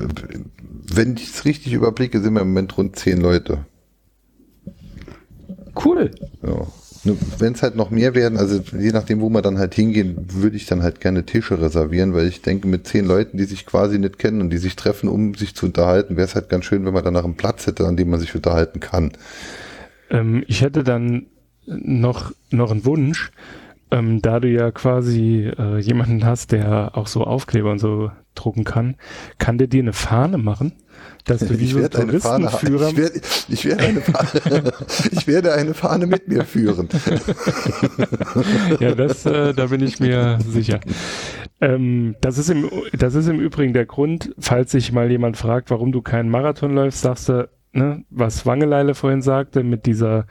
wenn 0.92 1.16
ich 1.16 1.28
es 1.28 1.44
richtig 1.44 1.72
überblicke, 1.72 2.20
sind 2.20 2.34
wir 2.34 2.40
im 2.40 2.48
Moment 2.48 2.76
rund 2.78 2.96
zehn 2.96 3.20
Leute. 3.20 3.66
Cool. 5.82 6.10
Ja. 6.42 6.66
Wenn 7.38 7.52
es 7.52 7.62
halt 7.62 7.76
noch 7.76 7.90
mehr 7.90 8.14
werden, 8.14 8.38
also 8.38 8.62
je 8.78 8.92
nachdem, 8.92 9.20
wo 9.20 9.28
wir 9.28 9.42
dann 9.42 9.58
halt 9.58 9.74
hingehen, 9.74 10.16
würde 10.32 10.56
ich 10.56 10.64
dann 10.64 10.82
halt 10.82 11.00
gerne 11.00 11.26
Tische 11.26 11.60
reservieren, 11.60 12.14
weil 12.14 12.26
ich 12.26 12.40
denke, 12.40 12.66
mit 12.66 12.86
zehn 12.86 13.04
Leuten, 13.04 13.36
die 13.36 13.44
sich 13.44 13.66
quasi 13.66 13.98
nicht 13.98 14.18
kennen 14.18 14.40
und 14.40 14.48
die 14.48 14.56
sich 14.56 14.74
treffen, 14.74 15.10
um 15.10 15.34
sich 15.34 15.54
zu 15.54 15.66
unterhalten, 15.66 16.16
wäre 16.16 16.26
es 16.26 16.34
halt 16.34 16.48
ganz 16.48 16.64
schön, 16.64 16.86
wenn 16.86 16.94
man 16.94 17.04
dann 17.04 17.12
nach 17.12 17.24
einem 17.24 17.34
Platz 17.34 17.66
hätte, 17.66 17.86
an 17.86 17.98
dem 17.98 18.08
man 18.08 18.20
sich 18.20 18.34
unterhalten 18.34 18.80
kann. 18.80 19.12
Ähm, 20.14 20.44
ich 20.46 20.62
hätte 20.62 20.84
dann 20.84 21.26
noch, 21.66 22.32
noch 22.50 22.70
einen 22.70 22.84
Wunsch, 22.84 23.32
ähm, 23.90 24.22
da 24.22 24.40
du 24.40 24.48
ja 24.48 24.70
quasi 24.70 25.50
äh, 25.58 25.78
jemanden 25.78 26.24
hast, 26.24 26.52
der 26.52 26.96
auch 26.96 27.06
so 27.06 27.24
Aufkleber 27.24 27.70
und 27.70 27.78
so 27.78 28.10
drucken 28.34 28.64
kann, 28.64 28.96
kann 29.38 29.58
der 29.58 29.66
dir 29.66 29.82
eine 29.82 29.92
Fahne 29.92 30.38
machen? 30.38 30.72
dass 31.24 31.40
du 31.40 31.58
wie 31.58 31.66
so 31.66 31.78
ein 31.78 31.90
Touristenführer... 31.90 32.88
Ich 32.88 32.96
werde, 32.96 33.20
ich, 33.48 33.64
werde 33.64 33.84
eine 33.84 34.00
Fahne, 34.00 34.72
ich 35.10 35.26
werde 35.26 35.54
eine 35.54 35.74
Fahne 35.74 36.06
mit 36.06 36.28
mir 36.28 36.44
führen. 36.44 36.88
ja, 38.80 38.94
das, 38.94 39.26
äh, 39.26 39.54
da 39.54 39.66
bin 39.66 39.82
ich 39.82 40.00
mir 40.00 40.38
sicher. 40.46 40.80
Ähm, 41.60 42.16
das, 42.20 42.38
ist 42.38 42.50
im, 42.50 42.70
das 42.92 43.14
ist 43.14 43.28
im 43.28 43.40
Übrigen 43.40 43.72
der 43.72 43.86
Grund, 43.86 44.34
falls 44.38 44.72
sich 44.72 44.92
mal 44.92 45.10
jemand 45.10 45.36
fragt, 45.36 45.70
warum 45.70 45.92
du 45.92 46.02
keinen 46.02 46.28
Marathon 46.28 46.74
läufst, 46.74 47.02
sagst 47.02 47.28
du, 47.28 47.48
ne, 47.74 48.04
was 48.10 48.46
Wangeleile 48.46 48.94
vorhin 48.94 49.22
sagte, 49.22 49.62
mit 49.62 49.86
dieser 49.86 50.26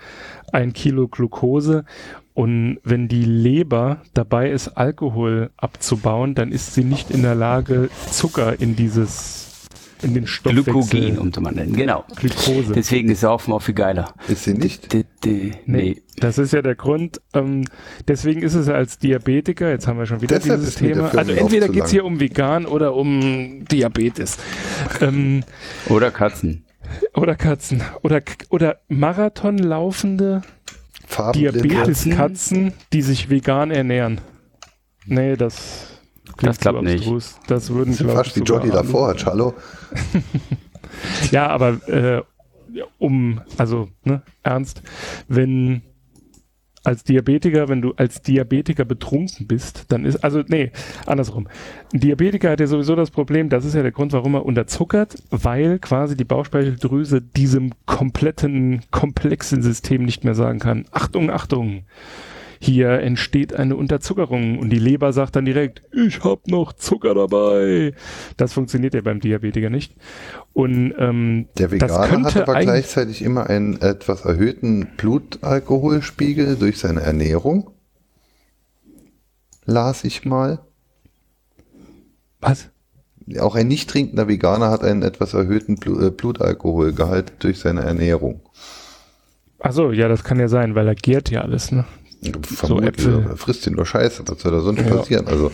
ein 0.52 0.74
Kilo 0.74 1.08
Glucose. 1.08 1.86
Und 2.34 2.80
wenn 2.84 3.08
die 3.08 3.26
Leber 3.26 4.02
dabei 4.14 4.50
ist, 4.50 4.70
Alkohol 4.70 5.52
abzubauen, 5.56 6.34
dann 6.34 6.52
ist 6.52 6.74
sie 6.74 6.84
nicht 6.84 7.12
in 7.12 7.22
der 7.22 7.36
Lage, 7.36 7.90
Zucker 8.10 8.60
in 8.60 8.76
dieses 8.76 9.44
in 10.04 10.14
den 10.14 10.28
Stoffwechsel. 10.28 10.74
Glykogen, 10.74 11.18
um 11.18 11.32
zu 11.32 11.42
nennen, 11.42 11.74
genau. 11.74 12.04
Glukose. 12.16 12.74
Deswegen 12.74 13.10
ist 13.10 13.22
Saufen 13.22 13.54
auch 13.54 13.62
viel 13.62 13.74
geiler. 13.74 14.14
Ist 14.28 14.44
sie 14.44 14.54
nicht? 14.54 14.92
D 14.92 15.06
nee. 15.24 15.54
nee. 15.66 16.02
Das 16.18 16.38
ist 16.38 16.54
ja 16.54 16.62
der 16.62 16.76
Grund. 16.76 17.22
Ähm, 17.34 17.64
deswegen 18.08 18.42
ist 18.42 18.54
es 18.54 18.68
als 18.68 19.00
Diabetiker, 19.00 19.70
jetzt 19.70 19.88
haben 19.88 19.98
wir 19.98 20.06
schon 20.06 20.22
wieder 20.22 20.38
Deshalb 20.38 20.60
dieses 20.60 20.76
Thema. 20.76 21.10
Also 21.16 21.32
entweder 21.32 21.70
geht 21.70 21.86
es 21.86 21.92
hier 21.92 22.06
um 22.06 22.20
vegan 22.20 22.66
oder 22.66 22.96
um 22.96 23.66
Diabetes. 23.66 24.38
Ähm, 25.02 25.44
oder 25.90 26.12
Katzen. 26.12 26.63
Oder 27.16 27.36
Katzen. 27.36 27.84
Oder, 28.02 28.22
oder 28.50 28.80
Marathonlaufende 28.88 30.42
Diabetes-Katzen, 31.36 32.74
die 32.92 33.02
sich 33.02 33.30
vegan 33.30 33.72
ernähren. 33.72 34.22
Nee, 35.06 35.36
das 35.36 35.94
das 36.42 36.60
klappt 36.60 36.82
nicht. 36.82 37.10
Das 37.48 37.70
würden 37.70 37.96
das 37.98 38.12
fast 38.12 38.36
wie 38.36 38.42
Johnny 38.42 38.70
davor 38.70 39.10
hat, 39.10 39.26
hallo. 39.26 39.54
ja, 41.32 41.48
aber 41.48 41.88
äh, 41.88 42.22
um, 42.98 43.42
also 43.58 43.90
ne, 44.04 44.24
ernst, 44.42 44.82
wenn 45.28 45.84
als 46.84 47.04
Diabetiker, 47.04 47.70
wenn 47.70 47.82
du 47.82 47.94
als 47.94 48.22
Diabetiker 48.22 48.86
betrunken 48.86 49.48
bist, 49.48 49.86
dann 49.90 50.06
ist, 50.06 50.24
also 50.24 50.44
nee, 50.48 50.72
andersrum. 51.06 51.48
Ein 51.94 52.02
Diabetiker 52.02 52.52
hat 52.52 52.60
ja 52.60 52.68
sowieso 52.68 52.96
das 52.96 53.10
Problem, 53.10 53.50
das 53.50 53.66
ist 53.66 53.74
ja 53.74 53.82
der 53.82 53.92
Grund, 53.92 54.12
warum 54.14 54.36
er 54.36 54.46
unterzuckert, 54.46 55.16
weil 55.30 55.80
quasi 55.80 56.18
die 56.18 56.26
Bauchspeicheldrüse 56.26 57.22
diesem 57.22 57.72
kompletten, 57.86 58.82
komplexen 58.92 59.62
System 59.62 60.04
nicht 60.04 60.26
mehr 60.26 60.36
sagen 60.36 60.60
kann, 60.60 60.86
Achtung, 60.92 61.30
Achtung, 61.30 61.84
hier 62.64 63.00
entsteht 63.00 63.54
eine 63.54 63.76
Unterzuckerung 63.76 64.58
und 64.58 64.70
die 64.70 64.80
Leber 64.80 65.12
sagt 65.12 65.36
dann 65.36 65.46
direkt, 65.46 65.82
ich 65.92 66.24
habe 66.24 66.42
noch 66.48 66.74
Zucker 66.74 67.14
dabei. 67.14 67.94
Das 68.38 68.54
funktioniert 68.54 68.94
ja 68.94 69.02
beim 69.02 69.20
Diabetiker 69.20 69.70
nicht. 69.70 69.96
Und 70.54 70.94
ähm, 70.98 71.48
der 71.58 71.72
Veganer 71.72 72.24
hat 72.24 72.38
aber 72.38 72.60
gleichzeitig 72.62 73.22
immer 73.22 73.50
einen 73.50 73.82
etwas 73.82 74.26
erhöhten 74.26 74.88
Blutalkoholspiegel 74.98 76.56
durch 76.56 76.80
seine 76.80 77.02
Ernährung. 77.02 77.72
Las 79.66 80.04
ich 80.04 80.26
mal. 80.26 80.60
Was? 82.40 82.70
Auch 83.40 83.56
ein 83.56 83.68
nicht 83.68 83.90
trinkender 83.90 84.28
Veganer 84.28 84.70
hat 84.70 84.84
einen 84.84 85.02
etwas 85.02 85.34
erhöhten 85.34 85.78
äh, 86.02 86.12
Blutalkoholgehalt 86.12 87.34
durch 87.40 87.60
seine 87.60 87.82
Ernährung. 87.82 88.42
Achso, 89.60 89.92
ja, 89.92 90.10
das 90.10 90.24
kann 90.24 90.40
ja 90.40 90.50
sein, 90.50 90.76
weil 90.76 90.88
er 90.88 90.96
gärt 90.96 91.30
ja 91.30 91.42
alles, 91.42 91.72
ne? 91.72 91.86
So 92.48 92.82
Äpfel. 92.82 93.26
Er 93.30 93.38
frisst 93.38 93.68
ihn 93.68 93.74
nur 93.74 93.86
Scheiße, 93.86 94.24
was 94.28 94.42
soll 94.42 94.52
da 94.52 94.60
sonst 94.62 94.82
ja. 94.82 94.96
passieren? 94.96 95.28
Also. 95.28 95.52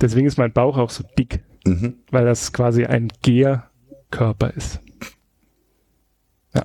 Deswegen 0.00 0.26
ist 0.26 0.38
mein 0.38 0.52
Bauch 0.52 0.76
auch 0.76 0.90
so 0.90 1.04
dick, 1.18 1.40
mhm. 1.64 1.94
weil 2.10 2.24
das 2.24 2.52
quasi 2.52 2.84
ein 2.84 3.08
Gärkörper 3.22 4.52
ist. 4.54 4.80
Ja. 6.54 6.64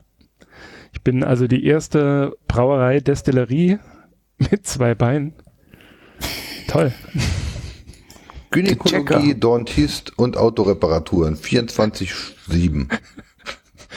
Ich 0.92 1.02
bin 1.02 1.24
also 1.24 1.48
die 1.48 1.66
erste 1.66 2.36
Brauerei, 2.48 3.00
Destillerie 3.00 3.80
mit 4.38 4.66
zwei 4.66 4.96
Beinen. 4.96 5.34
Toll. 6.68 6.94
Gynäkologie, 8.52 9.34
Dentist 9.34 10.18
und 10.18 10.38
Autoreparaturen 10.38 11.36
24-7. 11.36 12.88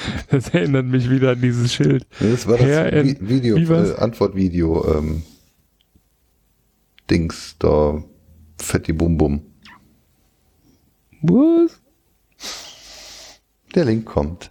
Das 0.31 0.49
erinnert 0.51 0.87
mich 0.87 1.09
wieder 1.09 1.33
an 1.33 1.41
dieses 1.41 1.73
Schild. 1.73 2.07
Das 2.21 2.47
war 2.47 2.59
das 2.59 2.67
Herr 2.67 3.05
Video, 3.21 3.57
äh, 3.57 3.95
Antwortvideo, 3.97 4.99
ähm, 4.99 5.23
Dings, 7.11 7.57
da, 7.59 8.03
Fetti 8.59 8.93
Bum 8.93 9.17
Bum. 9.17 9.43
Was? 11.23 11.81
Der 13.75 13.85
Link 13.85 14.07
kommt. 14.07 14.51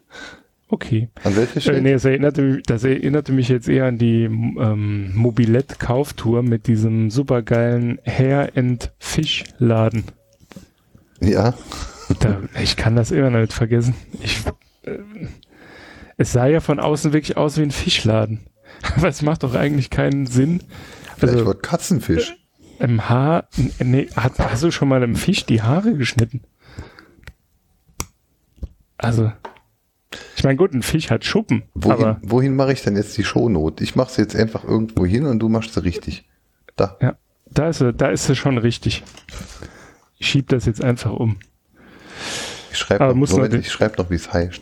Okay. 0.68 1.10
An 1.24 1.36
welche 1.36 1.62
Schild? 1.62 1.78
Äh, 1.78 1.82
nee, 1.82 1.94
das 1.94 2.06
erinnerte, 2.06 2.62
das 2.66 2.84
erinnerte 2.84 3.32
mich 3.32 3.50
jetzt 3.50 3.68
eher 3.68 3.86
an 3.86 3.98
die 3.98 4.24
ähm, 4.24 5.16
Mobilett-Kauftour 5.16 6.44
mit 6.44 6.68
diesem 6.68 7.12
supergeilen 7.12 8.00
Hair 8.04 8.52
and 8.56 8.92
Fish 9.00 9.44
Laden. 9.58 10.06
Ja. 11.22 11.54
Da, 12.20 12.42
ich 12.62 12.76
kann 12.76 12.96
das 12.96 13.12
immer 13.12 13.30
noch 13.30 13.40
nicht 13.40 13.54
vergessen. 13.54 13.96
Ich 14.22 14.42
äh, 14.84 14.98
es 16.18 16.32
sah 16.32 16.48
ja 16.48 16.60
von 16.60 16.80
außen 16.80 17.14
wirklich 17.14 17.38
aus 17.38 17.58
wie 17.58 17.64
ein 17.64 17.72
Fischladen. 17.72 18.48
Aber 18.96 19.08
es 19.08 19.22
macht 19.22 19.44
doch 19.44 19.56
eigentlich 19.56 19.90
keinen 19.90 20.28
Sinn. 20.28 20.64
Vielleicht 21.18 21.40
also, 21.40 21.54
Katzenfisch. 21.54 22.36
Äh, 22.80 22.84
Im 22.84 23.10
Haar, 23.10 23.48
nee, 23.80 24.10
hat, 24.16 24.38
hast 24.40 24.64
du 24.64 24.72
schon 24.72 24.90
mal 24.90 25.02
einem 25.02 25.16
Fisch 25.16 25.46
die 25.46 25.62
Haare 25.62 25.96
geschnitten? 25.96 26.42
Also, 28.98 29.32
ich 30.36 30.44
meine, 30.44 30.58
gut, 30.58 30.74
ein 30.74 30.82
Fisch 30.82 31.10
hat 31.10 31.26
Schuppen. 31.26 31.64
Wohin, 31.74 32.18
wohin 32.22 32.56
mache 32.56 32.74
ich 32.74 32.82
denn 32.82 32.96
jetzt 32.96 33.18
die 33.18 33.24
Shownot? 33.24 33.82
Ich 33.82 33.96
mache 33.96 34.12
sie 34.12 34.22
jetzt 34.22 34.36
einfach 34.36 34.64
irgendwo 34.64 35.06
hin 35.06 35.26
und 35.26 35.40
du 35.40 35.50
machst 35.50 35.74
sie 35.74 35.84
richtig. 35.84 36.28
Da. 36.76 36.98
Ja, 37.02 37.16
da 37.50 37.70
ist 37.70 37.80
sie, 37.80 37.94
da 37.94 38.10
ist 38.10 38.26
sie 38.26 38.36
schon 38.36 38.58
richtig. 38.58 39.04
Ich 40.18 40.28
schieb 40.28 40.50
das 40.50 40.66
jetzt 40.66 40.84
einfach 40.84 41.12
um. 41.12 41.38
Ich 42.72 42.78
schreibe 42.78 43.06
noch, 43.06 43.30
Moment, 43.30 43.66
schreib 43.66 43.98
noch, 43.98 44.10
wie 44.10 44.16
es 44.16 44.32
heißt. 44.32 44.62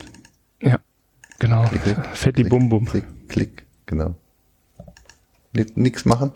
Ja, 0.61 0.79
genau. 1.43 1.65
Klick, 1.67 1.83
klick, 1.83 2.05
Fetti 2.13 2.43
Bum 2.43 2.69
Bum. 2.69 2.85
Klick, 2.85 3.05
klick, 3.27 3.65
genau. 3.85 4.15
Nix 5.75 6.05
machen? 6.05 6.31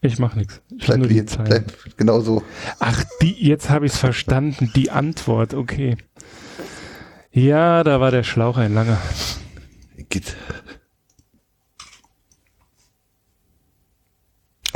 Ich 0.00 0.18
mach 0.18 0.34
nichts. 0.34 0.60
Bleib, 0.70 1.08
wie, 1.08 1.22
bleib 1.22 1.96
genau 1.96 2.20
so. 2.20 2.42
Ach, 2.78 3.04
die, 3.22 3.32
jetzt 3.46 3.70
habe 3.70 3.86
ich 3.86 3.92
es 3.92 3.98
verstanden, 3.98 4.70
die 4.74 4.90
Antwort, 4.90 5.54
okay. 5.54 5.96
Ja, 7.32 7.84
da 7.84 8.00
war 8.00 8.10
der 8.10 8.22
Schlauch 8.22 8.56
ein 8.56 8.74
langer. 8.74 8.98
Geht. 10.08 10.36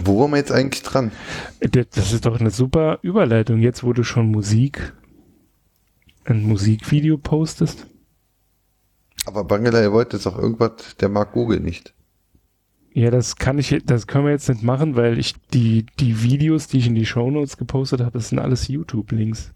Wo 0.01 0.21
waren 0.21 0.31
wir 0.31 0.39
jetzt 0.39 0.53
eigentlich 0.53 0.83
dran? 0.83 1.11
Das 1.61 2.13
ist 2.13 2.25
doch 2.25 2.39
eine 2.39 2.51
super 2.51 3.01
Überleitung. 3.03 3.61
Jetzt, 3.61 3.83
wo 3.83 3.93
du 3.93 4.05
schon 4.05 4.31
Musik, 4.31 4.93
ein 6.25 6.43
Musikvideo 6.43 7.19
postest. 7.19 7.88
Aber 9.29 9.45
Bangela, 9.45 9.83
ihr 9.83 9.93
wollt 9.93 10.15
jetzt 10.15 10.27
auch 10.27 10.39
irgendwas, 10.39 10.97
der 11.01 11.11
mag 11.11 11.33
Google 11.33 11.61
nicht. 11.61 11.93
Ja, 12.95 13.11
das 13.11 13.37
kann 13.37 13.59
ich, 13.59 13.83
das 13.85 14.07
können 14.07 14.25
wir 14.25 14.33
jetzt 14.33 14.49
nicht 14.49 14.63
machen, 14.63 14.97
weil 14.97 15.19
ich 15.19 15.35
die, 15.53 15.85
die 16.01 16.23
Videos, 16.23 16.67
die 16.67 16.79
ich 16.79 16.87
in 16.87 16.95
die 16.95 17.05
Shownotes 17.05 17.59
gepostet 17.59 18.01
habe, 18.01 18.13
das 18.13 18.31
sind 18.31 18.39
alles 18.39 18.67
YouTube-Links. 18.69 19.53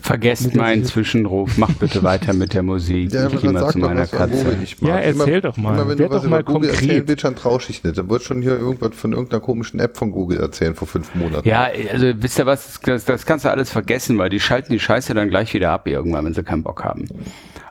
Vergesst 0.00 0.54
meinen 0.54 0.84
Zwischenruf. 0.84 1.58
Mach 1.58 1.72
bitte 1.74 2.04
weiter 2.04 2.32
mit 2.32 2.54
der 2.54 2.62
Musik. 2.62 3.12
Ja, 3.12 3.26
ich 3.26 3.40
gehe 3.40 3.50
mal 3.50 3.68
zu 3.70 3.80
meiner 3.80 4.06
Katze. 4.06 4.56
Ja, 4.80 4.98
erzähl 4.98 5.32
immer, 5.32 5.40
doch 5.40 5.56
mal. 5.56 5.74
Immer, 5.74 5.88
wenn 5.88 5.98
Werd 5.98 6.12
du 6.12 6.14
was 6.14 6.22
doch 6.22 6.30
mal 6.30 6.44
Google 6.44 6.68
konkret. 6.70 6.88
erzählen 6.88 7.08
willst, 7.08 7.24
dann 7.24 7.34
trausche 7.34 7.70
ich 7.70 7.82
nicht. 7.82 7.98
Dann 7.98 8.08
wird 8.08 8.22
schon 8.22 8.40
hier 8.40 8.56
irgendwas 8.56 8.94
von 8.94 9.12
irgendeiner 9.12 9.40
komischen 9.40 9.80
App 9.80 9.96
von 9.96 10.12
Google 10.12 10.38
erzählen 10.38 10.76
vor 10.76 10.86
fünf 10.86 11.12
Monaten. 11.16 11.46
Ja, 11.46 11.68
also 11.92 12.06
wisst 12.16 12.38
ihr 12.38 12.46
was, 12.46 12.78
das, 12.80 13.04
das 13.04 13.26
kannst 13.26 13.44
du 13.44 13.50
alles 13.50 13.68
vergessen, 13.68 14.16
weil 14.16 14.30
die 14.30 14.38
schalten 14.38 14.72
die 14.72 14.80
Scheiße 14.80 15.12
dann 15.12 15.28
gleich 15.28 15.52
wieder 15.52 15.72
ab 15.72 15.88
irgendwann, 15.88 16.24
wenn 16.24 16.34
sie 16.34 16.44
keinen 16.44 16.62
Bock 16.62 16.84
haben. 16.84 17.08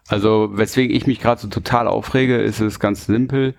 Also 0.07 0.49
weswegen 0.53 0.95
ich 0.95 1.07
mich 1.07 1.19
gerade 1.19 1.41
so 1.41 1.47
total 1.47 1.87
aufrege, 1.87 2.37
ist 2.37 2.59
es 2.59 2.79
ganz 2.79 3.05
simpel. 3.05 3.55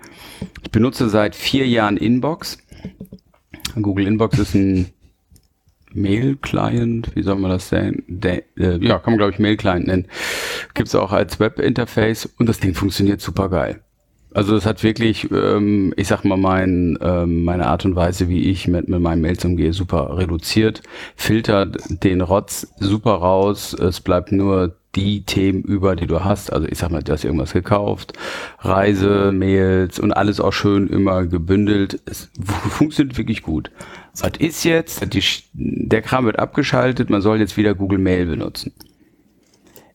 Ich 0.63 0.71
benutze 0.71 1.09
seit 1.09 1.35
vier 1.35 1.67
Jahren 1.67 1.97
Inbox. 1.97 2.59
Google 3.75 4.07
Inbox 4.07 4.39
ist 4.39 4.55
ein 4.55 4.87
Mail-Client, 5.93 7.11
wie 7.15 7.23
soll 7.23 7.37
man 7.37 7.51
das 7.51 7.69
sagen? 7.69 8.05
De, 8.07 8.43
äh, 8.57 8.77
ja, 8.85 8.99
kann 8.99 9.15
man 9.15 9.19
glaube 9.19 9.33
ich 9.33 9.39
Mail-Client 9.39 9.87
nennen. 9.87 10.07
Gibt 10.75 10.89
es 10.89 10.95
auch 10.95 11.13
als 11.13 11.41
Web-Interface 11.41 12.27
und 12.39 12.49
das 12.49 12.61
Ding 12.61 12.75
funktioniert 12.75 13.21
super 13.21 13.49
geil. 13.49 13.81
Also 14.35 14.55
es 14.55 14.67
hat 14.67 14.83
wirklich, 14.83 15.31
ähm, 15.31 15.95
ich 15.97 16.09
sag 16.09 16.25
mal, 16.25 16.37
mein, 16.37 16.99
ähm, 17.01 17.45
meine 17.45 17.67
Art 17.67 17.87
und 17.87 17.97
Weise, 17.97 18.29
wie 18.29 18.51
ich 18.51 18.69
mit, 18.69 18.87
mit 18.87 19.01
meinen 19.01 19.23
Mails 19.23 19.43
umgehe, 19.47 19.73
super 19.73 20.19
reduziert, 20.19 20.83
filtert 21.17 21.79
den 22.05 22.21
Rotz 22.21 22.71
super 22.79 23.15
raus, 23.15 23.73
es 23.73 24.01
bleibt 24.03 24.33
nur 24.33 24.77
die 24.97 25.23
Themen 25.23 25.63
über, 25.63 25.95
die 25.95 26.07
du 26.07 26.25
hast. 26.25 26.53
Also 26.53 26.67
ich 26.67 26.79
sag 26.79 26.91
mal, 26.91 27.03
du 27.03 27.13
hast 27.13 27.25
irgendwas 27.25 27.53
gekauft, 27.53 28.15
Reise, 28.59 29.31
Mails 29.33 30.01
und 30.01 30.13
alles 30.13 30.41
auch 30.41 30.53
schön 30.53 30.89
immer 30.89 31.27
gebündelt. 31.27 32.01
Es 32.07 32.31
funktioniert 32.71 33.19
wirklich 33.19 33.43
gut. 33.43 33.71
Was 34.19 34.33
ist 34.39 34.65
jetzt? 34.65 35.13
Die, 35.13 35.23
der 35.53 36.03
Kram 36.03 36.25
wird 36.25 36.39
abgeschaltet, 36.39 37.11
man 37.11 37.21
soll 37.21 37.39
jetzt 37.39 37.57
wieder 37.57 37.75
Google 37.75 37.99
Mail 37.99 38.27
benutzen. 38.27 38.73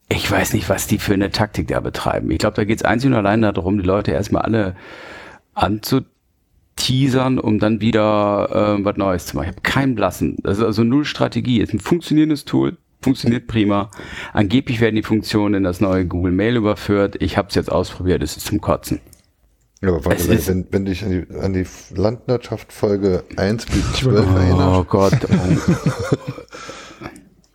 Ich 0.09 0.29
weiß 0.29 0.53
nicht, 0.53 0.69
was 0.69 0.87
die 0.87 0.99
für 0.99 1.13
eine 1.13 1.31
Taktik 1.31 1.69
da 1.69 1.79
betreiben. 1.79 2.29
Ich 2.31 2.37
glaube, 2.37 2.55
da 2.55 2.65
geht 2.65 2.77
es 2.77 2.85
einzig 2.85 3.09
und 3.09 3.15
allein 3.15 3.41
darum, 3.41 3.79
die 3.79 3.85
Leute 3.85 4.11
erstmal 4.11 4.43
alle 4.43 4.75
anzuteasern, 5.53 7.39
um 7.39 7.59
dann 7.59 7.81
wieder 7.81 8.77
äh, 8.77 8.85
was 8.85 8.97
Neues 8.97 9.25
zu 9.25 9.35
machen. 9.35 9.45
Ich 9.45 9.55
habe 9.55 9.61
keinen 9.61 9.95
blassen. 9.95 10.35
Das 10.43 10.57
ist 10.57 10.63
also 10.63 10.83
null 10.83 11.05
Strategie. 11.05 11.61
Es 11.61 11.69
ist 11.69 11.75
ein 11.75 11.79
funktionierendes 11.79 12.45
Tool 12.45 12.77
funktioniert 13.01 13.47
prima. 13.47 13.91
Angeblich 14.33 14.81
werden 14.81 14.95
die 14.95 15.03
Funktionen 15.03 15.55
in 15.55 15.63
das 15.63 15.81
neue 15.81 16.05
Google 16.05 16.31
Mail 16.31 16.57
überführt. 16.57 17.17
Ich 17.19 17.37
habe 17.37 17.49
es 17.49 17.55
jetzt 17.55 17.71
ausprobiert, 17.71 18.21
es 18.23 18.37
ist 18.37 18.45
zum 18.45 18.61
Kotzen. 18.61 18.99
Ja, 19.81 19.89
aber 19.89 20.05
warte, 20.05 20.29
wenn, 20.29 20.47
wenn, 20.47 20.67
wenn 20.69 20.85
dich 20.85 21.03
an 21.03 21.09
die, 21.09 21.35
an 21.39 21.53
die 21.53 21.65
Landwirtschaft 21.95 22.71
Folge 22.71 23.23
1 23.35 23.65
bis 23.65 23.93
12 23.93 24.05
oh 24.05 24.37
erinnerst. 24.37 24.79
Oh 24.79 24.83
Gott. 24.83 25.13
Oh. 25.23 27.07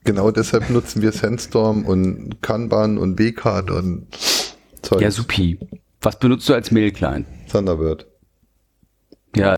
genau 0.04 0.30
deshalb 0.32 0.68
nutzen 0.70 1.02
wir 1.02 1.12
Sandstorm 1.12 1.84
und 1.84 2.42
Kanban 2.42 2.98
und 2.98 3.18
WCAD 3.18 3.70
und 3.70 4.08
Zeug. 4.82 5.00
Ja, 5.00 5.10
supi. 5.12 5.58
Was 6.00 6.18
benutzt 6.18 6.48
du 6.48 6.54
als 6.54 6.72
Mail-Client? 6.72 7.26
Thunderbird. 7.50 8.06
Ja, 9.36 9.56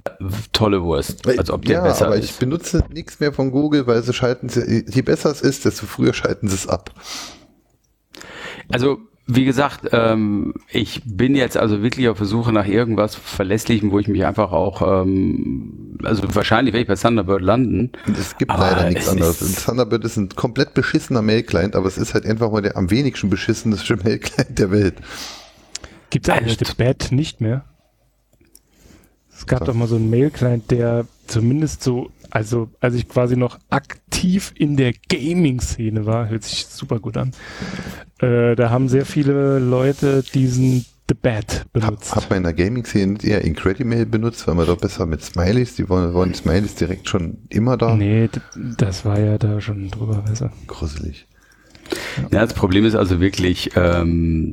tolle 0.52 0.82
Wurst. 0.82 1.26
Als 1.26 1.50
ob 1.50 1.64
der 1.64 1.76
ja, 1.76 1.82
besser 1.82 2.06
aber 2.06 2.16
ist. 2.16 2.30
ich 2.30 2.36
benutze 2.36 2.84
nichts 2.92 3.20
mehr 3.20 3.32
von 3.32 3.50
Google, 3.50 3.86
weil 3.86 4.02
sie 4.02 4.12
schalten, 4.12 4.48
sie, 4.48 4.84
je 4.88 5.02
besser 5.02 5.30
es 5.30 5.40
ist, 5.40 5.64
desto 5.64 5.86
früher 5.86 6.14
schalten 6.14 6.48
sie 6.48 6.56
es 6.56 6.66
ab. 6.66 6.92
Also, 8.70 8.98
wie 9.30 9.44
gesagt, 9.44 9.90
ähm, 9.92 10.54
ich 10.70 11.02
bin 11.04 11.36
jetzt 11.36 11.58
also 11.58 11.82
wirklich 11.82 12.08
auf 12.08 12.16
der 12.16 12.26
Suche 12.26 12.50
nach 12.50 12.66
irgendwas 12.66 13.14
Verlässlichem, 13.14 13.90
wo 13.92 13.98
ich 13.98 14.08
mich 14.08 14.24
einfach 14.24 14.52
auch, 14.52 15.02
ähm, 15.02 15.98
also 16.02 16.22
wahrscheinlich 16.34 16.72
werde 16.72 16.82
ich 16.82 16.88
bei 16.88 16.94
Thunderbird 16.94 17.42
landen. 17.42 17.92
Es 18.18 18.38
gibt 18.38 18.50
leider 18.50 18.88
nichts 18.88 19.08
anderes. 19.08 19.64
Thunderbird 19.64 20.04
ist 20.04 20.16
ein 20.16 20.30
komplett 20.30 20.72
beschissener 20.72 21.20
Mail-Client, 21.20 21.76
aber 21.76 21.86
es 21.86 21.98
ist 21.98 22.14
halt 22.14 22.24
einfach 22.24 22.50
mal 22.50 22.62
der 22.62 22.76
am 22.78 22.90
wenigsten 22.90 23.28
beschissenste 23.28 23.96
Mail-Client 24.02 24.58
der 24.58 24.70
Welt. 24.70 24.94
Gibt 26.10 26.26
es 26.26 26.34
eigentlich 26.34 26.56
das 26.56 26.74
Bad 26.74 27.08
nicht 27.10 27.42
mehr? 27.42 27.64
Es 29.48 29.58
gab 29.58 29.64
doch 29.64 29.74
mal 29.74 29.88
so 29.88 29.96
einen 29.96 30.10
Mail-Client, 30.10 30.70
der 30.70 31.06
zumindest 31.26 31.82
so, 31.82 32.10
also 32.28 32.68
als 32.80 32.94
ich 32.94 33.08
quasi 33.08 33.34
noch 33.34 33.58
aktiv 33.70 34.52
in 34.54 34.76
der 34.76 34.92
Gaming-Szene 35.08 36.04
war, 36.04 36.28
hört 36.28 36.44
sich 36.44 36.66
super 36.66 36.98
gut 37.00 37.16
an. 37.16 37.32
Äh, 38.18 38.56
da 38.56 38.68
haben 38.68 38.90
sehr 38.90 39.06
viele 39.06 39.58
Leute 39.58 40.22
diesen 40.34 40.84
The 41.08 41.14
Bat 41.14 41.64
benutzt. 41.72 42.14
Hat, 42.14 42.24
hat 42.24 42.30
man 42.30 42.36
in 42.38 42.42
der 42.42 42.52
Gaming-Szene 42.52 43.16
eher 43.22 43.42
Incredimail 43.42 44.04
benutzt, 44.04 44.46
weil 44.46 44.54
man 44.54 44.66
doch 44.66 44.76
besser 44.76 45.06
mit 45.06 45.22
Smileys, 45.22 45.76
die 45.76 45.88
wollen, 45.88 46.12
wollen 46.12 46.34
Smileys 46.34 46.74
direkt 46.74 47.08
schon 47.08 47.38
immer 47.48 47.78
da? 47.78 47.96
Nee, 47.96 48.28
das 48.76 49.06
war 49.06 49.18
ja 49.18 49.38
da 49.38 49.62
schon 49.62 49.88
drüber 49.88 50.16
besser. 50.28 50.52
Gruselig. 50.66 51.26
Ja, 52.30 52.40
das 52.42 52.52
Problem 52.52 52.84
ist 52.84 52.96
also 52.96 53.18
wirklich, 53.18 53.70
ähm, 53.76 54.52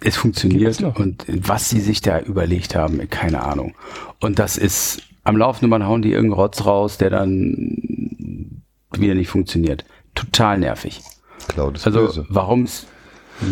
es 0.00 0.16
funktioniert 0.16 0.82
und 0.82 1.24
was 1.28 1.68
sie 1.68 1.80
sich 1.80 2.00
da 2.00 2.20
überlegt 2.20 2.74
haben, 2.74 3.08
keine 3.10 3.42
Ahnung. 3.42 3.74
Und 4.20 4.38
das 4.38 4.56
ist, 4.56 5.02
am 5.24 5.36
laufenden 5.36 5.70
Band 5.70 5.84
hauen 5.84 6.02
die 6.02 6.12
irgendeinen 6.12 6.40
Rotz 6.40 6.64
raus, 6.64 6.98
der 6.98 7.10
dann 7.10 8.62
wieder 8.92 9.14
nicht 9.14 9.28
funktioniert. 9.28 9.84
Total 10.14 10.58
nervig. 10.58 11.02
Cloud 11.48 11.76
ist 11.76 11.86
also, 11.86 12.06
böse. 12.06 12.26
Warum's, 12.28 12.86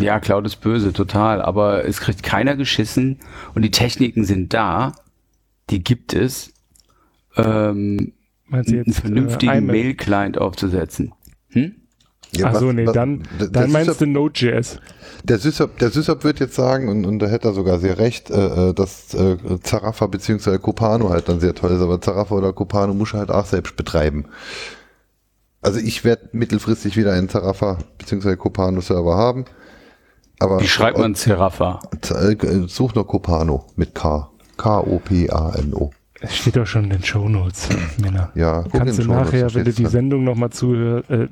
ja, 0.01 0.19
Cloud 0.19 0.45
ist 0.45 0.57
böse, 0.57 0.93
total, 0.93 1.41
aber 1.41 1.85
es 1.85 1.99
kriegt 1.99 2.23
keiner 2.23 2.55
geschissen 2.55 3.19
und 3.55 3.61
die 3.61 3.71
Techniken 3.71 4.25
sind 4.25 4.53
da, 4.53 4.93
die 5.69 5.83
gibt 5.83 6.13
es, 6.13 6.53
ähm, 7.35 8.13
einen 8.51 8.93
vernünftigen 8.93 9.53
äh, 9.53 9.61
Mail-Client 9.61 10.37
aufzusetzen. 10.37 11.13
Hm? 11.49 11.75
Ja, 12.31 12.51
Ach 12.53 12.59
so, 12.59 12.71
nee, 12.71 12.85
was, 12.85 12.93
dann, 12.93 13.23
dann 13.51 13.71
meinst 13.71 14.01
du 14.01 14.05
Node.js. 14.05 14.79
Der 15.23 15.39
Sysop, 15.39 15.79
der 15.79 15.89
Sysop 15.89 16.23
wird 16.23 16.39
jetzt 16.39 16.55
sagen, 16.55 16.89
und, 16.89 17.05
und 17.05 17.19
da 17.19 17.27
hätte 17.27 17.49
er 17.49 17.53
sogar 17.53 17.79
sehr 17.79 17.97
recht, 17.97 18.29
äh, 18.29 18.69
äh 18.69 18.73
dass 18.73 19.13
äh, 19.13 19.37
Zarafa 19.63 20.07
bzw. 20.07 20.57
Copano 20.57 21.09
halt 21.09 21.29
dann 21.29 21.39
sehr 21.39 21.55
toll 21.55 21.71
ist, 21.71 21.81
aber 21.81 22.01
Zarafa 22.01 22.35
oder 22.35 22.53
Copano 22.53 22.93
muss 22.93 23.13
er 23.13 23.19
halt 23.19 23.31
auch 23.31 23.45
selbst 23.45 23.75
betreiben. 23.75 24.25
Also 25.61 25.79
ich 25.79 26.03
werde 26.03 26.29
mittelfristig 26.33 26.97
wieder 26.97 27.13
einen 27.13 27.29
Zarafa 27.29 27.79
bzw. 27.97 28.35
Copano 28.35 28.81
Server 28.81 29.15
haben. 29.15 29.45
Aber 30.39 30.59
Wie 30.59 30.67
schreibt 30.67 30.99
man 30.99 31.15
Zarafa? 31.15 31.79
Äh, 32.09 32.35
such 32.67 32.93
nur 32.93 33.07
Copano 33.07 33.65
mit 33.75 33.95
K. 33.95 34.29
K-O-P-A-N-O. 34.57 35.91
Es 36.19 36.35
steht 36.35 36.55
doch 36.55 36.65
schon 36.65 36.85
in 36.85 36.89
den 36.89 37.03
Shownotes, 37.03 37.69
Männer. 38.01 38.31
Ja, 38.35 38.63
Kannst 38.71 38.99
du 38.99 39.03
nachher, 39.03 39.53
wenn 39.53 39.65
du 39.65 39.73
die 39.73 39.85
Sendung 39.85 40.23
nochmal 40.23 40.49
zuhörst. 40.49 41.09
Äh, 41.09 41.27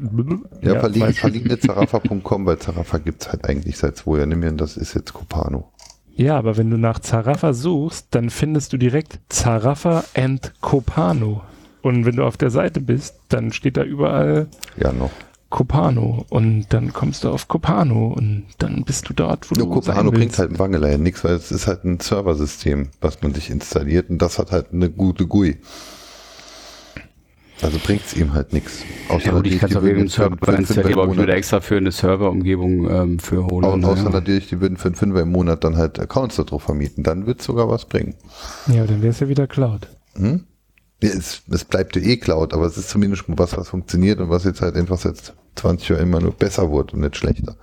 ja, 0.62 0.74
ja 0.74 0.80
verlinke, 0.80 1.14
verlinke 1.14 1.60
zarafa.com, 1.60 2.46
weil 2.46 2.60
Zarafa 2.60 3.00
gibt's 3.00 3.30
halt 3.30 3.46
eigentlich 3.50 3.78
seit 3.78 3.98
zwei 3.98 4.18
Jahren. 4.18 4.30
Nimm 4.30 4.40
mir, 4.40 4.52
das 4.52 4.78
ist 4.78 4.94
jetzt 4.94 5.14
Copano. 5.14 5.72
Ja, 6.16 6.38
aber 6.38 6.56
wenn 6.58 6.70
du 6.70 6.78
nach 6.78 7.00
Zarafa 7.00 7.54
suchst, 7.54 8.08
dann 8.12 8.30
findest 8.30 8.72
du 8.74 8.78
direkt 8.78 9.20
Zarafa 9.30 10.06
and 10.16 10.54
Copano. 10.62 11.42
Und 11.82 12.06
wenn 12.06 12.16
du 12.16 12.24
auf 12.24 12.38
der 12.38 12.52
Seite 12.52 12.80
bist, 12.80 13.16
dann 13.30 13.52
steht 13.52 13.78
da 13.78 13.84
überall 13.84 14.48
ja, 14.78 14.92
noch. 14.92 15.12
Copano 15.56 16.26
und 16.28 16.66
dann 16.72 16.92
kommst 16.92 17.24
du 17.24 17.30
auf 17.30 17.48
Copano 17.48 18.08
und 18.08 18.44
dann 18.58 18.84
bist 18.84 19.08
du 19.08 19.14
dort, 19.14 19.50
wo 19.50 19.56
ja, 19.56 19.62
du 19.62 19.70
Copano 19.70 20.12
bringt 20.12 20.38
halt 20.38 20.52
im 20.52 20.60
Wangeleien 20.60 21.02
nichts, 21.02 21.24
weil 21.24 21.36
es 21.36 21.50
ist 21.50 21.66
halt 21.66 21.86
ein 21.86 22.02
Serversystem, 22.02 22.90
was 23.00 23.22
man 23.22 23.34
sich 23.34 23.50
installiert 23.50 24.10
und 24.10 24.22
das 24.22 24.38
hat 24.38 24.52
halt 24.52 24.74
eine 24.74 24.90
gute 24.90 25.26
GUI. 25.26 25.56
Also 27.62 27.80
bringt 27.82 28.02
es 28.06 28.18
ihm 28.18 28.34
halt 28.34 28.52
nichts. 28.52 28.84
Außer 29.08 29.28
ja, 29.28 29.32
gut, 29.32 29.48
ich 29.48 29.60
kann 29.60 29.70
es 29.70 29.78
auf 29.78 29.84
irgendeinem 29.84 30.10
Server 30.10 30.58
installieren, 30.58 31.00
aber 31.00 31.12
ich 31.14 31.18
würde 31.20 31.34
extra 31.34 31.62
für 31.62 31.78
eine 31.78 31.94
Serverumgebung 31.94 32.90
ähm, 32.90 33.20
für 33.20 33.46
holen. 33.46 33.64
Und 33.64 33.86
außer 33.86 34.04
ja. 34.04 34.10
natürlich, 34.10 34.50
die 34.50 34.60
würden 34.60 34.76
für 34.76 34.90
einen 34.90 34.96
Fünfer 34.96 35.22
im 35.22 35.32
Monat 35.32 35.64
dann 35.64 35.78
halt 35.78 35.98
Accounts 35.98 36.36
darauf 36.36 36.64
vermieten. 36.64 37.06
Dann 37.06 37.28
wird 37.28 37.40
es 37.40 37.46
sogar 37.46 37.70
was 37.70 37.86
bringen. 37.86 38.16
Ja, 38.68 38.86
dann 38.86 39.02
wäre 39.02 39.12
es 39.12 39.22
ja 39.22 39.30
wieder 39.30 39.48
Cloud. 39.48 39.88
Hm? 40.18 40.44
Ja, 41.02 41.12
es, 41.12 41.44
es 41.50 41.64
bleibt 41.64 41.96
ja 41.96 42.02
eh 42.02 42.18
Cloud, 42.18 42.54
aber 42.54 42.66
es 42.66 42.78
ist 42.78 42.90
zumindest 42.90 43.24
was, 43.28 43.56
was 43.56 43.70
funktioniert 43.70 44.20
und 44.20 44.30
was 44.30 44.44
jetzt 44.44 44.60
halt 44.60 44.76
einfach 44.76 44.98
seit 44.98 45.34
20 45.56 45.90
Jahren 45.90 46.04
immer 46.04 46.22
nur 46.22 46.32
besser 46.32 46.70
wurde 46.70 46.94
und 46.94 47.02
nicht 47.02 47.18
schlechter. 47.18 47.56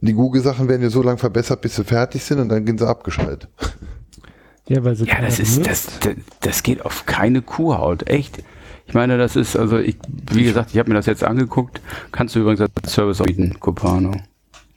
Die 0.00 0.12
Google-Sachen 0.12 0.68
werden 0.68 0.82
ja 0.82 0.90
so 0.90 1.02
lange 1.02 1.18
verbessert, 1.18 1.60
bis 1.62 1.76
sie 1.76 1.84
fertig 1.84 2.22
sind 2.22 2.38
und 2.38 2.48
dann 2.48 2.64
gehen 2.64 2.78
sie 2.78 2.86
abgeschaltet. 2.86 3.48
Ja, 4.68 4.82
weil 4.82 4.96
sie 4.96 5.04
ja 5.04 5.20
das 5.20 5.38
ist, 5.38 5.64
das, 5.64 5.86
das, 6.00 6.16
das 6.40 6.62
geht 6.64 6.84
auf 6.84 7.06
keine 7.06 7.40
Kuhhaut, 7.40 8.08
echt. 8.08 8.42
Ich 8.86 8.94
meine, 8.94 9.18
das 9.18 9.36
ist, 9.36 9.56
also 9.56 9.78
ich, 9.78 9.96
wie 10.32 10.42
gesagt, 10.42 10.70
ich 10.72 10.78
habe 10.78 10.88
mir 10.88 10.96
das 10.96 11.06
jetzt 11.06 11.22
angeguckt. 11.24 11.80
Kannst 12.10 12.34
du 12.34 12.40
übrigens 12.40 12.60
als 12.60 12.72
Service 12.92 13.18
bieten, 13.18 13.60
Copano. 13.60 14.12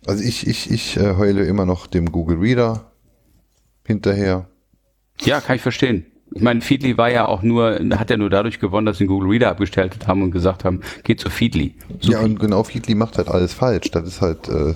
Also 0.05 0.23
ich, 0.23 0.47
ich, 0.47 0.69
ich 0.71 0.97
äh, 0.97 1.15
heule 1.15 1.45
immer 1.45 1.65
noch 1.65 1.87
dem 1.87 2.11
Google 2.11 2.37
Reader 2.37 2.91
hinterher. 3.83 4.47
Ja, 5.21 5.41
kann 5.41 5.55
ich 5.55 5.61
verstehen. 5.61 6.05
Ich 6.31 6.41
meine, 6.41 6.61
Feedly 6.61 6.97
war 6.97 7.09
ja 7.11 7.27
auch 7.27 7.41
nur, 7.41 7.79
hat 7.95 8.09
ja 8.09 8.17
nur 8.17 8.29
dadurch 8.29 8.59
gewonnen, 8.59 8.85
dass 8.85 8.97
sie 8.97 9.05
den 9.05 9.09
Google 9.09 9.29
Reader 9.29 9.49
abgestellt 9.49 10.07
haben 10.07 10.21
und 10.21 10.31
gesagt 10.31 10.63
haben, 10.63 10.81
geht 11.03 11.19
zu 11.19 11.29
Feedly. 11.29 11.75
So 11.99 12.11
ja, 12.11 12.19
und 12.19 12.39
genau, 12.39 12.63
Feedly 12.63 12.93
macht 12.95 13.17
halt 13.17 13.29
alles 13.29 13.53
falsch. 13.53 13.89
Das 13.91 14.07
ist 14.07 14.21
halt. 14.21 14.47
Äh, 14.47 14.75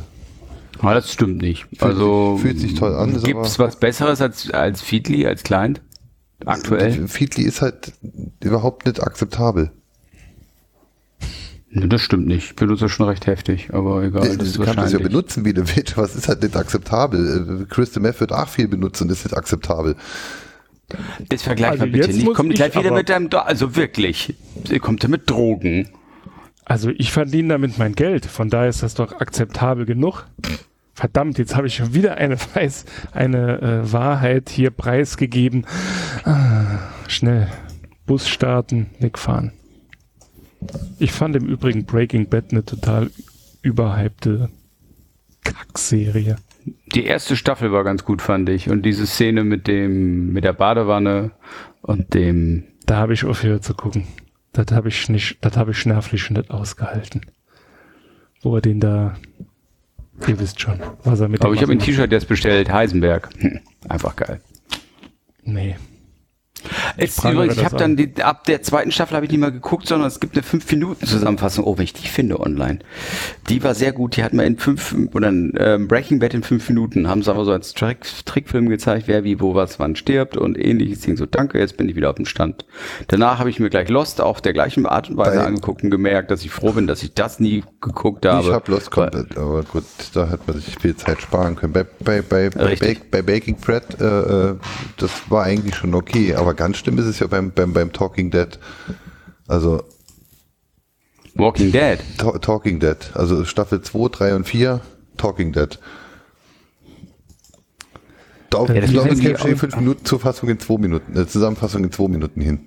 aber 0.79 0.91
ah, 0.91 0.93
das 0.95 1.13
stimmt 1.13 1.41
nicht. 1.41 1.65
Fühlt 1.69 1.83
also 1.83 2.37
fühlt 2.41 2.59
sich 2.59 2.73
toll 2.73 2.95
an. 2.95 3.21
Gibt 3.21 3.45
es 3.45 3.59
was 3.59 3.75
Besseres 3.75 4.19
als, 4.19 4.49
als 4.51 4.81
Feedly, 4.81 5.27
als 5.27 5.43
Client? 5.43 5.81
Aktuell? 6.45 7.07
Feedly 7.07 7.43
ist 7.43 7.61
halt 7.61 7.93
überhaupt 8.41 8.85
nicht 8.85 9.01
akzeptabel. 9.01 9.71
Das 11.75 12.01
stimmt 12.01 12.27
nicht. 12.27 12.51
Ich 12.51 12.55
benutze 12.55 12.87
schon 12.87 13.07
recht 13.07 13.25
heftig, 13.25 13.69
aber 13.73 14.03
egal. 14.03 14.27
Das, 14.27 14.37
das 14.37 14.53
du 14.53 14.63
kannst 14.63 14.85
es 14.85 14.91
ja 14.91 14.99
benutzen, 14.99 15.43
wie 15.45 15.53
du 15.53 15.63
willst. 15.75 15.97
Was 15.97 16.15
ist 16.15 16.27
halt 16.27 16.43
nicht 16.43 16.55
akzeptabel? 16.55 17.61
Äh, 17.61 17.73
Crystal 17.73 18.01
Meth 18.01 18.19
wird 18.19 18.31
auch 18.31 18.47
viel 18.47 18.67
benutzt 18.67 19.01
und 19.01 19.11
ist 19.11 19.23
nicht 19.23 19.35
akzeptabel. 19.35 19.95
Das 21.29 21.43
vergleich 21.43 21.71
also 21.71 21.85
mal 21.85 21.91
bitte 21.91 22.11
nicht. 22.11 22.33
Kommt 22.33 22.55
gleich 22.55 22.75
wieder 22.77 22.91
mit 22.91 23.09
deinem, 23.09 23.29
also 23.31 23.75
wirklich, 23.75 24.35
kommt 24.81 25.03
er 25.03 25.09
mit 25.09 25.29
Drogen. 25.29 25.89
Also 26.65 26.89
ich 26.89 27.11
verdiene 27.11 27.49
damit 27.49 27.77
mein 27.77 27.93
Geld, 27.93 28.25
von 28.25 28.49
daher 28.49 28.69
ist 28.69 28.83
das 28.83 28.93
doch 28.93 29.19
akzeptabel 29.19 29.85
genug. 29.85 30.25
Verdammt, 30.93 31.37
jetzt 31.39 31.55
habe 31.55 31.67
ich 31.67 31.75
schon 31.75 31.93
wieder 31.93 32.17
eine 32.17 32.37
Weiß, 32.53 32.85
eine 33.11 33.61
äh, 33.61 33.91
Wahrheit 33.91 34.49
hier 34.49 34.69
preisgegeben. 34.69 35.65
Ah, 36.23 36.79
schnell. 37.07 37.49
Bus 38.05 38.27
starten, 38.27 38.89
wegfahren. 38.99 39.53
Ich 40.99 41.11
fand 41.11 41.35
im 41.35 41.45
Übrigen 41.45 41.85
Breaking 41.85 42.29
Bad 42.29 42.51
eine 42.51 42.63
total 42.63 43.09
überhypte 43.61 44.49
Kackserie. 45.43 46.37
Die 46.93 47.05
erste 47.05 47.35
Staffel 47.35 47.71
war 47.71 47.83
ganz 47.83 48.05
gut, 48.05 48.21
fand 48.21 48.49
ich. 48.49 48.69
Und 48.69 48.83
diese 48.83 49.07
Szene 49.07 49.43
mit 49.43 49.67
dem, 49.67 50.31
mit 50.31 50.43
der 50.43 50.53
Badewanne 50.53 51.31
und 51.81 52.13
dem. 52.13 52.65
Da 52.85 52.97
habe 52.97 53.13
ich 53.13 53.25
aufgehört 53.25 53.63
zu 53.63 53.73
gucken. 53.73 54.07
Das 54.51 54.67
habe 54.71 54.89
ich 54.89 55.09
nicht, 55.09 55.37
das 55.41 55.57
habe 55.57 55.71
ich 55.71 55.85
nervlich 55.85 56.29
nicht 56.29 56.51
ausgehalten. 56.51 57.21
Wo 58.41 58.55
er 58.55 58.61
den 58.61 58.79
da, 58.79 59.15
ihr 60.27 60.39
wisst 60.39 60.59
schon, 60.61 60.79
was 61.03 61.19
er 61.19 61.29
mit 61.29 61.41
Aber 61.43 61.53
ich 61.53 61.61
habe 61.61 61.71
ein 61.71 61.79
T-Shirt 61.79 62.11
jetzt 62.11 62.27
bestellt, 62.27 62.71
Heisenberg. 62.71 63.29
Hm, 63.39 63.59
einfach 63.89 64.15
geil. 64.15 64.41
Nee, 65.43 65.75
ich, 66.97 67.17
übrigens, 67.23 67.57
ich 67.57 67.65
habe 67.65 67.77
dann 67.77 67.95
die, 67.95 68.21
ab 68.21 68.45
der 68.45 68.61
zweiten 68.61 68.91
Staffel 68.91 69.15
habe 69.15 69.25
ich 69.25 69.31
nicht 69.31 69.41
mal 69.41 69.51
geguckt, 69.51 69.87
sondern 69.87 70.07
es 70.07 70.19
gibt 70.19 70.35
eine 70.35 70.43
5 70.43 70.71
Minuten 70.71 71.05
Zusammenfassung. 71.05 71.65
Oh, 71.65 71.77
wenn 71.77 71.83
ich 71.83 71.93
die 71.93 72.07
finde 72.07 72.39
online. 72.39 72.79
Die 73.49 73.63
war 73.63 73.75
sehr 73.75 73.91
gut. 73.91 74.15
Die 74.15 74.23
hat 74.23 74.33
man 74.33 74.45
in 74.45 74.57
fünf 74.57 74.95
oder 75.13 75.29
ein 75.29 75.53
ähm, 75.57 75.87
Breaking 75.87 76.19
Bad 76.19 76.33
in 76.33 76.43
fünf 76.43 76.67
Minuten 76.69 77.07
haben 77.07 77.23
sie 77.23 77.31
aber 77.31 77.45
so 77.45 77.51
als 77.51 77.73
Trick, 77.73 78.05
Trickfilm 78.25 78.69
gezeigt, 78.69 79.07
wer 79.07 79.23
wie 79.23 79.39
wo 79.39 79.55
was 79.55 79.79
wann 79.79 79.95
stirbt 79.95 80.37
und 80.37 80.57
ähnliches. 80.57 81.01
Ding 81.01 81.17
so, 81.17 81.25
danke, 81.25 81.59
jetzt 81.59 81.77
bin 81.77 81.89
ich 81.89 81.95
wieder 81.95 82.09
auf 82.09 82.15
dem 82.15 82.25
Stand. 82.25 82.65
Danach 83.07 83.39
habe 83.39 83.49
ich 83.49 83.59
mir 83.59 83.69
gleich 83.69 83.89
Lost 83.89 84.21
auf 84.21 84.41
der 84.41 84.53
gleichen 84.53 84.85
Art 84.85 85.09
und 85.09 85.17
Weise 85.17 85.37
Bei 85.37 85.45
angeguckt 85.45 85.83
und 85.83 85.89
gemerkt, 85.89 86.31
dass 86.31 86.43
ich 86.43 86.51
froh 86.51 86.71
bin, 86.71 86.87
dass 86.87 87.03
ich 87.03 87.13
das 87.13 87.39
nie 87.39 87.63
geguckt 87.81 88.25
habe. 88.25 88.47
Ich 88.47 88.53
habe 88.53 88.71
Lost 88.71 88.91
komplett, 88.91 89.37
aber 89.37 89.63
gut, 89.63 89.83
da 90.13 90.29
hat 90.29 90.47
man 90.47 90.59
sich 90.59 90.77
viel 90.79 90.95
Zeit 90.95 91.21
sparen 91.21 91.55
können. 91.55 91.73
Bei, 91.73 91.83
bei, 91.83 92.21
bei, 92.21 92.49
bei, 92.49 92.97
bei 93.11 93.21
Baking 93.21 93.57
Fred, 93.57 93.83
äh, 93.99 94.05
äh, 94.05 94.55
das 94.97 95.11
war 95.29 95.43
eigentlich 95.43 95.75
schon 95.75 95.93
okay, 95.95 96.35
aber 96.35 96.53
ganz 96.53 96.77
schlimm 96.83 96.97
ist 96.99 97.05
es 97.05 97.19
ja 97.19 97.27
beim, 97.27 97.51
beim, 97.51 97.73
beim 97.73 97.91
Talking 97.91 98.29
Dead. 98.29 98.59
Also. 99.47 99.83
Walking 101.35 101.71
Dead? 101.71 101.99
Ta 102.17 102.37
Talking 102.37 102.79
Dead. 102.79 102.97
Also 103.13 103.45
Staffel 103.45 103.81
2, 103.81 104.09
3 104.09 104.35
und 104.35 104.43
4, 104.45 104.81
Talking 105.17 105.51
Dead. 105.51 105.79
Da 108.49 108.65
ja, 108.65 108.85
glaube 108.85 109.09
ich, 109.09 109.19
steht 109.19 109.39
fünf 109.39 109.75
Minuten 109.77 110.05
Zufassung 110.05 110.47
in 110.47 110.59
zwei 110.59 110.77
Minuten, 110.77 111.17
äh, 111.17 111.25
Zusammenfassung 111.25 111.83
in 111.83 111.91
zwei 111.91 112.07
Minuten 112.07 112.39
hin. 112.39 112.59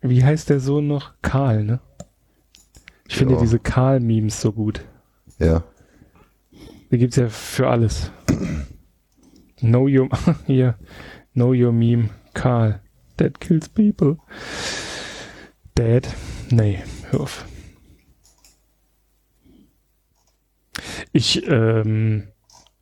Wie 0.00 0.24
heißt 0.24 0.50
der 0.50 0.58
Sohn 0.58 0.88
noch? 0.88 1.12
Karl, 1.22 1.62
ne? 1.62 1.80
Ich 3.06 3.14
ja. 3.14 3.18
finde 3.20 3.36
diese 3.40 3.60
Karl-Memes 3.60 4.40
so 4.40 4.52
gut. 4.52 4.84
Ja. 5.38 5.62
Die 6.90 6.98
gibt's 6.98 7.16
ja 7.16 7.28
für 7.28 7.68
alles. 7.68 8.10
know 9.60 9.86
your, 9.86 10.08
hier, 10.46 10.76
know 11.34 11.52
your 11.52 11.72
meme, 11.72 12.10
Karl. 12.34 12.80
That 13.16 13.40
kills 13.40 13.68
people. 13.68 14.18
Dad? 15.74 16.08
Nee, 16.50 16.82
hör 17.10 17.20
auf. 17.20 17.44
Ich, 21.12 21.46
ähm, 21.46 22.24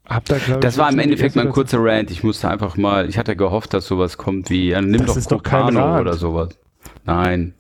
hab 0.07 0.25
da, 0.25 0.39
glaube 0.39 0.61
Das 0.61 0.79
war 0.79 0.91
im 0.91 0.99
Endeffekt 0.99 1.37
mein 1.37 1.51
kurzer 1.51 1.79
Rant. 1.81 2.11
Ich 2.11 2.23
musste 2.23 2.49
einfach 2.49 2.77
mal, 2.77 3.09
ich 3.09 3.19
hatte 3.19 3.37
gehofft, 3.37 3.75
dass 3.75 3.87
sowas 3.87 4.17
kommt 4.17 4.51
wie, 4.51 4.71
ja, 4.71 4.81
nimm 4.81 5.07
das 5.07 5.27
doch 5.27 5.43
Copano 5.43 6.01
oder 6.01 6.15
sowas. 6.15 6.59
Nein. 7.05 7.55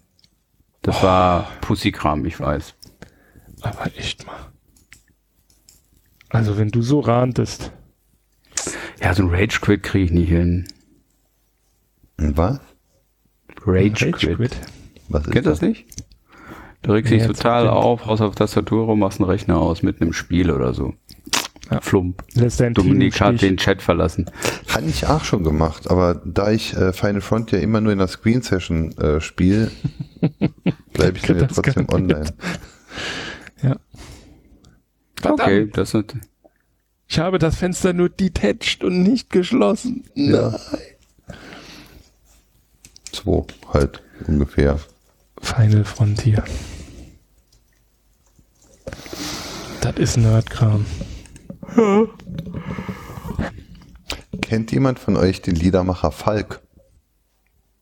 Das 0.82 0.99
oh. 0.99 1.03
war 1.05 1.49
Pussykram, 1.61 2.24
ich 2.27 2.40
weiß. 2.40 2.74
Aber 3.62 3.86
echt 3.97 4.27
mal. 4.27 4.53
Also 6.28 6.57
wenn 6.59 6.70
du 6.70 6.82
so 6.82 7.01
rantest. 7.01 7.73
Ja, 9.01 9.15
so 9.15 9.23
ein 9.23 9.31
Rage 9.31 9.61
Quit 9.61 9.82
kriege 9.82 10.07
ich 10.07 10.11
nicht 10.12 10.28
hin. 10.28 10.66
Was? 12.35 12.61
Rage, 13.66 14.07
Rage 14.07 14.35
Quit. 14.35 14.57
Was 15.09 15.27
ist 15.27 15.32
Kennt 15.32 15.47
das 15.47 15.61
nicht? 15.61 15.86
Du 16.82 16.93
regst 16.93 17.12
dich 17.12 17.24
total 17.24 17.69
auf, 17.69 18.07
haust 18.07 18.23
auf 18.23 18.35
Tastatur 18.35 18.86
rum, 18.86 18.99
machst 18.99 19.20
einen 19.20 19.31
Rechner 19.31 19.59
aus 19.59 19.82
mit 19.82 20.01
einem 20.01 20.12
Spiel 20.12 20.51
oder 20.51 20.74
so. 20.74 20.94
Ja. 21.70 21.81
Flump. 21.81 22.24
Dominik 22.74 23.20
hat 23.20 23.40
den 23.40 23.57
Chat 23.57 23.81
verlassen. 23.81 24.31
Habe 24.69 24.86
ich 24.86 25.07
auch 25.07 25.24
schon 25.24 25.44
gemacht, 25.44 25.90
aber 25.90 26.20
da 26.24 26.51
ich 26.51 26.77
äh, 26.77 26.93
Final 26.93 27.20
Front 27.20 27.53
ja 27.53 27.59
immer 27.61 27.81
nur 27.81 27.93
in 27.93 27.99
der 27.99 28.09
Screen 28.09 28.43
Session 28.43 28.93
äh, 28.99 29.20
spiele, 29.20 29.70
bleibe 30.93 31.19
ich 31.19 31.23
dann 31.23 31.39
ja 31.39 31.47
trotzdem 31.47 31.89
online. 31.89 32.27
Ja. 33.62 33.77
Verdammt. 35.16 35.40
Okay, 35.40 35.70
das 35.73 35.94
ist. 35.94 36.16
Ich 37.07 37.19
habe 37.19 37.39
das 37.39 37.57
Fenster 37.57 37.93
nur 37.93 38.09
detached 38.09 38.82
und 38.82 39.03
nicht 39.03 39.31
geschlossen. 39.31 40.05
Ja. 40.15 40.51
Nein. 40.51 40.81
Zwei 43.12 43.44
halt 43.72 44.02
ungefähr. 44.26 44.78
Final 45.40 45.84
Frontier. 45.84 46.44
Das 49.80 49.97
ist 49.97 50.16
Nerdkram. 50.16 50.86
Ja. 51.76 52.05
Kennt 54.40 54.72
jemand 54.72 54.98
von 54.98 55.16
euch 55.16 55.43
den 55.43 55.56
Liedermacher 55.56 56.10
Falk? 56.12 56.60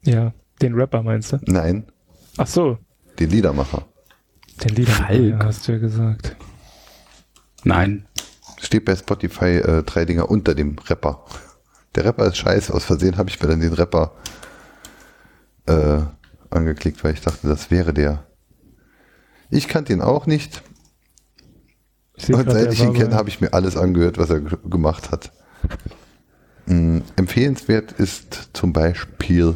Ja, 0.03 0.33
den 0.63 0.75
Rapper 0.75 1.03
meinst 1.03 1.33
du? 1.33 1.39
Nein. 1.47 1.87
Ach 2.37 2.47
so. 2.47 2.79
Den 3.19 3.31
Liedermacher. 3.31 3.87
Den 4.63 4.77
Liedermacher, 4.77 5.07
Falk. 5.07 5.45
Hast 5.45 5.69
du 5.69 5.73
ja 5.73 5.79
gesagt. 5.79 6.37
Nein. 7.65 8.07
Steht 8.61 8.85
bei 8.85 8.95
Spotify 8.97 9.57
äh, 9.57 9.83
drei 9.83 10.05
Dinger 10.05 10.31
unter 10.31 10.55
dem 10.55 10.77
Rapper. 10.79 11.25
Der 11.95 12.05
Rapper 12.05 12.27
ist 12.27 12.37
scheiße. 12.37 12.73
Aus 12.73 12.85
Versehen 12.85 13.17
habe 13.17 13.31
ich 13.31 13.41
mir 13.41 13.49
dann 13.49 13.61
den 13.61 13.73
Rapper 13.73 14.13
äh, 15.71 16.03
angeklickt, 16.51 17.03
weil 17.05 17.15
ich 17.15 17.21
dachte, 17.21 17.49
das 17.49 17.71
wäre 17.71 17.95
der. 17.95 18.25
Ich 19.51 19.69
kannte 19.69 19.93
ihn 19.93 20.01
auch 20.01 20.27
nicht. 20.27 20.63
Ich 22.17 22.33
und 22.33 22.51
seit 22.51 22.73
ich 22.73 22.83
ihn 22.83 22.93
kenne, 22.93 23.15
habe 23.15 23.29
ich 23.29 23.41
mir 23.41 23.53
alles 23.55 23.77
angehört, 23.77 24.19
was 24.19 24.31
er 24.31 24.41
gemacht 24.41 25.11
hat. 25.11 25.33
Mhm. 26.67 27.03
Empfehlenswert 27.17 27.93
ist 27.93 28.51
zum 28.53 28.73
Beispiel 28.73 29.55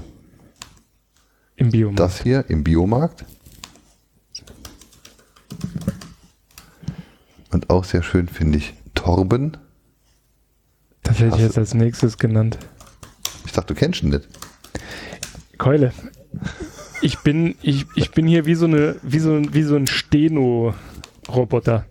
Im 1.56 1.70
Biomarkt. 1.70 2.00
das 2.00 2.22
hier 2.22 2.44
im 2.48 2.64
Biomarkt. 2.64 3.24
Und 7.50 7.70
auch 7.70 7.84
sehr 7.84 8.02
schön 8.02 8.26
finde 8.28 8.58
ich 8.58 8.74
Torben. 8.94 9.56
Das 11.02 11.18
hätte 11.18 11.36
ich 11.36 11.42
jetzt 11.42 11.58
als 11.58 11.74
nächstes 11.74 12.18
genannt. 12.18 12.58
Ich 13.44 13.52
dachte, 13.52 13.74
du 13.74 13.78
kennst 13.78 14.02
ihn 14.02 14.08
nicht. 14.08 14.28
Keule. 15.59 15.93
Ich 17.01 17.18
bin, 17.20 17.55
ich, 17.62 17.86
ich 17.97 18.10
bin 18.12 18.26
hier 18.26 18.47
wie 18.47 18.55
so 18.55 18.66
eine, 18.66 18.97
wie 19.02 19.18
so, 19.18 19.40
wie 19.52 19.62
so 19.62 19.76
ein 19.76 19.86
Steno-Roboter. 19.86 21.85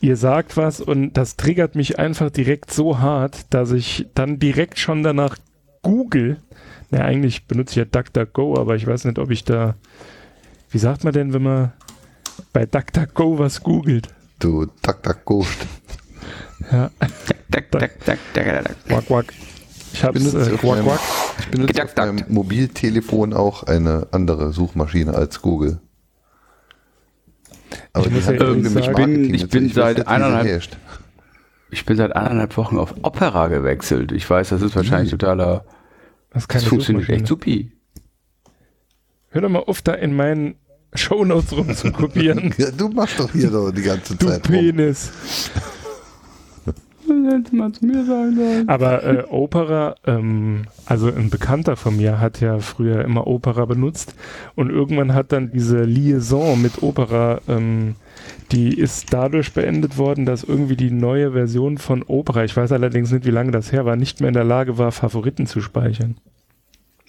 Ihr 0.00 0.16
sagt 0.16 0.56
was 0.56 0.80
und 0.80 1.12
das 1.12 1.36
triggert 1.36 1.74
mich 1.74 1.98
einfach 1.98 2.30
direkt 2.30 2.72
so 2.72 2.98
hart, 2.98 3.52
dass 3.52 3.70
ich 3.72 4.06
dann 4.14 4.38
direkt 4.38 4.78
schon 4.78 5.02
danach 5.02 5.36
google. 5.82 6.38
Na, 6.90 7.00
eigentlich 7.00 7.46
benutze 7.46 7.72
ich 7.72 7.76
ja 7.76 7.84
DuckDuckGo, 7.84 8.58
aber 8.58 8.76
ich 8.76 8.86
weiß 8.86 9.04
nicht, 9.04 9.18
ob 9.18 9.30
ich 9.30 9.44
da, 9.44 9.76
wie 10.70 10.78
sagt 10.78 11.04
man 11.04 11.12
denn, 11.12 11.32
wenn 11.32 11.42
man 11.42 11.72
bei 12.52 12.66
DuckDuckGo 12.66 13.38
was 13.38 13.62
googelt? 13.62 14.08
Du 14.38 14.66
DuckDuckGo. 14.82 15.46
Ja. 16.72 16.90
Duck, 17.50 17.70
duck, 17.70 17.80
duck, 17.80 17.90
duck, 18.04 18.18
duck. 18.34 18.46
Wack, 18.88 19.10
wack. 19.10 19.34
Ich 19.92 20.04
habe 20.04 20.18
äh, 20.18 20.56
Quack, 20.56 20.82
Quack. 20.82 21.00
Ich 21.38 21.46
benutze 21.48 21.72
Gedacht, 21.72 21.98
auf 21.98 22.06
meinem 22.06 22.24
Mobiltelefon 22.28 23.32
auch 23.32 23.64
eine 23.64 24.08
andere 24.12 24.52
Suchmaschine 24.52 25.14
als 25.14 25.42
Google. 25.42 25.80
Aber 27.92 28.06
ich, 28.06 28.26
ja 28.26 28.32
ähm, 28.32 28.78
ich 28.78 28.92
bin, 28.92 29.34
ich 29.34 29.48
bin 29.48 29.70
seit 29.70 30.06
eineinhalb, 30.06 30.68
ich 31.70 31.84
bin 31.84 31.96
seit 31.96 32.14
eineinhalb 32.14 32.56
Wochen 32.56 32.78
auf 32.78 32.94
Opera 33.02 33.48
gewechselt. 33.48 34.12
Ich 34.12 34.28
weiß, 34.28 34.50
das 34.50 34.62
ist 34.62 34.76
wahrscheinlich 34.76 35.10
totaler, 35.10 35.64
das, 36.30 36.46
das 36.46 36.64
funktioniert 36.64 37.08
echt 37.08 37.26
supi. 37.26 37.72
Hör 39.30 39.42
doch 39.42 39.48
mal 39.48 39.60
auf, 39.60 39.82
da 39.82 39.94
in 39.94 40.14
meinen 40.14 40.56
Shownotes 40.94 41.52
rumzukopieren. 41.52 42.52
ja, 42.58 42.70
du 42.70 42.88
machst 42.88 43.20
doch 43.20 43.30
hier 43.30 43.50
doch 43.50 43.70
die 43.70 43.82
ganze 43.82 44.16
du 44.16 44.26
Zeit. 44.26 44.46
Du 44.46 44.50
Penis. 44.50 45.12
Hätte 47.10 47.54
mal 47.54 47.72
zu 47.72 47.84
mir 47.84 48.04
sagen 48.04 48.36
sollen. 48.36 48.68
Aber 48.68 49.04
äh, 49.04 49.24
Opera, 49.28 49.94
ähm, 50.06 50.62
also 50.86 51.08
ein 51.08 51.30
Bekannter 51.30 51.76
von 51.76 51.96
mir 51.96 52.20
hat 52.20 52.40
ja 52.40 52.58
früher 52.58 53.04
immer 53.04 53.26
Opera 53.26 53.64
benutzt 53.64 54.14
und 54.54 54.70
irgendwann 54.70 55.14
hat 55.14 55.32
dann 55.32 55.50
diese 55.52 55.82
Liaison 55.82 56.60
mit 56.60 56.82
Opera, 56.82 57.40
ähm, 57.48 57.96
die 58.52 58.78
ist 58.78 59.12
dadurch 59.12 59.52
beendet 59.52 59.98
worden, 59.98 60.26
dass 60.26 60.44
irgendwie 60.44 60.76
die 60.76 60.90
neue 60.90 61.32
Version 61.32 61.78
von 61.78 62.02
Opera, 62.02 62.44
ich 62.44 62.56
weiß 62.56 62.72
allerdings 62.72 63.10
nicht, 63.12 63.24
wie 63.24 63.30
lange 63.30 63.52
das 63.52 63.72
her 63.72 63.84
war, 63.84 63.96
nicht 63.96 64.20
mehr 64.20 64.28
in 64.28 64.34
der 64.34 64.44
Lage 64.44 64.78
war, 64.78 64.92
Favoriten 64.92 65.46
zu 65.46 65.60
speichern. 65.60 66.16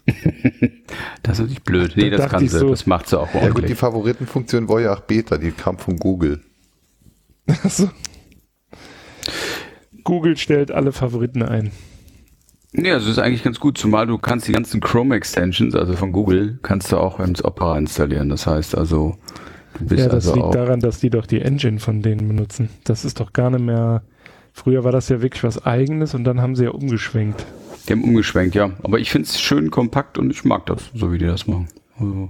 das 1.23 1.39
ist 1.39 1.49
nicht 1.49 1.63
blöd. 1.63 1.93
Nee, 1.95 2.09
da 2.09 2.17
das 2.17 2.31
kann 2.31 2.47
sie. 2.47 2.57
So, 2.57 2.69
das 2.69 2.85
macht 2.85 3.07
sie 3.07 3.19
auch 3.19 3.27
ordentlich. 3.27 3.43
Ja 3.43 3.49
gut, 3.51 3.69
die 3.69 3.75
Favoritenfunktion 3.75 4.67
war 4.67 4.81
ja 4.81 4.93
auch 4.93 5.01
Beta, 5.01 5.37
die 5.37 5.51
kam 5.51 5.77
von 5.77 5.97
Google. 5.97 6.41
Achso. 7.63 7.89
Google 10.03 10.37
stellt 10.37 10.71
alle 10.71 10.91
Favoriten 10.91 11.43
ein. 11.43 11.71
Ja, 12.73 12.93
also 12.93 13.07
das 13.07 13.17
ist 13.17 13.23
eigentlich 13.23 13.43
ganz 13.43 13.59
gut, 13.59 13.77
zumal 13.77 14.07
du 14.07 14.17
kannst 14.17 14.47
die 14.47 14.53
ganzen 14.53 14.79
Chrome 14.79 15.15
Extensions, 15.15 15.75
also 15.75 15.93
von 15.93 16.13
Google, 16.13 16.57
kannst 16.61 16.91
du 16.91 16.97
auch 16.97 17.19
ins 17.19 17.43
Opera 17.43 17.77
installieren. 17.77 18.29
Das 18.29 18.47
heißt 18.47 18.77
also, 18.77 19.17
du 19.77 19.85
bist 19.85 20.03
Ja, 20.03 20.09
das 20.09 20.27
also 20.27 20.35
liegt 20.35 20.55
daran, 20.55 20.79
dass 20.79 20.99
die 20.99 21.09
doch 21.09 21.25
die 21.25 21.41
Engine 21.41 21.79
von 21.79 22.01
denen 22.01 22.27
benutzen. 22.27 22.69
Das 22.85 23.03
ist 23.03 23.19
doch 23.19 23.33
gar 23.33 23.49
nicht 23.49 23.63
mehr. 23.63 24.03
Früher 24.53 24.83
war 24.83 24.91
das 24.91 25.09
ja 25.09 25.21
wirklich 25.21 25.43
was 25.43 25.65
eigenes 25.65 26.13
und 26.13 26.23
dann 26.23 26.41
haben 26.41 26.55
sie 26.55 26.65
ja 26.65 26.71
umgeschwenkt. 26.71 27.45
Die 27.87 27.93
haben 27.93 28.03
umgeschwenkt, 28.03 28.55
ja. 28.55 28.71
Aber 28.83 28.99
ich 28.99 29.11
finde 29.11 29.27
es 29.27 29.39
schön 29.39 29.69
kompakt 29.71 30.17
und 30.17 30.29
ich 30.29 30.45
mag 30.45 30.65
das, 30.65 30.91
so 30.93 31.11
wie 31.11 31.17
die 31.17 31.25
das 31.25 31.47
machen. 31.47 31.67
Also, 31.99 32.29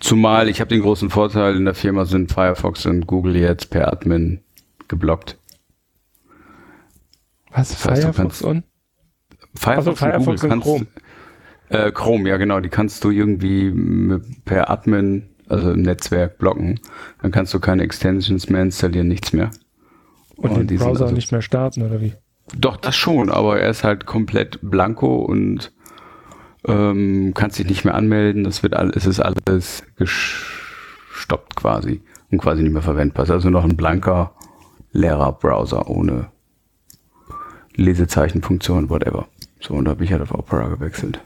zumal 0.00 0.48
ich 0.48 0.60
habe 0.60 0.68
den 0.68 0.82
großen 0.82 1.10
Vorteil, 1.10 1.56
in 1.56 1.64
der 1.64 1.74
Firma 1.74 2.04
sind 2.04 2.32
Firefox 2.32 2.86
und 2.86 3.06
Google 3.06 3.36
jetzt 3.36 3.70
per 3.70 3.92
Admin 3.92 4.40
geblockt. 4.86 5.38
Was? 7.54 7.74
Firefox 7.74 8.42
on? 8.42 8.64
Firefox, 9.54 9.76
also 9.76 9.94
Firefox 9.94 10.42
und, 10.42 10.50
Google 10.50 10.60
Chrome. 10.60 10.86
Äh, 11.68 11.92
Chrome, 11.92 12.28
ja 12.28 12.36
genau, 12.36 12.60
die 12.60 12.68
kannst 12.68 13.02
du 13.04 13.10
irgendwie 13.10 13.72
per 14.44 14.70
Admin, 14.70 15.28
also 15.48 15.72
im 15.72 15.82
Netzwerk 15.82 16.38
blocken. 16.38 16.80
Dann 17.20 17.30
kannst 17.30 17.52
du 17.54 17.60
keine 17.60 17.82
Extensions 17.82 18.48
mehr 18.48 18.62
installieren, 18.62 19.08
nichts 19.08 19.32
mehr. 19.32 19.50
Und, 20.36 20.50
und 20.50 20.70
den 20.70 20.78
Browser 20.78 21.04
also, 21.04 21.14
nicht 21.14 21.32
mehr 21.32 21.42
starten, 21.42 21.82
oder 21.82 22.00
wie? 22.00 22.14
Doch, 22.56 22.76
das 22.76 22.96
schon, 22.96 23.30
aber 23.30 23.60
er 23.60 23.70
ist 23.70 23.84
halt 23.84 24.06
komplett 24.06 24.58
blanko 24.62 25.24
und 25.24 25.72
ähm, 26.66 27.32
kannst 27.34 27.58
dich 27.58 27.66
nicht 27.66 27.84
mehr 27.84 27.94
anmelden. 27.94 28.44
Das 28.44 28.62
wird 28.62 28.74
alles, 28.74 28.96
es 28.96 29.06
ist 29.06 29.20
alles 29.20 29.84
gestoppt 29.96 31.56
quasi 31.56 32.02
und 32.30 32.38
quasi 32.38 32.62
nicht 32.62 32.72
mehr 32.72 32.82
verwendbar. 32.82 33.24
Es 33.24 33.28
ist 33.30 33.34
also 33.34 33.50
noch 33.50 33.64
ein 33.64 33.76
blanker, 33.76 34.34
leerer 34.92 35.32
Browser 35.32 35.88
ohne 35.88 36.30
Lesezeichenfunktion, 37.76 38.90
whatever. 38.90 39.28
So, 39.60 39.74
und 39.74 39.84
da 39.84 39.92
habe 39.92 40.04
ich 40.04 40.12
halt 40.12 40.22
auf 40.22 40.34
Opera 40.34 40.68
gewechselt. 40.68 41.20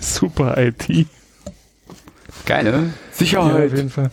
Super 0.00 0.56
IT. 0.58 1.06
Geile 2.46 2.90
Sicherheit. 3.12 3.58
Ja, 3.58 3.66
auf 3.66 3.76
jeden 3.76 3.90
Fall. 3.90 4.10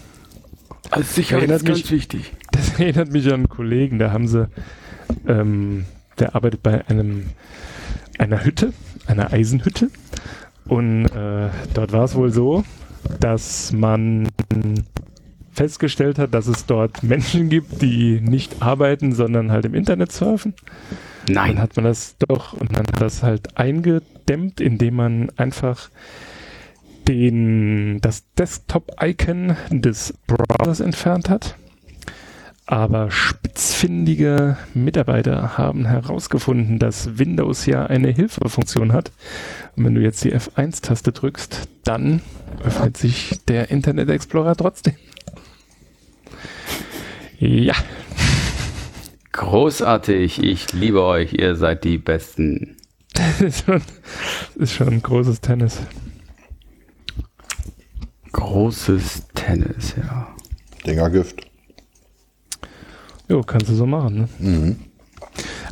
Also 0.91 1.14
Sicherheit 1.14 1.49
ist 1.49 1.65
ganz 1.65 1.80
mich, 1.80 1.91
wichtig. 1.91 2.34
Das 2.52 2.80
erinnert 2.80 3.11
mich 3.11 3.27
an 3.27 3.34
einen 3.34 3.49
Kollegen, 3.49 3.99
da 3.99 4.11
haben 4.11 4.27
sie, 4.27 4.48
ähm, 5.27 5.86
der 6.18 6.36
arbeitet 6.36 6.64
bei 6.64 6.86
einem 6.88 7.26
einer 8.18 8.44
Hütte, 8.44 8.73
einer 9.07 9.31
Eisenhütte. 9.31 9.90
Und 10.65 11.06
äh, 11.07 11.49
dort 11.73 11.91
war 11.91 12.03
es 12.03 12.15
wohl 12.15 12.31
so, 12.31 12.64
dass 13.19 13.72
man 13.72 14.27
festgestellt 15.51 16.19
hat, 16.19 16.34
dass 16.34 16.47
es 16.47 16.65
dort 16.65 17.03
Menschen 17.03 17.49
gibt, 17.49 17.81
die 17.81 18.21
nicht 18.21 18.61
arbeiten, 18.61 19.13
sondern 19.13 19.51
halt 19.51 19.65
im 19.65 19.73
Internet 19.73 20.11
surfen. 20.11 20.53
Nein. 21.27 21.55
Dann 21.55 21.61
hat 21.61 21.76
man 21.76 21.85
das 21.85 22.15
doch 22.17 22.53
und 22.53 22.76
dann 22.76 22.88
hat 22.88 23.01
das 23.01 23.23
halt 23.23 23.57
eingedämmt, 23.57 24.59
indem 24.61 24.95
man 24.95 25.30
einfach 25.38 25.89
den, 27.07 27.99
das 28.01 28.23
Desktop-Icon 28.35 29.55
des 29.71 30.13
Browsers 30.27 30.80
entfernt 30.80 31.30
hat. 31.30 31.55
Aber 32.67 33.09
spitzfindige 33.09 34.57
Mitarbeiter 34.76 35.57
haben 35.57 35.85
herausgefunden, 35.85 36.77
dass 36.77 37.17
Windows 37.17 37.65
ja 37.65 37.88
eine 37.88 38.09
Hilfefunktion 38.09 38.93
hat. 38.93 39.11
Und 39.76 39.85
wenn 39.85 39.95
du 39.95 40.01
jetzt 40.01 40.23
die 40.23 40.35
F1-Taste 40.35 41.11
drückst, 41.11 41.67
dann 41.84 42.21
öffnet 42.63 42.95
sich 42.95 43.39
der 43.47 43.71
Internet 43.71 44.09
Explorer 44.09 44.55
trotzdem. 44.55 44.93
Ja. 47.40 47.76
Großartig, 49.32 50.44
ich 50.44 50.74
liebe 50.74 51.03
euch, 51.03 51.34
ihr 51.34 51.56
seid 51.56 51.84
die 51.84 51.98
Besten. 51.98 52.78
Das 53.14 53.41
ist 53.41 53.66
schon, 53.66 53.82
ist 54.56 54.74
schon 54.74 55.02
großes 55.02 55.41
Tennis. 55.41 55.80
Großes 58.32 59.28
Tennis, 59.34 59.95
ja. 59.98 60.28
Dingergift. 60.86 61.49
Jo, 63.28 63.41
kannst 63.41 63.70
du 63.70 63.76
so 63.76 63.86
machen, 63.86 64.16
ne? 64.16 64.30
Mhm. 64.40 64.76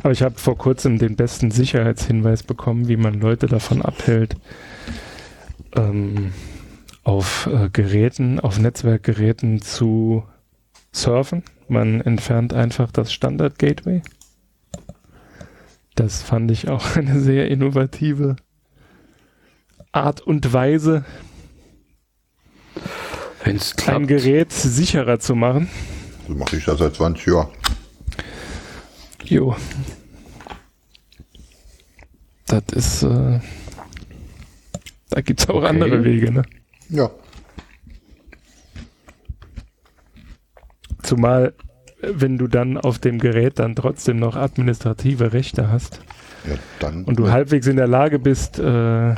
Aber 0.02 0.12
ich 0.12 0.22
habe 0.22 0.38
vor 0.38 0.56
kurzem 0.56 0.98
den 0.98 1.16
besten 1.16 1.50
Sicherheitshinweis 1.50 2.42
bekommen, 2.42 2.88
wie 2.88 2.96
man 2.96 3.20
Leute 3.20 3.46
davon 3.46 3.82
abhält, 3.82 4.36
ähm, 5.76 6.32
auf 7.04 7.48
äh, 7.52 7.68
Geräten, 7.70 8.38
auf 8.38 8.58
Netzwerkgeräten 8.58 9.60
zu 9.60 10.24
surfen. 11.00 11.42
Man 11.68 12.00
entfernt 12.00 12.52
einfach 12.52 12.90
das 12.92 13.12
Standard-Gateway. 13.12 14.02
Das 15.94 16.22
fand 16.22 16.50
ich 16.50 16.68
auch 16.68 16.84
eine 16.96 17.20
sehr 17.20 17.50
innovative 17.50 18.36
Art 19.92 20.20
und 20.20 20.52
Weise, 20.52 21.04
Wenn's 23.44 23.74
ein 23.86 24.06
Gerät 24.06 24.52
sicherer 24.52 25.20
zu 25.20 25.34
machen. 25.34 25.68
So 26.26 26.34
mache 26.34 26.56
ich 26.56 26.64
das 26.64 26.78
seit 26.78 26.94
20 26.94 27.26
Jahren. 27.26 27.48
Jo. 29.24 29.56
Das 32.46 32.62
ist, 32.72 33.02
äh, 33.04 33.40
da 35.10 35.20
gibt 35.20 35.40
es 35.40 35.48
auch 35.48 35.56
okay. 35.56 35.66
andere 35.66 36.04
Wege, 36.04 36.30
ne? 36.30 36.42
Ja. 36.88 37.10
Zumal, 41.02 41.54
wenn 42.00 42.38
du 42.38 42.46
dann 42.46 42.76
auf 42.76 42.98
dem 42.98 43.18
Gerät 43.18 43.58
dann 43.58 43.74
trotzdem 43.74 44.18
noch 44.18 44.36
administrative 44.36 45.32
Rechte 45.32 45.70
hast 45.70 46.00
ja, 46.44 46.88
und 46.88 47.18
du 47.18 47.26
ja. 47.26 47.32
halbwegs 47.32 47.66
in 47.66 47.76
der 47.76 47.88
Lage 47.88 48.18
bist, 48.18 48.58
äh, 48.58 49.14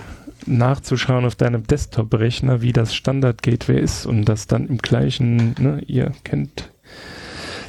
nachzuschauen 0.46 1.24
auf 1.24 1.34
deinem 1.34 1.66
Desktop-Rechner, 1.66 2.62
wie 2.62 2.72
das 2.72 2.94
Standard-Gateway 2.94 3.78
ist 3.78 4.06
und 4.06 4.24
das 4.24 4.46
dann 4.46 4.66
im 4.66 4.78
gleichen, 4.78 5.54
ne, 5.58 5.82
ihr 5.86 6.12
kennt 6.24 6.70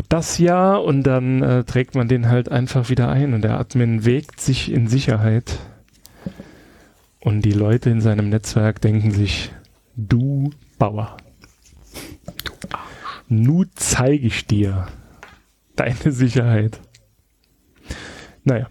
das 0.09 0.37
ja 0.37 0.75
und 0.75 1.03
dann 1.03 1.43
äh, 1.43 1.63
trägt 1.63 1.95
man 1.95 2.07
den 2.07 2.29
halt 2.29 2.49
einfach 2.49 2.89
wieder 2.89 3.09
ein 3.09 3.33
und 3.33 3.43
der 3.43 3.59
Admin 3.59 4.05
wägt 4.05 4.41
sich 4.41 4.71
in 4.71 4.87
Sicherheit 4.87 5.59
und 7.19 7.43
die 7.43 7.53
Leute 7.53 7.89
in 7.89 8.01
seinem 8.01 8.29
Netzwerk 8.29 8.81
denken 8.81 9.11
sich, 9.11 9.51
du 9.95 10.51
Bauer. 10.79 11.17
Nu 13.33 13.63
zeige 13.75 14.27
ich 14.27 14.45
dir 14.45 14.87
deine 15.77 16.11
Sicherheit. 16.11 16.81
Naja. 18.43 18.69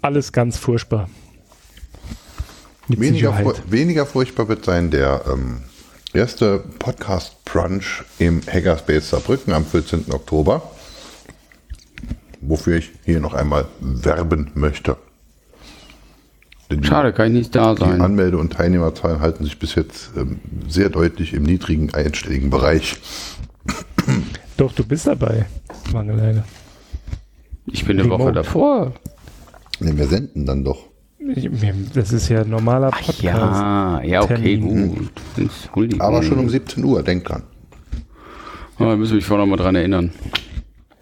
Alles 0.00 0.32
ganz 0.32 0.56
furchtbar. 0.56 1.10
Weniger, 2.88 3.34
fu 3.34 3.52
weniger, 3.70 4.06
furchtbar 4.06 4.48
wird 4.48 4.64
sein 4.64 4.90
der 4.90 5.24
ähm, 5.30 5.60
erste 6.14 6.64
Podcast 6.78 7.44
Brunch 7.44 8.02
im 8.18 8.40
Hackerspace 8.46 9.10
Saarbrücken 9.10 9.52
am 9.52 9.66
14. 9.66 10.12
Oktober, 10.12 10.70
wofür 12.40 12.78
ich 12.78 12.92
hier 13.04 13.20
noch 13.20 13.34
einmal 13.34 13.68
werben 13.80 14.52
möchte. 14.54 14.96
Schade, 16.82 17.12
kann 17.12 17.28
ich 17.28 17.32
nicht 17.32 17.54
da 17.54 17.76
sein. 17.76 17.96
Die 17.96 18.00
Anmelde- 18.00 18.38
und 18.38 18.52
Teilnehmerzahlen 18.52 19.20
halten 19.20 19.44
sich 19.44 19.58
bis 19.58 19.74
jetzt 19.76 20.10
ähm, 20.16 20.40
sehr 20.68 20.88
deutlich 20.88 21.32
im 21.32 21.44
niedrigen 21.44 21.94
einstelligen 21.94 22.50
Bereich. 22.50 22.96
Doch, 24.56 24.72
du 24.72 24.84
bist 24.84 25.06
dabei, 25.06 25.46
Mangeleine. 25.92 26.44
Ich 27.66 27.84
bin 27.84 28.00
eine 28.00 28.08
Woche 28.10 28.32
davor. 28.32 28.92
Ne, 29.80 29.96
wir 29.96 30.06
senden 30.06 30.46
dann 30.46 30.64
doch. 30.64 30.86
Das 31.94 32.12
ist 32.12 32.28
ja 32.28 32.44
normaler 32.44 32.90
Podcast. 32.90 33.22
ja, 33.22 34.00
ja, 34.02 34.22
okay, 34.22 34.58
gut. 34.58 36.00
Aber 36.00 36.22
schon 36.22 36.38
um 36.38 36.48
17 36.48 36.84
Uhr, 36.84 37.02
denk 37.02 37.24
dran. 37.24 37.42
Oh, 38.78 38.84
da 38.84 38.96
müssen 38.96 39.12
wir 39.12 39.16
mich 39.16 39.24
vorher 39.24 39.46
noch 39.46 39.50
mal 39.50 39.62
dran 39.62 39.74
erinnern. 39.74 40.12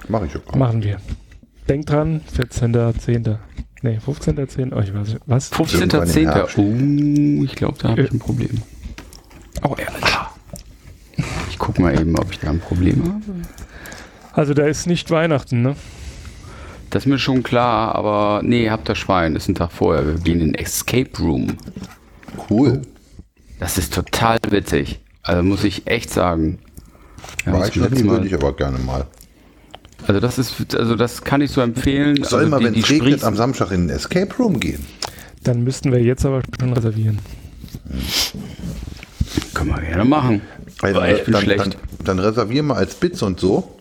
Mach 0.09 0.24
ich 0.24 0.36
auch. 0.36 0.55
Machen 0.55 0.82
wir. 0.82 0.99
Denk 1.69 1.86
dran, 1.86 2.20
14.10. 2.36 3.36
Nee, 3.85 3.98
15.10. 3.98 4.74
Oh, 4.74 4.81
ich 4.81 4.94
weiß 4.94 5.16
Was? 5.27 5.52
15.10. 5.52 6.56
Oh, 6.56 7.44
ich 7.44 7.55
glaube, 7.55 7.77
da 7.78 7.90
habe 7.90 8.01
ich 8.01 8.11
ein 8.11 8.19
Problem. 8.19 8.62
Oh, 9.62 9.77
ehrlich. 9.77 10.16
Ich 11.51 11.59
gucke 11.59 11.82
mal 11.82 11.93
eben, 12.01 12.19
ob 12.19 12.32
ich 12.32 12.39
da 12.39 12.48
ein 12.48 12.61
Problem 12.61 13.02
habe. 13.05 13.20
Also 14.32 14.55
da 14.55 14.65
ist 14.66 14.86
nicht 14.86 15.11
Weihnachten, 15.11 15.61
ne? 15.61 15.77
Das 16.89 17.02
ist 17.02 17.09
mir 17.09 17.19
schon 17.19 17.43
klar, 17.43 17.94
aber 17.94 18.40
nee, 18.43 18.70
habt 18.70 18.89
das 18.89 18.97
Schwein, 18.97 19.36
ist 19.36 19.51
ein 19.51 19.55
Tag 19.55 19.70
vorher. 19.70 20.06
Wir 20.06 20.15
gehen 20.15 20.40
in 20.40 20.52
den 20.52 20.55
Escape 20.55 21.11
Room. 21.19 21.59
Cool. 22.48 22.81
Das 23.61 23.77
ist 23.77 23.93
total 23.93 24.39
witzig. 24.48 25.01
Also 25.23 25.43
muss 25.43 25.62
ich 25.62 25.86
echt 25.89 26.09
sagen. 26.09 26.59
Ja, 27.44 27.52
War 27.52 27.69
ich 27.69 27.77
noch 27.77 27.90
nie, 27.90 28.05
würde 28.05 28.27
ich 28.27 28.35
aber 28.35 28.56
gerne 28.56 28.78
mal. 28.78 29.06
Also 30.06 30.20
das 30.20 30.39
ist, 30.39 30.76
also 30.76 30.97
das 30.97 31.24
kann 31.24 31.40
ich 31.40 31.51
so 31.51 31.60
empfehlen. 31.60 32.22
Soll 32.22 32.40
also 32.40 32.51
mal, 32.51 32.62
wenn 32.62 32.74
es 32.74 32.90
regnet, 32.90 33.24
am 33.24 33.36
Samstag 33.36 33.70
in 33.70 33.89
den 33.89 33.97
Escape 33.97 34.35
Room 34.39 34.60
gehen? 34.60 34.85
Dann 35.43 35.64
müssten 35.64 35.93
wir 35.93 36.02
jetzt 36.02 36.26
aber 36.26 36.43
schon 36.59 36.72
reservieren. 36.72 37.18
Können 39.55 39.70
wir 39.70 39.81
gerne 39.81 40.05
machen. 40.05 40.43
Also, 40.82 41.02
ich 41.02 41.24
bin 41.24 41.32
dann, 41.32 41.43
schlecht. 41.43 41.60
Dann, 41.60 41.74
dann 42.05 42.18
reservieren 42.18 42.66
wir 42.66 42.76
als 42.76 42.94
Bits 42.94 43.22
und 43.22 43.40
so. 43.40 43.76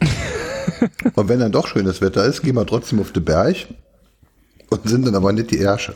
und 1.14 1.28
wenn 1.28 1.40
dann 1.40 1.52
doch 1.52 1.66
schönes 1.68 2.00
Wetter 2.00 2.24
ist, 2.24 2.42
gehen 2.42 2.54
wir 2.54 2.66
trotzdem 2.66 3.00
auf 3.00 3.12
den 3.12 3.24
Berg 3.24 3.56
und 4.68 4.88
sind 4.88 5.06
dann 5.06 5.14
aber 5.14 5.32
nicht 5.32 5.50
die 5.50 5.58
Ärsche. 5.58 5.94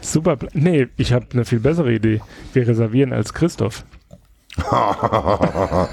Super. 0.00 0.38
Nee, 0.52 0.88
ich 0.96 1.12
habe 1.12 1.26
eine 1.32 1.44
viel 1.44 1.60
bessere 1.60 1.92
Idee. 1.92 2.20
Wir 2.52 2.66
reservieren 2.68 3.12
als 3.12 3.32
Christoph. 3.32 3.84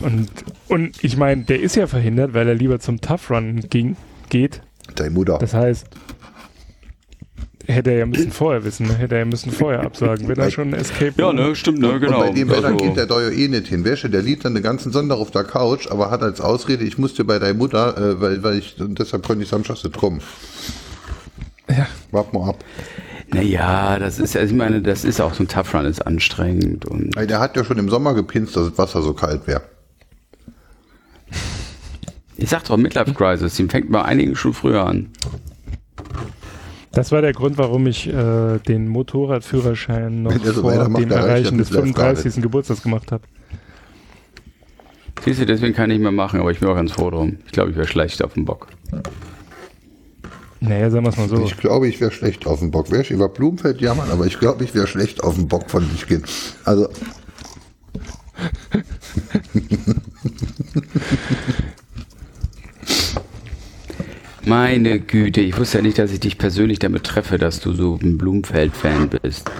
und, 0.00 0.28
und 0.68 1.04
ich 1.04 1.16
meine, 1.16 1.44
der 1.44 1.60
ist 1.60 1.76
ja 1.76 1.86
verhindert, 1.86 2.34
weil 2.34 2.48
er 2.48 2.54
lieber 2.54 2.80
zum 2.80 3.00
Tough 3.00 3.30
Run 3.30 3.60
ging, 3.70 3.96
geht. 4.28 4.60
Deine 4.94 5.10
Mutter. 5.10 5.38
Das 5.38 5.54
heißt, 5.54 5.86
hätte 7.66 7.90
er 7.90 7.98
ja 7.98 8.06
müssen 8.06 8.30
vorher 8.30 8.64
wissen, 8.64 8.86
ne? 8.86 8.94
hätte 8.94 9.14
er 9.14 9.20
ja 9.20 9.24
müssen 9.24 9.50
vorher 9.50 9.80
absagen, 9.80 10.28
wenn 10.28 10.38
er 10.38 10.50
schon 10.50 10.68
ein 10.68 10.80
Escape 10.80 11.14
Ja, 11.16 11.32
ne, 11.32 11.54
stimmt, 11.54 11.78
ne, 11.78 11.98
genau. 11.98 12.20
Und 12.20 12.28
bei 12.28 12.32
dem 12.32 12.50
Wetter 12.50 12.66
also. 12.66 12.76
geht 12.76 12.96
der 12.96 13.06
Deuer 13.06 13.32
eh 13.32 13.48
nicht 13.48 13.68
hin. 13.68 13.84
Wäsche, 13.84 14.10
der 14.10 14.22
liegt 14.22 14.44
dann 14.44 14.54
den 14.54 14.62
ganzen 14.62 14.92
Sonntag 14.92 15.18
auf 15.18 15.30
der 15.30 15.44
Couch, 15.44 15.90
aber 15.90 16.10
hat 16.10 16.22
als 16.22 16.40
Ausrede, 16.40 16.84
ich 16.84 16.98
musste 16.98 17.24
bei 17.24 17.38
deiner 17.38 17.54
Mutter, 17.54 17.96
äh, 17.96 18.20
weil, 18.20 18.42
weil 18.42 18.58
ich, 18.58 18.76
deshalb 18.78 19.26
konnte 19.26 19.44
ich 19.44 19.48
samstags 19.48 19.82
nicht 19.84 19.96
kommen. 19.96 20.20
Ja. 21.68 21.86
Wart 22.10 22.32
mal 22.32 22.50
ab. 22.50 22.64
Naja, 23.28 23.98
das 23.98 24.18
ist, 24.18 24.36
also 24.36 24.52
ich 24.52 24.58
meine, 24.58 24.82
das 24.82 25.04
ist 25.04 25.20
auch 25.20 25.34
so 25.34 25.42
ein 25.42 25.48
Tough 25.48 25.74
Run, 25.74 25.86
ist 25.86 26.06
anstrengend. 26.06 26.84
Und 26.84 27.14
der 27.16 27.40
hat 27.40 27.56
ja 27.56 27.64
schon 27.64 27.78
im 27.78 27.88
Sommer 27.88 28.14
gepinst, 28.14 28.56
dass 28.56 28.68
das 28.68 28.78
Wasser 28.78 29.02
so 29.02 29.14
kalt 29.14 29.46
wäre. 29.46 29.62
Ich 32.36 32.50
sag 32.50 32.64
doch, 32.64 32.76
Midlife 32.76 33.14
Crisis, 33.14 33.54
die 33.54 33.64
fängt 33.66 33.90
bei 33.90 34.02
einigen 34.02 34.36
schon 34.36 34.52
früher 34.52 34.84
an. 34.84 35.10
Das 36.92 37.10
war 37.10 37.22
der 37.22 37.32
Grund, 37.32 37.58
warum 37.58 37.86
ich 37.86 38.06
äh, 38.06 38.58
den 38.58 38.88
Motorradführerschein 38.88 40.22
noch 40.22 40.32
so 40.44 40.62
vor 40.62 40.72
dem 40.72 41.10
Erreichen 41.10 41.58
des 41.58 41.70
35. 41.70 42.40
Geburtstags 42.40 42.82
gemacht 42.82 43.10
habe. 43.10 43.24
Siehst 45.24 45.40
du, 45.40 45.46
deswegen 45.46 45.74
kann 45.74 45.90
ich 45.90 45.96
nicht 45.96 46.02
mehr 46.02 46.12
machen, 46.12 46.38
aber 46.38 46.50
ich 46.50 46.60
bin 46.60 46.68
auch 46.68 46.74
ganz 46.74 46.92
froh 46.92 47.10
drum. 47.10 47.38
Ich 47.46 47.52
glaube, 47.52 47.70
ich 47.70 47.76
wäre 47.76 47.88
schlecht 47.88 48.22
auf 48.22 48.34
dem 48.34 48.44
Bock. 48.44 48.68
Naja, 50.66 50.90
sagen 50.90 51.04
wir 51.04 51.10
es 51.10 51.16
mal 51.18 51.28
so. 51.28 51.44
Ich 51.44 51.58
glaube, 51.58 51.88
ich 51.88 52.00
wäre 52.00 52.10
schlecht 52.10 52.46
auf 52.46 52.60
dem 52.60 52.70
Bock. 52.70 52.90
Wäre 52.90 53.02
ich 53.02 53.10
über 53.10 53.28
Blumenfeld 53.28 53.82
jammern, 53.82 54.10
aber 54.10 54.24
ich 54.26 54.38
glaube, 54.38 54.64
ich 54.64 54.74
wäre 54.74 54.86
schlecht 54.86 55.22
auf 55.22 55.34
dem 55.34 55.46
Bock 55.46 55.70
von 55.70 55.86
dich 55.90 56.06
gehen. 56.06 56.24
Also. 56.64 56.88
Meine 64.46 65.00
Güte, 65.00 65.40
ich 65.42 65.58
wusste 65.58 65.78
ja 65.78 65.82
nicht, 65.82 65.98
dass 65.98 66.12
ich 66.12 66.20
dich 66.20 66.38
persönlich 66.38 66.78
damit 66.78 67.04
treffe, 67.04 67.36
dass 67.38 67.60
du 67.60 67.72
so 67.74 67.98
ein 68.02 68.16
Blumenfeld-Fan 68.18 69.10
bist. 69.22 69.50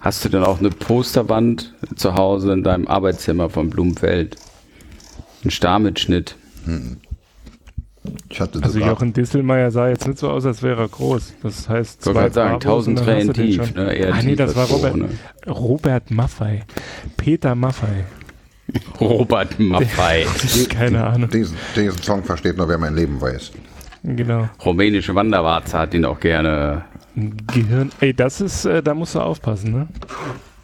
Hast 0.00 0.24
du 0.24 0.28
denn 0.28 0.42
auch 0.44 0.58
eine 0.58 0.70
Posterwand 0.70 1.74
zu 1.96 2.14
Hause 2.14 2.52
in 2.52 2.62
deinem 2.62 2.86
Arbeitszimmer 2.86 3.48
von 3.50 3.70
Blumenfeld? 3.70 4.36
Ein 5.44 5.50
Starmitschnitt? 5.50 6.36
Hm. 6.64 6.98
Ich 8.28 8.40
hatte 8.40 8.60
also 8.62 8.78
Jochen 8.78 9.12
Distelmeier 9.12 9.70
sah 9.70 9.88
jetzt 9.88 10.06
nicht 10.06 10.18
so 10.18 10.30
aus, 10.30 10.44
als 10.46 10.62
wäre 10.62 10.82
er 10.82 10.88
groß. 10.88 11.34
Das 11.42 11.68
heißt, 11.68 12.02
zwei 12.02 12.28
ich 12.28 12.32
sagen, 12.32 12.54
1000 12.54 12.98
Tränen 12.98 13.34
tief. 13.34 13.74
Ne? 13.74 13.94
Eher 13.94 14.14
ah, 14.14 14.22
nee, 14.22 14.36
das 14.36 14.54
war 14.56 14.66
Robert, 14.66 14.96
ne? 14.96 15.08
Robert 15.46 16.10
Maffei. 16.10 16.64
Peter 17.16 17.54
Maffei. 17.54 18.04
Robert 19.00 19.58
Maffei. 19.58 20.26
Keine 20.68 21.04
Ahnung. 21.04 21.30
Diesen, 21.30 21.56
diesen, 21.74 22.02
Song 22.02 22.24
versteht 22.24 22.56
nur, 22.56 22.68
wer 22.68 22.78
mein 22.78 22.94
Leben 22.94 23.20
weiß. 23.20 23.52
Genau. 24.02 24.48
Rumänische 24.64 25.14
Wanderwarze 25.14 25.78
hat 25.78 25.94
ihn 25.94 26.04
auch 26.04 26.20
gerne. 26.20 26.84
Gehirn. 27.14 27.90
Ey, 28.00 28.12
das 28.12 28.40
ist, 28.40 28.64
äh, 28.66 28.82
da 28.82 28.94
musst 28.94 29.14
du 29.14 29.20
aufpassen, 29.20 29.72
ne? 29.72 29.88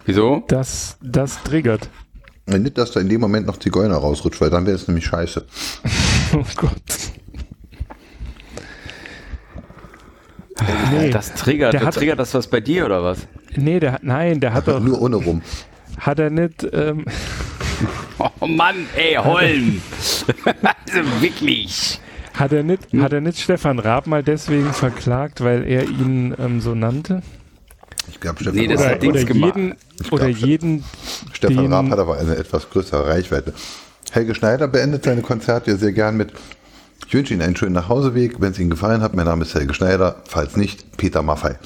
Wieso? 0.04 0.44
Das, 0.48 0.98
das 1.00 1.42
triggert. 1.42 1.88
Nicht, 2.46 2.76
dass 2.76 2.90
da 2.90 3.00
in 3.00 3.08
dem 3.08 3.20
Moment 3.20 3.46
noch 3.46 3.58
Zigeuner 3.58 3.96
rausrutscht, 3.96 4.40
weil 4.40 4.50
dann 4.50 4.66
wäre 4.66 4.76
es 4.76 4.88
nämlich 4.88 5.06
scheiße. 5.06 5.44
oh 6.34 6.44
Gott. 6.56 6.72
Nee, 10.92 11.10
das 11.10 11.34
triggert, 11.34 11.72
der 11.74 11.84
hat, 11.84 11.94
triggert 11.94 12.18
das 12.18 12.34
was 12.34 12.46
bei 12.46 12.60
dir 12.60 12.86
oder 12.86 13.02
was? 13.02 13.26
Nee, 13.54 13.80
der 13.80 13.92
hat, 13.92 14.04
nein, 14.04 14.40
der 14.40 14.54
hat 14.54 14.68
doch. 14.68 14.80
Nur 14.80 15.00
ohne 15.00 15.16
rum. 15.16 15.42
Hat 15.98 16.18
er 16.18 16.30
nicht. 16.30 16.66
Ähm, 16.72 17.04
oh 18.18 18.46
Mann, 18.46 18.86
ey, 18.96 19.14
Holm! 19.14 19.82
also 20.44 21.20
wirklich. 21.20 22.00
Hat 22.34 22.52
er, 22.52 22.62
nicht, 22.62 22.90
hm? 22.92 23.02
hat 23.02 23.12
er 23.12 23.20
nicht 23.20 23.38
Stefan 23.38 23.78
Raab 23.78 24.06
mal 24.06 24.22
deswegen 24.22 24.72
verklagt, 24.72 25.42
weil 25.44 25.64
er 25.64 25.84
ihn 25.84 26.34
ähm, 26.38 26.60
so 26.60 26.74
nannte? 26.74 27.22
Ich 28.08 28.20
glaube, 28.20 28.40
Stefan 28.40 28.58
nee, 28.58 28.68
das 28.68 28.80
oder, 28.80 28.90
hat 28.90 29.04
oder 29.04 29.20
jeden, 29.20 29.76
glaub, 29.98 30.12
oder 30.12 30.28
jeden. 30.28 30.84
Stefan 31.32 31.72
Raab 31.72 31.90
hat 31.90 31.98
aber 31.98 32.18
eine 32.18 32.36
etwas 32.36 32.70
größere 32.70 33.06
Reichweite. 33.06 33.52
Helge 34.10 34.34
Schneider 34.34 34.66
beendet 34.68 35.04
seine 35.04 35.22
Konzerte 35.22 35.76
sehr 35.76 35.92
gern 35.92 36.16
mit 36.16 36.32
ich 37.12 37.18
wünsche 37.18 37.34
Ihnen 37.34 37.42
einen 37.42 37.56
schönen 37.56 37.74
Nachhauseweg. 37.74 38.40
Wenn 38.40 38.52
es 38.52 38.58
Ihnen 38.58 38.70
gefallen 38.70 39.02
hat, 39.02 39.14
mein 39.14 39.26
Name 39.26 39.42
ist 39.42 39.54
Helge 39.54 39.74
Schneider. 39.74 40.16
Falls 40.24 40.56
nicht, 40.56 40.96
Peter 40.96 41.20
Maffei. 41.20 41.58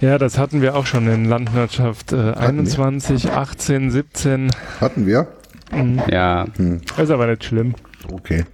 Ja, 0.00 0.16
das 0.16 0.38
hatten 0.38 0.62
wir 0.62 0.74
auch 0.74 0.86
schon 0.86 1.06
in 1.06 1.26
Landwirtschaft 1.26 2.14
äh, 2.14 2.32
21, 2.32 3.24
wir? 3.24 3.36
18, 3.36 3.90
17. 3.90 4.50
Hatten 4.80 5.06
wir? 5.06 5.28
Mhm. 5.72 6.00
Ja. 6.10 6.46
Hm. 6.56 6.80
ist 6.96 7.10
aber 7.10 7.26
nicht 7.26 7.44
schlimm. 7.44 7.74
Okay. 8.10 8.46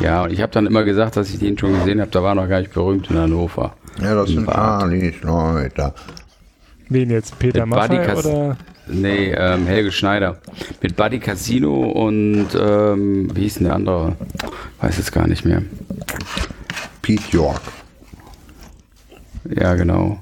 Ja, 0.00 0.24
und 0.24 0.32
ich 0.32 0.42
habe 0.42 0.50
dann 0.50 0.66
immer 0.66 0.82
gesagt, 0.82 1.16
dass 1.16 1.30
ich 1.30 1.38
den 1.38 1.56
schon 1.56 1.72
gesehen 1.74 2.00
habe. 2.00 2.10
Da 2.10 2.20
war 2.20 2.34
noch 2.34 2.48
gar 2.48 2.58
nicht 2.58 2.74
berühmt 2.74 3.08
in 3.10 3.16
Hannover. 3.16 3.76
Ja, 4.02 4.16
das 4.16 4.30
sind 4.30 4.50
Charlies 4.50 5.22
Leute. 5.22 5.94
Wen 6.88 7.10
jetzt? 7.10 7.38
Peter 7.38 7.64
Maffei 7.64 8.12
oder? 8.12 8.56
Nee, 8.90 9.32
ähm, 9.32 9.66
Helge 9.66 9.92
Schneider. 9.92 10.38
Mit 10.82 10.96
Buddy 10.96 11.18
Casino 11.18 11.90
und 11.90 12.48
ähm, 12.58 13.30
wie 13.34 13.42
hieß 13.42 13.54
denn 13.54 13.64
der 13.64 13.74
andere? 13.74 14.16
Weiß 14.80 14.96
jetzt 14.96 15.12
gar 15.12 15.26
nicht 15.26 15.44
mehr. 15.44 15.62
Pete 17.02 17.22
York. 17.30 17.60
Ja, 19.54 19.74
genau. 19.74 20.18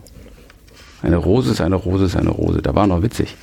Eine 1.03 1.17
Rose 1.17 1.53
ist 1.53 1.61
eine 1.61 1.77
Rose 1.77 2.05
ist 2.05 2.17
eine 2.17 2.31
Rose. 2.31 2.63
Da 2.63 2.75
war 2.75 2.87
noch 2.87 3.03
witzig. 3.03 3.35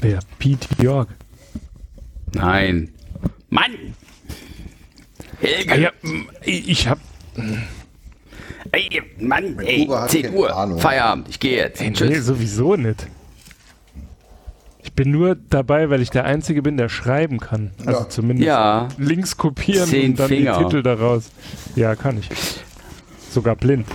Wer? 0.00 0.20
Pete 0.38 0.68
York? 0.82 1.08
Nein. 2.34 2.90
Mann! 3.50 3.72
Helge! 5.40 5.72
Ah, 5.72 5.76
ja, 5.76 5.90
ich 6.42 6.88
hab. 6.88 6.98
Ey, 8.72 9.02
Mann, 9.20 9.58
ey, 9.60 9.88
10 10.08 10.34
Uhr, 10.34 10.56
Ahnung. 10.56 10.78
Feierabend, 10.78 11.28
ich 11.28 11.38
gehe 11.38 11.56
jetzt. 11.56 11.80
Ey, 11.80 11.90
nee, 11.90 12.18
sowieso 12.18 12.76
nicht. 12.76 13.06
Ich 14.94 15.02
bin 15.02 15.10
nur 15.10 15.34
dabei, 15.34 15.90
weil 15.90 16.02
ich 16.02 16.10
der 16.10 16.24
Einzige 16.24 16.62
bin, 16.62 16.76
der 16.76 16.88
schreiben 16.88 17.40
kann. 17.40 17.72
Also 17.84 18.02
ja. 18.02 18.08
zumindest 18.08 18.46
ja. 18.46 18.88
Links 18.96 19.36
kopieren 19.36 19.88
Zehn 19.88 20.12
und 20.12 20.20
dann 20.20 20.28
Finger. 20.28 20.56
die 20.56 20.62
Titel 20.62 20.82
daraus. 20.84 21.32
Ja, 21.74 21.96
kann 21.96 22.16
ich. 22.18 22.28
Sogar 23.28 23.56
blind. 23.56 23.88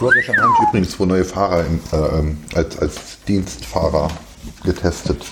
Roger 0.00 0.14
habe 0.28 0.48
ich 0.62 0.68
übrigens 0.70 0.92
zwei 0.92 1.04
neue 1.04 1.26
Fahrer 1.26 1.66
im, 1.66 1.78
äh, 1.92 1.96
ähm, 1.96 2.38
als, 2.54 2.78
als 2.78 3.18
Dienstfahrer 3.28 4.10
getestet. 4.64 5.26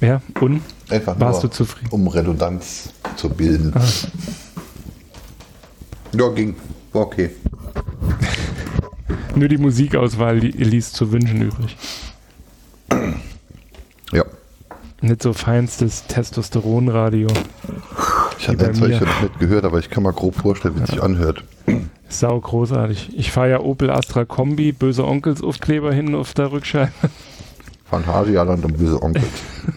Ja, 0.00 0.22
und? 0.40 0.62
Einfach 0.88 1.18
Warst 1.18 1.42
nur, 1.42 1.50
du 1.50 1.56
zufrieden? 1.56 1.88
um 1.90 2.06
Redundanz 2.06 2.90
zu 3.16 3.28
bilden. 3.28 3.72
Ah. 3.74 3.82
Ja, 6.16 6.28
ging. 6.28 6.54
War 6.92 7.02
okay. 7.02 7.30
nur 9.34 9.48
die 9.48 9.58
Musikauswahl 9.58 10.38
die 10.38 10.52
ließ 10.52 10.92
zu 10.92 11.10
wünschen 11.10 11.42
übrig. 11.42 11.76
Ja. 14.12 14.24
nicht 15.02 15.22
so 15.22 15.32
feinstes 15.32 16.04
Testosteronradio. 16.08 17.28
Ich 18.38 18.48
habe 18.48 18.66
ein 18.66 18.74
solche 18.74 19.04
noch 19.04 19.22
nicht 19.22 19.38
gehört, 19.38 19.64
aber 19.64 19.78
ich 19.78 19.88
kann 19.88 20.02
mal 20.02 20.12
grob 20.12 20.34
vorstellen, 20.34 20.74
wie 20.76 20.82
es 20.82 20.88
ja. 20.88 20.94
sich 20.94 21.02
anhört. 21.02 21.44
Sau 22.08 22.40
großartig. 22.40 23.10
Ich 23.16 23.30
fahre 23.30 23.50
ja 23.50 23.60
Opel 23.60 23.90
Astra 23.90 24.24
Kombi, 24.24 24.72
böse 24.72 25.06
Onkels 25.06 25.42
Aufkleber 25.42 25.92
hinten 25.94 26.16
auf 26.16 26.34
der 26.34 26.50
Rückscheibe. 26.50 26.90
Phantasialand 27.88 28.64
und 28.64 28.78
böse 28.78 29.00
Onkels. 29.00 29.26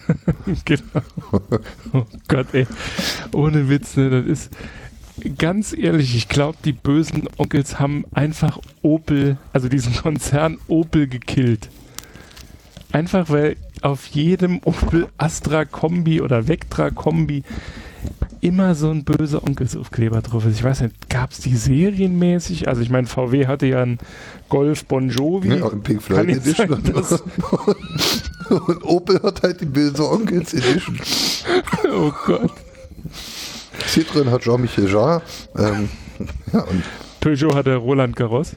genau. 0.64 1.02
Oh 1.92 2.04
Gott, 2.28 2.46
ey. 2.52 2.66
Ohne 3.32 3.68
Witz, 3.68 3.96
ne? 3.96 4.10
Das 4.10 4.26
ist 4.26 4.50
ganz 5.38 5.72
ehrlich, 5.76 6.16
ich 6.16 6.28
glaube, 6.28 6.58
die 6.64 6.72
bösen 6.72 7.28
Onkels 7.36 7.78
haben 7.78 8.04
einfach 8.12 8.58
Opel, 8.82 9.36
also 9.52 9.68
diesen 9.68 9.94
Konzern 9.94 10.58
Opel 10.68 11.06
gekillt. 11.06 11.68
Einfach 12.94 13.28
weil 13.28 13.56
auf 13.82 14.06
jedem 14.06 14.60
Opel 14.64 15.08
Astra 15.18 15.64
Kombi 15.64 16.20
oder 16.20 16.46
Vectra 16.46 16.90
Kombi 16.90 17.42
immer 18.40 18.76
so 18.76 18.88
ein 18.88 19.02
böser 19.02 19.42
Onkelsaufkleber 19.42 20.22
drauf 20.22 20.46
ist. 20.46 20.54
Ich 20.54 20.62
weiß 20.62 20.82
nicht, 20.82 21.10
gab 21.10 21.32
es 21.32 21.40
die 21.40 21.56
serienmäßig? 21.56 22.68
Also 22.68 22.82
ich 22.82 22.90
meine, 22.90 23.08
VW 23.08 23.48
hatte 23.48 23.66
ja 23.66 23.82
einen 23.82 23.98
Golf 24.48 24.84
Bon 24.84 25.10
Jovi. 25.10 25.56
Ja, 25.56 25.64
und 25.64 25.82
Pink 25.82 26.02
Floyd 26.02 26.28
Edition. 26.28 26.68
Sein, 26.68 26.94
und, 28.48 28.68
und 28.68 28.84
Opel 28.84 29.20
hat 29.24 29.42
halt 29.42 29.60
die 29.60 29.66
böse 29.66 30.08
Onkels 30.08 30.54
Edition. 30.54 31.00
oh 31.92 32.12
Gott. 32.26 32.52
Citroën 33.88 34.30
hat 34.30 34.42
Jean-Michel 34.42 34.88
Jarre. 34.88 35.20
Ähm, 35.58 35.88
ja, 36.52 36.60
und 36.60 36.84
Peugeot 37.18 37.56
hatte 37.56 37.74
Roland 37.74 38.14
Garros. 38.14 38.54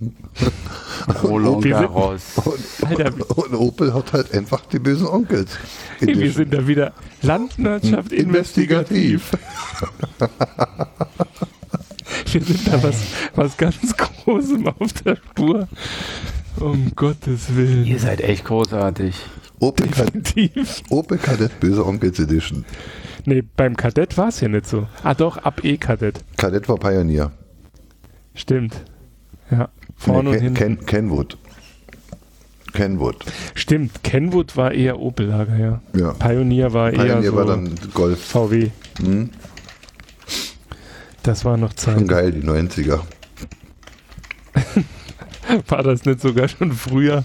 Roland 1.22 1.64
Garros. 1.64 2.22
Und, 2.36 2.98
und, 2.98 3.22
und, 3.30 3.54
Opel 3.54 3.92
hat 3.94 4.12
halt 4.12 4.32
einfach 4.32 4.64
die 4.66 4.78
bösen 4.78 5.06
Onkels. 5.06 5.58
Edition. 6.00 6.22
Wir 6.22 6.32
sind 6.32 6.54
da 6.54 6.66
wieder 6.66 6.92
Landwirtschaft 7.22 8.12
investigativ. 8.12 9.32
Wir 12.30 12.42
sind 12.42 12.66
da 12.68 12.82
was, 12.82 12.96
was 13.34 13.56
ganz 13.56 13.76
Großem 14.24 14.66
auf 14.68 14.92
der 15.04 15.16
Spur. 15.16 15.68
Um 16.60 16.92
Gottes 16.94 17.54
Willen. 17.54 17.84
Ihr 17.86 17.98
seid 17.98 18.20
echt 18.20 18.44
großartig. 18.44 19.14
Opel, 19.60 19.86
Definitiv. 19.86 20.82
Opel 20.90 21.18
Kadett 21.18 21.58
Böse 21.60 21.84
Onkels 21.86 22.18
Edition. 22.18 22.64
Nee, 23.24 23.42
beim 23.56 23.76
Kadett 23.76 24.16
war 24.16 24.28
es 24.28 24.40
ja 24.40 24.48
nicht 24.48 24.66
so. 24.66 24.86
Ah 25.02 25.14
doch, 25.14 25.38
ab 25.38 25.64
E-Kadett. 25.64 26.20
Kadett 26.36 26.68
war 26.68 26.76
Pioneer. 26.76 27.32
Stimmt. 28.34 28.74
Ja, 29.50 29.68
vorne 29.96 30.30
nee, 30.30 30.36
und 30.36 30.42
hinten. 30.42 30.54
Ken, 30.54 30.86
Kenwood. 30.86 31.38
Kenwood. 32.72 33.16
Stimmt, 33.54 34.04
Kenwood 34.04 34.56
war 34.56 34.72
eher 34.72 34.98
Opel-Lager, 35.00 35.56
ja. 35.56 35.80
ja. 35.94 36.12
Pioneer 36.12 36.72
war 36.72 36.90
Pioneer 36.90 37.06
eher 37.06 37.14
Pioneer 37.14 37.36
war 37.36 37.46
dann 37.46 37.74
Golf. 37.94 38.20
VW. 38.24 38.70
Hm. 39.00 39.30
Das 41.22 41.44
war 41.44 41.56
noch 41.56 41.72
Zeit. 41.72 41.94
Schon 41.94 42.06
geil, 42.06 42.32
die 42.32 42.46
90er. 42.46 43.00
war 45.68 45.82
das 45.82 46.04
nicht 46.04 46.20
sogar 46.20 46.48
schon 46.48 46.72
früher? 46.72 47.24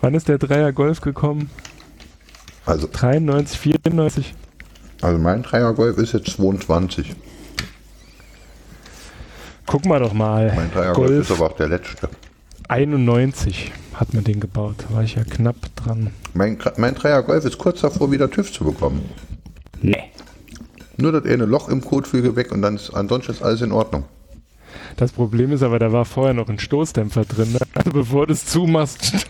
Wann 0.00 0.14
ist 0.14 0.28
der 0.28 0.38
Dreier 0.38 0.72
Golf 0.72 1.00
gekommen? 1.00 1.50
Also 2.66 2.88
93, 2.92 3.58
94. 3.58 4.34
Also 5.00 5.18
mein 5.18 5.42
Dreier 5.42 5.72
Golf 5.74 5.98
ist 5.98 6.12
jetzt 6.12 6.30
22. 6.32 7.14
Guck 9.68 9.84
mal 9.84 10.00
doch 10.00 10.14
mal. 10.14 10.50
Mein 10.56 10.70
Dreier 10.70 10.94
Golf, 10.94 11.30
ist 11.30 11.30
aber 11.30 11.50
auch 11.50 11.56
der 11.56 11.68
letzte. 11.68 12.08
91 12.68 13.70
hat 13.92 14.14
man 14.14 14.24
den 14.24 14.40
gebaut. 14.40 14.76
Da 14.78 14.94
war 14.94 15.02
ich 15.02 15.14
ja 15.14 15.24
knapp 15.24 15.56
dran. 15.76 16.10
Mein, 16.32 16.56
mein 16.78 16.94
Dreier 16.94 17.22
Golf 17.22 17.44
ist 17.44 17.58
kurz 17.58 17.82
davor, 17.82 18.10
wieder 18.10 18.30
TÜV 18.30 18.50
zu 18.50 18.64
bekommen. 18.64 19.02
Nee. 19.82 20.04
Nur 20.96 21.12
das 21.12 21.26
eine 21.26 21.44
Loch 21.44 21.68
im 21.68 21.82
Kotflügel 21.82 22.34
weg 22.34 22.50
und 22.50 22.62
dann 22.62 22.76
ist 22.76 22.94
ansonsten 22.94 23.32
ist 23.32 23.42
alles 23.42 23.60
in 23.60 23.70
Ordnung. 23.70 24.04
Das 24.96 25.12
Problem 25.12 25.52
ist 25.52 25.62
aber, 25.62 25.78
da 25.78 25.92
war 25.92 26.06
vorher 26.06 26.32
noch 26.32 26.48
ein 26.48 26.58
Stoßdämpfer 26.58 27.26
drin. 27.26 27.52
Ne? 27.52 27.58
Also 27.74 27.90
bevor 27.90 28.26
du 28.26 28.32
es 28.32 28.46
zumachst. 28.46 29.26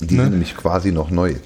Die 0.00 0.16
ne? 0.16 0.22
sind 0.24 0.32
nämlich 0.32 0.56
quasi 0.56 0.90
noch 0.90 1.10
neu. 1.10 1.36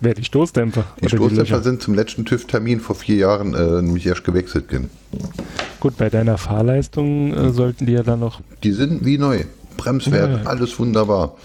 Wer, 0.00 0.14
die 0.14 0.24
Stoßdämpfer? 0.24 0.84
Die 1.02 1.08
Stoßdämpfer 1.08 1.58
die 1.58 1.64
sind 1.64 1.82
zum 1.82 1.94
letzten 1.94 2.24
TÜV-Termin 2.24 2.80
vor 2.80 2.96
vier 2.96 3.16
Jahren 3.16 3.54
äh, 3.54 3.82
nämlich 3.82 4.06
erst 4.06 4.24
gewechselt. 4.24 4.64
Gut, 5.78 5.98
bei 5.98 6.08
deiner 6.08 6.38
Fahrleistung 6.38 7.34
äh, 7.34 7.50
sollten 7.50 7.84
die 7.84 7.92
ja 7.92 8.02
dann 8.02 8.20
noch. 8.20 8.40
Die 8.62 8.72
sind 8.72 9.04
wie 9.04 9.18
neu. 9.18 9.44
Bremswert, 9.76 10.44
ja. 10.44 10.48
alles 10.48 10.78
wunderbar. 10.78 11.36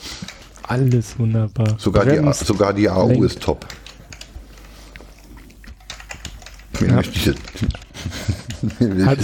Alles 0.64 1.20
wunderbar. 1.20 1.76
Sogar, 1.78 2.06
die, 2.06 2.22
sogar 2.34 2.74
die 2.74 2.90
AU 2.90 3.10
lenkt. 3.10 3.26
ist 3.26 3.42
top. 3.42 3.66
Ja. 6.82 6.98
Hat, 9.06 9.20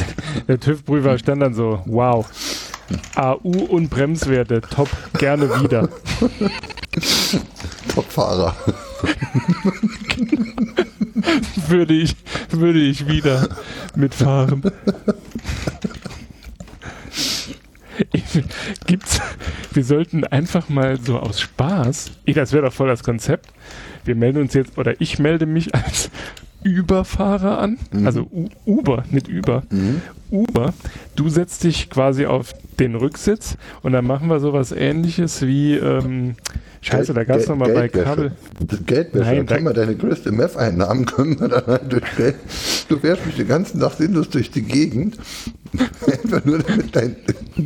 der 0.48 0.60
TÜV-Prüfer 0.60 1.18
stand 1.18 1.41
dann 1.41 1.53
so, 1.53 1.82
wow, 1.86 2.26
AU 3.16 3.66
und 3.70 3.90
Bremswerte, 3.90 4.62
top, 4.62 4.90
gerne 5.18 5.49
wieder. 5.62 5.90
Top-Fahrer. 7.94 8.56
würde, 11.68 11.94
ich, 11.94 12.15
würde 12.49 12.80
ich 12.80 13.07
wieder 13.07 13.49
mitfahren. 13.95 14.64
Gibt's, 18.88 19.19
wir 19.73 19.84
sollten 19.84 20.23
einfach 20.23 20.69
mal 20.69 20.99
so 20.99 21.19
aus 21.19 21.41
Spaß, 21.41 22.11
das 22.26 22.52
wäre 22.52 22.65
doch 22.65 22.73
voll 22.73 22.88
das 22.88 23.03
Konzept, 23.03 23.53
wir 24.06 24.15
melden 24.15 24.41
uns 24.41 24.53
jetzt, 24.53 24.78
oder 24.78 24.99
ich 24.99 25.19
melde 25.19 25.45
mich 25.45 25.76
als 25.76 26.10
Überfahrer 26.64 27.60
an, 27.60 27.78
mhm. 27.91 28.06
also 28.06 28.22
U 28.32 28.49
Uber, 28.65 29.03
nicht 29.11 29.30
Uber. 29.30 29.64
Mhm. 29.69 30.02
Uber, 30.32 30.74
du 31.16 31.30
setzt 31.30 31.64
dich 31.64 31.90
quasi 31.90 32.26
auf 32.26 32.53
den 32.80 32.95
Rücksitz 32.95 33.58
und 33.84 33.91
dann 33.91 34.06
machen 34.06 34.28
wir 34.30 34.40
sowas 34.40 34.72
ähnliches 34.72 35.41
wie, 35.41 35.76
ähm, 35.76 36.36
scheiße, 36.82 37.14
da 37.14 37.24
gab 37.24 37.38
es 37.38 37.48
nochmal 37.48 37.74
bei 37.74 37.88
Kabel. 37.90 38.32
Das 38.60 38.86
Geldwäsche, 38.86 39.26
Nein, 39.26 39.45
dann 39.45 39.48
können 39.48 39.66
wir 39.66 39.74
deine 39.74 39.95
größte 39.95 40.32
Meth-Einnahmen 40.32 41.06
können 41.06 41.40
wir 41.40 41.49
dann 41.49 41.66
halt 41.68 41.91
durch 41.91 42.16
Geld. 42.16 42.36
Du 42.88 42.98
fährst 42.98 43.26
mich 43.26 43.36
den 43.36 43.48
ganzen 43.48 43.80
Tag 43.80 43.94
sinnlos 43.94 44.30
durch 44.30 44.49
die 44.52 44.64
Gegend, 44.64 45.18
einfach 46.08 46.44
nur 46.45 46.60
damit 46.60 46.95
dein 46.95 47.16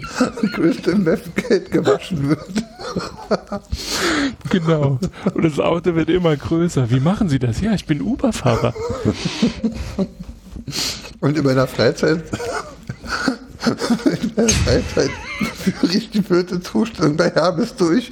größte 0.54 0.96
Meth-Geld 0.96 1.72
gewaschen 1.72 2.30
wird. 2.30 2.46
genau. 4.50 5.00
Und 5.34 5.46
das 5.46 5.60
Auto 5.60 5.96
wird 5.96 6.10
immer 6.10 6.36
größer. 6.36 6.90
Wie 6.90 7.00
machen 7.00 7.30
Sie 7.30 7.40
das? 7.40 7.62
Ja, 7.62 7.74
ich 7.74 7.86
bin 7.86 8.02
Uber-Fahrer. 8.02 8.74
Und 11.20 11.38
in 11.38 11.44
meiner 11.44 11.68
Freizeit, 11.68 12.24
in 13.66 14.32
meiner 14.36 14.50
Freizeit 14.50 15.12
führe 15.56 15.94
ich 15.94 16.10
die 16.12 16.22
vierte 16.22 16.62
Zustand 16.62 17.18
bei 17.18 17.30
Hermes 17.30 17.76
durch. 17.76 18.12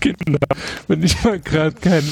genau. 0.00 0.38
Wenn 0.86 1.02
ich 1.02 1.22
mal 1.24 1.40
gerade 1.40 1.76
kein, 1.80 2.04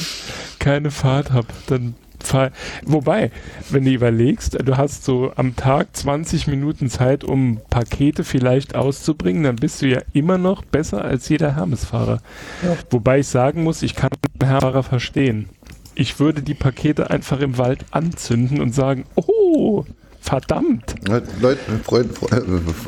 keine 0.59 0.91
Fahrt 0.91 1.33
habe, 1.33 1.49
dann 1.67 1.95
fahr. 2.21 2.51
Wobei, 2.85 3.31
wenn 3.71 3.85
du 3.85 3.93
überlegst, 3.93 4.59
du 4.63 4.77
hast 4.77 5.05
so 5.05 5.33
am 5.37 5.57
Tag 5.57 5.97
20 5.97 6.49
Minuten 6.49 6.91
Zeit, 6.91 7.25
um 7.25 7.61
Pakete 7.71 8.25
vielleicht 8.25 8.75
auszubringen, 8.75 9.45
dann 9.45 9.57
bist 9.57 9.83
du 9.83 9.87
ja 9.87 10.01
immer 10.13 10.37
noch 10.39 10.65
besser 10.65 11.05
als 11.05 11.29
jeder 11.29 11.55
Hermes-Fahrer. 11.57 12.21
Ja. 12.63 12.77
Wobei 12.91 13.21
ich 13.21 13.29
sagen 13.29 13.63
muss, 13.63 13.83
ich 13.83 13.95
kann 13.95 14.11
den 14.41 14.47
Hermes-Fahrer 14.47 14.83
verstehen 14.83 15.49
ich 15.97 16.21
würde 16.21 16.43
die 16.43 16.55
Pakete 16.55 17.11
einfach 17.11 17.41
im 17.41 17.59
Wald 17.59 17.85
anzünden 17.91 18.61
und 18.61 18.73
sagen, 18.75 19.05
oh, 19.17 19.85
verdammt. 20.21 20.95
Leute, 21.41 21.59
Freunde, 21.83 22.15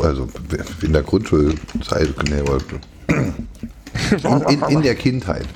also 0.00 0.28
in 0.82 0.92
der 0.92 1.02
Grundschulzeit, 1.02 2.14
in, 4.48 4.62
in 4.68 4.82
der 4.82 4.94
Kindheit. 4.94 5.46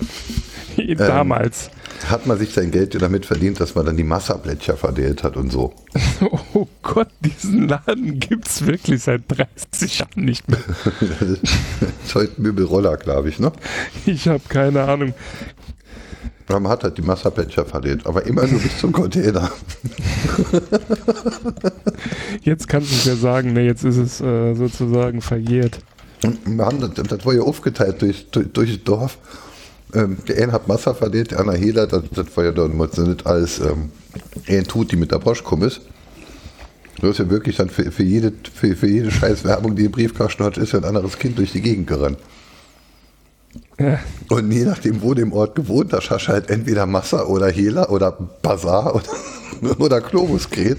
Damals. 0.96 1.66
Ähm, 1.68 2.10
hat 2.10 2.26
man 2.26 2.38
sich 2.38 2.52
sein 2.52 2.70
Geld 2.70 3.00
damit 3.00 3.26
verdient, 3.26 3.60
dass 3.60 3.74
man 3.74 3.86
dann 3.86 3.96
die 3.96 4.02
Massablättcher 4.02 4.76
verdelt 4.76 5.22
hat 5.22 5.36
und 5.36 5.52
so. 5.52 5.74
Oh 6.54 6.68
Gott, 6.82 7.08
diesen 7.20 7.68
Laden 7.68 8.20
gibt 8.20 8.46
es 8.46 8.66
wirklich 8.66 9.02
seit 9.02 9.22
30 9.28 10.00
Jahren 10.00 10.24
nicht 10.24 10.48
mehr. 10.48 10.58
das 11.00 11.28
ist 12.04 12.14
heute 12.14 12.40
Möbelroller, 12.40 12.96
glaube 12.96 13.28
ich, 13.28 13.38
ne? 13.38 13.52
Ich 14.06 14.28
habe 14.28 14.42
keine 14.48 14.84
Ahnung. 14.84 15.14
Man 16.48 16.68
hat 16.68 16.84
halt 16.84 16.98
die 16.98 17.02
Massaplätcher 17.02 17.64
verdient, 17.64 18.06
aber 18.06 18.26
immer 18.26 18.46
nur 18.46 18.60
bis 18.60 18.78
zum 18.78 18.92
Container. 18.92 19.50
Jetzt 22.42 22.68
kannst 22.68 22.90
du 22.90 22.94
es 22.96 23.04
ja 23.04 23.16
sagen, 23.16 23.52
ne, 23.52 23.62
jetzt 23.62 23.84
ist 23.84 23.96
es 23.96 24.20
äh, 24.20 24.54
sozusagen 24.54 25.20
verjährt. 25.20 25.78
Wir 26.44 26.64
haben 26.64 26.80
das, 26.80 26.90
das 26.94 27.24
war 27.24 27.34
ja 27.34 27.42
aufgeteilt 27.42 28.02
durch, 28.02 28.30
durch, 28.30 28.48
durch 28.52 28.74
das 28.74 28.84
Dorf. 28.84 29.18
Ähm, 29.94 30.18
der 30.28 30.42
eine 30.42 30.52
hat 30.52 30.68
Massa 30.68 30.94
verdient, 30.94 31.32
der 31.32 31.40
andere 31.40 31.56
Hehler, 31.56 31.86
das, 31.86 32.02
das 32.14 32.36
war 32.36 32.44
ja 32.44 32.52
dann 32.52 32.76
nicht 32.76 33.26
alles 33.26 33.58
ähm, 33.60 33.90
ein 34.48 34.64
tut, 34.64 34.92
die 34.92 34.96
mit 34.96 35.12
der 35.12 35.18
Post 35.18 35.44
kommen 35.44 35.62
ist. 35.62 35.80
Du 37.00 37.08
hast 37.08 37.18
ja 37.18 37.28
wirklich 37.28 37.56
dann 37.56 37.68
für, 37.68 37.90
für, 37.90 38.02
jede, 38.02 38.32
für, 38.54 38.76
für 38.76 38.86
jede 38.86 39.10
scheiß 39.10 39.44
Werbung, 39.44 39.74
die 39.74 39.86
im 39.86 39.92
Briefkasten 39.92 40.44
hat, 40.44 40.56
ist 40.56 40.72
ja 40.72 40.78
ein 40.78 40.84
anderes 40.84 41.18
Kind 41.18 41.38
durch 41.38 41.52
die 41.52 41.60
Gegend 41.60 41.86
gerannt. 41.86 42.18
Ja. 43.78 43.98
Und 44.28 44.50
je 44.50 44.64
nachdem, 44.64 45.02
wo 45.02 45.14
dem 45.14 45.32
Ort 45.32 45.54
gewohnt, 45.54 45.92
hast 45.92 46.08
du 46.08 46.28
halt 46.28 46.50
entweder 46.50 46.86
Massa 46.86 47.24
oder 47.24 47.48
Hela 47.48 47.88
oder 47.88 48.12
Bazar 48.42 48.94
oder, 48.94 49.78
oder 49.80 50.00
Klobuskret, 50.00 50.78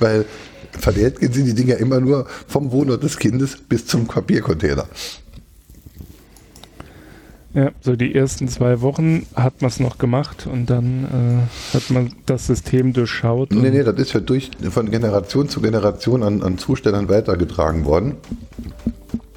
weil 0.00 0.24
verliert 0.72 1.18
sind 1.20 1.46
die 1.46 1.54
Dinger 1.54 1.76
immer 1.76 2.00
nur 2.00 2.26
vom 2.48 2.72
Wohnort 2.72 3.02
des 3.02 3.18
Kindes 3.18 3.56
bis 3.56 3.86
zum 3.86 4.06
Papiercontainer. 4.06 4.86
Ja, 7.54 7.70
so 7.80 7.94
die 7.94 8.12
ersten 8.12 8.48
zwei 8.48 8.80
Wochen 8.80 9.26
hat 9.36 9.62
man 9.62 9.70
es 9.70 9.78
noch 9.78 9.98
gemacht 9.98 10.48
und 10.50 10.68
dann 10.68 11.04
äh, 11.72 11.76
hat 11.76 11.88
man 11.90 12.12
das 12.26 12.48
System 12.48 12.92
durchschaut. 12.92 13.52
Nee, 13.52 13.70
nee, 13.70 13.84
das 13.84 13.96
ist 13.96 14.12
ja 14.12 14.18
durch, 14.18 14.50
von 14.70 14.90
Generation 14.90 15.48
zu 15.48 15.60
Generation 15.60 16.24
an, 16.24 16.42
an 16.42 16.58
Zustellern 16.58 17.08
weitergetragen 17.08 17.84
worden, 17.84 18.16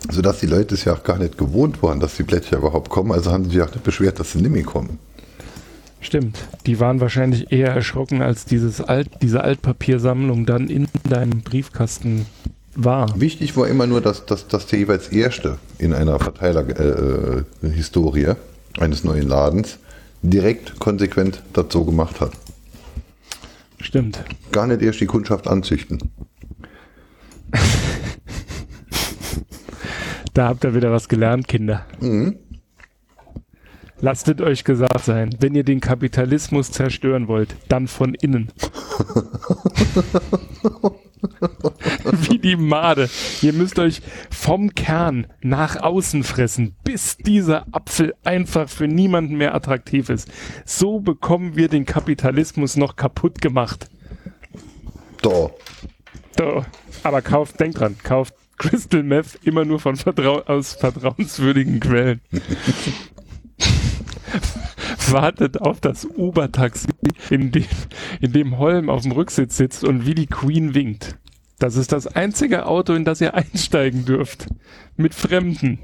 sodass 0.09 0.39
die 0.39 0.47
Leute 0.47 0.75
es 0.75 0.85
ja 0.85 0.93
auch 0.93 1.03
gar 1.03 1.17
nicht 1.17 1.37
gewohnt 1.37 1.83
waren, 1.83 1.99
dass 1.99 2.15
die 2.15 2.23
Blätter 2.23 2.57
überhaupt 2.57 2.87
kommen. 2.89 3.11
Also 3.11 3.31
haben 3.31 3.43
sie 3.45 3.51
sich 3.51 3.61
auch 3.61 3.71
nicht 3.71 3.83
beschwert, 3.83 4.19
dass 4.19 4.31
sie 4.31 4.41
nicht 4.41 4.51
mehr 4.51 4.63
kommen. 4.63 4.97
Stimmt. 5.99 6.47
Die 6.65 6.79
waren 6.79 7.01
wahrscheinlich 7.01 7.51
eher 7.51 7.73
erschrocken, 7.73 8.21
als 8.21 8.45
dieses 8.45 8.79
Alt, 8.81 9.09
diese 9.21 9.43
Altpapiersammlung 9.43 10.45
dann 10.45 10.69
in 10.69 10.87
deinem 11.09 11.41
Briefkasten 11.41 12.27
war. 12.75 13.19
Wichtig 13.19 13.57
war 13.57 13.67
immer 13.67 13.87
nur, 13.87 13.99
dass, 14.01 14.25
dass, 14.25 14.47
dass 14.47 14.67
der 14.67 14.79
jeweils 14.79 15.09
Erste 15.09 15.57
in 15.79 15.93
einer 15.93 16.17
Verteiler-Historie 16.19 18.23
äh, 18.23 18.35
eines 18.79 19.03
neuen 19.03 19.27
Ladens 19.27 19.79
direkt 20.21 20.79
konsequent 20.79 21.41
das 21.53 21.65
so 21.71 21.83
gemacht 21.83 22.21
hat. 22.21 22.31
Stimmt. 23.79 24.23
Gar 24.51 24.67
nicht 24.67 24.81
erst 24.81 25.01
die 25.01 25.07
Kundschaft 25.07 25.47
anzüchten. 25.47 25.99
Da 30.37 30.47
habt 30.49 30.63
ihr 30.63 30.75
wieder 30.75 30.91
was 30.91 31.09
gelernt, 31.09 31.47
Kinder. 31.47 31.87
Mhm. 31.99 32.37
Lasst 33.99 34.27
es 34.27 34.39
euch 34.39 34.63
gesagt 34.63 35.03
sein, 35.03 35.35
wenn 35.39 35.55
ihr 35.55 35.63
den 35.63 35.79
Kapitalismus 35.81 36.71
zerstören 36.71 37.27
wollt, 37.27 37.55
dann 37.67 37.87
von 37.87 38.13
innen. 38.13 38.49
Wie 42.29 42.37
die 42.37 42.55
Made. 42.55 43.09
Ihr 43.41 43.53
müsst 43.53 43.79
euch 43.79 44.03
vom 44.29 44.75
Kern 44.75 45.25
nach 45.41 45.77
außen 45.81 46.23
fressen, 46.23 46.75
bis 46.83 47.17
dieser 47.17 47.65
Apfel 47.71 48.13
einfach 48.23 48.69
für 48.69 48.87
niemanden 48.87 49.37
mehr 49.37 49.55
attraktiv 49.55 50.09
ist. 50.09 50.29
So 50.65 50.99
bekommen 50.99 51.55
wir 51.55 51.67
den 51.67 51.85
Kapitalismus 51.85 52.77
noch 52.77 52.95
kaputt 52.95 53.41
gemacht. 53.41 53.89
Da. 55.23 55.49
Da. 56.35 56.67
Aber 57.01 57.23
kauft, 57.23 57.59
denkt 57.59 57.79
dran, 57.79 57.95
kauft 58.03 58.35
Crystal 58.57 59.03
Meth 59.03 59.39
immer 59.43 59.65
nur 59.65 59.79
von 59.79 59.95
Vertrau 59.95 60.41
aus 60.41 60.73
vertrauenswürdigen 60.73 61.79
Quellen. 61.79 62.21
wartet 65.11 65.61
auf 65.61 65.79
das 65.79 66.05
Uber-Taxi, 66.05 66.89
in 67.29 67.51
dem, 67.51 67.65
in 68.21 68.33
dem 68.33 68.57
Holm 68.57 68.89
auf 68.89 69.03
dem 69.03 69.11
Rücksitz 69.11 69.57
sitzt 69.57 69.83
und 69.83 70.05
wie 70.05 70.15
die 70.15 70.27
Queen 70.27 70.73
winkt. 70.73 71.17
Das 71.59 71.75
ist 71.75 71.91
das 71.91 72.07
einzige 72.07 72.65
Auto, 72.65 72.93
in 72.93 73.05
das 73.05 73.21
ihr 73.21 73.33
einsteigen 73.33 74.05
dürft. 74.05 74.47
Mit 74.95 75.13
Fremden. 75.13 75.79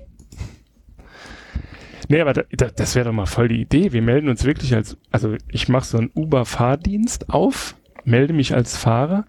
Nee, 2.09 2.21
aber 2.21 2.33
da, 2.33 2.43
da, 2.51 2.67
das 2.69 2.95
wäre 2.95 3.05
doch 3.05 3.13
mal 3.13 3.25
voll 3.25 3.47
die 3.47 3.61
Idee. 3.61 3.91
Wir 3.91 4.01
melden 4.01 4.29
uns 4.29 4.43
wirklich 4.43 4.75
als, 4.75 4.97
also 5.11 5.35
ich 5.49 5.69
mache 5.69 5.85
so 5.85 5.97
einen 5.97 6.11
Uber-Fahrdienst 6.13 7.29
auf, 7.29 7.75
melde 8.03 8.33
mich 8.33 8.53
als 8.53 8.77
Fahrer 8.77 9.25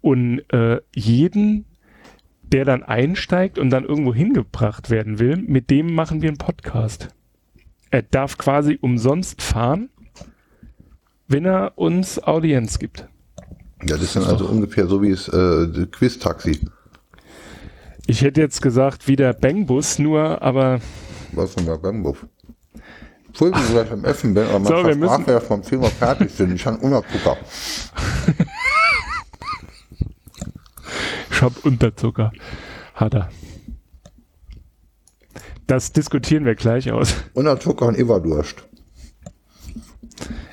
und 0.00 0.40
äh, 0.52 0.80
jeden, 0.94 1.66
der 2.52 2.64
dann 2.64 2.82
einsteigt 2.82 3.58
und 3.58 3.70
dann 3.70 3.84
irgendwo 3.84 4.14
hingebracht 4.14 4.90
werden 4.90 5.18
will, 5.18 5.36
mit 5.36 5.70
dem 5.70 5.94
machen 5.94 6.22
wir 6.22 6.28
einen 6.28 6.38
Podcast. 6.38 7.08
Er 7.90 8.02
darf 8.02 8.38
quasi 8.38 8.78
umsonst 8.80 9.42
fahren, 9.42 9.88
wenn 11.28 11.44
er 11.44 11.72
uns 11.76 12.22
Audienz 12.22 12.78
gibt. 12.78 13.08
Ja, 13.82 13.96
das 13.96 14.02
ist 14.02 14.16
dann 14.16 14.24
also 14.24 14.46
ungefähr 14.46 14.86
so 14.86 15.02
wie 15.02 15.10
es 15.10 15.28
äh, 15.28 15.86
Quiz-Taxi. 15.90 16.60
Ich 18.06 18.22
hätte 18.22 18.40
jetzt 18.40 18.62
gesagt, 18.62 19.08
wie 19.08 19.16
der 19.16 19.32
Bangbus, 19.32 19.98
nur, 19.98 20.40
aber. 20.40 20.80
Was 21.32 21.54
von 21.54 21.66
der 21.66 21.76
Bangbus? 21.76 22.18
Entschuldigung, 23.26 23.74
dass 23.74 23.86
ich 23.86 23.92
am 23.92 24.04
Essen 24.04 24.34
bin, 24.34 24.44
aber 24.44 24.58
man 24.60 24.66
so, 24.66 24.82
versprach 24.82 25.28
ja 25.28 25.40
vom 25.40 25.62
Film 25.62 25.82
fertig 25.82 26.30
sind. 26.30 26.54
Ich 26.54 26.64
habe 26.64 26.78
Unterzucker. 26.78 27.36
Ich 31.36 31.42
hab 31.42 31.66
Unterzucker. 31.66 32.32
Hat 32.94 33.14
er. 33.14 33.28
Das 35.66 35.92
diskutieren 35.92 36.46
wir 36.46 36.54
gleich 36.54 36.90
aus. 36.90 37.14
Unterzucker 37.34 37.86
und 37.86 37.98
Everdurst. 37.98 38.66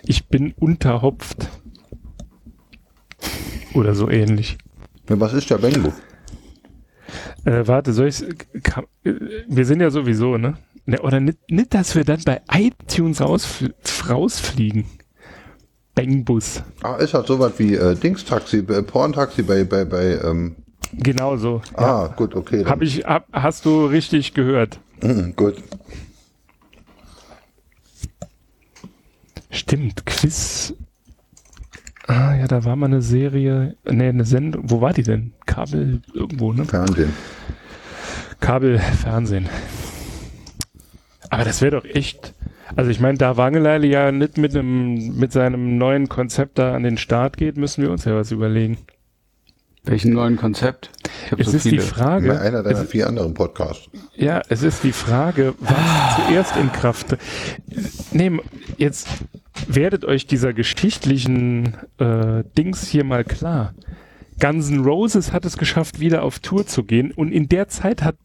Ich 0.03 0.27
bin 0.27 0.53
unterhopft. 0.59 1.49
Oder 3.73 3.95
so 3.95 4.09
ähnlich. 4.09 4.57
Ja, 5.07 5.17
was 5.19 5.33
ist 5.33 5.49
der 5.49 5.57
Bengo? 5.57 5.93
Äh, 7.45 7.65
warte, 7.65 7.93
soll 7.93 8.07
ich 8.07 8.21
äh, 8.21 8.33
Wir 9.47 9.65
sind 9.65 9.79
ja 9.79 9.89
sowieso, 9.89 10.37
ne? 10.37 10.57
ne 10.85 11.01
oder 11.01 11.21
nicht, 11.21 11.39
nicht, 11.49 11.73
dass 11.73 11.95
wir 11.95 12.03
dann 12.03 12.21
bei 12.25 12.41
iTunes 12.51 13.21
raus, 13.21 13.63
rausfliegen. 14.09 14.85
Bengbus. 15.95 16.61
Ah, 16.81 16.95
ist 16.95 17.13
das 17.13 17.27
sowas 17.27 17.53
wie 17.57 17.75
äh, 17.75 17.95
Dingstaxi, 17.95 18.57
äh, 18.57 18.83
Porntaxi 18.83 19.43
bei, 19.43 19.63
bei, 19.63 19.85
bei, 19.85 20.17
ähm 20.17 20.57
Genau 20.97 21.37
so. 21.37 21.61
Ah, 21.75 21.81
ja. 21.81 22.07
gut, 22.07 22.35
okay. 22.35 22.65
Hab 22.65 22.81
ich, 22.81 23.05
hab, 23.05 23.27
hast 23.33 23.65
du 23.65 23.85
richtig 23.85 24.33
gehört. 24.33 24.79
Mhm, 25.01 25.35
gut. 25.35 25.55
Stimmt, 29.49 30.05
Quiz. 30.05 30.73
Ah, 32.07 32.35
ja, 32.35 32.47
da 32.47 32.65
war 32.65 32.75
mal 32.75 32.87
eine 32.87 33.01
Serie, 33.01 33.75
ne, 33.85 34.09
eine 34.09 34.25
Sendung. 34.25 34.69
Wo 34.69 34.81
war 34.81 34.93
die 34.93 35.03
denn? 35.03 35.33
Kabel 35.45 36.01
irgendwo, 36.13 36.51
ne? 36.51 36.65
Fernsehen. 36.65 37.13
Kabel, 38.39 38.79
Fernsehen. 38.79 39.47
Aber 41.29 41.45
das 41.45 41.61
wäre 41.61 41.79
doch 41.79 41.85
echt. 41.85 42.33
Also 42.75 42.91
ich 42.91 42.99
meine, 42.99 43.17
da 43.17 43.37
Wangeleile 43.37 43.87
ja 43.87 44.11
nicht 44.11 44.37
mit 44.37 44.55
einem, 44.55 45.17
mit 45.17 45.31
seinem 45.31 45.77
neuen 45.77 46.09
Konzept 46.09 46.57
da 46.57 46.75
an 46.75 46.83
den 46.83 46.97
Start 46.97 47.37
geht, 47.37 47.55
müssen 47.55 47.83
wir 47.83 47.91
uns 47.91 48.05
ja 48.05 48.15
was 48.15 48.31
überlegen. 48.31 48.77
Welchen 49.85 50.13
neuen 50.13 50.37
Konzept? 50.37 50.91
Ich 51.31 51.39
es 51.39 51.47
so 51.47 51.57
ist 51.57 51.63
viele. 51.63 51.77
die 51.77 51.87
Frage. 51.87 52.29
Bei 52.29 52.39
einer 52.39 52.63
deiner 52.63 52.85
vier 52.85 53.07
anderen 53.07 53.33
Podcasts. 53.33 53.89
Ja, 54.15 54.41
es 54.47 54.63
ist 54.63 54.83
die 54.83 54.93
Frage, 54.93 55.55
was 55.59 56.15
zuerst 56.15 56.55
in 56.55 56.71
Kraft. 56.71 57.17
Nee, 58.11 58.39
jetzt 58.77 59.07
werdet 59.67 60.05
euch 60.05 60.25
dieser 60.25 60.53
geschichtlichen 60.53 61.75
äh, 61.97 62.43
Dings 62.57 62.87
hier 62.87 63.03
mal 63.03 63.25
klar. 63.25 63.73
Guns 64.39 64.69
N' 64.69 64.83
Roses 64.83 65.33
hat 65.33 65.45
es 65.45 65.57
geschafft, 65.57 65.99
wieder 65.99 66.23
auf 66.23 66.39
Tour 66.39 66.65
zu 66.65 66.83
gehen 66.83 67.11
und 67.11 67.31
in 67.31 67.49
der 67.49 67.67
Zeit 67.67 68.03
hat 68.03 68.15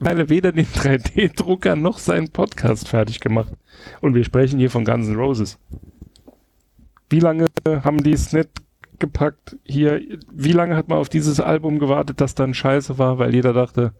weil 0.00 0.18
er 0.18 0.28
weder 0.30 0.50
den 0.50 0.66
3D-Drucker 0.66 1.76
noch 1.76 1.98
seinen 1.98 2.30
Podcast 2.30 2.88
fertig 2.88 3.20
gemacht. 3.20 3.52
Und 4.00 4.14
wir 4.14 4.24
sprechen 4.24 4.58
hier 4.58 4.70
von 4.70 4.84
Guns 4.84 5.06
N' 5.06 5.16
Roses. 5.16 5.58
Wie 7.10 7.20
lange 7.20 7.46
haben 7.66 8.02
die 8.02 8.12
es 8.12 8.32
nicht 8.32 8.48
gepackt. 9.00 9.56
Hier, 9.64 10.00
wie 10.32 10.52
lange 10.52 10.76
hat 10.76 10.88
man 10.88 10.98
auf 10.98 11.08
dieses 11.08 11.40
Album 11.40 11.78
gewartet, 11.78 12.20
das 12.20 12.34
dann 12.34 12.54
scheiße 12.54 12.98
war, 12.98 13.18
weil 13.18 13.34
jeder 13.34 13.52
dachte, 13.52 13.92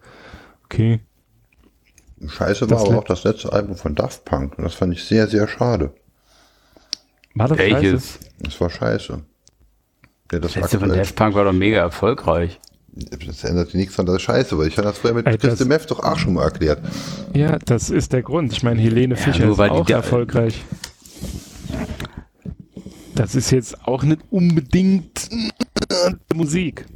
okay. 0.65 1.01
Scheiße 2.25 2.71
war 2.71 2.81
aber 2.81 2.99
auch 2.99 3.05
das 3.05 3.25
letzte 3.25 3.53
Album 3.53 3.77
von 3.77 3.95
Daft 3.95 4.25
Punk 4.25 4.59
und 4.59 4.65
das 4.65 4.75
fand 4.75 4.93
ich 4.93 5.05
sehr, 5.05 5.27
sehr 5.27 5.49
schade. 5.49 5.93
War 7.35 7.49
das 7.49 7.59
Welches? 7.59 8.13
scheiße? 8.15 8.19
Das 8.41 8.61
war 8.61 8.71
scheiße. 8.71 9.13
Ja, 10.33 10.39
das, 10.39 10.53
das 10.53 10.63
letzte 10.63 10.81
von 10.81 10.89
Daft 10.91 11.17
Punk 11.17 11.35
war 11.35 11.45
doch 11.45 11.53
mega 11.53 11.79
erfolgreich. 11.79 12.61
Das 12.93 13.45
ändert 13.45 13.73
nichts 13.75 13.99
an 14.01 14.07
der 14.07 14.19
Scheiße, 14.19 14.59
weil 14.59 14.67
ich 14.67 14.77
habe 14.77 14.89
das 14.89 14.99
vorher 14.99 15.15
mit 15.15 15.27
Ey, 15.27 15.39
Christi 15.39 15.65
Meff 15.65 15.87
doch 15.87 16.01
auch 16.01 16.19
schon 16.19 16.35
mal 16.35 16.45
erklärt. 16.45 16.81
Ja, 17.33 17.57
das 17.59 17.89
ist 17.89 18.13
der 18.13 18.23
Grund. 18.23 18.53
Ich 18.53 18.65
meine, 18.65 18.81
Helene 18.81 19.15
Fischer 19.17 19.45
ja, 19.45 19.53
ist 19.53 19.61
auch 19.61 19.89
erfolgreich 19.89 20.65
das 23.15 23.35
ist 23.35 23.51
jetzt 23.51 23.87
auch 23.87 24.03
nicht 24.03 24.21
unbedingt 24.31 25.29
Musik. 26.35 26.87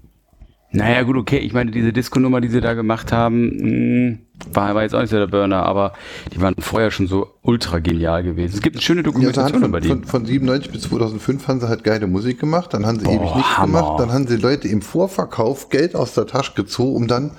Naja, 0.74 1.02
gut, 1.02 1.16
okay. 1.16 1.38
Ich 1.38 1.52
meine, 1.52 1.70
diese 1.70 1.92
Disco-Nummer, 1.92 2.40
die 2.40 2.48
sie 2.48 2.60
da 2.60 2.74
gemacht 2.74 3.12
haben, 3.12 3.46
mh, 3.46 3.60
hm, 3.62 4.18
war, 4.52 4.74
war 4.74 4.82
jetzt 4.82 4.94
auch 4.94 5.00
nicht 5.00 5.10
so 5.10 5.18
der 5.18 5.28
Burner, 5.28 5.62
aber 5.62 5.92
die 6.32 6.40
waren 6.40 6.56
vorher 6.58 6.90
schon 6.90 7.06
so 7.06 7.28
ultra 7.42 7.78
genial 7.78 8.24
gewesen. 8.24 8.56
Es 8.56 8.60
gibt 8.60 8.74
eine 8.74 8.82
schöne 8.82 9.04
Dokumentation 9.04 9.62
ja, 9.62 9.68
über 9.68 9.80
die. 9.80 9.88
Von, 9.88 10.04
von 10.04 10.26
97 10.26 10.72
bis 10.72 10.82
2005 10.82 11.46
haben 11.46 11.60
sie 11.60 11.68
halt 11.68 11.84
geile 11.84 12.08
Musik 12.08 12.40
gemacht, 12.40 12.74
dann 12.74 12.86
haben 12.86 12.98
sie 12.98 13.04
Boah, 13.04 13.14
ewig 13.14 13.36
nichts 13.36 13.56
Hammer. 13.56 13.82
gemacht, 13.82 14.00
dann 14.00 14.12
haben 14.12 14.26
sie 14.26 14.36
Leute 14.36 14.66
im 14.66 14.82
Vorverkauf 14.82 15.68
Geld 15.68 15.94
aus 15.94 16.14
der 16.14 16.26
Tasche 16.26 16.54
gezogen, 16.54 16.96
um 16.96 17.06
dann 17.06 17.30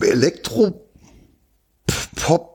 Elektro 0.00 0.88
Pop 2.16 2.49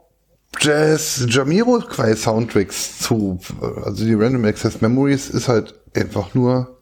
Jazz 0.65 1.27
Jamiroquai 1.29 2.15
Soundtracks 2.15 2.97
zu, 2.97 3.39
also 3.83 4.03
die 4.03 4.15
Random 4.15 4.45
Access 4.45 4.81
Memories 4.81 5.29
ist 5.29 5.47
halt 5.47 5.75
einfach 5.95 6.33
nur 6.33 6.81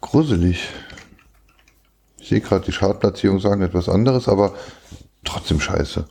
gruselig. 0.00 0.68
Ich 2.18 2.28
sehe 2.28 2.40
gerade, 2.40 2.64
die 2.64 2.72
Chartplatzierung 2.72 3.38
sagen 3.38 3.62
etwas 3.62 3.88
anderes, 3.88 4.28
aber 4.28 4.54
trotzdem 5.22 5.60
scheiße. 5.60 6.06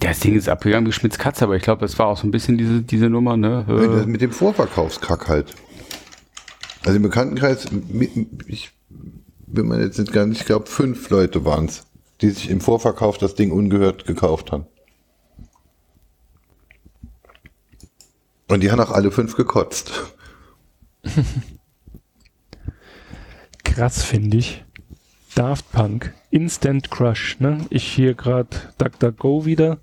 das 0.00 0.20
Ding 0.20 0.34
ist 0.34 0.48
abgegangen 0.48 0.86
wie 0.86 0.92
Schmitz 0.92 1.18
Katze, 1.18 1.44
aber 1.44 1.56
ich 1.56 1.62
glaube, 1.62 1.82
das 1.82 1.98
war 1.98 2.06
auch 2.06 2.16
so 2.16 2.26
ein 2.26 2.30
bisschen 2.30 2.56
diese, 2.56 2.80
diese 2.80 3.10
Nummer, 3.10 3.36
ne? 3.36 3.66
Äh. 3.68 4.06
Mit 4.06 4.22
dem 4.22 4.32
Vorverkaufskack 4.32 5.28
halt. 5.28 5.54
Also 6.86 6.96
im 6.96 7.02
Bekanntenkreis, 7.02 7.66
ich 8.46 8.70
bin 9.46 9.68
mir 9.68 9.82
jetzt 9.82 9.98
nicht 9.98 10.14
nicht, 10.14 10.40
ich 10.40 10.46
glaube, 10.46 10.66
fünf 10.66 11.10
Leute 11.10 11.44
waren 11.44 11.66
es, 11.66 11.85
die 12.20 12.30
sich 12.30 12.50
im 12.50 12.60
Vorverkauf 12.60 13.18
das 13.18 13.34
Ding 13.34 13.50
ungehört 13.50 14.06
gekauft 14.06 14.52
haben. 14.52 14.66
Und 18.48 18.62
die 18.62 18.70
haben 18.70 18.80
auch 18.80 18.92
alle 18.92 19.10
fünf 19.10 19.36
gekotzt. 19.36 20.14
Krass 23.64 24.02
finde 24.04 24.38
ich. 24.38 24.64
Daft 25.34 25.70
Punk, 25.72 26.14
Instant 26.30 26.90
Crush, 26.90 27.38
ne? 27.40 27.66
Ich 27.68 27.84
hier 27.84 28.14
gerade 28.14 28.48
DuckDuckGo 28.78 29.44
wieder, 29.44 29.78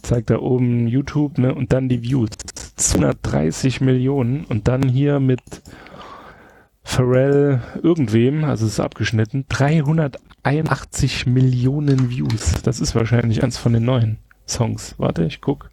zeigt 0.00 0.30
da 0.30 0.38
oben 0.38 0.86
YouTube, 0.88 1.36
ne? 1.36 1.54
Und 1.54 1.74
dann 1.74 1.90
die 1.90 2.02
Views. 2.02 2.30
230 2.76 3.80
Millionen 3.82 4.44
und 4.46 4.66
dann 4.66 4.88
hier 4.88 5.20
mit 5.20 5.42
Pharrell 6.82 7.62
irgendwem, 7.82 8.44
also 8.44 8.66
es 8.66 8.72
ist 8.72 8.80
abgeschnitten, 8.80 9.46
381 10.44 11.26
Millionen 11.26 12.10
Views. 12.10 12.62
Das 12.62 12.80
ist 12.80 12.94
wahrscheinlich 12.94 13.42
eins 13.42 13.56
von 13.56 13.72
den 13.72 13.84
neuen 13.84 14.18
Songs. 14.46 14.94
Warte, 14.98 15.24
ich 15.24 15.40
guck. 15.40 15.70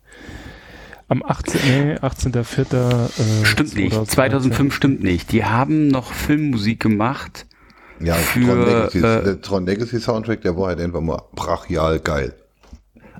Am 1.09 1.23
18. 1.23 1.61
Nee, 1.65 1.95
18.04. 1.95 3.41
Äh, 3.41 3.45
stimmt 3.45 3.75
nicht. 3.75 4.11
2005 4.11 4.73
stimmt 4.73 5.03
nicht. 5.03 5.31
Die 5.33 5.43
haben 5.43 5.89
noch 5.89 6.13
Filmmusik 6.13 6.79
gemacht. 6.79 7.45
Ja, 7.99 8.15
für, 8.15 8.45
Tron 8.45 8.65
Legacy, 8.65 8.97
äh, 8.97 9.01
der 9.01 9.41
Tron 9.41 9.65
Legacy 9.65 9.99
Soundtrack, 9.99 10.41
der 10.41 10.57
war 10.57 10.67
halt 10.67 10.79
einfach 10.79 11.01
mal 11.01 11.21
brachial 11.35 11.99
geil. 11.99 12.33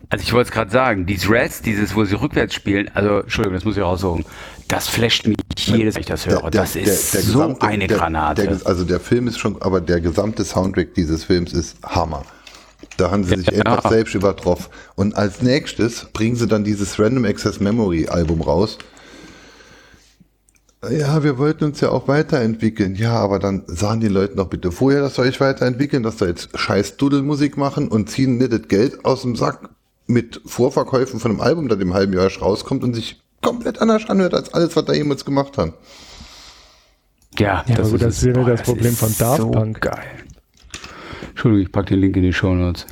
Also 0.10 0.24
ich 0.24 0.34
wollte 0.34 0.50
es 0.50 0.54
gerade 0.54 0.72
sagen, 0.72 1.06
dieses 1.06 1.30
Rest, 1.30 1.66
dieses, 1.66 1.96
wo 1.96 2.04
sie 2.06 2.16
rückwärts 2.16 2.54
spielen, 2.54 2.90
also 2.94 3.20
Entschuldigung, 3.20 3.56
das 3.56 3.66
muss 3.66 3.78
ich 3.78 3.84
raussuchen, 3.84 4.26
das 4.72 4.88
flasht 4.88 5.28
mich 5.28 5.38
jedes 5.58 5.96
Mal, 5.96 6.00
ich 6.00 6.06
das 6.06 6.26
höre. 6.26 6.50
Der, 6.50 6.62
das 6.62 6.74
der, 6.74 6.84
ist 6.84 7.14
der, 7.14 7.22
so 7.22 7.58
eine 7.60 7.88
Granate. 7.88 8.62
also 8.64 8.86
der 8.86 9.00
Film 9.00 9.28
ist 9.28 9.38
schon, 9.38 9.62
aber 9.62 9.82
der 9.82 10.00
gesamte 10.00 10.46
Soundtrack 10.46 10.94
dieses 10.94 11.26
Films 11.26 11.54
ist 11.54 11.78
Hammer. 11.84 12.24
Da 12.98 13.12
haben 13.12 13.24
sie 13.24 13.36
sich 13.36 13.48
ja. 13.48 13.64
einfach 13.64 13.90
selbst 13.90 14.16
übertroffen. 14.16 14.68
Und 14.96 15.16
als 15.16 15.42
nächstes 15.42 16.06
bringen 16.14 16.36
sie 16.36 16.48
dann 16.48 16.64
dieses 16.64 17.00
Random 17.00 17.26
Access 17.26 17.60
Memory 17.60 18.08
Album 18.08 18.42
raus. 18.42 18.78
Ja, 20.90 21.24
wir 21.24 21.38
wollten 21.38 21.66
uns 21.66 21.82
ja 21.82 21.90
auch 21.90 22.08
weiterentwickeln. 22.08 22.96
Ja, 22.96 23.14
aber 23.14 23.40
dann 23.40 23.64
sagen 23.68 24.00
die 24.00 24.08
Leute 24.08 24.36
noch 24.36 24.48
bitte 24.48 24.72
vorher, 24.72 25.02
dass 25.02 25.18
wir 25.18 25.26
euch 25.26 25.40
weiterentwickeln, 25.40 26.02
dass 26.02 26.20
wir 26.20 26.28
jetzt 26.28 26.58
scheiß 26.58 26.98
Dudelmusik 26.98 27.58
machen 27.58 27.88
und 27.88 28.10
ziehen 28.10 28.38
nicht 28.38 28.52
das 28.52 28.68
Geld 28.68 29.06
aus 29.06 29.22
dem 29.22 29.36
Sack 29.36 29.70
mit 30.08 30.42
Vorverkäufen 30.46 31.20
von 31.20 31.32
einem 31.32 31.42
Album, 31.42 31.68
das 31.68 31.80
im 31.80 31.94
halben 31.94 32.14
Jahr 32.14 32.32
rauskommt 32.32 32.84
und 32.84 32.94
sich 32.94 33.21
komplett 33.42 33.80
anders 33.80 34.10
anhört 34.10 34.34
als 34.34 34.54
alles, 34.54 34.76
was 34.76 34.86
da 34.86 34.94
jemals 34.94 35.26
gemacht 35.26 35.58
haben. 35.58 35.74
Ja, 37.38 37.64
ja 37.68 37.76
das, 37.76 37.92
ist, 37.92 38.02
das 38.02 38.18
ist 38.18 38.26
ja 38.26 38.44
das 38.44 38.62
Problem 38.62 38.94
von 38.94 39.16
Daft 39.18 39.42
so 39.42 39.52
Punk. 39.52 39.82
Geil. 39.82 40.04
Entschuldigung, 41.30 41.66
ich 41.66 41.72
packe 41.72 41.90
den 41.92 42.02
Link 42.02 42.16
in 42.18 42.24
die 42.24 42.34
Show 42.34 42.54
Notes. 42.54 42.86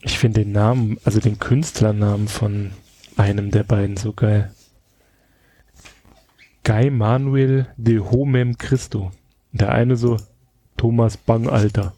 Ich 0.00 0.18
finde 0.18 0.40
den 0.40 0.52
Namen, 0.52 0.98
also 1.04 1.20
den 1.20 1.38
Künstlernamen 1.38 2.28
von 2.28 2.72
einem 3.16 3.50
der 3.50 3.64
beiden 3.64 3.96
so 3.96 4.12
geil. 4.12 4.52
Guy 6.64 6.90
Manuel 6.90 7.66
de 7.76 7.98
Homem 8.00 8.56
Christo. 8.56 9.10
Der 9.52 9.70
eine 9.70 9.96
so 9.96 10.16
Thomas 10.76 11.16
Bangalter. 11.16 11.94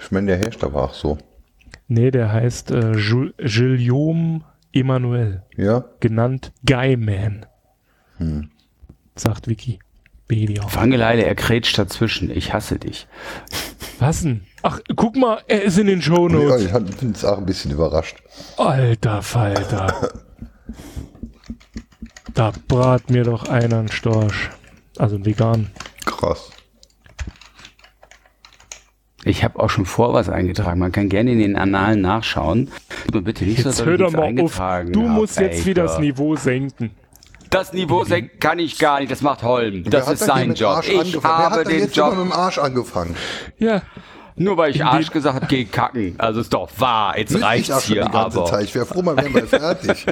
Ich 0.00 0.10
meine, 0.10 0.28
der 0.28 0.38
herrscht 0.38 0.62
aber 0.64 0.84
auch 0.84 0.94
so. 0.94 1.18
Nee, 1.88 2.10
der 2.10 2.32
heißt 2.32 2.70
äh, 2.70 2.92
Guillaume 2.92 4.42
Emmanuel. 4.72 5.42
Ja. 5.56 5.84
Genannt 6.00 6.52
Guy 6.66 6.96
Man. 6.96 7.46
Hm. 8.16 8.50
Sagt 9.14 9.48
Vicky. 9.48 9.78
Baby 10.26 10.58
auf. 10.60 10.72
Fangeleile, 10.72 11.24
er 11.24 11.34
krätscht 11.34 11.78
dazwischen. 11.78 12.30
Ich 12.30 12.52
hasse 12.52 12.78
dich. 12.78 13.06
Was 13.98 14.22
denn? 14.22 14.44
Ach, 14.62 14.80
guck 14.96 15.16
mal, 15.16 15.42
er 15.46 15.62
ist 15.62 15.78
in 15.78 15.86
den 15.86 16.00
Shownotes. 16.00 16.70
Ja, 16.70 16.78
ich 16.80 16.96
bin 16.96 17.08
jetzt 17.08 17.24
auch 17.24 17.38
ein 17.38 17.46
bisschen 17.46 17.70
überrascht. 17.70 18.16
Alter 18.56 19.22
Falter. 19.22 20.10
da 22.34 22.52
brat 22.66 23.10
mir 23.10 23.24
doch 23.24 23.48
einer 23.48 23.78
einen 23.80 23.88
Storch. 23.88 24.50
Also 24.96 25.16
einen 25.16 25.26
vegan. 25.26 25.70
Krass. 26.06 26.50
Ich 29.24 29.42
habe 29.42 29.58
auch 29.58 29.70
schon 29.70 29.86
vor 29.86 30.12
was 30.12 30.28
eingetragen. 30.28 30.78
Man 30.78 30.92
kann 30.92 31.08
gerne 31.08 31.32
in 31.32 31.38
den 31.38 31.56
Annalen 31.56 32.00
nachschauen. 32.02 32.70
Bitte 33.10 33.44
nicht 33.44 33.64
jetzt 33.64 33.78
so, 33.78 33.84
hör 33.86 33.96
doch 33.96 34.12
mal 34.12 34.38
auf. 34.40 34.60
Du 34.90 35.02
musst 35.02 35.40
jetzt 35.40 35.64
wieder 35.66 35.84
das 35.84 35.98
Niveau 35.98 36.36
senken. 36.36 36.90
Das 37.50 37.72
Niveau 37.72 38.04
senken 38.04 38.38
kann 38.40 38.58
ich 38.58 38.78
gar 38.78 38.98
nicht, 38.98 39.12
das 39.12 39.22
macht 39.22 39.42
Holm. 39.42 39.84
Das 39.84 40.10
ist 40.10 40.24
sein 40.24 40.54
Job. 40.54 40.82
Ich 40.86 40.98
angefangen? 40.98 41.44
habe 41.44 41.64
den 41.64 41.78
jetzt 41.78 41.96
Job. 41.96 42.10
mit 42.10 42.26
dem 42.26 42.32
Arsch 42.32 42.58
angefangen. 42.58 43.14
Ja. 43.58 43.82
Nur 44.36 44.56
weil 44.56 44.72
ich 44.72 44.84
Arsch 44.84 45.10
gesagt 45.10 45.36
habe, 45.36 45.46
geh 45.46 45.64
kacken. 45.64 46.16
Also 46.18 46.40
ist 46.40 46.52
doch 46.52 46.68
wahr, 46.78 47.16
jetzt 47.16 47.30
Müsste 47.30 47.46
reicht's 47.46 47.84
hier 47.84 48.12
aber. 48.12 48.44
Zeit. 48.46 48.64
Ich 48.64 48.74
wäre 48.74 48.84
froh, 48.84 49.02
mal 49.02 49.16
wären 49.16 49.32
wir 49.32 49.46
fertig. 49.46 50.06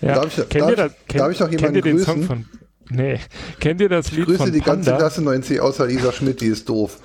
ja. 0.00 0.14
Darf 0.14 0.36
ich, 0.36 0.48
kennt 0.48 0.62
darf, 0.64 0.74
das, 0.74 0.92
kennt, 1.06 1.20
darf 1.20 1.30
ich 1.30 1.40
noch 1.40 1.48
jemanden 1.48 1.72
kennt 1.74 1.86
ihr 1.86 1.92
grüßen? 1.92 2.14
Den 2.14 2.26
Song 2.26 2.26
von, 2.26 2.44
nee. 2.90 3.18
Kennt 3.60 3.80
ihr 3.80 3.88
das 3.88 4.10
Lied 4.10 4.20
ich 4.20 4.26
grüße 4.26 4.38
von 4.38 4.52
die 4.52 4.60
ganze 4.60 4.96
Klasse 4.96 5.20
9C 5.20 5.60
außer 5.60 5.86
Lisa 5.86 6.12
Schmidt, 6.12 6.40
die 6.40 6.46
ist 6.46 6.68
doof. 6.68 6.98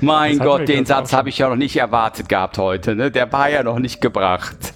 Mein 0.00 0.38
Gott, 0.38 0.68
den 0.68 0.86
Satz 0.86 1.12
habe 1.12 1.28
ich 1.28 1.38
ja 1.38 1.48
noch 1.48 1.56
nicht 1.56 1.76
erwartet 1.76 2.28
gehabt 2.28 2.58
heute. 2.58 2.94
Ne? 2.94 3.10
Der 3.10 3.32
war 3.32 3.50
ja 3.50 3.62
noch 3.62 3.78
nicht 3.78 4.00
gebracht. 4.00 4.74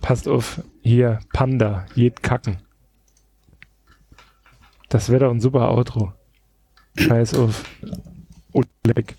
Passt 0.00 0.28
auf, 0.28 0.62
hier, 0.82 1.20
Panda, 1.32 1.86
jed 1.94 2.22
kacken. 2.22 2.58
Das 4.88 5.10
wäre 5.10 5.26
doch 5.26 5.30
ein 5.30 5.40
super 5.40 5.70
Outro. 5.70 6.12
Scheiß 6.96 7.34
auf. 7.34 7.64
Oleg. 8.52 9.16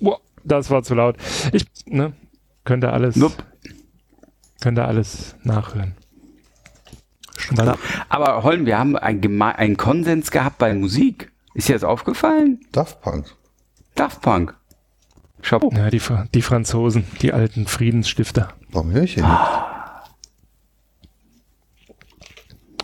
Boah, 0.00 0.20
das 0.42 0.70
war 0.70 0.82
zu 0.82 0.94
laut. 0.94 1.16
Ich, 1.52 1.64
ne, 1.86 2.12
könnte 2.64 2.92
alles, 2.92 3.16
nope. 3.16 3.44
könnte 4.60 4.84
alles 4.84 5.36
nachhören. 5.42 5.94
Aber 8.08 8.42
Holm, 8.42 8.66
wir 8.66 8.78
haben 8.78 8.96
einen 8.96 9.76
Konsens 9.76 10.30
gehabt 10.30 10.58
bei 10.58 10.74
Musik. 10.74 11.32
Ist 11.54 11.68
dir 11.68 11.74
das 11.74 11.84
aufgefallen? 11.84 12.60
Daft 12.72 13.00
Punk. 13.02 13.26
Daft 13.94 14.22
Punk. 14.22 14.54
Chapeau. 15.42 15.70
Ja, 15.74 15.90
die, 15.90 16.00
die 16.34 16.42
Franzosen, 16.42 17.04
die 17.20 17.32
alten 17.32 17.66
Friedensstifter. 17.66 18.54
Warum 18.70 18.92
höre 18.92 19.02
ich 19.02 19.14
hier 19.14 19.24
ah. 19.24 20.04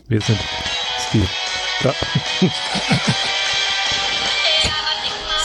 Wir 0.09 0.21
sind 0.21 0.39
Stil. 0.99 1.29
Ja. 1.83 1.95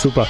Super. 0.01 0.27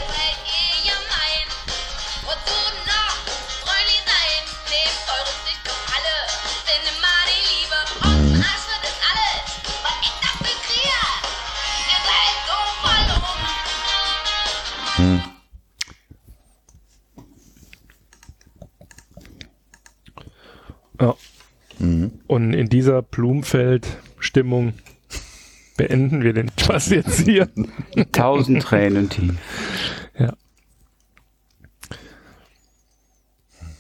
Mhm. 21.84 22.12
Und 22.28 22.54
in 22.54 22.70
dieser 22.70 23.02
Blumenfeld-Stimmung 23.02 24.74
beenden 25.76 26.24
wir 26.24 26.34
den 26.34 26.50
Spaß 26.58 26.90
jetzt 26.92 27.22
hier. 27.22 27.50
Tausend 28.12 28.64
Tränen 28.64 29.10
tief. 29.10 29.34
Ja. 30.18 30.34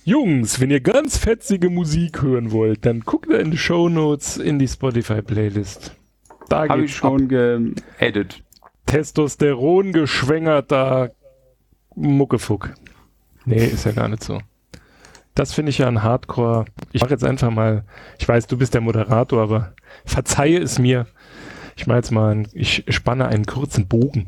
Jungs, 0.03 0.59
wenn 0.59 0.69
ihr 0.69 0.81
ganz 0.81 1.17
fetzige 1.17 1.69
Musik 1.69 2.21
hören 2.21 2.51
wollt, 2.51 2.85
dann 2.85 3.01
guckt 3.01 3.31
da 3.31 3.38
in 3.38 3.51
die 3.51 3.57
Show 3.57 3.88
Notes 3.88 4.35
in 4.35 4.59
die 4.59 4.67
Spotify-Playlist. 4.67 5.95
Da 6.49 6.67
Habe 6.67 6.84
ich 6.84 6.95
schon 6.95 7.30
geedit. 7.30 8.43
Testosteron 8.85 9.93
geschwängerter 9.93 11.11
Muckefuck. 11.95 12.73
Nee, 13.45 13.65
ist 13.65 13.85
ja 13.85 13.93
gar 13.93 14.09
nicht 14.09 14.23
so. 14.23 14.41
Das 15.35 15.53
finde 15.53 15.72
ich 15.72 15.80
ja 15.80 15.88
ein 15.88 16.03
Hardcore. 16.03 16.65
Ich 16.91 17.01
mache 17.01 17.11
jetzt 17.11 17.23
einfach 17.23 17.49
mal, 17.49 17.84
ich 18.19 18.27
weiß, 18.27 18.47
du 18.47 18.57
bist 18.57 18.73
der 18.73 18.81
Moderator, 18.81 19.41
aber 19.41 19.73
verzeihe 20.05 20.60
es 20.60 20.77
mir, 20.77 21.07
ich 21.76 21.88
mache 21.88 21.97
jetzt 21.97 22.11
mal, 22.11 22.31
einen, 22.31 22.47
ich 22.53 22.85
spanne 22.89 23.27
einen 23.27 23.45
kurzen 23.45 23.88
Bogen. 23.88 24.27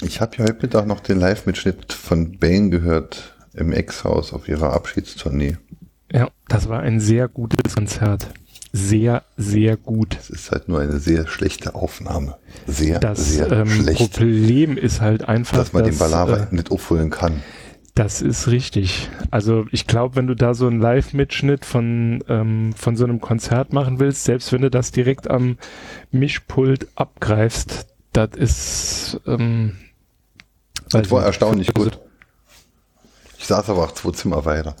Ich 0.00 0.20
habe 0.20 0.36
ja 0.36 0.44
heute 0.44 0.58
Mittag 0.62 0.86
noch 0.86 1.00
den 1.00 1.18
Live-Mitschnitt 1.18 1.92
von 1.92 2.38
Bane 2.38 2.70
gehört 2.70 3.36
im 3.54 3.72
Ex-Haus 3.72 4.32
auf 4.32 4.48
ihrer 4.48 4.72
Abschiedstournee. 4.72 5.56
Ja, 6.12 6.30
das 6.48 6.68
war 6.68 6.80
ein 6.80 7.00
sehr 7.00 7.28
gutes 7.28 7.74
Konzert. 7.74 8.28
Sehr, 8.72 9.22
sehr 9.36 9.76
gut. 9.76 10.16
Es 10.20 10.30
ist 10.30 10.50
halt 10.52 10.68
nur 10.68 10.80
eine 10.80 10.98
sehr 10.98 11.26
schlechte 11.26 11.74
Aufnahme. 11.74 12.36
Sehr, 12.66 12.98
das 12.98 13.32
sehr 13.32 13.50
ähm, 13.50 13.66
schlecht. 13.68 14.12
Problem 14.12 14.76
ist 14.76 15.00
halt 15.00 15.26
einfach, 15.26 15.56
dass 15.56 15.72
man 15.72 15.84
dass, 15.84 15.92
den 15.92 15.98
Balava 15.98 16.36
äh, 16.36 16.46
nicht 16.50 16.70
aufholen 16.70 17.10
kann 17.10 17.42
Das 17.98 18.22
ist 18.22 18.46
richtig. 18.46 19.10
Also 19.32 19.66
ich 19.72 19.88
glaube, 19.88 20.14
wenn 20.14 20.28
du 20.28 20.36
da 20.36 20.54
so 20.54 20.68
einen 20.68 20.80
Live-Mitschnitt 20.80 21.64
von, 21.64 22.22
ähm, 22.28 22.72
von 22.74 22.96
so 22.96 23.02
einem 23.02 23.20
Konzert 23.20 23.72
machen 23.72 23.98
willst, 23.98 24.22
selbst 24.22 24.52
wenn 24.52 24.62
du 24.62 24.70
das 24.70 24.92
direkt 24.92 25.28
am 25.28 25.58
Mischpult 26.12 26.86
abgreifst, 26.94 27.88
das 28.12 28.36
ist... 28.36 29.20
Ähm, 29.26 29.78
das 30.90 31.10
war 31.10 31.24
erstaunlich 31.24 31.74
gut. 31.74 31.98
Ich 33.36 33.46
saß 33.46 33.68
aber 33.68 33.82
auch 33.82 33.92
zwei 33.92 34.12
Zimmer 34.12 34.44
weiter. 34.44 34.76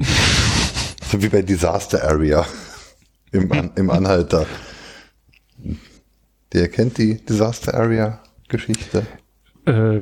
so 1.08 1.22
wie 1.22 1.28
bei 1.28 1.42
Disaster 1.42 2.02
Area 2.02 2.44
im, 3.30 3.52
An 3.52 3.70
im 3.76 3.90
Anhalter. 3.90 4.44
Der 6.52 6.68
kennt 6.68 6.98
die 6.98 7.24
Disaster 7.24 7.74
Area 7.74 8.20
Geschichte? 8.48 9.06
Äh, 9.66 10.00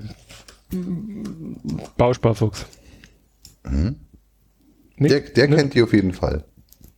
Bausparfuchs. 1.96 2.66
Mhm. 3.64 3.96
Nee, 4.96 5.08
der 5.08 5.20
der 5.20 5.48
ne? 5.48 5.56
kennt 5.56 5.74
die 5.74 5.82
auf 5.82 5.92
jeden 5.92 6.12
Fall, 6.12 6.44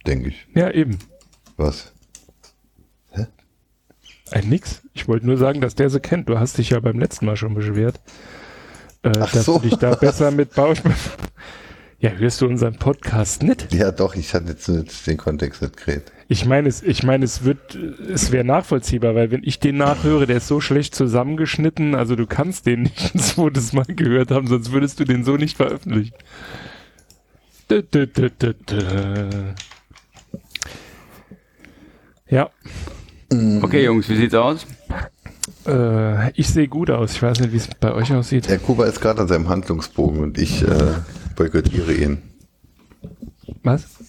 denke 0.07 0.29
ich. 0.29 0.47
Ja, 0.55 0.71
eben. 0.71 0.99
Was? 1.57 1.93
Hä? 3.11 3.27
Ein 4.31 4.49
nix. 4.49 4.83
Ich 4.95 5.07
wollte 5.09 5.27
nur 5.27 5.37
sagen, 5.37 5.61
dass 5.61 5.75
der 5.75 5.91
sie 5.91 6.01
kennt. 6.01 6.29
Du 6.29 6.39
hast 6.39 6.59
dich 6.59 6.71
ja 6.71 6.81
beim 6.81 6.99
letzten 6.99 7.27
Mal 7.27 7.37
schon 7.37 7.55
beschwert, 7.55 8.01
äh, 9.03 9.11
dass 9.13 9.45
so. 9.45 9.59
du 9.59 9.69
dich 9.69 9.79
da 9.79 9.95
besser 10.01 10.31
mit 10.31 10.55
Bausparfuchs. 10.55 11.31
Ja, 11.99 12.13
hörst 12.13 12.41
du 12.41 12.47
unseren 12.47 12.77
Podcast 12.77 13.43
nicht? 13.43 13.75
Ja, 13.75 13.93
doch, 13.93 14.15
ich 14.15 14.33
hatte 14.33 14.53
jetzt 14.53 15.07
den 15.07 15.19
Kontext 15.19 15.61
nicht 15.61 15.77
geredet. 15.77 16.11
Ich 16.33 16.47
meine, 16.47 16.69
es, 16.69 16.81
ich 16.81 17.03
meine, 17.03 17.25
es 17.25 17.43
wird, 17.43 17.75
es 17.75 18.31
wäre 18.31 18.45
nachvollziehbar, 18.45 19.17
weil 19.17 19.33
wenn 19.33 19.43
ich 19.43 19.59
den 19.59 19.79
nachhöre, 19.79 20.29
der 20.29 20.37
ist 20.37 20.47
so 20.47 20.61
schlecht 20.61 20.95
zusammengeschnitten, 20.95 21.97
also 21.97 22.15
du 22.15 22.25
kannst 22.25 22.67
den 22.67 22.83
nicht 22.83 23.17
ein 23.17 23.19
zweites 23.19 23.73
Mal 23.73 23.85
gehört 23.85 24.31
haben, 24.31 24.47
sonst 24.47 24.71
würdest 24.71 25.01
du 25.01 25.05
den 25.05 25.25
so 25.25 25.37
nicht 25.37 25.57
veröffentlichen. 25.57 26.15
Dö, 27.69 27.83
dö, 27.83 28.07
dö, 28.07 28.31
ja. 32.29 32.49
Okay, 33.61 33.85
Jungs, 33.85 34.09
wie 34.09 34.17
sieht's 34.17 34.35
aus? 34.35 34.69
Äh, 35.67 36.31
ich 36.39 36.49
sehe 36.49 36.69
gut 36.69 36.91
aus. 36.91 37.15
Ich 37.15 37.23
weiß 37.23 37.41
nicht, 37.41 37.53
wie 37.53 37.57
es 37.57 37.69
bei 37.81 37.93
euch 37.93 38.13
aussieht. 38.13 38.49
Der 38.49 38.59
Kuba 38.59 38.85
ist 38.85 39.01
gerade 39.01 39.23
an 39.23 39.27
seinem 39.27 39.49
Handlungsbogen 39.49 40.21
und 40.23 40.39
ich 40.39 40.63
äh, 40.63 40.95
boykottiere 41.35 41.93
ihn. 41.93 42.23
Was? 43.65 44.00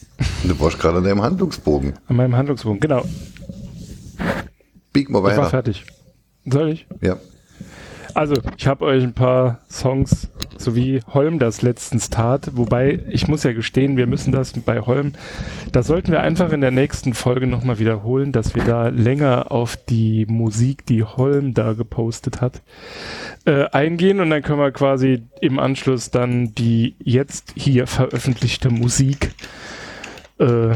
Du 0.43 0.60
warst 0.60 0.80
gerade 0.80 0.98
an 0.98 1.03
deinem 1.03 1.22
Handlungsbogen. 1.22 1.93
An 2.07 2.15
meinem 2.15 2.35
Handlungsbogen, 2.35 2.80
genau. 2.80 3.03
Bieg 4.93 5.10
mal 5.10 5.23
weiter. 5.23 5.35
Ich 5.35 5.41
war 5.41 5.49
fertig. 5.49 5.85
Soll 6.45 6.69
ich? 6.69 6.88
Ja. 7.02 7.18
Also, 8.14 8.35
ich 8.57 8.68
habe 8.68 8.85
euch 8.85 9.03
ein 9.03 9.14
paar 9.14 9.60
Songs, 9.69 10.27
so 10.57 10.76
wie 10.76 11.02
Holm 11.14 11.39
das 11.39 11.61
letztens 11.61 12.10
tat, 12.10 12.52
wobei 12.53 12.99
ich 13.10 13.27
muss 13.27 13.43
ja 13.43 13.53
gestehen, 13.53 13.95
wir 13.95 14.06
müssen 14.06 14.34
das 14.34 14.52
bei 14.52 14.81
Holm, 14.81 15.14
das 15.72 15.88
sollten 15.88 16.11
wir 16.11 16.19
einfach 16.19 16.52
in 16.52 16.60
der 16.60 16.72
nächsten 16.72 17.14
Folge 17.14 17.48
nochmal 17.48 17.80
wiederholen, 17.80 18.34
dass 18.34 18.53
wir 18.53 18.65
da 18.65 18.89
länger 18.89 19.52
auf 19.52 19.77
die 19.77 20.26
Musik, 20.26 20.85
die 20.85 21.03
Holm 21.03 21.53
da 21.53 21.72
gepostet 21.72 22.41
hat, 22.41 22.61
äh, 23.45 23.65
eingehen 23.69 24.19
und 24.19 24.30
dann 24.30 24.41
können 24.41 24.60
wir 24.60 24.72
quasi 24.72 25.23
im 25.39 25.57
Anschluss 25.57 26.11
dann 26.11 26.53
die 26.53 26.95
jetzt 26.99 27.53
hier 27.56 27.88
veröffentlichte 27.88 28.69
Musik 28.69 29.31
äh, 30.42 30.76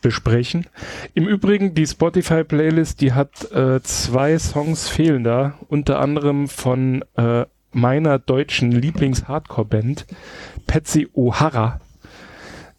besprechen. 0.00 0.66
Im 1.14 1.26
Übrigen, 1.26 1.74
die 1.74 1.86
Spotify-Playlist, 1.86 3.00
die 3.00 3.12
hat 3.12 3.50
äh, 3.52 3.80
zwei 3.82 4.38
Songs 4.38 4.88
fehlen 4.88 5.24
da, 5.24 5.54
unter 5.68 6.00
anderem 6.00 6.48
von 6.48 7.04
äh, 7.16 7.44
meiner 7.72 8.18
deutschen 8.18 8.72
Lieblings-Hardcore-Band, 8.72 10.06
Patsy 10.66 11.08
O'Hara. 11.14 11.80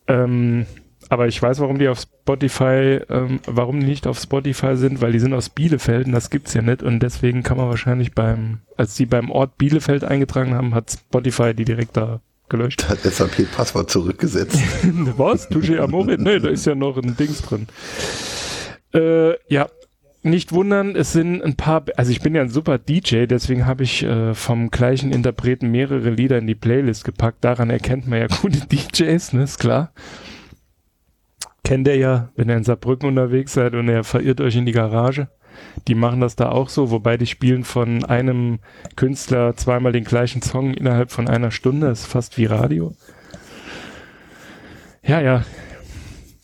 Ähm, 0.08 0.66
aber 1.10 1.28
ich 1.28 1.42
weiß, 1.42 1.60
warum 1.60 1.80
die 1.80 1.88
auf 1.88 2.00
Spotify, 2.00 3.00
ähm, 3.10 3.40
warum 3.46 3.80
die 3.80 3.86
nicht 3.86 4.08
auf 4.08 4.20
Spotify 4.20 4.76
sind, 4.76 5.02
weil 5.02 5.12
die 5.12 5.20
sind 5.20 5.34
aus 5.34 5.50
Bielefeld 5.50 6.08
und 6.08 6.14
das 6.14 6.30
gibt's 6.30 6.54
ja 6.54 6.62
nicht 6.62 6.84
und 6.84 7.00
deswegen 7.00 7.44
kann 7.44 7.58
man 7.58 7.70
wahrscheinlich 7.70 8.14
beim, 8.14 8.60
als 8.76 8.96
die 8.96 9.06
beim 9.06 9.32
Ort 9.32 9.58
Bielefeld 9.58 10.04
eingetragen 10.04 10.54
haben, 10.54 10.74
hat 10.74 10.92
Spotify 10.92 11.54
die 11.54 11.66
direkt 11.66 11.96
da 11.96 12.20
gelöscht. 12.50 12.88
Hat 12.90 13.00
SAP 13.00 13.52
Passwort 13.56 13.90
zurückgesetzt. 13.90 14.58
Was? 15.18 15.50
Touché 15.50 15.80
Amore? 15.80 16.18
Nee, 16.18 16.40
da 16.40 16.50
ist 16.50 16.66
ja 16.66 16.76
noch 16.76 16.98
ein 16.98 17.16
Dings 17.18 17.42
drin. 17.42 17.68
Äh, 18.94 19.34
ja, 19.52 19.68
nicht 20.24 20.52
wundern, 20.52 20.96
es 20.96 21.14
sind 21.14 21.42
ein 21.42 21.56
paar, 21.56 21.86
also 21.96 22.12
ich 22.12 22.22
bin 22.22 22.36
ja 22.36 22.42
ein 22.42 22.50
super 22.50 22.78
DJ, 22.78 23.26
deswegen 23.26 23.66
habe 23.66 23.84
ich 23.84 24.04
äh, 24.04 24.34
vom 24.34 24.70
gleichen 24.70 25.12
Interpreten 25.12 25.72
mehrere 25.72 26.10
Lieder 26.10 26.38
in 26.38 26.48
die 26.48 26.56
Playlist 26.56 27.04
gepackt. 27.04 27.44
Daran 27.44 27.70
erkennt 27.70 28.08
man 28.08 28.20
ja 28.20 28.28
gute 28.42 28.60
DJs, 28.68 29.34
ne, 29.34 29.44
ist 29.44 29.60
klar. 29.60 29.92
Kennt 31.64 31.88
ihr 31.88 31.98
ja, 31.98 32.30
wenn 32.36 32.50
ihr 32.50 32.58
in 32.58 32.64
Saarbrücken 32.64 33.10
unterwegs 33.10 33.54
seid 33.54 33.74
und 33.74 33.90
ihr 33.90 34.04
verirrt 34.04 34.42
euch 34.42 34.56
in 34.56 34.66
die 34.66 34.72
Garage. 34.72 35.28
Die 35.88 35.96
machen 35.96 36.20
das 36.20 36.36
da 36.36 36.50
auch 36.50 36.70
so, 36.70 36.92
wobei 36.92 37.18
die 37.18 37.28
spielen 37.28 37.64
von 37.64 38.04
einem 38.04 38.60
Künstler 38.96 39.56
zweimal 39.56 39.92
den 39.92 40.04
gleichen 40.04 40.42
Song 40.42 40.74
innerhalb 40.74 41.12
von 41.12 41.28
einer 41.28 41.52
Stunde. 41.52 41.88
Das 41.88 42.02
ist 42.02 42.08
fast 42.08 42.38
wie 42.38 42.46
Radio. 42.46 42.96
Ja, 45.04 45.22
ja. 45.22 45.46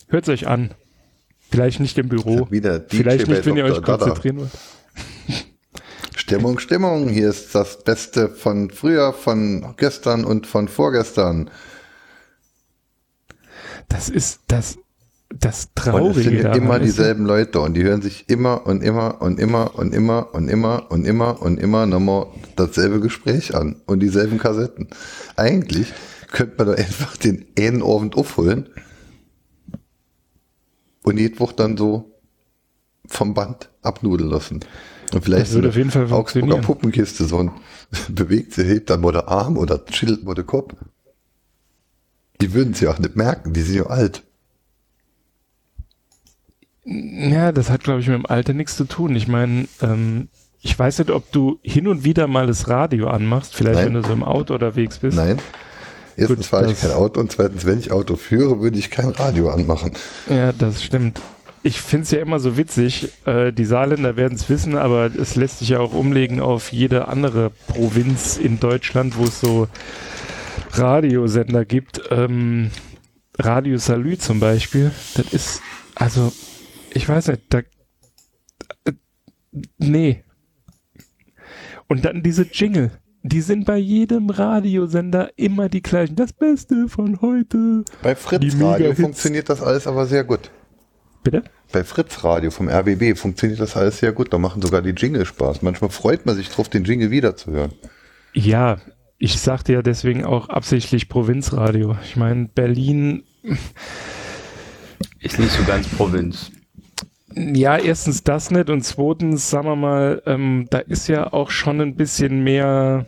Hört's 0.08 0.28
euch 0.28 0.46
an. 0.46 0.70
Vielleicht 1.50 1.80
nicht 1.80 1.98
im 1.98 2.08
Büro. 2.08 2.50
Wieder 2.50 2.78
DJ 2.78 2.96
Vielleicht 2.96 3.28
nicht, 3.28 3.46
wenn 3.46 3.56
ihr 3.56 3.64
euch 3.64 3.82
konzentrieren 3.82 4.38
wollt. 4.38 4.50
Stimmung, 6.16 6.58
Stimmung. 6.58 7.08
Hier 7.08 7.28
ist 7.28 7.54
das 7.54 7.84
Beste 7.84 8.28
von 8.28 8.70
früher, 8.70 9.12
von 9.12 9.74
gestern 9.76 10.24
und 10.24 10.46
von 10.46 10.68
vorgestern. 10.68 11.50
Das 13.88 14.08
ist 14.08 14.40
das 14.48 14.78
das 15.40 15.68
Traurige. 15.74 16.06
Und 16.06 16.16
es 16.16 16.24
sind 16.24 16.44
daran 16.44 16.58
immer 16.58 16.78
dieselben 16.78 17.26
Leute 17.26 17.60
und 17.60 17.74
die 17.74 17.82
hören 17.82 18.02
sich 18.02 18.28
immer 18.28 18.66
und 18.66 18.82
immer 18.82 19.20
und 19.20 19.38
immer 19.38 19.78
und 19.78 19.94
immer 19.94 20.34
und 20.34 20.48
immer 20.48 20.90
und 20.90 21.04
immer 21.04 21.42
und 21.42 21.58
immer 21.58 21.86
nochmal 21.86 22.26
dasselbe 22.56 23.00
Gespräch 23.00 23.54
an 23.54 23.76
und 23.86 24.00
dieselben 24.00 24.38
Kassetten. 24.38 24.88
Eigentlich 25.36 25.92
könnte 26.30 26.54
man 26.58 26.66
da 26.68 26.82
einfach 26.82 27.16
den 27.16 27.46
einen 27.58 27.82
Abend 27.82 28.16
aufholen 28.16 28.68
und 31.02 31.18
jede 31.18 31.38
Woche 31.40 31.54
dann 31.56 31.76
so 31.76 32.12
vom 33.06 33.34
Band 33.34 33.70
abnudeln 33.82 34.30
lassen. 34.30 34.60
Und 35.12 35.24
vielleicht 35.24 35.46
das 35.46 35.52
würde 35.52 35.68
auf 35.68 35.76
jeden 35.76 35.90
Fall 35.90 36.10
Augsburger 36.10 36.58
Puppenkiste 36.58 37.24
so 37.24 37.38
ein 37.38 37.50
bewegt 38.08 38.54
sie, 38.54 38.64
hebt 38.64 38.90
dann 38.90 39.00
mal 39.00 39.12
der 39.12 39.28
Arm 39.28 39.56
oder 39.56 39.84
chillt 39.84 40.24
mal 40.24 40.34
der 40.34 40.44
Kopf. 40.44 40.74
Die 42.40 42.52
würden 42.52 42.72
es 42.72 42.80
ja 42.80 42.90
auch 42.90 42.98
nicht 42.98 43.14
merken, 43.14 43.52
die 43.52 43.62
sind 43.62 43.76
ja 43.76 43.86
alt. 43.86 44.24
Ja, 46.84 47.52
das 47.52 47.70
hat, 47.70 47.84
glaube 47.84 48.00
ich, 48.00 48.08
mit 48.08 48.16
dem 48.16 48.26
Alter 48.26 48.52
nichts 48.52 48.76
zu 48.76 48.84
tun. 48.84 49.16
Ich 49.16 49.26
meine, 49.26 49.66
ähm, 49.80 50.28
ich 50.60 50.78
weiß 50.78 50.98
nicht, 50.98 51.10
ob 51.10 51.30
du 51.32 51.58
hin 51.62 51.88
und 51.88 52.04
wieder 52.04 52.26
mal 52.26 52.46
das 52.46 52.68
Radio 52.68 53.08
anmachst, 53.08 53.54
vielleicht 53.54 53.76
Nein. 53.76 53.86
wenn 53.86 53.94
du 53.94 54.02
so 54.02 54.12
im 54.12 54.24
Auto 54.24 54.54
unterwegs 54.54 54.98
bist. 54.98 55.16
Nein. 55.16 55.38
Erstens 56.16 56.46
fahre 56.46 56.70
ich 56.70 56.80
kein 56.80 56.92
Auto 56.92 57.20
und 57.20 57.32
zweitens, 57.32 57.64
wenn 57.64 57.78
ich 57.78 57.90
Auto 57.90 58.16
führe, 58.16 58.60
würde 58.60 58.78
ich 58.78 58.90
kein 58.90 59.08
Radio 59.08 59.50
anmachen. 59.50 59.92
Ja, 60.28 60.52
das 60.52 60.82
stimmt. 60.82 61.20
Ich 61.62 61.80
finde 61.80 62.04
es 62.04 62.10
ja 62.10 62.20
immer 62.20 62.38
so 62.38 62.56
witzig, 62.56 63.08
äh, 63.24 63.52
die 63.52 63.64
Saarländer 63.64 64.16
werden 64.16 64.34
es 64.34 64.48
wissen, 64.48 64.76
aber 64.76 65.10
es 65.18 65.34
lässt 65.34 65.60
sich 65.60 65.70
ja 65.70 65.80
auch 65.80 65.92
umlegen 65.92 66.40
auf 66.40 66.72
jede 66.72 67.08
andere 67.08 67.50
Provinz 67.68 68.36
in 68.36 68.60
Deutschland, 68.60 69.16
wo 69.16 69.24
es 69.24 69.40
so 69.40 69.66
Radiosender 70.72 71.64
gibt. 71.64 72.02
Ähm, 72.10 72.70
Radio 73.38 73.78
Salü 73.78 74.18
zum 74.18 74.40
Beispiel, 74.40 74.92
das 75.14 75.32
ist, 75.32 75.62
also 75.94 76.32
ich 76.94 77.08
weiß 77.08 77.28
nicht, 77.28 77.42
da, 77.50 77.58
äh, 78.84 78.92
nee. 79.78 80.24
Und 81.88 82.04
dann 82.04 82.22
diese 82.22 82.42
Jingle. 82.50 82.90
Die 83.26 83.40
sind 83.40 83.64
bei 83.64 83.78
jedem 83.78 84.28
Radiosender 84.28 85.30
immer 85.36 85.70
die 85.70 85.80
gleichen. 85.80 86.14
Das 86.14 86.34
Beste 86.34 86.88
von 86.88 87.22
heute. 87.22 87.84
Bei 88.02 88.14
Fritz 88.14 88.60
Radio 88.60 88.94
funktioniert 88.94 89.48
das 89.48 89.62
alles 89.62 89.86
aber 89.86 90.04
sehr 90.04 90.24
gut. 90.24 90.50
Bitte? 91.22 91.42
Bei 91.72 91.84
Fritz 91.84 92.22
Radio 92.22 92.50
vom 92.50 92.68
RBB 92.68 93.16
funktioniert 93.16 93.60
das 93.60 93.76
alles 93.76 93.98
sehr 93.98 94.12
gut. 94.12 94.32
Da 94.32 94.38
machen 94.38 94.60
sogar 94.60 94.82
die 94.82 94.90
Jingle 94.90 95.24
Spaß. 95.24 95.62
Manchmal 95.62 95.88
freut 95.90 96.26
man 96.26 96.36
sich 96.36 96.50
drauf, 96.50 96.68
den 96.68 96.84
Jingle 96.84 97.10
wiederzuhören. 97.10 97.72
Ja, 98.34 98.76
ich 99.16 99.40
sagte 99.40 99.72
ja 99.72 99.80
deswegen 99.80 100.26
auch 100.26 100.50
absichtlich 100.50 101.08
Provinzradio. 101.08 101.96
Ich 102.04 102.16
meine, 102.16 102.48
Berlin 102.48 103.24
ist 105.20 105.38
nicht 105.38 105.52
so 105.52 105.64
ganz 105.64 105.88
Provinz. 105.88 106.50
Ja, 107.36 107.76
erstens 107.76 108.22
das 108.22 108.50
nicht 108.50 108.70
und 108.70 108.82
zweitens, 108.82 109.50
sagen 109.50 109.66
wir 109.66 109.76
mal, 109.76 110.22
ähm, 110.26 110.66
da 110.70 110.78
ist 110.78 111.08
ja 111.08 111.32
auch 111.32 111.50
schon 111.50 111.80
ein 111.80 111.96
bisschen 111.96 112.44
mehr 112.44 113.06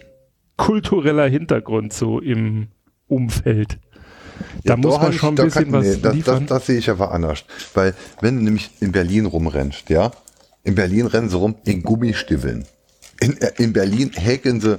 kultureller 0.57 1.29
Hintergrund 1.29 1.93
so 1.93 2.21
im 2.21 2.69
Umfeld. 3.07 3.79
Da 4.65 4.75
ja, 4.75 4.77
muss 4.77 4.99
man 4.99 5.13
schon 5.13 5.39
ein 5.39 5.45
bisschen 5.45 5.71
kann, 5.71 5.73
was 5.73 5.87
nee, 5.87 5.99
das, 6.03 6.21
das, 6.25 6.47
das, 6.47 6.67
sehe 6.67 6.79
ich 6.79 6.91
aber 6.91 7.13
anders. 7.13 7.45
Weil 7.75 7.95
wenn 8.21 8.39
du 8.39 8.45
nämlich 8.45 8.71
in 8.81 8.93
Berlin 8.93 9.27
rumrennst, 9.27 9.89
ja, 9.91 10.11
in 10.65 10.75
Berlin 10.75 11.07
rennen 11.07 11.29
sie 11.29 11.37
rum 11.37 11.55
in 11.65 11.83
Gummistiefeln. 11.83 12.65
In, 13.21 13.41
äh, 13.41 13.53
in 13.59 13.73
Berlin 13.73 14.11
häkeln 14.15 14.61
sie 14.61 14.79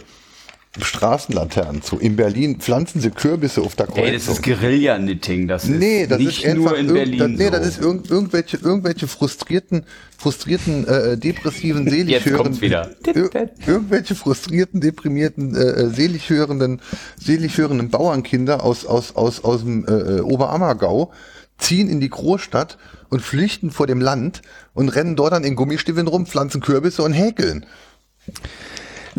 Straßenlaternen 0.79 1.81
zu. 1.81 1.97
In 1.97 2.15
Berlin 2.15 2.59
pflanzen 2.59 3.01
sie 3.01 3.09
Kürbisse 3.09 3.61
auf 3.61 3.75
der 3.75 3.87
Kreuzung. 3.87 4.03
Ey, 4.03 4.11
das 4.13 4.27
ist 4.27 4.43
Guerilla-Knitting. 4.43 5.47
Das 5.47 5.63
ist 5.63 5.69
nee, 5.71 6.05
das 6.05 6.19
nicht 6.19 6.43
ist 6.43 6.55
nur 6.55 6.77
in 6.77 6.93
Berlin. 6.93 7.19
Das, 7.19 7.29
nee, 7.29 7.45
so. 7.45 7.49
das 7.49 7.67
ist 7.67 7.81
irg 7.81 8.09
irgendwelche, 8.09 8.57
irgendwelche 8.57 9.07
frustrierten, 9.07 9.85
frustrierten, 10.17 10.87
äh, 10.87 11.17
depressiven, 11.17 11.89
selig 11.89 12.25
hörenden, 12.25 12.61
wieder. 12.61 12.91
Ir 13.05 13.49
irgendwelche 13.65 14.15
frustrierten, 14.15 14.81
deprimierten, 14.81 15.55
äh, 15.55 15.59
äh, 15.59 15.89
selig 15.89 16.29
hörenden, 16.29 16.81
selig 17.19 17.57
hörenden 17.57 17.89
Bauernkinder 17.89 18.63
aus, 18.63 18.85
aus, 18.85 19.15
aus, 19.15 19.43
aus 19.43 19.61
dem 19.61 19.85
äh, 19.85 19.91
äh, 19.91 20.19
Oberammergau 20.21 21.11
ziehen 21.57 21.89
in 21.89 21.99
die 21.99 22.09
Großstadt 22.09 22.77
und 23.09 23.21
flüchten 23.21 23.71
vor 23.71 23.87
dem 23.87 23.99
Land 23.99 24.41
und 24.73 24.89
rennen 24.89 25.15
dort 25.15 25.33
dann 25.33 25.43
in 25.43 25.55
Gummistiefeln 25.55 26.07
rum, 26.07 26.27
pflanzen 26.27 26.61
Kürbisse 26.61 27.01
und 27.01 27.13
häkeln. 27.13 27.65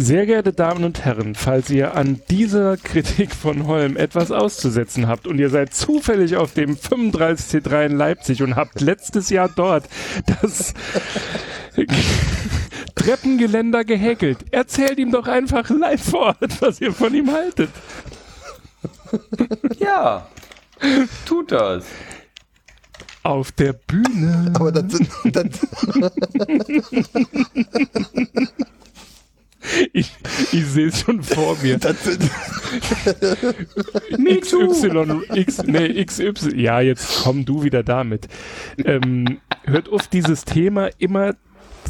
Sehr 0.01 0.27
geehrte 0.27 0.53
Damen 0.53 0.85
und 0.85 1.05
Herren, 1.05 1.35
falls 1.35 1.71
ihr 1.71 1.97
an 1.97 2.21
dieser 2.31 2.77
Kritik 2.77 3.35
von 3.35 3.67
Holm 3.67 3.97
etwas 3.97 4.31
auszusetzen 4.31 5.09
habt 5.09 5.27
und 5.27 5.41
ihr 5.41 5.51
seid 5.51 5.75
zufällig 5.75 6.37
auf 6.37 6.55
dem 6.55 6.77
35C3 6.77 7.87
in 7.87 7.97
Leipzig 7.97 8.45
und 8.45 8.55
habt 8.55 8.81
letztes 8.81 9.29
Jahr 9.29 9.49
dort 9.49 9.89
das 10.41 10.73
Treppengeländer 12.95 13.85
gehäkelt, 13.85 14.39
erzählt 14.53 15.01
ihm 15.01 15.11
doch 15.11 15.27
einfach 15.27 15.69
live 15.69 16.11
vor 16.11 16.37
Ort, 16.41 16.63
was 16.63 16.81
ihr 16.81 16.93
von 16.93 17.13
ihm 17.13 17.33
haltet. 17.33 17.71
Ja, 19.81 20.29
tut 21.27 21.51
das 21.51 21.85
auf 23.25 23.51
der 23.51 23.73
Bühne. 23.73 24.53
Aber 24.55 24.71
das 24.71 24.93
sind. 24.93 25.11
Das 25.25 25.45
ich, 29.93 30.13
ich 30.53 30.67
sehe 30.67 30.89
es 30.89 31.01
schon 31.01 31.23
vor 31.23 31.57
mir. 31.63 31.79
XY, 34.41 35.23
X, 35.35 35.63
nee, 35.65 36.05
XY. 36.05 36.61
Ja, 36.61 36.81
jetzt 36.81 37.23
komm 37.23 37.45
du 37.45 37.63
wieder 37.63 37.83
damit. 37.83 38.29
Ähm, 38.85 39.41
hört 39.65 39.89
auf, 39.91 40.09
dieses 40.09 40.45
Thema 40.45 40.91
immer 40.99 41.35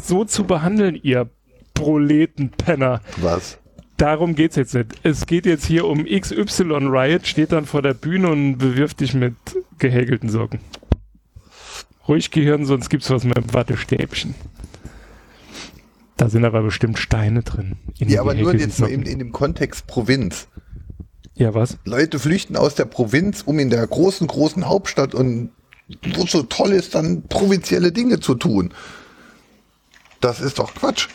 so 0.01 0.25
zu 0.25 0.43
behandeln, 0.45 0.99
ihr 1.01 1.29
Proletenpenner. 1.73 3.01
Was? 3.17 3.57
Darum 3.97 4.35
geht's 4.35 4.55
jetzt 4.55 4.73
nicht. 4.73 4.87
Es 5.03 5.25
geht 5.25 5.45
jetzt 5.45 5.65
hier 5.65 5.85
um 5.85 6.05
XY 6.05 6.87
Riot, 6.87 7.27
steht 7.27 7.51
dann 7.51 7.65
vor 7.65 7.81
der 7.81 7.93
Bühne 7.93 8.29
und 8.29 8.57
bewirft 8.57 9.01
dich 9.01 9.13
mit 9.13 9.35
gehäkelten 9.77 10.29
Socken. 10.29 10.59
Ruhig 12.07 12.31
Gehirn, 12.31 12.65
sonst 12.65 12.89
gibt's 12.89 13.09
was 13.09 13.23
mit 13.23 13.37
dem 13.37 13.53
Wattestäbchen. 13.53 14.35
Da 16.19 16.27
sind 16.27 16.43
aber 16.43 16.61
bestimmt 16.61 16.99
Steine 16.99 17.43
drin. 17.43 17.77
ja, 17.97 18.19
aber 18.19 18.33
nur 18.33 18.53
jetzt 18.53 18.77
mal 18.81 18.89
in, 18.89 19.03
in 19.03 19.19
dem 19.19 19.31
Kontext 19.31 19.87
Provinz. 19.87 20.49
Ja, 21.35 21.53
was? 21.53 21.77
Leute 21.85 22.19
flüchten 22.19 22.57
aus 22.57 22.75
der 22.75 22.83
Provinz, 22.83 23.41
um 23.41 23.57
in 23.57 23.69
der 23.69 23.87
großen, 23.87 24.27
großen 24.27 24.67
Hauptstadt 24.67 25.15
und 25.15 25.51
wo 26.13 26.25
so 26.25 26.43
toll 26.43 26.73
ist, 26.73 26.93
dann 26.93 27.23
provinzielle 27.29 27.93
Dinge 27.93 28.19
zu 28.19 28.35
tun. 28.35 28.73
Das 30.19 30.41
ist 30.41 30.59
doch 30.59 30.75
Quatsch. 30.75 31.07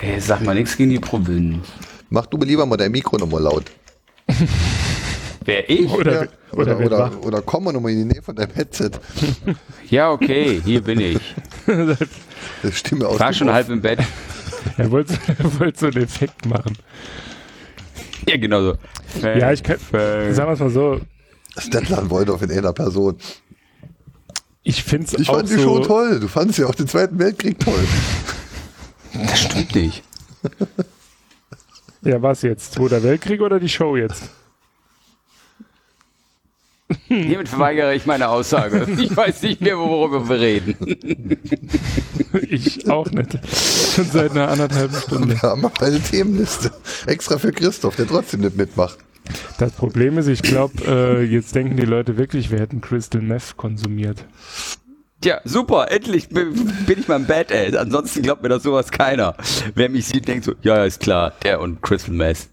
Ey, 0.00 0.18
sag 0.18 0.40
mal 0.42 0.54
nichts 0.54 0.78
gegen 0.78 0.92
die 0.92 0.98
Provinz. 0.98 1.68
Mach 2.08 2.24
du 2.24 2.38
mir 2.38 2.46
lieber 2.46 2.64
mal 2.64 2.78
dein 2.78 2.92
Mikro 2.92 3.18
nochmal 3.18 3.42
laut. 3.42 3.70
Wer 5.44 5.68
ich? 5.68 5.90
Oder, 5.90 6.24
ja, 6.24 6.28
oder, 6.52 6.78
oder, 6.78 6.86
oder, 6.86 7.26
oder 7.26 7.42
komm 7.42 7.64
mal 7.64 7.72
nochmal 7.72 7.92
in 7.92 7.98
die 8.08 8.14
Nähe 8.14 8.22
von 8.22 8.34
deinem 8.34 8.54
Headset. 8.54 8.92
ja, 9.90 10.10
okay, 10.10 10.62
hier 10.64 10.80
bin 10.80 11.00
ich. 11.00 11.20
Das 12.62 12.78
Stimme 12.78 13.06
aus. 13.06 13.18
War 13.18 13.32
schon 13.32 13.52
halb 13.52 13.68
im 13.68 13.80
Bett. 13.80 14.00
er 14.76 14.90
wollte, 14.90 15.18
er 15.38 15.60
wollte 15.60 15.78
so 15.78 15.86
einen 15.86 16.02
Effekt 16.04 16.46
machen. 16.46 16.76
Ja, 18.28 18.36
genau 18.36 18.62
so. 18.62 18.76
Ja, 19.22 19.52
ich 19.52 19.62
kann, 19.62 19.78
sagen 19.90 20.34
wir 20.34 20.48
es 20.48 20.60
mal 20.60 20.70
so. 20.70 21.00
Stetlan 21.58 22.08
Woldorf 22.08 22.42
in 22.42 22.50
einer 22.52 22.72
Person. 22.72 23.16
Ich 24.62 24.84
finde 24.84 25.06
es 25.06 25.14
Ich 25.14 25.26
fand 25.26 25.48
sie 25.48 25.56
so 25.56 25.62
schon 25.62 25.82
toll. 25.82 26.20
Du 26.20 26.28
fandest 26.28 26.58
ja 26.58 26.66
auch 26.66 26.74
den 26.74 26.86
Zweiten 26.86 27.18
Weltkrieg 27.18 27.58
toll. 27.58 27.74
Das 29.14 29.40
stimmt 29.40 29.74
nicht. 29.74 30.02
Ja, 32.00 32.22
was 32.22 32.40
jetzt? 32.40 32.72
Zweiter 32.72 33.02
Weltkrieg 33.02 33.42
oder 33.42 33.60
die 33.60 33.68
Show 33.68 33.94
jetzt? 33.94 34.30
Hiermit 37.08 37.48
verweigere 37.48 37.94
ich 37.94 38.06
meine 38.06 38.28
Aussage. 38.28 38.86
Ich 38.98 39.16
weiß 39.16 39.42
nicht 39.42 39.60
mehr, 39.60 39.78
worüber 39.78 40.28
wir 40.28 40.40
reden. 40.40 40.76
Ich 42.48 42.88
auch 42.88 43.10
nicht. 43.10 43.38
Schon 43.94 44.06
seit 44.06 44.30
einer 44.30 44.48
anderthalben 44.48 44.96
Stunde. 44.96 45.28
Wir 45.34 45.42
haben 45.42 45.66
auch 45.66 45.76
eine 45.80 46.00
Themenliste. 46.00 46.70
Extra 47.06 47.36
für 47.36 47.52
Christoph, 47.52 47.96
der 47.96 48.06
trotzdem 48.06 48.40
nicht 48.40 48.56
mitmacht. 48.56 48.98
Das 49.58 49.72
Problem 49.72 50.16
ist, 50.16 50.28
ich 50.28 50.40
glaube, 50.42 50.72
äh, 50.86 51.22
jetzt 51.22 51.54
denken 51.54 51.76
die 51.76 51.84
Leute 51.84 52.16
wirklich, 52.16 52.50
wir 52.50 52.58
hätten 52.58 52.80
Crystal 52.80 53.20
Meth 53.20 53.56
konsumiert. 53.58 54.24
Tja, 55.20 55.40
super, 55.44 55.90
endlich 55.90 56.30
bin 56.30 56.54
ich 56.86 57.06
mal 57.06 57.16
ein 57.16 57.26
Badass. 57.26 57.74
Ansonsten 57.74 58.22
glaubt 58.22 58.42
mir 58.42 58.48
das 58.48 58.62
sowas 58.62 58.90
keiner. 58.90 59.36
Wer 59.74 59.88
mich 59.88 60.06
sieht, 60.06 60.26
denkt 60.26 60.44
so, 60.44 60.54
ja, 60.62 60.84
ist 60.84 61.00
klar, 61.00 61.32
der 61.44 61.60
und 61.60 61.82
Crystal 61.82 62.14
Meth. 62.14 62.48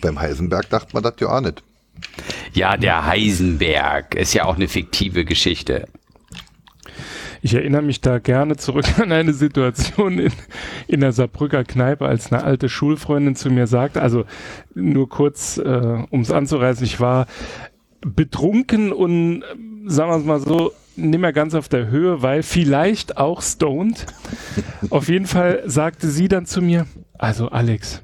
Beim 0.00 0.20
Heisenberg 0.20 0.68
dachte 0.68 0.90
man 0.94 1.02
das 1.02 1.14
ja 1.20 1.28
auch 1.28 1.40
nicht. 1.40 1.62
Ja, 2.52 2.76
der 2.76 3.06
Heisenberg 3.06 4.14
ist 4.14 4.34
ja 4.34 4.44
auch 4.44 4.56
eine 4.56 4.68
fiktive 4.68 5.24
Geschichte. 5.24 5.86
Ich 7.42 7.54
erinnere 7.54 7.82
mich 7.82 8.00
da 8.00 8.18
gerne 8.18 8.56
zurück 8.56 8.86
an 9.00 9.12
eine 9.12 9.32
Situation 9.32 10.18
in, 10.18 10.32
in 10.88 11.00
der 11.00 11.12
Saarbrücker 11.12 11.64
Kneipe, 11.64 12.06
als 12.06 12.32
eine 12.32 12.44
alte 12.44 12.68
Schulfreundin 12.68 13.36
zu 13.36 13.50
mir 13.50 13.66
sagte, 13.66 14.02
also 14.02 14.24
nur 14.74 15.08
kurz, 15.08 15.56
äh, 15.58 16.04
um 16.10 16.20
es 16.20 16.30
anzureißen, 16.30 16.84
ich 16.84 17.00
war 17.00 17.26
betrunken 18.02 18.92
und, 18.92 19.42
sagen 19.86 20.10
wir 20.10 20.16
es 20.16 20.24
mal 20.24 20.40
so, 20.40 20.72
nicht 20.96 21.20
mehr 21.20 21.32
ganz 21.32 21.54
auf 21.54 21.68
der 21.68 21.88
Höhe, 21.88 22.22
weil 22.22 22.42
vielleicht 22.42 23.16
auch 23.16 23.40
stoned. 23.40 24.06
auf 24.90 25.08
jeden 25.08 25.26
Fall 25.26 25.62
sagte 25.66 26.08
sie 26.08 26.28
dann 26.28 26.46
zu 26.46 26.60
mir, 26.60 26.86
also 27.18 27.48
Alex, 27.48 28.02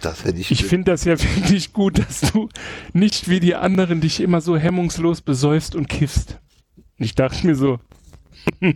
das 0.00 0.24
hätte 0.24 0.40
ich. 0.40 0.50
Ich 0.50 0.64
finde 0.64 0.92
das 0.92 1.04
ja 1.04 1.18
wirklich 1.36 1.72
gut, 1.72 1.98
dass 1.98 2.20
du 2.32 2.48
nicht 2.92 3.28
wie 3.28 3.40
die 3.40 3.54
anderen 3.54 4.00
dich 4.00 4.20
immer 4.20 4.40
so 4.40 4.56
hemmungslos 4.56 5.20
besäufst 5.20 5.74
und 5.74 5.88
kiffst. 5.88 6.38
Ich 6.98 7.14
dachte 7.14 7.46
mir 7.46 7.54
so, 7.54 7.78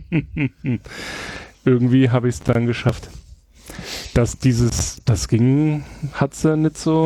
irgendwie 1.65 2.09
habe 2.09 2.29
ich 2.29 2.35
es 2.35 2.43
dann 2.43 2.65
geschafft. 2.65 3.09
Dass 4.13 4.37
dieses, 4.37 5.01
das 5.05 5.27
ging, 5.27 5.83
hat 6.13 6.33
sie 6.35 6.55
nicht 6.55 6.77
so. 6.77 7.05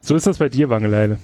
So 0.00 0.16
ist 0.16 0.26
das 0.26 0.38
bei 0.38 0.48
dir, 0.48 0.70
Wangeleile. 0.70 1.18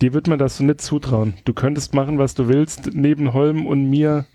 Dir 0.00 0.12
wird 0.12 0.26
man 0.28 0.38
das 0.38 0.56
so 0.56 0.64
nicht 0.64 0.80
zutrauen. 0.80 1.34
Du 1.44 1.52
könntest 1.52 1.94
machen, 1.94 2.18
was 2.18 2.34
du 2.34 2.48
willst, 2.48 2.94
neben 2.94 3.32
Holm 3.32 3.66
und 3.66 3.88
mir. 3.88 4.26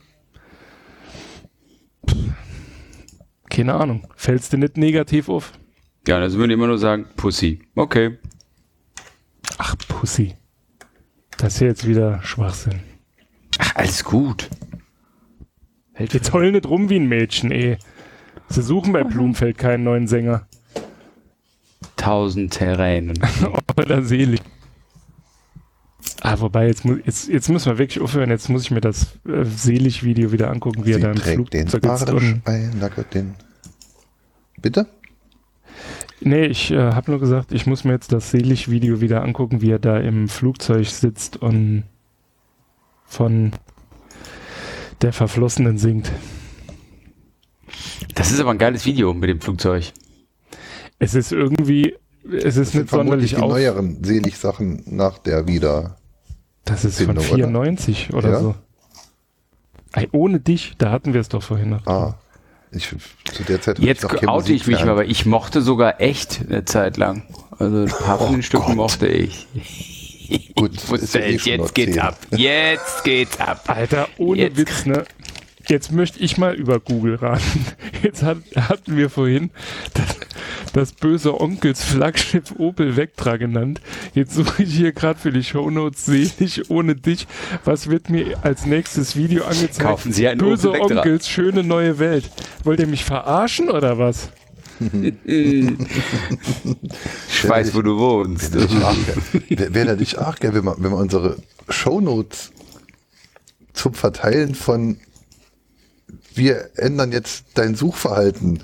Keine 3.49 3.73
Ahnung. 3.73 4.07
Fällst 4.15 4.53
du 4.53 4.57
nicht 4.57 4.77
negativ 4.77 5.29
auf? 5.29 5.53
Ja, 6.07 6.17
also 6.17 6.37
würde 6.37 6.53
ich 6.53 6.57
immer 6.57 6.67
nur 6.67 6.77
sagen, 6.77 7.05
Pussy. 7.15 7.59
Okay. 7.75 8.17
Ach, 9.57 9.75
Pussy. 9.87 10.35
Das 11.37 11.55
ist 11.55 11.59
ja 11.61 11.67
jetzt 11.67 11.87
wieder 11.87 12.21
Schwachsinn. 12.21 12.81
Ach, 13.57 13.75
alles 13.75 14.03
gut. 14.03 14.49
Hält 15.93 16.13
jetzt 16.13 16.33
heul 16.33 16.51
nicht 16.51 16.67
rum 16.67 16.89
wie 16.89 16.97
ein 16.97 17.07
Mädchen, 17.07 17.51
eh. 17.51 17.77
Sie 18.49 18.61
suchen 18.61 18.93
bei 18.93 19.03
Blumenfeld 19.03 19.57
keinen 19.57 19.83
neuen 19.83 20.07
Sänger. 20.07 20.47
Tausend 21.95 22.53
Terränen. 22.53 23.17
Oder 23.77 24.03
selig. 24.03 24.41
Ah, 26.21 26.39
wobei, 26.39 26.67
jetzt, 26.67 26.85
jetzt, 26.85 27.27
jetzt 27.29 27.49
müssen 27.49 27.71
wir 27.71 27.77
wirklich 27.77 28.03
aufhören. 28.03 28.29
Jetzt 28.29 28.49
muss 28.49 28.63
ich 28.63 28.71
mir 28.71 28.81
das 28.81 29.17
äh, 29.27 29.43
Selig-Video 29.45 30.31
wieder 30.31 30.51
angucken, 30.51 30.85
wie 30.85 30.93
Sie 30.93 30.99
er 30.99 30.99
da 30.99 31.11
im 31.11 31.17
Flugzeug 31.17 31.69
sitzt. 31.69 32.09
Und 32.09 32.41
Bitte? 34.61 34.87
Nee, 36.27 36.47
ich 36.47 36.71
äh, 36.71 36.77
habe 36.77 37.11
nur 37.11 37.19
gesagt, 37.19 37.51
ich 37.51 37.67
muss 37.67 37.83
mir 37.83 37.91
jetzt 37.91 38.11
das 38.11 38.31
Selig-Video 38.31 38.99
wieder 38.99 39.21
angucken, 39.21 39.61
wie 39.61 39.69
er 39.69 39.77
da 39.77 39.99
im 39.99 40.27
Flugzeug 40.27 40.87
sitzt 40.87 41.37
und 41.37 41.83
von 43.05 43.51
der 45.03 45.13
Verflossenen 45.13 45.77
singt. 45.77 46.11
Das 48.15 48.31
ist 48.31 48.39
aber 48.39 48.49
ein 48.49 48.57
geiles 48.57 48.87
Video 48.87 49.13
mit 49.13 49.29
dem 49.29 49.39
Flugzeug. 49.39 49.93
Es 50.97 51.13
ist 51.13 51.31
irgendwie, 51.31 51.95
es 52.23 52.57
ist 52.57 52.69
das 52.69 52.73
nicht 52.73 52.89
sonderlich 52.89 53.35
die 53.35 53.41
neueren 53.41 54.03
Selig-Sachen 54.03 54.81
nach 54.87 55.19
der 55.19 55.47
wieder. 55.47 55.97
Das 56.63 56.85
ist 56.85 57.03
von 57.03 57.19
94 57.19 58.09
oder, 58.09 58.17
oder 58.17 58.29
ja? 58.31 58.39
so. 58.39 58.55
Ey, 59.93 60.09
ohne 60.11 60.39
dich, 60.39 60.73
da 60.79 60.89
hatten 60.89 61.13
wir 61.13 61.21
es 61.21 61.29
doch 61.29 61.43
vorhin 61.43 61.69
noch. 61.69 61.85
Ah. 61.85 62.17
Ich, 62.75 62.89
zu 63.33 63.43
der 63.43 63.61
Zeit 63.61 63.79
Jetzt 63.79 64.03
ich 64.03 64.27
oute 64.27 64.53
ich 64.53 64.67
mich 64.67 64.79
mal, 64.81 64.89
aber 64.89 65.05
ich 65.05 65.25
mochte 65.25 65.61
sogar 65.61 66.01
echt 66.01 66.41
eine 66.47 66.65
Zeit 66.65 66.97
lang. 66.97 67.23
Also 67.57 67.83
ein 67.83 67.87
paar 67.87 68.17
von 68.17 68.31
den 68.31 68.39
oh 68.39 68.43
Stücken 68.43 68.65
Gott. 68.67 68.75
mochte 68.75 69.07
ich. 69.07 69.47
Gut, 70.55 70.71
ich 70.73 70.89
wusste, 70.89 71.19
eh 71.19 71.37
jetzt 71.37 71.75
geht's 71.75 71.97
ab. 71.97 72.17
Jetzt 72.35 73.03
geht's 73.03 73.39
ab. 73.39 73.63
Alter, 73.67 74.07
ohne 74.17 74.41
jetzt. 74.41 74.57
Witz, 74.57 74.85
ne? 74.85 75.05
Jetzt 75.67 75.91
möchte 75.91 76.19
ich 76.19 76.37
mal 76.37 76.53
über 76.53 76.79
Google 76.79 77.15
raten. 77.15 77.65
Jetzt 78.03 78.23
hat, 78.23 78.37
hatten 78.55 78.97
wir 78.97 79.09
vorhin 79.09 79.49
das, 79.93 80.17
das 80.73 80.91
böse 80.93 81.39
Onkels 81.39 81.83
Flaggschiff 81.83 82.53
Opel 82.57 82.95
Vectra 82.97 83.37
genannt. 83.37 83.81
Jetzt 84.13 84.35
suche 84.35 84.63
ich 84.63 84.73
hier 84.75 84.91
gerade 84.91 85.19
für 85.19 85.31
die 85.31 85.43
Shownotes 85.43 86.05
selig 86.05 86.69
ohne 86.69 86.95
dich. 86.95 87.27
Was 87.63 87.89
wird 87.89 88.09
mir 88.09 88.43
als 88.43 88.65
nächstes 88.65 89.15
Video 89.15 89.43
angezeigt? 89.45 89.79
Kaufen 89.79 90.13
Sie 90.13 90.27
ein 90.27 90.37
Böse 90.37 90.71
Opel 90.71 90.97
Onkels, 90.99 91.27
schöne 91.27 91.63
neue 91.63 91.97
Welt. 91.97 92.29
Wollt 92.63 92.79
ihr 92.79 92.87
mich 92.87 93.03
verarschen 93.05 93.69
oder 93.69 93.97
was? 93.97 94.29
ich 95.25 95.69
weiß, 97.47 97.73
wo 97.73 97.81
du 97.81 97.97
wohnst. 97.97 98.53
Wäre 98.53 99.95
nicht 99.95 100.17
auch 100.19 100.35
geil, 100.35 100.53
wenn 100.53 100.65
wir, 100.65 100.75
wenn 100.77 100.91
wir 100.91 100.97
unsere 100.97 101.37
Shownotes 101.69 102.51
zum 103.73 103.93
Verteilen 103.93 104.53
von 104.55 104.97
wir 106.37 106.69
ändern 106.75 107.11
jetzt 107.11 107.45
dein 107.55 107.75
Suchverhalten. 107.75 108.63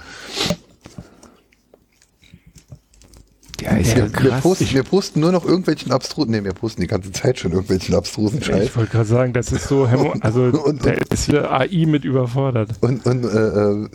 Ja, 3.62 3.78
ist 3.78 3.96
ja, 3.96 4.08
krass. 4.08 4.24
Wir 4.24 4.42
posten, 4.42 4.74
wir 4.74 4.84
posten, 4.84 5.20
nur 5.20 5.32
noch 5.32 5.46
irgendwelchen 5.46 5.92
abstrusen, 5.92 6.32
nee, 6.32 6.44
wir 6.44 6.54
posten 6.54 6.82
die 6.82 6.88
ganze 6.88 7.12
Zeit 7.12 7.38
schon 7.38 7.52
irgendwelchen 7.52 7.94
abstrusen 7.94 8.42
Scheiß. 8.42 8.64
Ich 8.64 8.76
wollte 8.76 8.92
gerade 8.92 9.06
sagen, 9.06 9.34
das 9.34 9.52
ist 9.52 9.68
so, 9.68 9.86
also 10.22 10.42
und, 10.46 10.84
da 10.84 10.94
ist 11.12 11.26
hier 11.26 11.52
AI 11.52 11.86
mit 11.86 12.04
überfordert. 12.04 12.72
Und, 12.82 13.06
und 13.06 13.24
äh, 13.24 13.28
äh, 13.28 13.90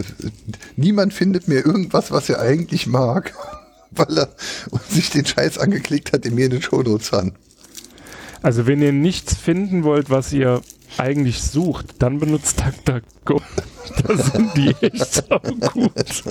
niemand 0.76 1.14
findet 1.14 1.48
mir 1.48 1.66
irgendwas, 1.66 2.12
was 2.12 2.28
er 2.28 2.40
eigentlich 2.40 2.86
mag, 2.86 3.34
weil 3.90 4.18
er 4.18 4.28
sich 4.88 5.10
den 5.10 5.26
Scheiß 5.26 5.58
angeklickt 5.58 6.12
hat, 6.12 6.24
den 6.24 6.36
mir 6.36 6.44
in 6.44 6.52
den 6.52 6.62
Shownotes 6.62 7.12
an. 7.12 7.32
Also 8.42 8.68
wenn 8.68 8.80
ihr 8.80 8.92
nichts 8.92 9.34
finden 9.34 9.82
wollt, 9.82 10.10
was 10.10 10.32
ihr 10.32 10.62
eigentlich 10.98 11.42
sucht, 11.42 11.94
dann 12.00 12.18
benutzt 12.18 12.60
DuckDuckGo. 12.60 13.40
da 14.06 14.16
sind 14.16 14.56
die 14.56 14.74
echt 14.80 15.14
so 15.14 15.22
gut. 15.72 16.24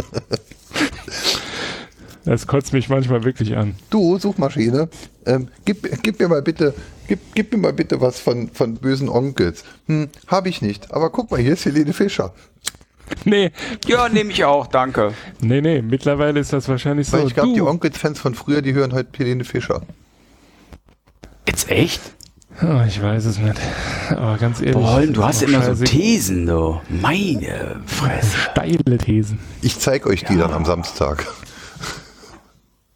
Das 2.26 2.48
kotzt 2.48 2.74
mich 2.74 2.90
manchmal 2.90 3.24
wirklich 3.24 3.56
an. 3.56 3.76
Du, 3.92 4.18
Suchmaschine, 4.18 4.90
ähm, 5.28 5.48
gib, 5.64 6.02
gib, 6.02 6.20
mir 6.20 6.28
mal 6.28 6.42
bitte, 6.42 6.74
gib, 7.08 7.20
gib 7.36 7.52
mir 7.52 7.60
mal 7.60 7.74
bitte 7.74 8.02
was 8.02 8.20
von, 8.20 8.50
von 8.50 8.76
bösen 8.76 9.10
Onkels. 9.10 9.64
Hm, 9.86 10.10
hab 10.28 10.48
ich 10.48 10.62
nicht. 10.62 10.92
Aber 10.92 11.12
guck 11.12 11.30
mal, 11.30 11.40
hier 11.40 11.54
ist 11.54 11.66
Helene 11.66 11.94
Fischer. 11.94 12.34
Nee. 13.24 13.52
Ja, 13.86 14.10
nehme 14.10 14.32
ich 14.32 14.44
auch, 14.44 14.66
danke. 14.66 15.14
Nee, 15.40 15.62
nee, 15.62 15.84
mittlerweile 15.84 16.40
ist 16.40 16.52
das 16.52 16.68
wahrscheinlich 16.68 17.08
so. 17.08 17.18
Weil 17.18 17.28
ich 17.28 17.36
glaube, 17.36 17.54
die 17.54 17.62
Onkels-Fans 17.62 18.20
von 18.20 18.34
früher, 18.34 18.64
die 18.64 18.74
hören 18.74 18.94
heute 18.94 19.10
Helene 19.18 19.44
Fischer. 19.44 19.84
Jetzt 21.48 21.70
echt? 21.70 22.02
Oh, 22.62 22.82
ich 22.88 23.02
weiß 23.02 23.26
es 23.26 23.38
nicht. 23.38 23.60
Aber 24.12 24.38
ganz 24.38 24.62
ehrlich. 24.62 24.76
Boah, 24.76 25.02
du 25.06 25.24
hast 25.24 25.42
immer 25.42 25.76
so 25.76 25.84
Thesen, 25.84 26.46
du. 26.46 26.80
Meine 26.90 27.82
Fresse. 27.86 28.38
Steile 28.52 28.98
Thesen. 28.98 29.40
Ich 29.62 29.80
zeig 29.80 30.06
euch 30.06 30.24
die 30.24 30.34
ja. 30.34 30.42
dann 30.42 30.54
am 30.54 30.66
Samstag. 30.66 31.26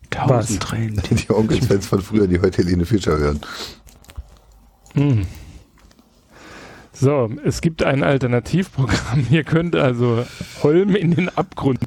Tausend 0.10 0.62
Tränen. 0.62 1.02
Die 1.12 1.30
Onkelsfans 1.30 1.88
von 1.88 2.02
früher, 2.02 2.28
die 2.28 2.40
heute 2.40 2.64
Helene 2.64 2.86
Fischer 2.86 3.18
hören. 3.18 3.40
Hm. 4.94 5.26
So, 6.94 7.30
es 7.44 7.62
gibt 7.62 7.84
ein 7.84 8.04
Alternativprogramm. 8.04 9.28
Ihr 9.30 9.44
könnt 9.44 9.76
also 9.76 10.26
Holm 10.64 10.96
in 10.96 11.12
den 11.16 11.30
Abgrund 11.30 11.80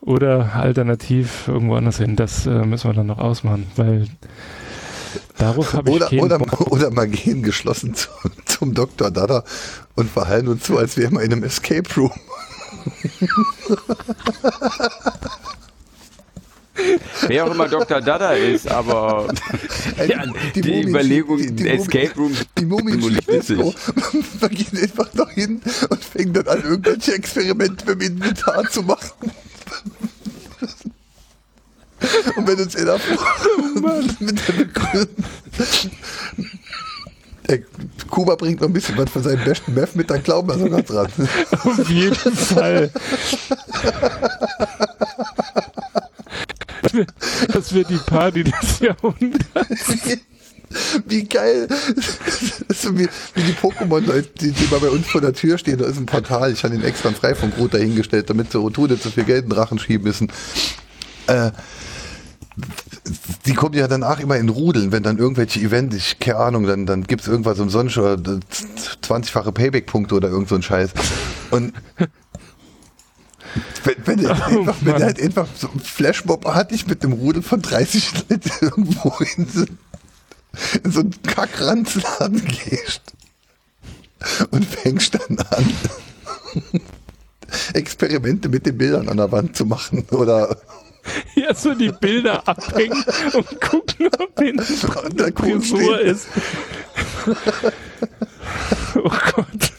oder 0.00 0.54
alternativ 0.54 1.48
irgendwo 1.48 1.74
anders 1.76 1.98
hin. 1.98 2.16
Das 2.16 2.46
äh, 2.46 2.64
müssen 2.64 2.90
wir 2.90 2.94
dann 2.94 3.06
noch 3.06 3.18
ausmachen, 3.18 3.66
weil 3.76 4.06
Darauf 5.38 5.72
habe 5.72 5.90
ich 5.90 5.96
oder, 5.96 6.12
oder, 6.12 6.72
oder 6.72 6.90
mal 6.90 7.08
gehen 7.08 7.42
geschlossen 7.42 7.94
zu, 7.94 8.08
zum 8.46 8.74
Dr. 8.74 9.10
Dada 9.10 9.44
und 9.94 10.10
verhalten 10.10 10.48
uns 10.48 10.66
so, 10.66 10.78
als 10.78 10.96
wären 10.96 11.14
wir 11.14 11.22
in 11.22 11.32
einem 11.32 11.44
Escape 11.44 11.88
Room. 11.96 12.12
Wer 17.26 17.44
auch 17.44 17.50
immer 17.52 17.68
Dr. 17.68 18.00
Dada 18.00 18.32
ist, 18.32 18.68
aber 18.68 19.28
ja, 20.06 20.24
die, 20.54 20.60
die 20.60 20.82
Überlegung, 20.82 21.36
die, 21.36 21.52
die 21.52 21.68
Escape 21.68 22.14
Room, 22.16 22.34
die 22.58 22.64
Mumie 22.64 23.00
so, 23.42 23.74
man 24.40 24.50
geht 24.50 24.74
einfach 24.80 25.12
noch 25.14 25.30
hin 25.30 25.60
und 25.90 26.04
fängt 26.04 26.36
dann 26.36 26.48
an, 26.48 26.62
irgendwelche 26.62 27.14
Experimente 27.14 27.84
mit 27.86 28.00
dem 28.00 28.16
Inventar 28.16 28.68
zu 28.70 28.82
machen. 28.82 29.30
Und 32.36 32.46
wenn 32.46 32.60
uns 32.60 32.76
einer 32.76 32.96
oh 32.96 34.02
mit 34.20 34.48
der 34.48 34.52
Begründung. 34.52 35.24
Kuba 38.10 38.36
bringt 38.36 38.60
noch 38.60 38.68
ein 38.68 38.72
bisschen 38.72 38.96
was 38.96 39.10
von 39.10 39.22
seinem 39.22 39.44
besten 39.44 39.74
Meth 39.74 39.96
mit, 39.96 40.10
dann 40.10 40.22
glauben 40.22 40.48
wir 40.48 40.58
sogar 40.58 40.82
dran. 40.82 41.10
Auf 41.64 41.88
jeden 41.88 42.36
Fall. 42.36 42.90
Das 47.52 47.72
wird 47.72 47.90
die 47.90 47.96
Party 47.96 48.44
des 48.44 48.80
Jahrhunderts. 48.80 50.18
Wie 51.06 51.24
geil. 51.24 51.68
So 52.74 52.96
wie, 52.96 53.06
wie, 53.34 53.42
die 53.42 53.52
Pokémon, 53.52 54.24
die, 54.40 54.52
die 54.52 54.66
mal 54.70 54.80
bei 54.80 54.88
uns 54.88 55.06
vor 55.06 55.20
der 55.20 55.34
Tür 55.34 55.58
stehen, 55.58 55.76
da 55.76 55.84
ist 55.84 55.98
ein 55.98 56.06
Portal. 56.06 56.50
Ich 56.50 56.64
habe 56.64 56.74
den 56.74 56.82
extra 56.82 57.10
frei 57.10 57.34
vom 57.34 57.50
Brot 57.50 57.74
dahingestellt, 57.74 58.30
damit 58.30 58.52
sie 58.52 58.58
nicht 58.58 59.02
so 59.02 59.10
viel 59.10 59.24
Geld 59.24 59.44
in 59.44 59.50
den 59.50 59.56
Drachen 59.56 59.78
schieben 59.78 60.04
müssen. 60.04 60.32
Äh, 61.26 61.50
die 63.46 63.54
kommen 63.54 63.74
ja 63.74 63.88
danach 63.88 64.20
immer 64.20 64.36
in 64.36 64.48
Rudeln, 64.48 64.92
wenn 64.92 65.02
dann 65.02 65.18
irgendwelche 65.18 65.60
Events, 65.60 65.96
ich 65.96 66.18
keine 66.18 66.36
Ahnung, 66.36 66.64
dann, 66.64 66.86
dann 66.86 67.04
gibt 67.04 67.22
es 67.22 67.28
irgendwas 67.28 67.58
umsonst 67.58 67.96
oder 67.98 68.14
20-fache 68.14 69.52
Payback-Punkte 69.52 70.14
oder 70.14 70.28
irgend 70.28 70.48
so 70.48 70.54
ein 70.56 70.62
Scheiß. 70.62 70.90
Und 71.50 71.72
wenn, 73.84 74.06
wenn, 74.06 74.18
er 74.24 74.30
oh, 74.30 74.60
einfach, 74.60 74.76
wenn 74.82 74.94
er 74.94 75.06
halt 75.06 75.20
einfach 75.20 75.48
so 75.56 75.70
einen 75.70 75.80
Flashmob 75.80 76.44
hat, 76.46 76.72
ich 76.72 76.86
mit 76.86 77.02
dem 77.02 77.12
Rudel 77.12 77.42
von 77.42 77.62
30 77.62 78.28
Leuten 78.28 78.50
irgendwo 78.60 79.14
in 79.36 79.48
so, 79.48 79.64
in 80.84 80.92
so 80.92 81.00
einen 81.00 81.22
Kackranzladen 81.22 82.44
gehst 82.44 83.02
und 84.50 84.64
fängst 84.64 85.14
dann 85.14 85.38
an, 85.38 85.70
Experimente 87.74 88.48
mit 88.48 88.66
den 88.66 88.78
Bildern 88.78 89.08
an 89.08 89.16
der 89.16 89.32
Wand 89.32 89.56
zu 89.56 89.66
machen 89.66 90.06
oder 90.10 90.56
ja, 91.34 91.54
so 91.54 91.74
die 91.74 91.90
Bilder 91.90 92.46
abhängen 92.46 93.04
und 93.34 93.60
gucken, 93.60 94.08
ob 94.18 94.38
hinten 94.38 95.16
der 95.16 95.32
Frisur 95.34 96.00
ist. 96.00 96.28
oh 98.96 99.10
Gott. 99.34 99.72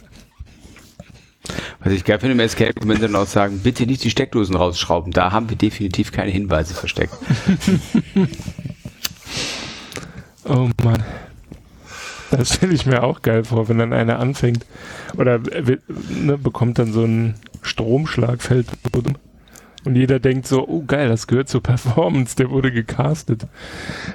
Was 1.80 1.92
ich 1.92 2.06
geil 2.06 2.20
finde 2.20 2.34
im 2.34 2.40
Escape, 2.40 2.74
wenn 2.84 2.96
sie 2.96 3.04
dann 3.04 3.16
auch 3.16 3.28
sagen, 3.28 3.60
bitte 3.60 3.86
nicht 3.86 4.04
die 4.04 4.10
Steckdosen 4.10 4.56
rausschrauben. 4.56 5.12
Da 5.12 5.32
haben 5.32 5.50
wir 5.50 5.58
definitiv 5.58 6.12
keine 6.12 6.32
Hinweise 6.32 6.74
versteckt. 6.74 7.14
oh 10.46 10.70
Mann. 10.84 11.04
Das 12.32 12.56
stelle 12.56 12.74
ich 12.74 12.86
mir 12.86 13.04
auch 13.04 13.22
geil 13.22 13.44
vor, 13.44 13.70
wenn 13.70 13.78
dann 13.78 13.94
einer 13.94 14.18
anfängt 14.20 14.66
oder 15.18 15.40
ne, 15.40 16.38
bekommt 16.38 16.80
dann 16.80 16.92
so 16.92 17.04
einen 17.04 17.36
Stromschlag, 17.62 18.42
fällt 18.42 18.68
und 19.86 19.96
jeder 19.96 20.20
denkt 20.20 20.48
so, 20.48 20.68
oh 20.68 20.84
geil, 20.86 21.10
das 21.10 21.28
gehört 21.28 21.50
zur 21.50 21.62
Performance, 21.62 22.36
der 22.36 22.50
wurde 22.50 22.72
gecastet, 22.72 23.48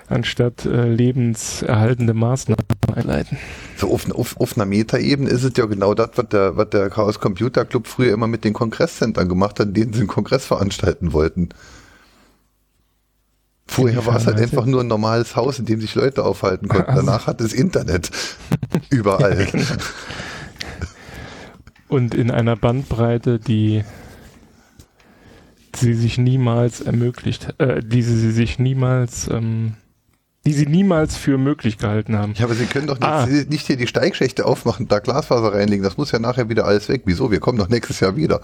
anstatt 0.08 0.64
äh, 0.64 0.88
lebenserhaltende 0.88 2.14
Maßnahmen 2.14 2.64
einleiten. 2.94 3.38
So 3.76 3.92
auf, 3.92 4.10
auf, 4.10 4.36
auf 4.40 4.56
einer 4.56 4.66
Metaebene 4.66 5.28
ist 5.28 5.44
es 5.44 5.52
ja 5.56 5.66
genau 5.66 5.94
das, 5.94 6.10
was 6.16 6.28
der, 6.28 6.56
was 6.56 6.70
der 6.70 6.88
Chaos 6.90 7.20
Computer 7.20 7.64
Club 7.64 7.86
früher 7.86 8.12
immer 8.12 8.26
mit 8.26 8.44
den 8.44 8.52
Kongresscentern 8.52 9.28
gemacht 9.28 9.60
hat, 9.60 9.76
denen 9.76 9.92
sie 9.92 10.00
einen 10.00 10.08
Kongress 10.08 10.46
veranstalten 10.46 11.12
wollten. 11.12 11.50
Vorher 13.66 14.06
war 14.06 14.16
es 14.16 14.26
halt 14.26 14.40
einfach 14.40 14.64
nur 14.64 14.80
ein 14.80 14.86
normales 14.86 15.36
Haus, 15.36 15.58
in 15.58 15.66
dem 15.66 15.80
sich 15.80 15.94
Leute 15.94 16.24
aufhalten 16.24 16.68
konnten. 16.68 16.88
Also. 16.88 17.04
Danach 17.04 17.26
hat 17.26 17.42
es 17.42 17.52
Internet 17.52 18.10
überall. 18.90 19.46
Genau. 19.52 19.64
Und 21.88 22.14
in 22.14 22.30
einer 22.30 22.56
Bandbreite, 22.56 23.38
die 23.38 23.84
sie 25.76 25.94
sich 25.94 26.18
niemals 26.18 26.80
ermöglicht, 26.80 27.54
äh, 27.58 27.80
die 27.82 28.02
sie 28.02 28.30
sich 28.32 28.58
niemals, 28.58 29.28
ähm, 29.28 29.74
die 30.46 30.52
sie 30.52 30.66
niemals 30.66 31.16
für 31.16 31.38
möglich 31.38 31.78
gehalten 31.78 32.16
haben. 32.16 32.34
Ja, 32.36 32.44
aber 32.44 32.54
sie 32.54 32.66
können 32.66 32.86
doch 32.86 32.98
nicht, 32.98 33.06
ah. 33.06 33.26
nicht 33.26 33.66
hier 33.66 33.76
die 33.76 33.86
Steigschächte 33.86 34.46
aufmachen, 34.46 34.88
da 34.88 34.98
Glasfaser 34.98 35.52
reinlegen. 35.52 35.84
Das 35.84 35.96
muss 35.96 36.12
ja 36.12 36.18
nachher 36.18 36.48
wieder 36.48 36.64
alles 36.64 36.88
weg. 36.88 37.02
Wieso? 37.04 37.30
Wir 37.30 37.40
kommen 37.40 37.58
doch 37.58 37.68
nächstes 37.68 38.00
Jahr 38.00 38.16
wieder. 38.16 38.40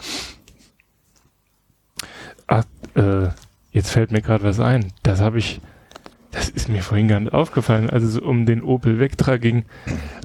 Ach, 2.47 2.65
äh, 2.95 3.29
jetzt 3.71 3.91
fällt 3.91 4.13
mir 4.13 4.21
gerade 4.21 4.45
was 4.45 4.61
ein. 4.61 4.93
Das 5.03 5.21
habe 5.21 5.39
ich, 5.39 5.61
das 6.31 6.51
ist 6.51 6.69
mir 6.69 6.83
vorhin 6.83 7.09
gar 7.09 7.21
nicht 7.21 7.33
aufgefallen, 7.33 7.89
als 7.89 8.05
es 8.05 8.19
um 8.19 8.45
den 8.45 8.63
Opel 8.63 8.99
Vectra 8.99 9.39
ging. 9.39 9.65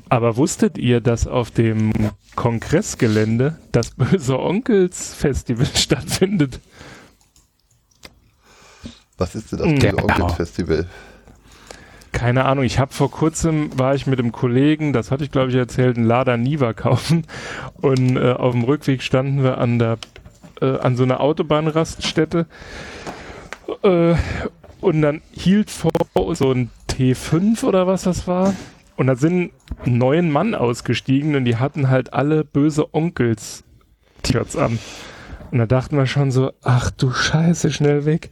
Aber 0.10 0.38
wusstet 0.38 0.78
ihr, 0.78 1.02
dass 1.02 1.28
auf 1.28 1.52
dem 1.52 1.94
Kongressgelände 2.36 3.58
das 3.72 3.92
Böse 3.92 4.40
Onkels 4.40 5.14
Festival 5.14 5.66
stattfindet? 5.76 6.60
Was 9.20 9.36
ist 9.36 9.52
denn 9.52 9.60
das 9.60 9.68
Böse 9.68 9.80
genau. 9.80 10.04
Onkels 10.04 10.34
Festival? 10.34 10.86
Keine 12.12 12.46
Ahnung, 12.46 12.64
ich 12.64 12.80
habe 12.80 12.92
vor 12.92 13.12
kurzem, 13.12 13.78
war 13.78 13.94
ich 13.94 14.08
mit 14.08 14.18
einem 14.18 14.32
Kollegen, 14.32 14.94
das 14.94 15.12
hatte 15.12 15.24
ich 15.24 15.32
glaube 15.32 15.50
ich 15.52 15.56
erzählt, 15.56 15.96
einen 15.96 16.08
Lada 16.08 16.38
Niva 16.38 16.74
kaufen 16.74 17.28
Und 17.82 18.18
äh, 18.18 18.34
auf 18.34 18.54
dem 18.54 18.64
Rückweg 18.64 19.04
standen 19.04 19.44
wir 19.44 19.60
an 19.60 19.78
der 19.78 20.00
äh, 20.62 20.78
an 20.80 20.96
so 20.96 21.04
einer 21.04 21.22
Autobahnraststätte. 21.22 22.48
Äh, 23.84 24.16
und 24.82 25.02
dann 25.02 25.22
hielt 25.32 25.70
vor 25.70 25.92
so 26.34 26.52
ein 26.52 26.70
T5 26.90 27.64
oder 27.64 27.88
was 27.88 28.04
das 28.04 28.28
war. 28.28 28.54
Und 28.96 29.08
da 29.08 29.16
sind 29.16 29.52
neun 29.86 30.32
Mann 30.32 30.56
ausgestiegen 30.56 31.36
und 31.36 31.46
die 31.46 31.58
hatten 31.58 31.90
halt 31.90 32.14
alle 32.14 32.44
böse 32.44 32.94
Onkels 32.94 33.64
T-Shirts 34.24 34.58
an. 34.58 34.80
Und 35.52 35.60
da 35.60 35.66
dachten 35.66 35.98
wir 35.98 36.06
schon 36.06 36.32
so, 36.32 36.52
ach 36.64 36.92
du 36.92 37.12
Scheiße, 37.12 37.72
schnell 37.72 38.06
weg. 38.06 38.30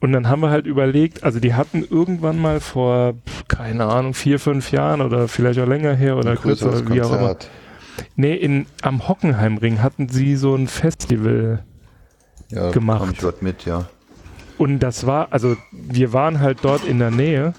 Und 0.00 0.12
dann 0.12 0.28
haben 0.28 0.40
wir 0.40 0.50
halt 0.50 0.66
überlegt, 0.66 1.24
also 1.24 1.40
die 1.40 1.54
hatten 1.54 1.84
irgendwann 1.88 2.38
mal 2.38 2.60
vor, 2.60 3.14
keine 3.48 3.86
Ahnung, 3.86 4.14
vier, 4.14 4.38
fünf 4.38 4.70
Jahren 4.70 5.00
oder 5.00 5.26
vielleicht 5.26 5.58
auch 5.58 5.66
länger 5.66 5.94
her 5.94 6.16
oder 6.16 6.36
kürzer, 6.36 6.88
wie 6.90 7.02
auch 7.02 7.12
immer. 7.12 7.36
Nee, 8.14 8.34
in, 8.34 8.66
am 8.82 9.08
Hockenheimring 9.08 9.82
hatten 9.82 10.08
sie 10.08 10.36
so 10.36 10.54
ein 10.54 10.68
Festival 10.68 11.64
ja, 12.50 12.70
gemacht. 12.70 13.08
Ich 13.12 13.18
dort 13.18 13.42
mit, 13.42 13.64
ja. 13.64 13.88
Und 14.56 14.80
das 14.80 15.06
war, 15.06 15.32
also 15.32 15.56
wir 15.72 16.12
waren 16.12 16.40
halt 16.40 16.58
dort 16.62 16.84
in 16.84 17.00
der 17.00 17.10
Nähe 17.10 17.54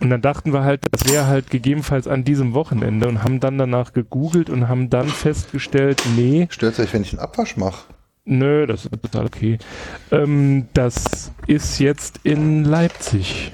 und 0.00 0.10
dann 0.10 0.22
dachten 0.22 0.52
wir 0.52 0.62
halt, 0.62 0.86
das 0.90 1.08
wäre 1.08 1.26
halt 1.26 1.50
gegebenenfalls 1.50 2.08
an 2.08 2.24
diesem 2.24 2.54
Wochenende 2.54 3.08
und 3.08 3.22
haben 3.22 3.40
dann 3.40 3.58
danach 3.58 3.92
gegoogelt 3.92 4.48
und 4.48 4.68
haben 4.68 4.90
dann 4.90 5.08
festgestellt, 5.08 6.02
nee. 6.16 6.46
Stört 6.50 6.78
euch, 6.78 6.92
wenn 6.92 7.02
ich 7.02 7.12
einen 7.12 7.20
Abwasch 7.20 7.56
mache? 7.56 7.84
Nö, 8.24 8.66
das 8.66 8.84
ist 8.84 8.90
total 9.02 9.26
okay. 9.26 9.58
Ähm, 10.10 10.68
das 10.74 11.32
ist 11.46 11.78
jetzt 11.78 12.20
in 12.22 12.64
Leipzig. 12.64 13.52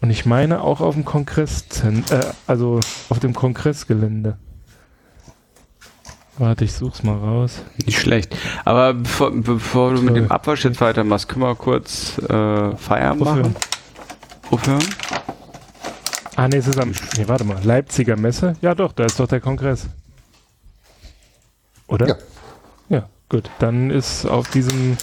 Und 0.00 0.10
ich 0.10 0.26
meine 0.26 0.60
auch 0.60 0.80
auf 0.80 0.94
dem 0.94 1.04
Kongress, 1.04 1.64
äh, 1.82 2.20
also 2.46 2.80
auf 3.08 3.18
dem 3.20 3.32
Kongressgelände. 3.34 4.36
Warte, 6.38 6.64
ich 6.64 6.74
such's 6.74 7.02
mal 7.02 7.16
raus. 7.16 7.62
Nicht 7.84 7.98
schlecht. 7.98 8.36
Aber 8.66 8.92
bevor, 8.92 9.30
bevor 9.32 9.94
du 9.94 10.02
mit 10.02 10.16
dem 10.16 10.30
Abwasch 10.30 10.64
jetzt 10.64 10.80
weitermachst, 10.82 11.28
können 11.28 11.44
wir 11.44 11.54
kurz 11.54 12.18
äh, 12.18 12.76
Feierabend 12.76 13.24
machen? 13.24 13.56
Aufhören? 14.50 14.84
Ah, 16.36 16.48
nee, 16.48 16.58
es 16.58 16.68
ist 16.68 16.78
am. 16.78 16.92
Nee, 17.16 17.26
warte 17.26 17.44
mal. 17.44 17.58
Leipziger 17.64 18.16
Messe? 18.16 18.54
Ja, 18.60 18.74
doch, 18.74 18.92
da 18.92 19.06
ist 19.06 19.18
doch 19.18 19.26
der 19.26 19.40
Kongress. 19.40 19.86
Oder? 21.86 22.08
Ja. 22.08 22.16
Gut. 23.28 23.50
Dann 23.58 23.90
ist 23.90 24.24
auf 24.26 24.48
diesem. 24.50 24.96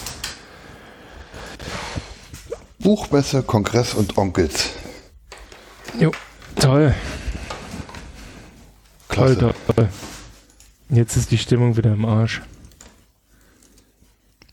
Buchmesse, 2.80 3.44
Kongress 3.44 3.94
und 3.94 4.18
Onkels. 4.18 4.72
Jo, 6.00 6.12
toll. 6.56 6.94
Klasse. 9.08 9.38
Toll, 9.38 9.54
toll. 9.76 9.90
Jetzt 10.90 11.16
ist 11.16 11.32
die 11.32 11.38
Stimmung 11.38 11.78
wieder 11.78 11.94
im 11.94 12.06
Arsch. 12.06 12.41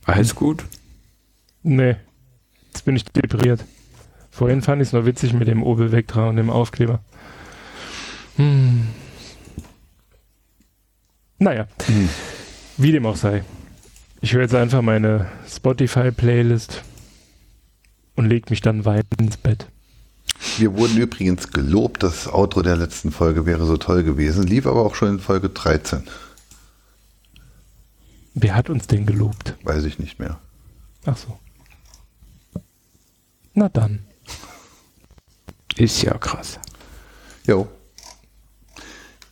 Alles 0.05 0.35
gut? 0.35 0.65
Nee. 1.63 1.97
Jetzt 2.67 2.85
bin 2.85 2.97
ich 2.97 3.05
deprimiert. 3.05 3.65
Vorhin 4.31 4.63
fand 4.63 4.81
ich 4.81 4.89
es 4.89 4.93
noch 4.93 5.05
witzig 5.05 5.33
mit 5.33 5.49
dem 5.49 5.63
Opel 5.63 5.93
Vectra 5.93 6.29
und 6.29 6.37
dem 6.37 6.51
Aufkleber. 6.51 7.01
Hm. 8.37 8.89
Naja. 11.39 11.67
Hm. 11.87 12.09
Wie 12.77 12.93
dem 12.93 13.07
auch 13.07 13.17
sei. 13.17 13.45
Ich 14.23 14.35
höre 14.35 14.43
jetzt 14.43 14.55
einfach 14.55 14.83
meine 14.83 15.31
Spotify-Playlist 15.49 16.83
und 18.17 18.27
leg 18.27 18.51
mich 18.51 18.61
dann 18.61 18.85
weit 18.85 19.07
ins 19.19 19.39
Bett. 19.39 19.67
Wir 20.59 20.77
wurden 20.77 20.99
übrigens 20.99 21.51
gelobt, 21.51 22.03
das 22.03 22.29
Outro 22.31 22.61
der 22.61 22.77
letzten 22.77 23.13
Folge 23.13 23.47
wäre 23.47 23.65
so 23.65 23.79
toll 23.79 24.03
gewesen, 24.05 24.47
lief 24.47 24.67
aber 24.67 24.85
auch 24.85 24.95
schon 24.95 25.09
in 25.09 25.21
Folge 25.21 25.49
13. 25.49 26.03
Wer 28.35 28.55
hat 28.55 28.69
uns 28.69 28.87
denn 28.87 29.07
gelobt? 29.07 29.55
Weiß 29.63 29.85
ich 29.85 29.99
nicht 29.99 30.19
mehr. 30.19 30.39
Ach 31.07 31.17
so. 31.17 31.39
Na 33.55 33.69
dann. 33.69 34.01
Ist 35.77 36.03
ja 36.03 36.17
krass. 36.19 36.59
Jo. 37.47 37.69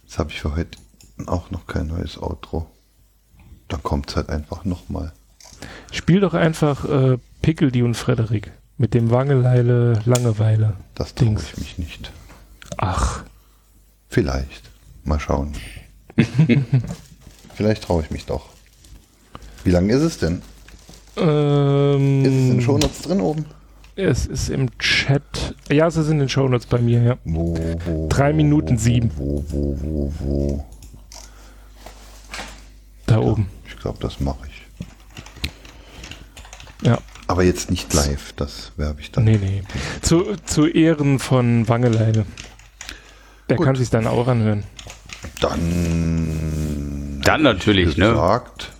Jetzt 0.05 0.18
habe 0.18 0.31
ich 0.31 0.41
für 0.41 0.57
heute 0.57 0.78
auch 1.26 1.50
noch 1.50 1.67
kein 1.67 1.89
neues 1.89 2.20
Outro. 2.20 2.70
Dann 3.68 3.82
kommt 3.82 4.10
es 4.10 4.16
halt 4.16 4.30
einfach 4.30 4.64
nochmal. 4.64 5.12
Spiel 5.92 6.20
doch 6.20 6.34
einfach 6.34 6.84
äh, 6.84 7.18
Pickledy 7.42 7.82
und 7.82 7.94
Frederik 7.94 8.52
mit 8.76 8.94
dem 8.94 9.10
Wangeleile 9.10 10.00
Langeweile. 10.05 10.74
Das 10.94 11.14
traue 11.14 11.36
ich 11.36 11.58
mich 11.58 11.78
nicht. 11.78 12.12
Ach. 12.76 13.24
Vielleicht. 14.08 14.70
Mal 15.05 15.20
schauen. 15.20 15.52
Vielleicht 17.55 17.84
traue 17.84 18.02
ich 18.02 18.10
mich 18.10 18.26
doch. 18.26 18.47
Wie 19.64 19.70
lang 19.70 19.88
ist 19.90 20.02
es 20.02 20.18
denn? 20.18 20.42
Ähm, 21.16 22.24
ist 22.24 22.32
es 22.32 22.50
in 22.50 22.60
Shownotes 22.60 23.02
drin 23.02 23.20
oben? 23.20 23.47
Es 23.97 24.26
ist 24.26 24.48
im 24.48 24.78
Chat. 24.78 25.56
Ja, 25.68 25.88
es 25.88 25.97
ist 25.97 26.08
in 26.08 26.20
den 26.20 26.28
Shownotes 26.28 26.66
bei 26.66 26.78
mir, 26.78 27.02
ja. 27.02 27.18
Wo, 27.24 27.56
wo, 27.84 28.06
Drei 28.08 28.30
wo, 28.32 28.36
Minuten 28.36 28.78
sieben. 28.78 29.10
Wo, 29.16 29.44
wo, 29.48 29.76
wo, 29.80 30.12
wo? 30.20 30.64
Da 33.06 33.14
ja, 33.14 33.20
oben. 33.20 33.48
Ich 33.78 33.82
glaube, 33.82 33.98
das 34.00 34.18
mache 34.18 34.48
ich. 34.48 34.86
Ja. 36.82 36.98
Aber 37.28 37.44
jetzt 37.44 37.70
nicht 37.70 37.94
live, 37.94 38.32
das 38.32 38.73
werbe 38.76 39.00
ich 39.00 39.12
dann. 39.12 39.23
Nee, 39.23 39.39
nee. 39.40 39.62
Zu, 40.02 40.34
zu 40.44 40.66
Ehren 40.66 41.20
von 41.20 41.68
Wangeleine. 41.68 42.26
Der 43.48 43.57
Gut. 43.57 43.65
kann 43.65 43.76
sich 43.76 43.89
dann 43.89 44.08
auch 44.08 44.26
anhören. 44.26 44.65
Dann. 45.40 47.20
Dann 47.23 47.42
natürlich, 47.42 47.94
gesagt, 47.94 47.98
ne? 47.98 48.10
Gesagt, 48.10 48.73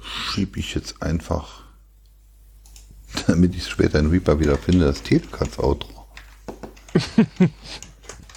schiebe 0.00 0.58
ich 0.58 0.74
jetzt 0.74 1.02
einfach, 1.02 1.64
damit 3.26 3.54
ich 3.54 3.68
später 3.68 3.98
in 3.98 4.06
Reaper 4.06 4.40
wieder 4.40 4.56
finde, 4.56 4.86
das 4.86 5.02
Telecuts-Outro. 5.02 6.06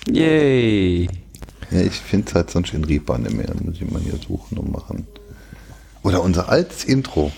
Yay! 0.10 1.08
Ja, 1.72 1.82
ich 1.82 1.94
finde 1.94 2.28
es 2.30 2.36
halt 2.36 2.52
sonst 2.52 2.74
in 2.74 2.84
Reaper 2.84 3.18
nicht 3.18 3.36
mehr. 3.36 3.48
Muss 3.62 3.76
ich 3.76 3.90
mal 3.90 4.02
hier 4.02 4.18
suchen 4.18 4.58
und 4.58 4.72
machen. 4.72 5.08
Oder 6.04 6.22
unser 6.22 6.50
altes 6.50 6.84
Intro. 6.84 7.32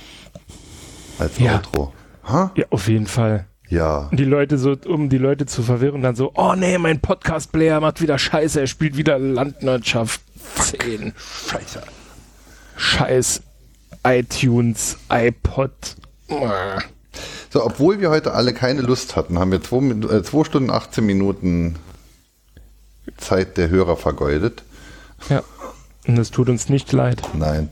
Als 1.20 1.38
ja. 1.40 1.56
Outro. 1.56 1.94
Ha? 2.24 2.52
Ja, 2.56 2.66
auf 2.70 2.88
jeden 2.88 3.08
Fall. 3.08 3.46
Ja. 3.70 4.10
Die 4.14 4.24
Leute 4.24 4.58
so, 4.58 4.76
um 4.88 5.10
die 5.10 5.18
Leute 5.18 5.46
zu 5.46 5.62
verwirren, 5.62 6.02
dann 6.02 6.16
so, 6.16 6.32
oh 6.36 6.54
nee, 6.56 6.78
mein 6.78 7.02
Podcast-Player 7.02 7.80
macht 7.82 8.02
wieder 8.02 8.18
Scheiße, 8.18 8.62
er 8.62 8.68
spielt 8.68 8.96
wieder 8.96 9.20
Landwirtschaft 9.20 10.22
10. 10.56 11.14
Scheiße. 11.18 11.82
Scheiß 12.78 13.42
iTunes, 14.06 14.98
iPod. 15.10 15.72
So, 17.50 17.66
obwohl 17.66 18.00
wir 18.00 18.10
heute 18.10 18.34
alle 18.34 18.54
keine 18.54 18.82
Lust 18.82 19.16
hatten, 19.16 19.40
haben 19.40 19.52
wir 19.52 19.62
2 19.62 20.14
äh, 20.14 20.46
Stunden 20.46 20.70
18 20.70 21.06
Minuten 21.06 21.76
Zeit 23.18 23.58
der 23.58 23.70
Hörer 23.70 23.98
vergeudet. 23.98 24.64
Ja. 25.30 25.44
Und 26.08 26.18
es 26.18 26.32
tut 26.32 26.50
uns 26.50 26.70
nicht 26.70 26.92
leid. 26.92 27.22
Nein. 27.34 27.70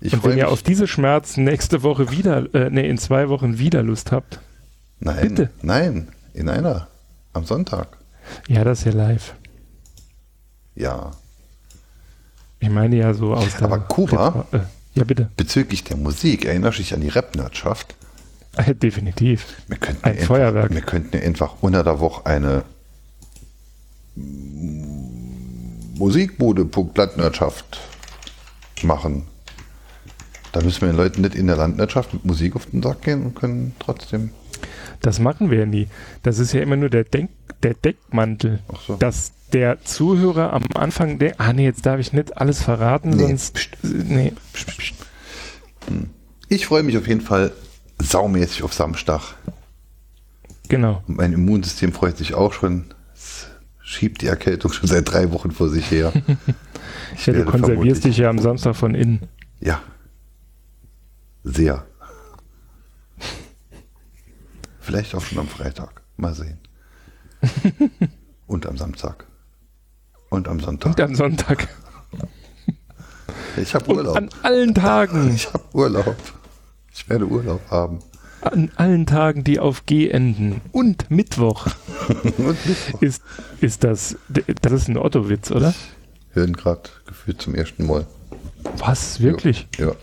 Ich 0.00 0.14
Und 0.14 0.24
wenn 0.24 0.38
ihr 0.38 0.48
auf 0.48 0.62
diese 0.62 0.86
Schmerzen 0.86 1.44
nächste 1.44 1.82
Woche 1.82 2.10
wieder, 2.10 2.52
äh, 2.54 2.70
nee, 2.70 2.88
in 2.88 2.96
zwei 2.96 3.28
Wochen 3.28 3.58
wieder 3.58 3.82
Lust 3.82 4.12
habt. 4.12 4.40
Nein. 4.98 5.28
Bitte. 5.28 5.50
Nein, 5.62 6.08
in 6.32 6.48
einer. 6.48 6.88
Am 7.32 7.44
Sonntag. 7.44 7.88
Ja, 8.48 8.64
das 8.64 8.80
ist 8.80 8.84
ja 8.86 8.92
live. 8.92 9.34
Ja. 10.74 11.10
Ich 12.60 12.70
meine 12.70 12.96
ja 12.96 13.14
so 13.14 13.34
aus 13.34 13.56
der. 13.56 13.64
Aber 13.64 13.78
Kuba, 13.80 14.46
äh, 14.52 14.58
ja 14.94 15.04
bitte. 15.04 15.28
Bezüglich 15.36 15.84
der 15.84 15.96
Musik, 15.96 16.44
erinnerst 16.44 16.78
du 16.78 16.82
dich 16.82 16.94
an 16.94 17.00
die 17.00 17.08
Rap-Nerdschaft? 17.08 17.94
Äh, 18.56 18.74
definitiv. 18.74 19.46
Wir 19.68 19.76
könnten 19.76 20.04
Ein 20.04 20.12
einfach, 20.12 20.26
Feuerwerk. 20.26 20.74
Wir 20.74 20.80
könnten 20.80 21.16
einfach 21.18 21.56
unter 21.60 21.84
der 21.84 22.00
Woche 22.00 22.26
eine 22.26 22.64
Musikbude 25.96 26.68
Landwirtschaft 26.94 27.80
machen. 28.82 29.24
Da 30.52 30.62
müssen 30.62 30.80
wir 30.80 30.88
den 30.88 30.96
Leuten 30.96 31.20
nicht 31.22 31.34
in 31.34 31.46
der 31.46 31.56
Landwirtschaft 31.56 32.12
mit 32.12 32.24
Musik 32.24 32.56
auf 32.56 32.66
den 32.66 32.82
Sack 32.82 33.02
gehen 33.02 33.24
und 33.24 33.34
können 33.36 33.74
trotzdem. 33.78 34.30
Das 35.00 35.18
machen 35.18 35.50
wir 35.50 35.66
nie. 35.66 35.88
Das 36.22 36.38
ist 36.38 36.52
ja 36.52 36.60
immer 36.60 36.76
nur 36.76 36.90
der, 36.90 37.04
Denk 37.04 37.30
der 37.62 37.74
Deckmantel. 37.74 38.60
Ach 38.72 38.80
so. 38.86 38.96
Das 38.96 39.32
der 39.52 39.82
Zuhörer 39.84 40.52
am 40.52 40.64
Anfang 40.74 41.18
denkt, 41.18 41.40
ah 41.40 41.52
nee, 41.52 41.64
jetzt 41.64 41.84
darf 41.86 41.98
ich 41.98 42.12
nicht 42.12 42.36
alles 42.38 42.62
verraten, 42.62 43.10
nee. 43.10 43.26
sonst. 43.26 43.54
Psst. 43.54 43.78
Nee. 43.82 44.32
Psst, 44.52 44.76
psst. 44.76 44.94
Hm. 45.88 46.10
Ich 46.48 46.66
freue 46.66 46.82
mich 46.82 46.96
auf 46.98 47.06
jeden 47.06 47.20
Fall 47.20 47.52
saumäßig 47.98 48.62
auf 48.62 48.74
Samstag. 48.74 49.34
Genau. 50.68 51.02
Und 51.06 51.16
mein 51.16 51.32
Immunsystem 51.32 51.92
freut 51.92 52.16
sich 52.16 52.34
auch 52.34 52.52
schon. 52.52 52.86
Schiebt 53.90 54.22
die 54.22 54.28
Erkältung 54.28 54.72
schon 54.72 54.88
seit 54.88 55.10
drei 55.10 55.32
Wochen 55.32 55.50
vor 55.50 55.68
sich 55.68 55.90
her. 55.90 56.12
ich 57.16 57.26
ja, 57.26 57.32
du 57.32 57.44
konservierst 57.44 58.04
dich 58.04 58.18
ja 58.18 58.30
am 58.30 58.38
Samstag 58.38 58.76
von 58.76 58.94
innen. 58.94 59.28
Ja. 59.58 59.82
Sehr. 61.42 61.84
Vielleicht 64.78 65.12
auch 65.16 65.22
schon 65.22 65.40
am 65.40 65.48
Freitag. 65.48 66.02
Mal 66.16 66.34
sehen. 66.34 66.58
Und 68.46 68.64
am 68.66 68.76
Samstag. 68.78 69.26
Und 70.28 70.46
am 70.46 70.60
Sonntag. 70.60 70.92
Und 70.92 71.00
am 71.00 71.14
Sonntag. 71.16 71.66
Ich 73.56 73.74
habe 73.74 73.90
Urlaub. 73.90 74.16
Und 74.16 74.32
an 74.32 74.40
allen 74.44 74.72
Tagen. 74.72 75.34
Ich 75.34 75.52
habe 75.52 75.64
Urlaub. 75.72 76.16
Ich 76.94 77.08
werde 77.08 77.26
Urlaub 77.26 77.60
haben. 77.68 77.98
An 78.42 78.70
allen 78.76 79.06
Tagen, 79.06 79.44
die 79.44 79.58
auf 79.58 79.84
G 79.86 80.08
enden 80.08 80.60
und 80.72 81.10
Mittwoch, 81.10 81.66
und 82.38 82.66
Mittwoch. 82.66 83.02
Ist, 83.02 83.22
ist 83.60 83.84
das, 83.84 84.16
das 84.28 84.72
ist 84.72 84.88
ein 84.88 84.96
Otto-Witz, 84.96 85.50
oder? 85.50 85.74
Hören 86.32 86.54
gerade 86.54 86.88
gefühlt 87.06 87.40
zum 87.42 87.54
ersten 87.54 87.86
Mal. 87.86 88.06
Was, 88.78 89.20
wirklich? 89.20 89.68
Ja. 89.78 89.88
ja. 89.88 89.94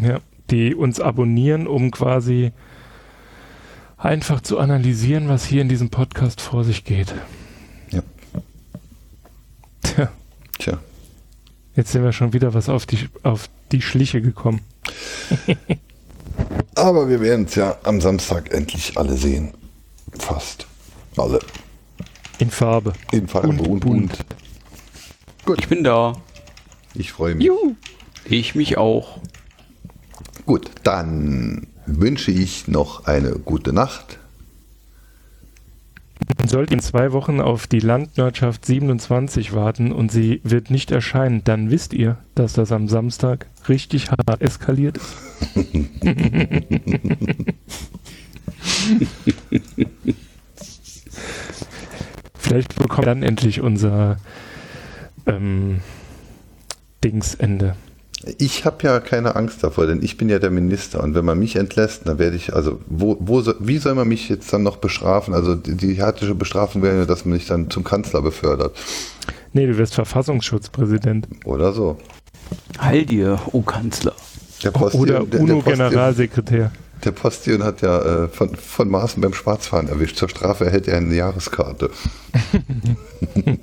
Ja, 0.00 0.20
die 0.50 0.74
uns 0.74 1.00
abonnieren, 1.00 1.66
um 1.66 1.90
quasi 1.90 2.52
einfach 3.96 4.40
zu 4.40 4.58
analysieren, 4.58 5.28
was 5.28 5.46
hier 5.46 5.62
in 5.62 5.68
diesem 5.68 5.90
Podcast 5.90 6.40
vor 6.40 6.64
sich 6.64 6.84
geht. 6.84 7.14
Ja. 7.90 8.02
Tja. 9.82 10.12
Tja. 10.58 10.78
Jetzt 11.74 11.92
sind 11.92 12.04
wir 12.04 12.12
schon 12.12 12.32
wieder 12.32 12.54
was 12.54 12.68
auf 12.68 12.86
die, 12.86 13.08
auf 13.22 13.48
die 13.72 13.82
Schliche 13.82 14.20
gekommen. 14.22 14.60
Aber 16.74 17.08
wir 17.08 17.20
werden 17.20 17.46
es 17.46 17.54
ja 17.54 17.76
am 17.84 18.00
Samstag 18.00 18.52
endlich 18.52 18.96
alle 18.96 19.16
sehen. 19.16 19.52
Fast. 20.18 20.66
Alle. 21.16 21.38
In 22.38 22.50
Farbe. 22.50 22.92
In 23.12 23.28
Farbe 23.28 23.48
und, 23.48 23.60
und 23.60 23.80
bunt. 23.80 24.24
Gut. 25.44 25.58
Ich 25.60 25.68
bin 25.68 25.84
da. 25.84 26.14
Ich 26.94 27.12
freue 27.12 27.34
mich. 27.34 27.46
Juhu. 27.46 27.76
Ich 28.24 28.54
mich 28.54 28.76
auch. 28.76 29.20
Gut, 30.46 30.70
dann 30.84 31.66
wünsche 31.86 32.30
ich 32.30 32.68
noch 32.68 33.06
eine 33.06 33.32
gute 33.32 33.72
Nacht. 33.72 34.18
Man 36.38 36.46
sollte 36.48 36.72
in 36.74 36.80
zwei 36.80 37.12
Wochen 37.12 37.40
auf 37.40 37.66
die 37.66 37.80
Landwirtschaft 37.80 38.64
27 38.64 39.52
warten 39.52 39.90
und 39.90 40.12
sie 40.12 40.40
wird 40.44 40.70
nicht 40.70 40.92
erscheinen, 40.92 41.42
dann 41.44 41.70
wisst 41.70 41.92
ihr, 41.92 42.18
dass 42.36 42.52
das 42.52 42.72
am 42.72 42.88
Samstag 42.88 43.46
richtig 43.68 44.10
hart 44.12 44.40
eskaliert 44.40 44.98
ist. 44.98 45.16
Vielleicht 52.38 52.76
bekommen 52.76 52.98
wir 52.98 53.06
dann 53.06 53.22
endlich 53.24 53.60
unser 53.60 54.18
ähm, 55.26 55.80
Dingsende. 57.02 57.74
Ich 58.38 58.64
habe 58.64 58.82
ja 58.82 58.98
keine 58.98 59.36
Angst 59.36 59.62
davor, 59.62 59.86
denn 59.86 60.02
ich 60.02 60.16
bin 60.16 60.28
ja 60.28 60.40
der 60.40 60.50
Minister 60.50 61.02
und 61.02 61.14
wenn 61.14 61.24
man 61.24 61.38
mich 61.38 61.54
entlässt, 61.54 62.02
dann 62.06 62.18
werde 62.18 62.36
ich, 62.36 62.54
also 62.54 62.80
wo, 62.86 63.16
wo 63.20 63.44
wie 63.60 63.78
soll 63.78 63.94
man 63.94 64.08
mich 64.08 64.28
jetzt 64.28 64.52
dann 64.52 64.64
noch 64.64 64.78
bestrafen? 64.78 65.32
Also 65.32 65.54
die, 65.54 65.76
die 65.76 65.94
härteste 65.94 66.34
Bestrafung 66.34 66.82
wäre 66.82 66.98
ja, 66.98 67.04
dass 67.04 67.24
man 67.24 67.34
mich 67.34 67.46
dann 67.46 67.70
zum 67.70 67.84
Kanzler 67.84 68.22
befördert. 68.22 68.76
Nee, 69.52 69.66
du 69.66 69.78
wirst 69.78 69.94
Verfassungsschutzpräsident. 69.94 71.28
Oder 71.44 71.72
so. 71.72 71.98
Heil 72.80 73.06
dir, 73.06 73.38
oh 73.52 73.62
Kanzler. 73.62 74.14
Oder 74.92 75.22
UNO-Generalsekretär. 75.22 76.72
Der 77.04 77.12
Postion 77.12 77.62
hat 77.62 77.82
ja 77.82 78.24
äh, 78.24 78.28
von, 78.28 78.56
von 78.56 78.88
Maßen 78.88 79.20
beim 79.20 79.34
Schwarzfahren 79.34 79.88
erwischt. 79.88 80.16
Zur 80.16 80.28
Strafe 80.28 80.64
erhält 80.64 80.88
er 80.88 80.96
eine 80.96 81.14
Jahreskarte. 81.14 81.90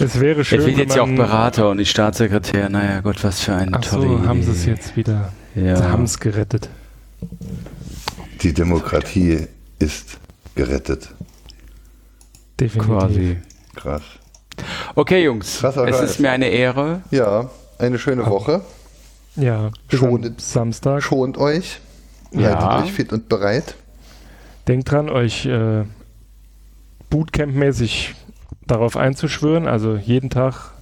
es 0.00 0.20
wäre 0.20 0.44
schön. 0.44 0.60
Er 0.60 0.66
wird 0.66 0.78
jetzt 0.78 0.96
ja 0.96 1.02
auch 1.02 1.08
Berater 1.08 1.70
und 1.70 1.78
nicht 1.78 1.90
Staatssekretär. 1.90 2.68
Naja, 2.68 3.00
Gott, 3.00 3.22
was 3.24 3.40
für 3.40 3.54
eine 3.54 3.76
Ach 3.76 3.80
tolle 3.80 4.18
so, 4.18 4.26
haben 4.26 4.42
sie 4.42 4.50
es 4.50 4.66
jetzt 4.66 4.96
wieder. 4.96 5.32
Ja. 5.54 5.76
Sie 5.76 5.84
haben 5.84 6.04
es 6.04 6.18
gerettet. 6.18 6.68
Die 8.42 8.52
Demokratie 8.52 9.46
ist 9.78 10.18
gerettet. 10.54 11.10
Definitiv. 12.60 12.90
Quasi. 12.90 13.36
Krass. 13.74 14.02
Okay, 14.94 15.24
Jungs. 15.24 15.58
Krasser 15.58 15.86
es 15.86 16.00
ist 16.00 16.20
mir 16.20 16.30
eine 16.30 16.48
Ehre. 16.48 17.02
Ja, 17.10 17.50
eine 17.78 17.98
schöne 17.98 18.26
Woche. 18.26 18.62
Ja, 19.36 19.70
schont, 19.88 20.40
Samstag. 20.40 21.02
Schont 21.02 21.38
euch. 21.38 21.80
Ja. 22.32 22.82
euch 22.82 22.92
fit 22.92 23.12
und 23.12 23.28
bereit. 23.28 23.74
Denkt 24.66 24.90
dran, 24.90 25.08
euch 25.08 25.46
äh, 25.46 25.84
Bootcamp-mäßig 27.10 28.14
darauf 28.68 28.96
einzuschwören. 28.96 29.66
Also 29.66 29.96
jeden 29.96 30.30
Tag 30.30 30.72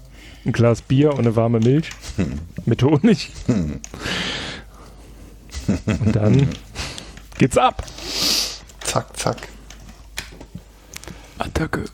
ein 0.45 0.53
Glas 0.53 0.83
Bier 0.83 1.13
und 1.13 1.21
eine 1.21 1.37
warme 1.37 1.59
Milch 1.59 1.91
hm. 2.17 2.39
mit 2.65 2.83
Honig. 2.83 3.33
Hm. 3.47 3.81
Und 5.87 6.15
dann 6.15 6.49
geht's 7.39 7.59
ab. 7.59 7.85
Zack, 8.81 9.17
zack. 9.17 9.37
Attacke. 11.39 11.85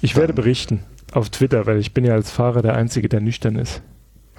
Ich 0.00 0.16
werde 0.16 0.32
berichten 0.32 0.84
auf 1.12 1.30
Twitter, 1.30 1.66
weil 1.66 1.78
ich 1.78 1.92
bin 1.92 2.04
ja 2.04 2.14
als 2.14 2.30
Fahrer 2.30 2.62
der 2.62 2.74
Einzige, 2.76 3.08
der 3.08 3.20
nüchtern 3.20 3.56
ist. 3.56 3.82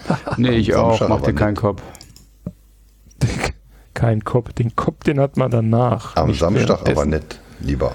nee, 0.38 0.52
ich 0.52 0.76
auch. 0.76 1.08
Mach 1.08 1.22
dir 1.22 1.34
keinen 1.34 1.56
Kopf. 1.56 1.82
Kein 3.94 4.24
Kopf. 4.24 4.54
Den 4.54 4.76
Kopf, 4.76 5.04
den 5.04 5.20
hat 5.20 5.38
man 5.38 5.50
danach. 5.50 6.16
Am 6.16 6.34
Samstag 6.34 6.88
aber 6.88 7.06
nicht, 7.06 7.40
lieber 7.60 7.94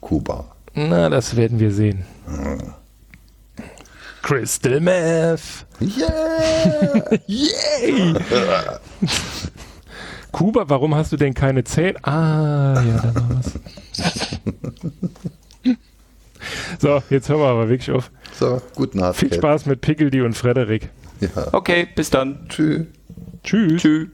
Kuba. 0.00 0.49
Na, 0.74 1.08
das 1.08 1.36
werden 1.36 1.58
wir 1.58 1.72
sehen. 1.72 2.04
Hm. 2.26 2.74
Crystal 4.22 4.80
Meth. 4.80 5.66
Yeah! 5.80 7.18
Yay! 7.26 8.14
Kuba, 10.32 10.68
warum 10.68 10.94
hast 10.94 11.10
du 11.12 11.16
denn 11.16 11.34
keine 11.34 11.64
Zähne? 11.64 11.98
Ah, 12.04 12.80
ja, 12.82 12.96
da 12.98 13.14
war 13.14 13.28
was. 13.30 13.58
so, 16.78 17.02
jetzt 17.10 17.28
hören 17.28 17.40
wir 17.40 17.48
aber 17.48 17.68
wirklich 17.68 17.90
auf. 17.90 18.10
So, 18.38 18.60
guten 18.74 18.98
Nacht. 18.98 19.16
Viel 19.16 19.32
Spaß 19.32 19.66
mit 19.66 19.80
Pickledy 19.80 20.20
und 20.20 20.34
Frederik. 20.34 20.90
Ja. 21.20 21.52
Okay, 21.52 21.88
bis 21.94 22.10
dann. 22.10 22.46
Tschüss. 22.48 22.86
Tschüss. 23.42 23.82
Tschüss. 23.82 24.08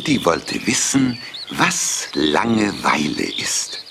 Piggledy 0.00 0.24
wollte 0.24 0.66
wissen, 0.66 1.20
was 1.50 2.08
Langeweile 2.14 3.32
ist. 3.38 3.84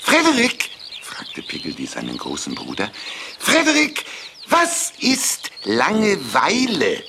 Frederik, 0.00 0.70
fragte 1.02 1.42
Piggledy 1.42 1.84
seinen 1.84 2.16
großen 2.16 2.54
Bruder, 2.54 2.92
Frederik, 3.40 4.04
was 4.48 4.92
ist 5.00 5.50
Langeweile? 5.64 7.02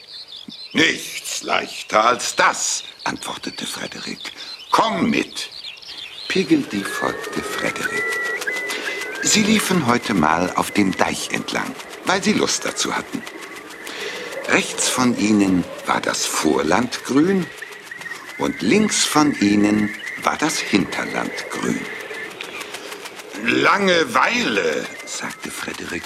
Nichts 0.74 1.44
leichter 1.44 2.04
als 2.08 2.36
das, 2.36 2.84
antwortete 3.04 3.68
Frederik. 3.68 4.32
Komm 4.72 5.12
mit. 5.12 5.50
Piggledy 6.28 6.84
folgte 6.84 7.44
Frederik. 7.44 8.04
Sie 9.22 9.44
liefen 9.44 9.86
heute 9.86 10.16
mal 10.16 10.52
auf 10.56 10.72
dem 10.72 10.98
Deich 10.98 11.30
entlang, 11.34 11.76
weil 12.06 12.24
sie 12.24 12.34
Lust 12.34 12.66
dazu 12.66 12.96
hatten. 12.96 13.22
Rechts 14.48 14.90
von 14.90 15.16
ihnen 15.20 15.64
war 15.86 16.02
das 16.02 16.26
Vorland 16.26 17.04
grün 17.06 17.46
und 18.40 18.62
links 18.62 19.06
von 19.06 19.38
ihnen 19.40 19.94
war 20.24 20.38
das 20.38 20.58
Hinterland 20.58 21.32
grün. 21.52 21.80
Langeweile, 23.46 24.86
sagte 25.06 25.52
Frederik. 25.52 26.04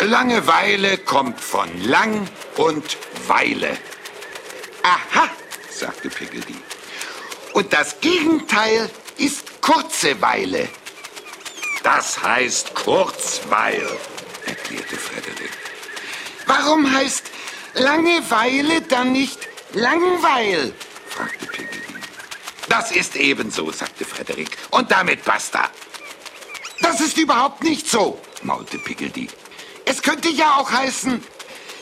Langeweile 0.00 0.98
kommt 0.98 1.40
von 1.40 1.68
lang 1.84 2.28
und 2.56 2.96
Weile. 3.26 3.78
Aha, 4.82 5.28
sagte 5.70 6.10
Piggledy. 6.10 6.56
Und 7.52 7.72
das 7.72 8.00
Gegenteil 8.00 8.90
ist 9.18 9.60
kurze 9.60 10.20
Weile. 10.20 10.68
Das 11.82 12.22
heißt 12.22 12.74
Kurzweil, 12.74 13.86
erklärte 14.46 14.96
Frederik. 14.96 15.50
Warum 16.46 16.92
heißt 16.92 17.30
Langeweile 17.74 18.82
dann 18.82 19.12
nicht 19.12 19.48
Langweil? 19.72 20.72
Fragte 21.14 21.46
Piggledy. 21.46 21.94
Das 22.68 22.90
ist 22.92 23.16
ebenso, 23.16 23.70
sagte 23.70 24.04
Frederik. 24.04 24.56
Und 24.70 24.90
damit 24.90 25.24
basta. 25.24 25.70
Das 26.80 27.00
ist 27.00 27.18
überhaupt 27.18 27.62
nicht 27.62 27.88
so, 27.88 28.20
maulte 28.42 28.78
Piggledy. 28.78 29.28
Es 29.84 30.02
könnte 30.02 30.28
ja 30.28 30.56
auch 30.56 30.70
heißen 30.70 31.22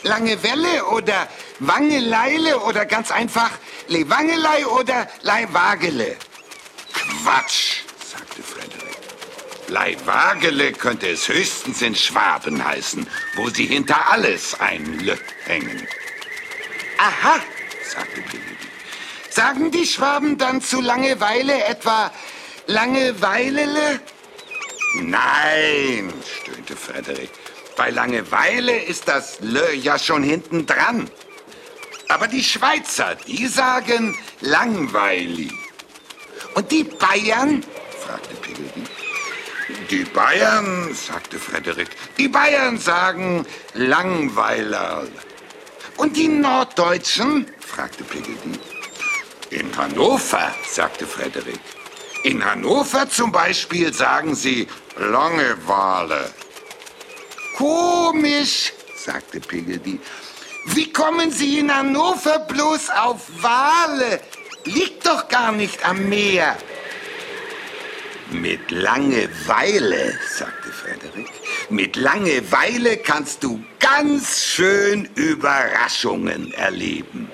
Langewelle 0.03 0.85
oder 0.85 1.27
Wangeleile 1.59 2.59
oder 2.59 2.85
ganz 2.85 3.11
einfach 3.11 3.51
Lewangelei 3.87 4.65
oder 4.65 5.07
Leiwagele. 5.21 6.17
Quatsch, 6.93 7.81
sagte 8.03 8.41
Frederik. 8.43 8.97
Leiwagele 9.67 10.73
könnte 10.73 11.07
es 11.07 11.27
höchstens 11.27 11.81
in 11.81 11.95
Schwaben 11.95 12.63
heißen, 12.63 13.07
wo 13.35 13.49
sie 13.49 13.67
hinter 13.67 14.11
alles 14.11 14.59
ein 14.59 14.99
L 15.07 15.17
hängen. 15.45 15.87
Aha, 16.97 17.39
sagte 17.93 18.21
Piggledy. 18.21 18.60
Sagen 19.31 19.71
die 19.71 19.85
Schwaben 19.85 20.37
dann 20.37 20.61
zu 20.61 20.81
Langeweile 20.81 21.63
etwa 21.63 22.11
Langeweilele? 22.67 24.01
Nein, 24.95 26.13
stöhnte 26.41 26.75
Frederik. 26.75 27.29
Bei 27.77 27.91
Langeweile 27.91 28.77
ist 28.77 29.07
das 29.07 29.39
Lö 29.39 29.71
ja 29.71 29.97
schon 29.97 30.21
hinten 30.21 30.65
dran. 30.65 31.09
Aber 32.09 32.27
die 32.27 32.43
Schweizer, 32.43 33.15
die 33.25 33.47
sagen 33.47 34.19
langweilig. 34.41 35.53
Und 36.55 36.69
die 36.69 36.83
Bayern? 36.83 37.63
fragte 38.05 38.35
Piggledy. 38.35 38.83
Die 39.89 40.03
Bayern, 40.03 40.93
sagte 40.93 41.39
Frederik, 41.39 41.87
die 42.17 42.27
Bayern 42.27 42.77
sagen 42.77 43.45
Langweiler. 43.75 45.07
Und 45.95 46.17
die 46.17 46.27
Norddeutschen? 46.27 47.45
fragte 47.65 48.03
Piggledy. 48.03 48.59
In 49.51 49.75
Hannover, 49.75 50.55
sagte 50.65 51.05
Frederik. 51.05 51.59
In 52.23 52.43
Hannover 52.43 53.09
zum 53.09 53.33
Beispiel 53.33 53.93
sagen 53.93 54.33
sie 54.33 54.65
Langeweile. 54.97 56.31
Komisch, 57.57 58.71
sagte 58.95 59.41
Piggledy. 59.41 59.99
Wie 60.67 60.93
kommen 60.93 61.31
Sie 61.31 61.59
in 61.59 61.75
Hannover 61.75 62.39
bloß 62.39 62.91
auf 62.91 63.27
Wale? 63.41 64.21
Liegt 64.63 65.05
doch 65.05 65.27
gar 65.27 65.51
nicht 65.51 65.83
am 65.85 66.07
Meer. 66.07 66.55
Mit 68.29 68.71
Langeweile, 68.71 70.17
sagte 70.29 70.69
Frederik, 70.69 71.29
mit 71.69 71.97
Langeweile 71.97 72.97
kannst 72.97 73.43
du 73.43 73.61
ganz 73.79 74.41
schön 74.45 75.09
Überraschungen 75.15 76.53
erleben. 76.53 77.29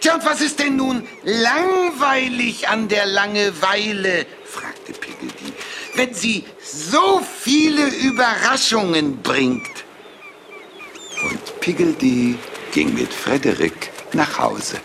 Tja, 0.00 0.14
und 0.14 0.24
was 0.24 0.40
ist 0.40 0.58
denn 0.58 0.76
nun 0.76 1.06
langweilig 1.24 2.68
an 2.68 2.88
der 2.88 3.04
Langeweile? 3.04 4.26
fragte 4.44 4.92
Piggledy. 4.92 5.52
Wenn 5.94 6.14
sie 6.14 6.44
so 6.62 7.20
viele 7.40 7.86
Überraschungen 7.88 9.20
bringt. 9.22 9.84
Und 11.22 11.60
Piggledy 11.60 12.38
ging 12.72 12.94
mit 12.94 13.12
Frederik 13.12 13.90
nach 14.14 14.38
Hause. 14.38 14.78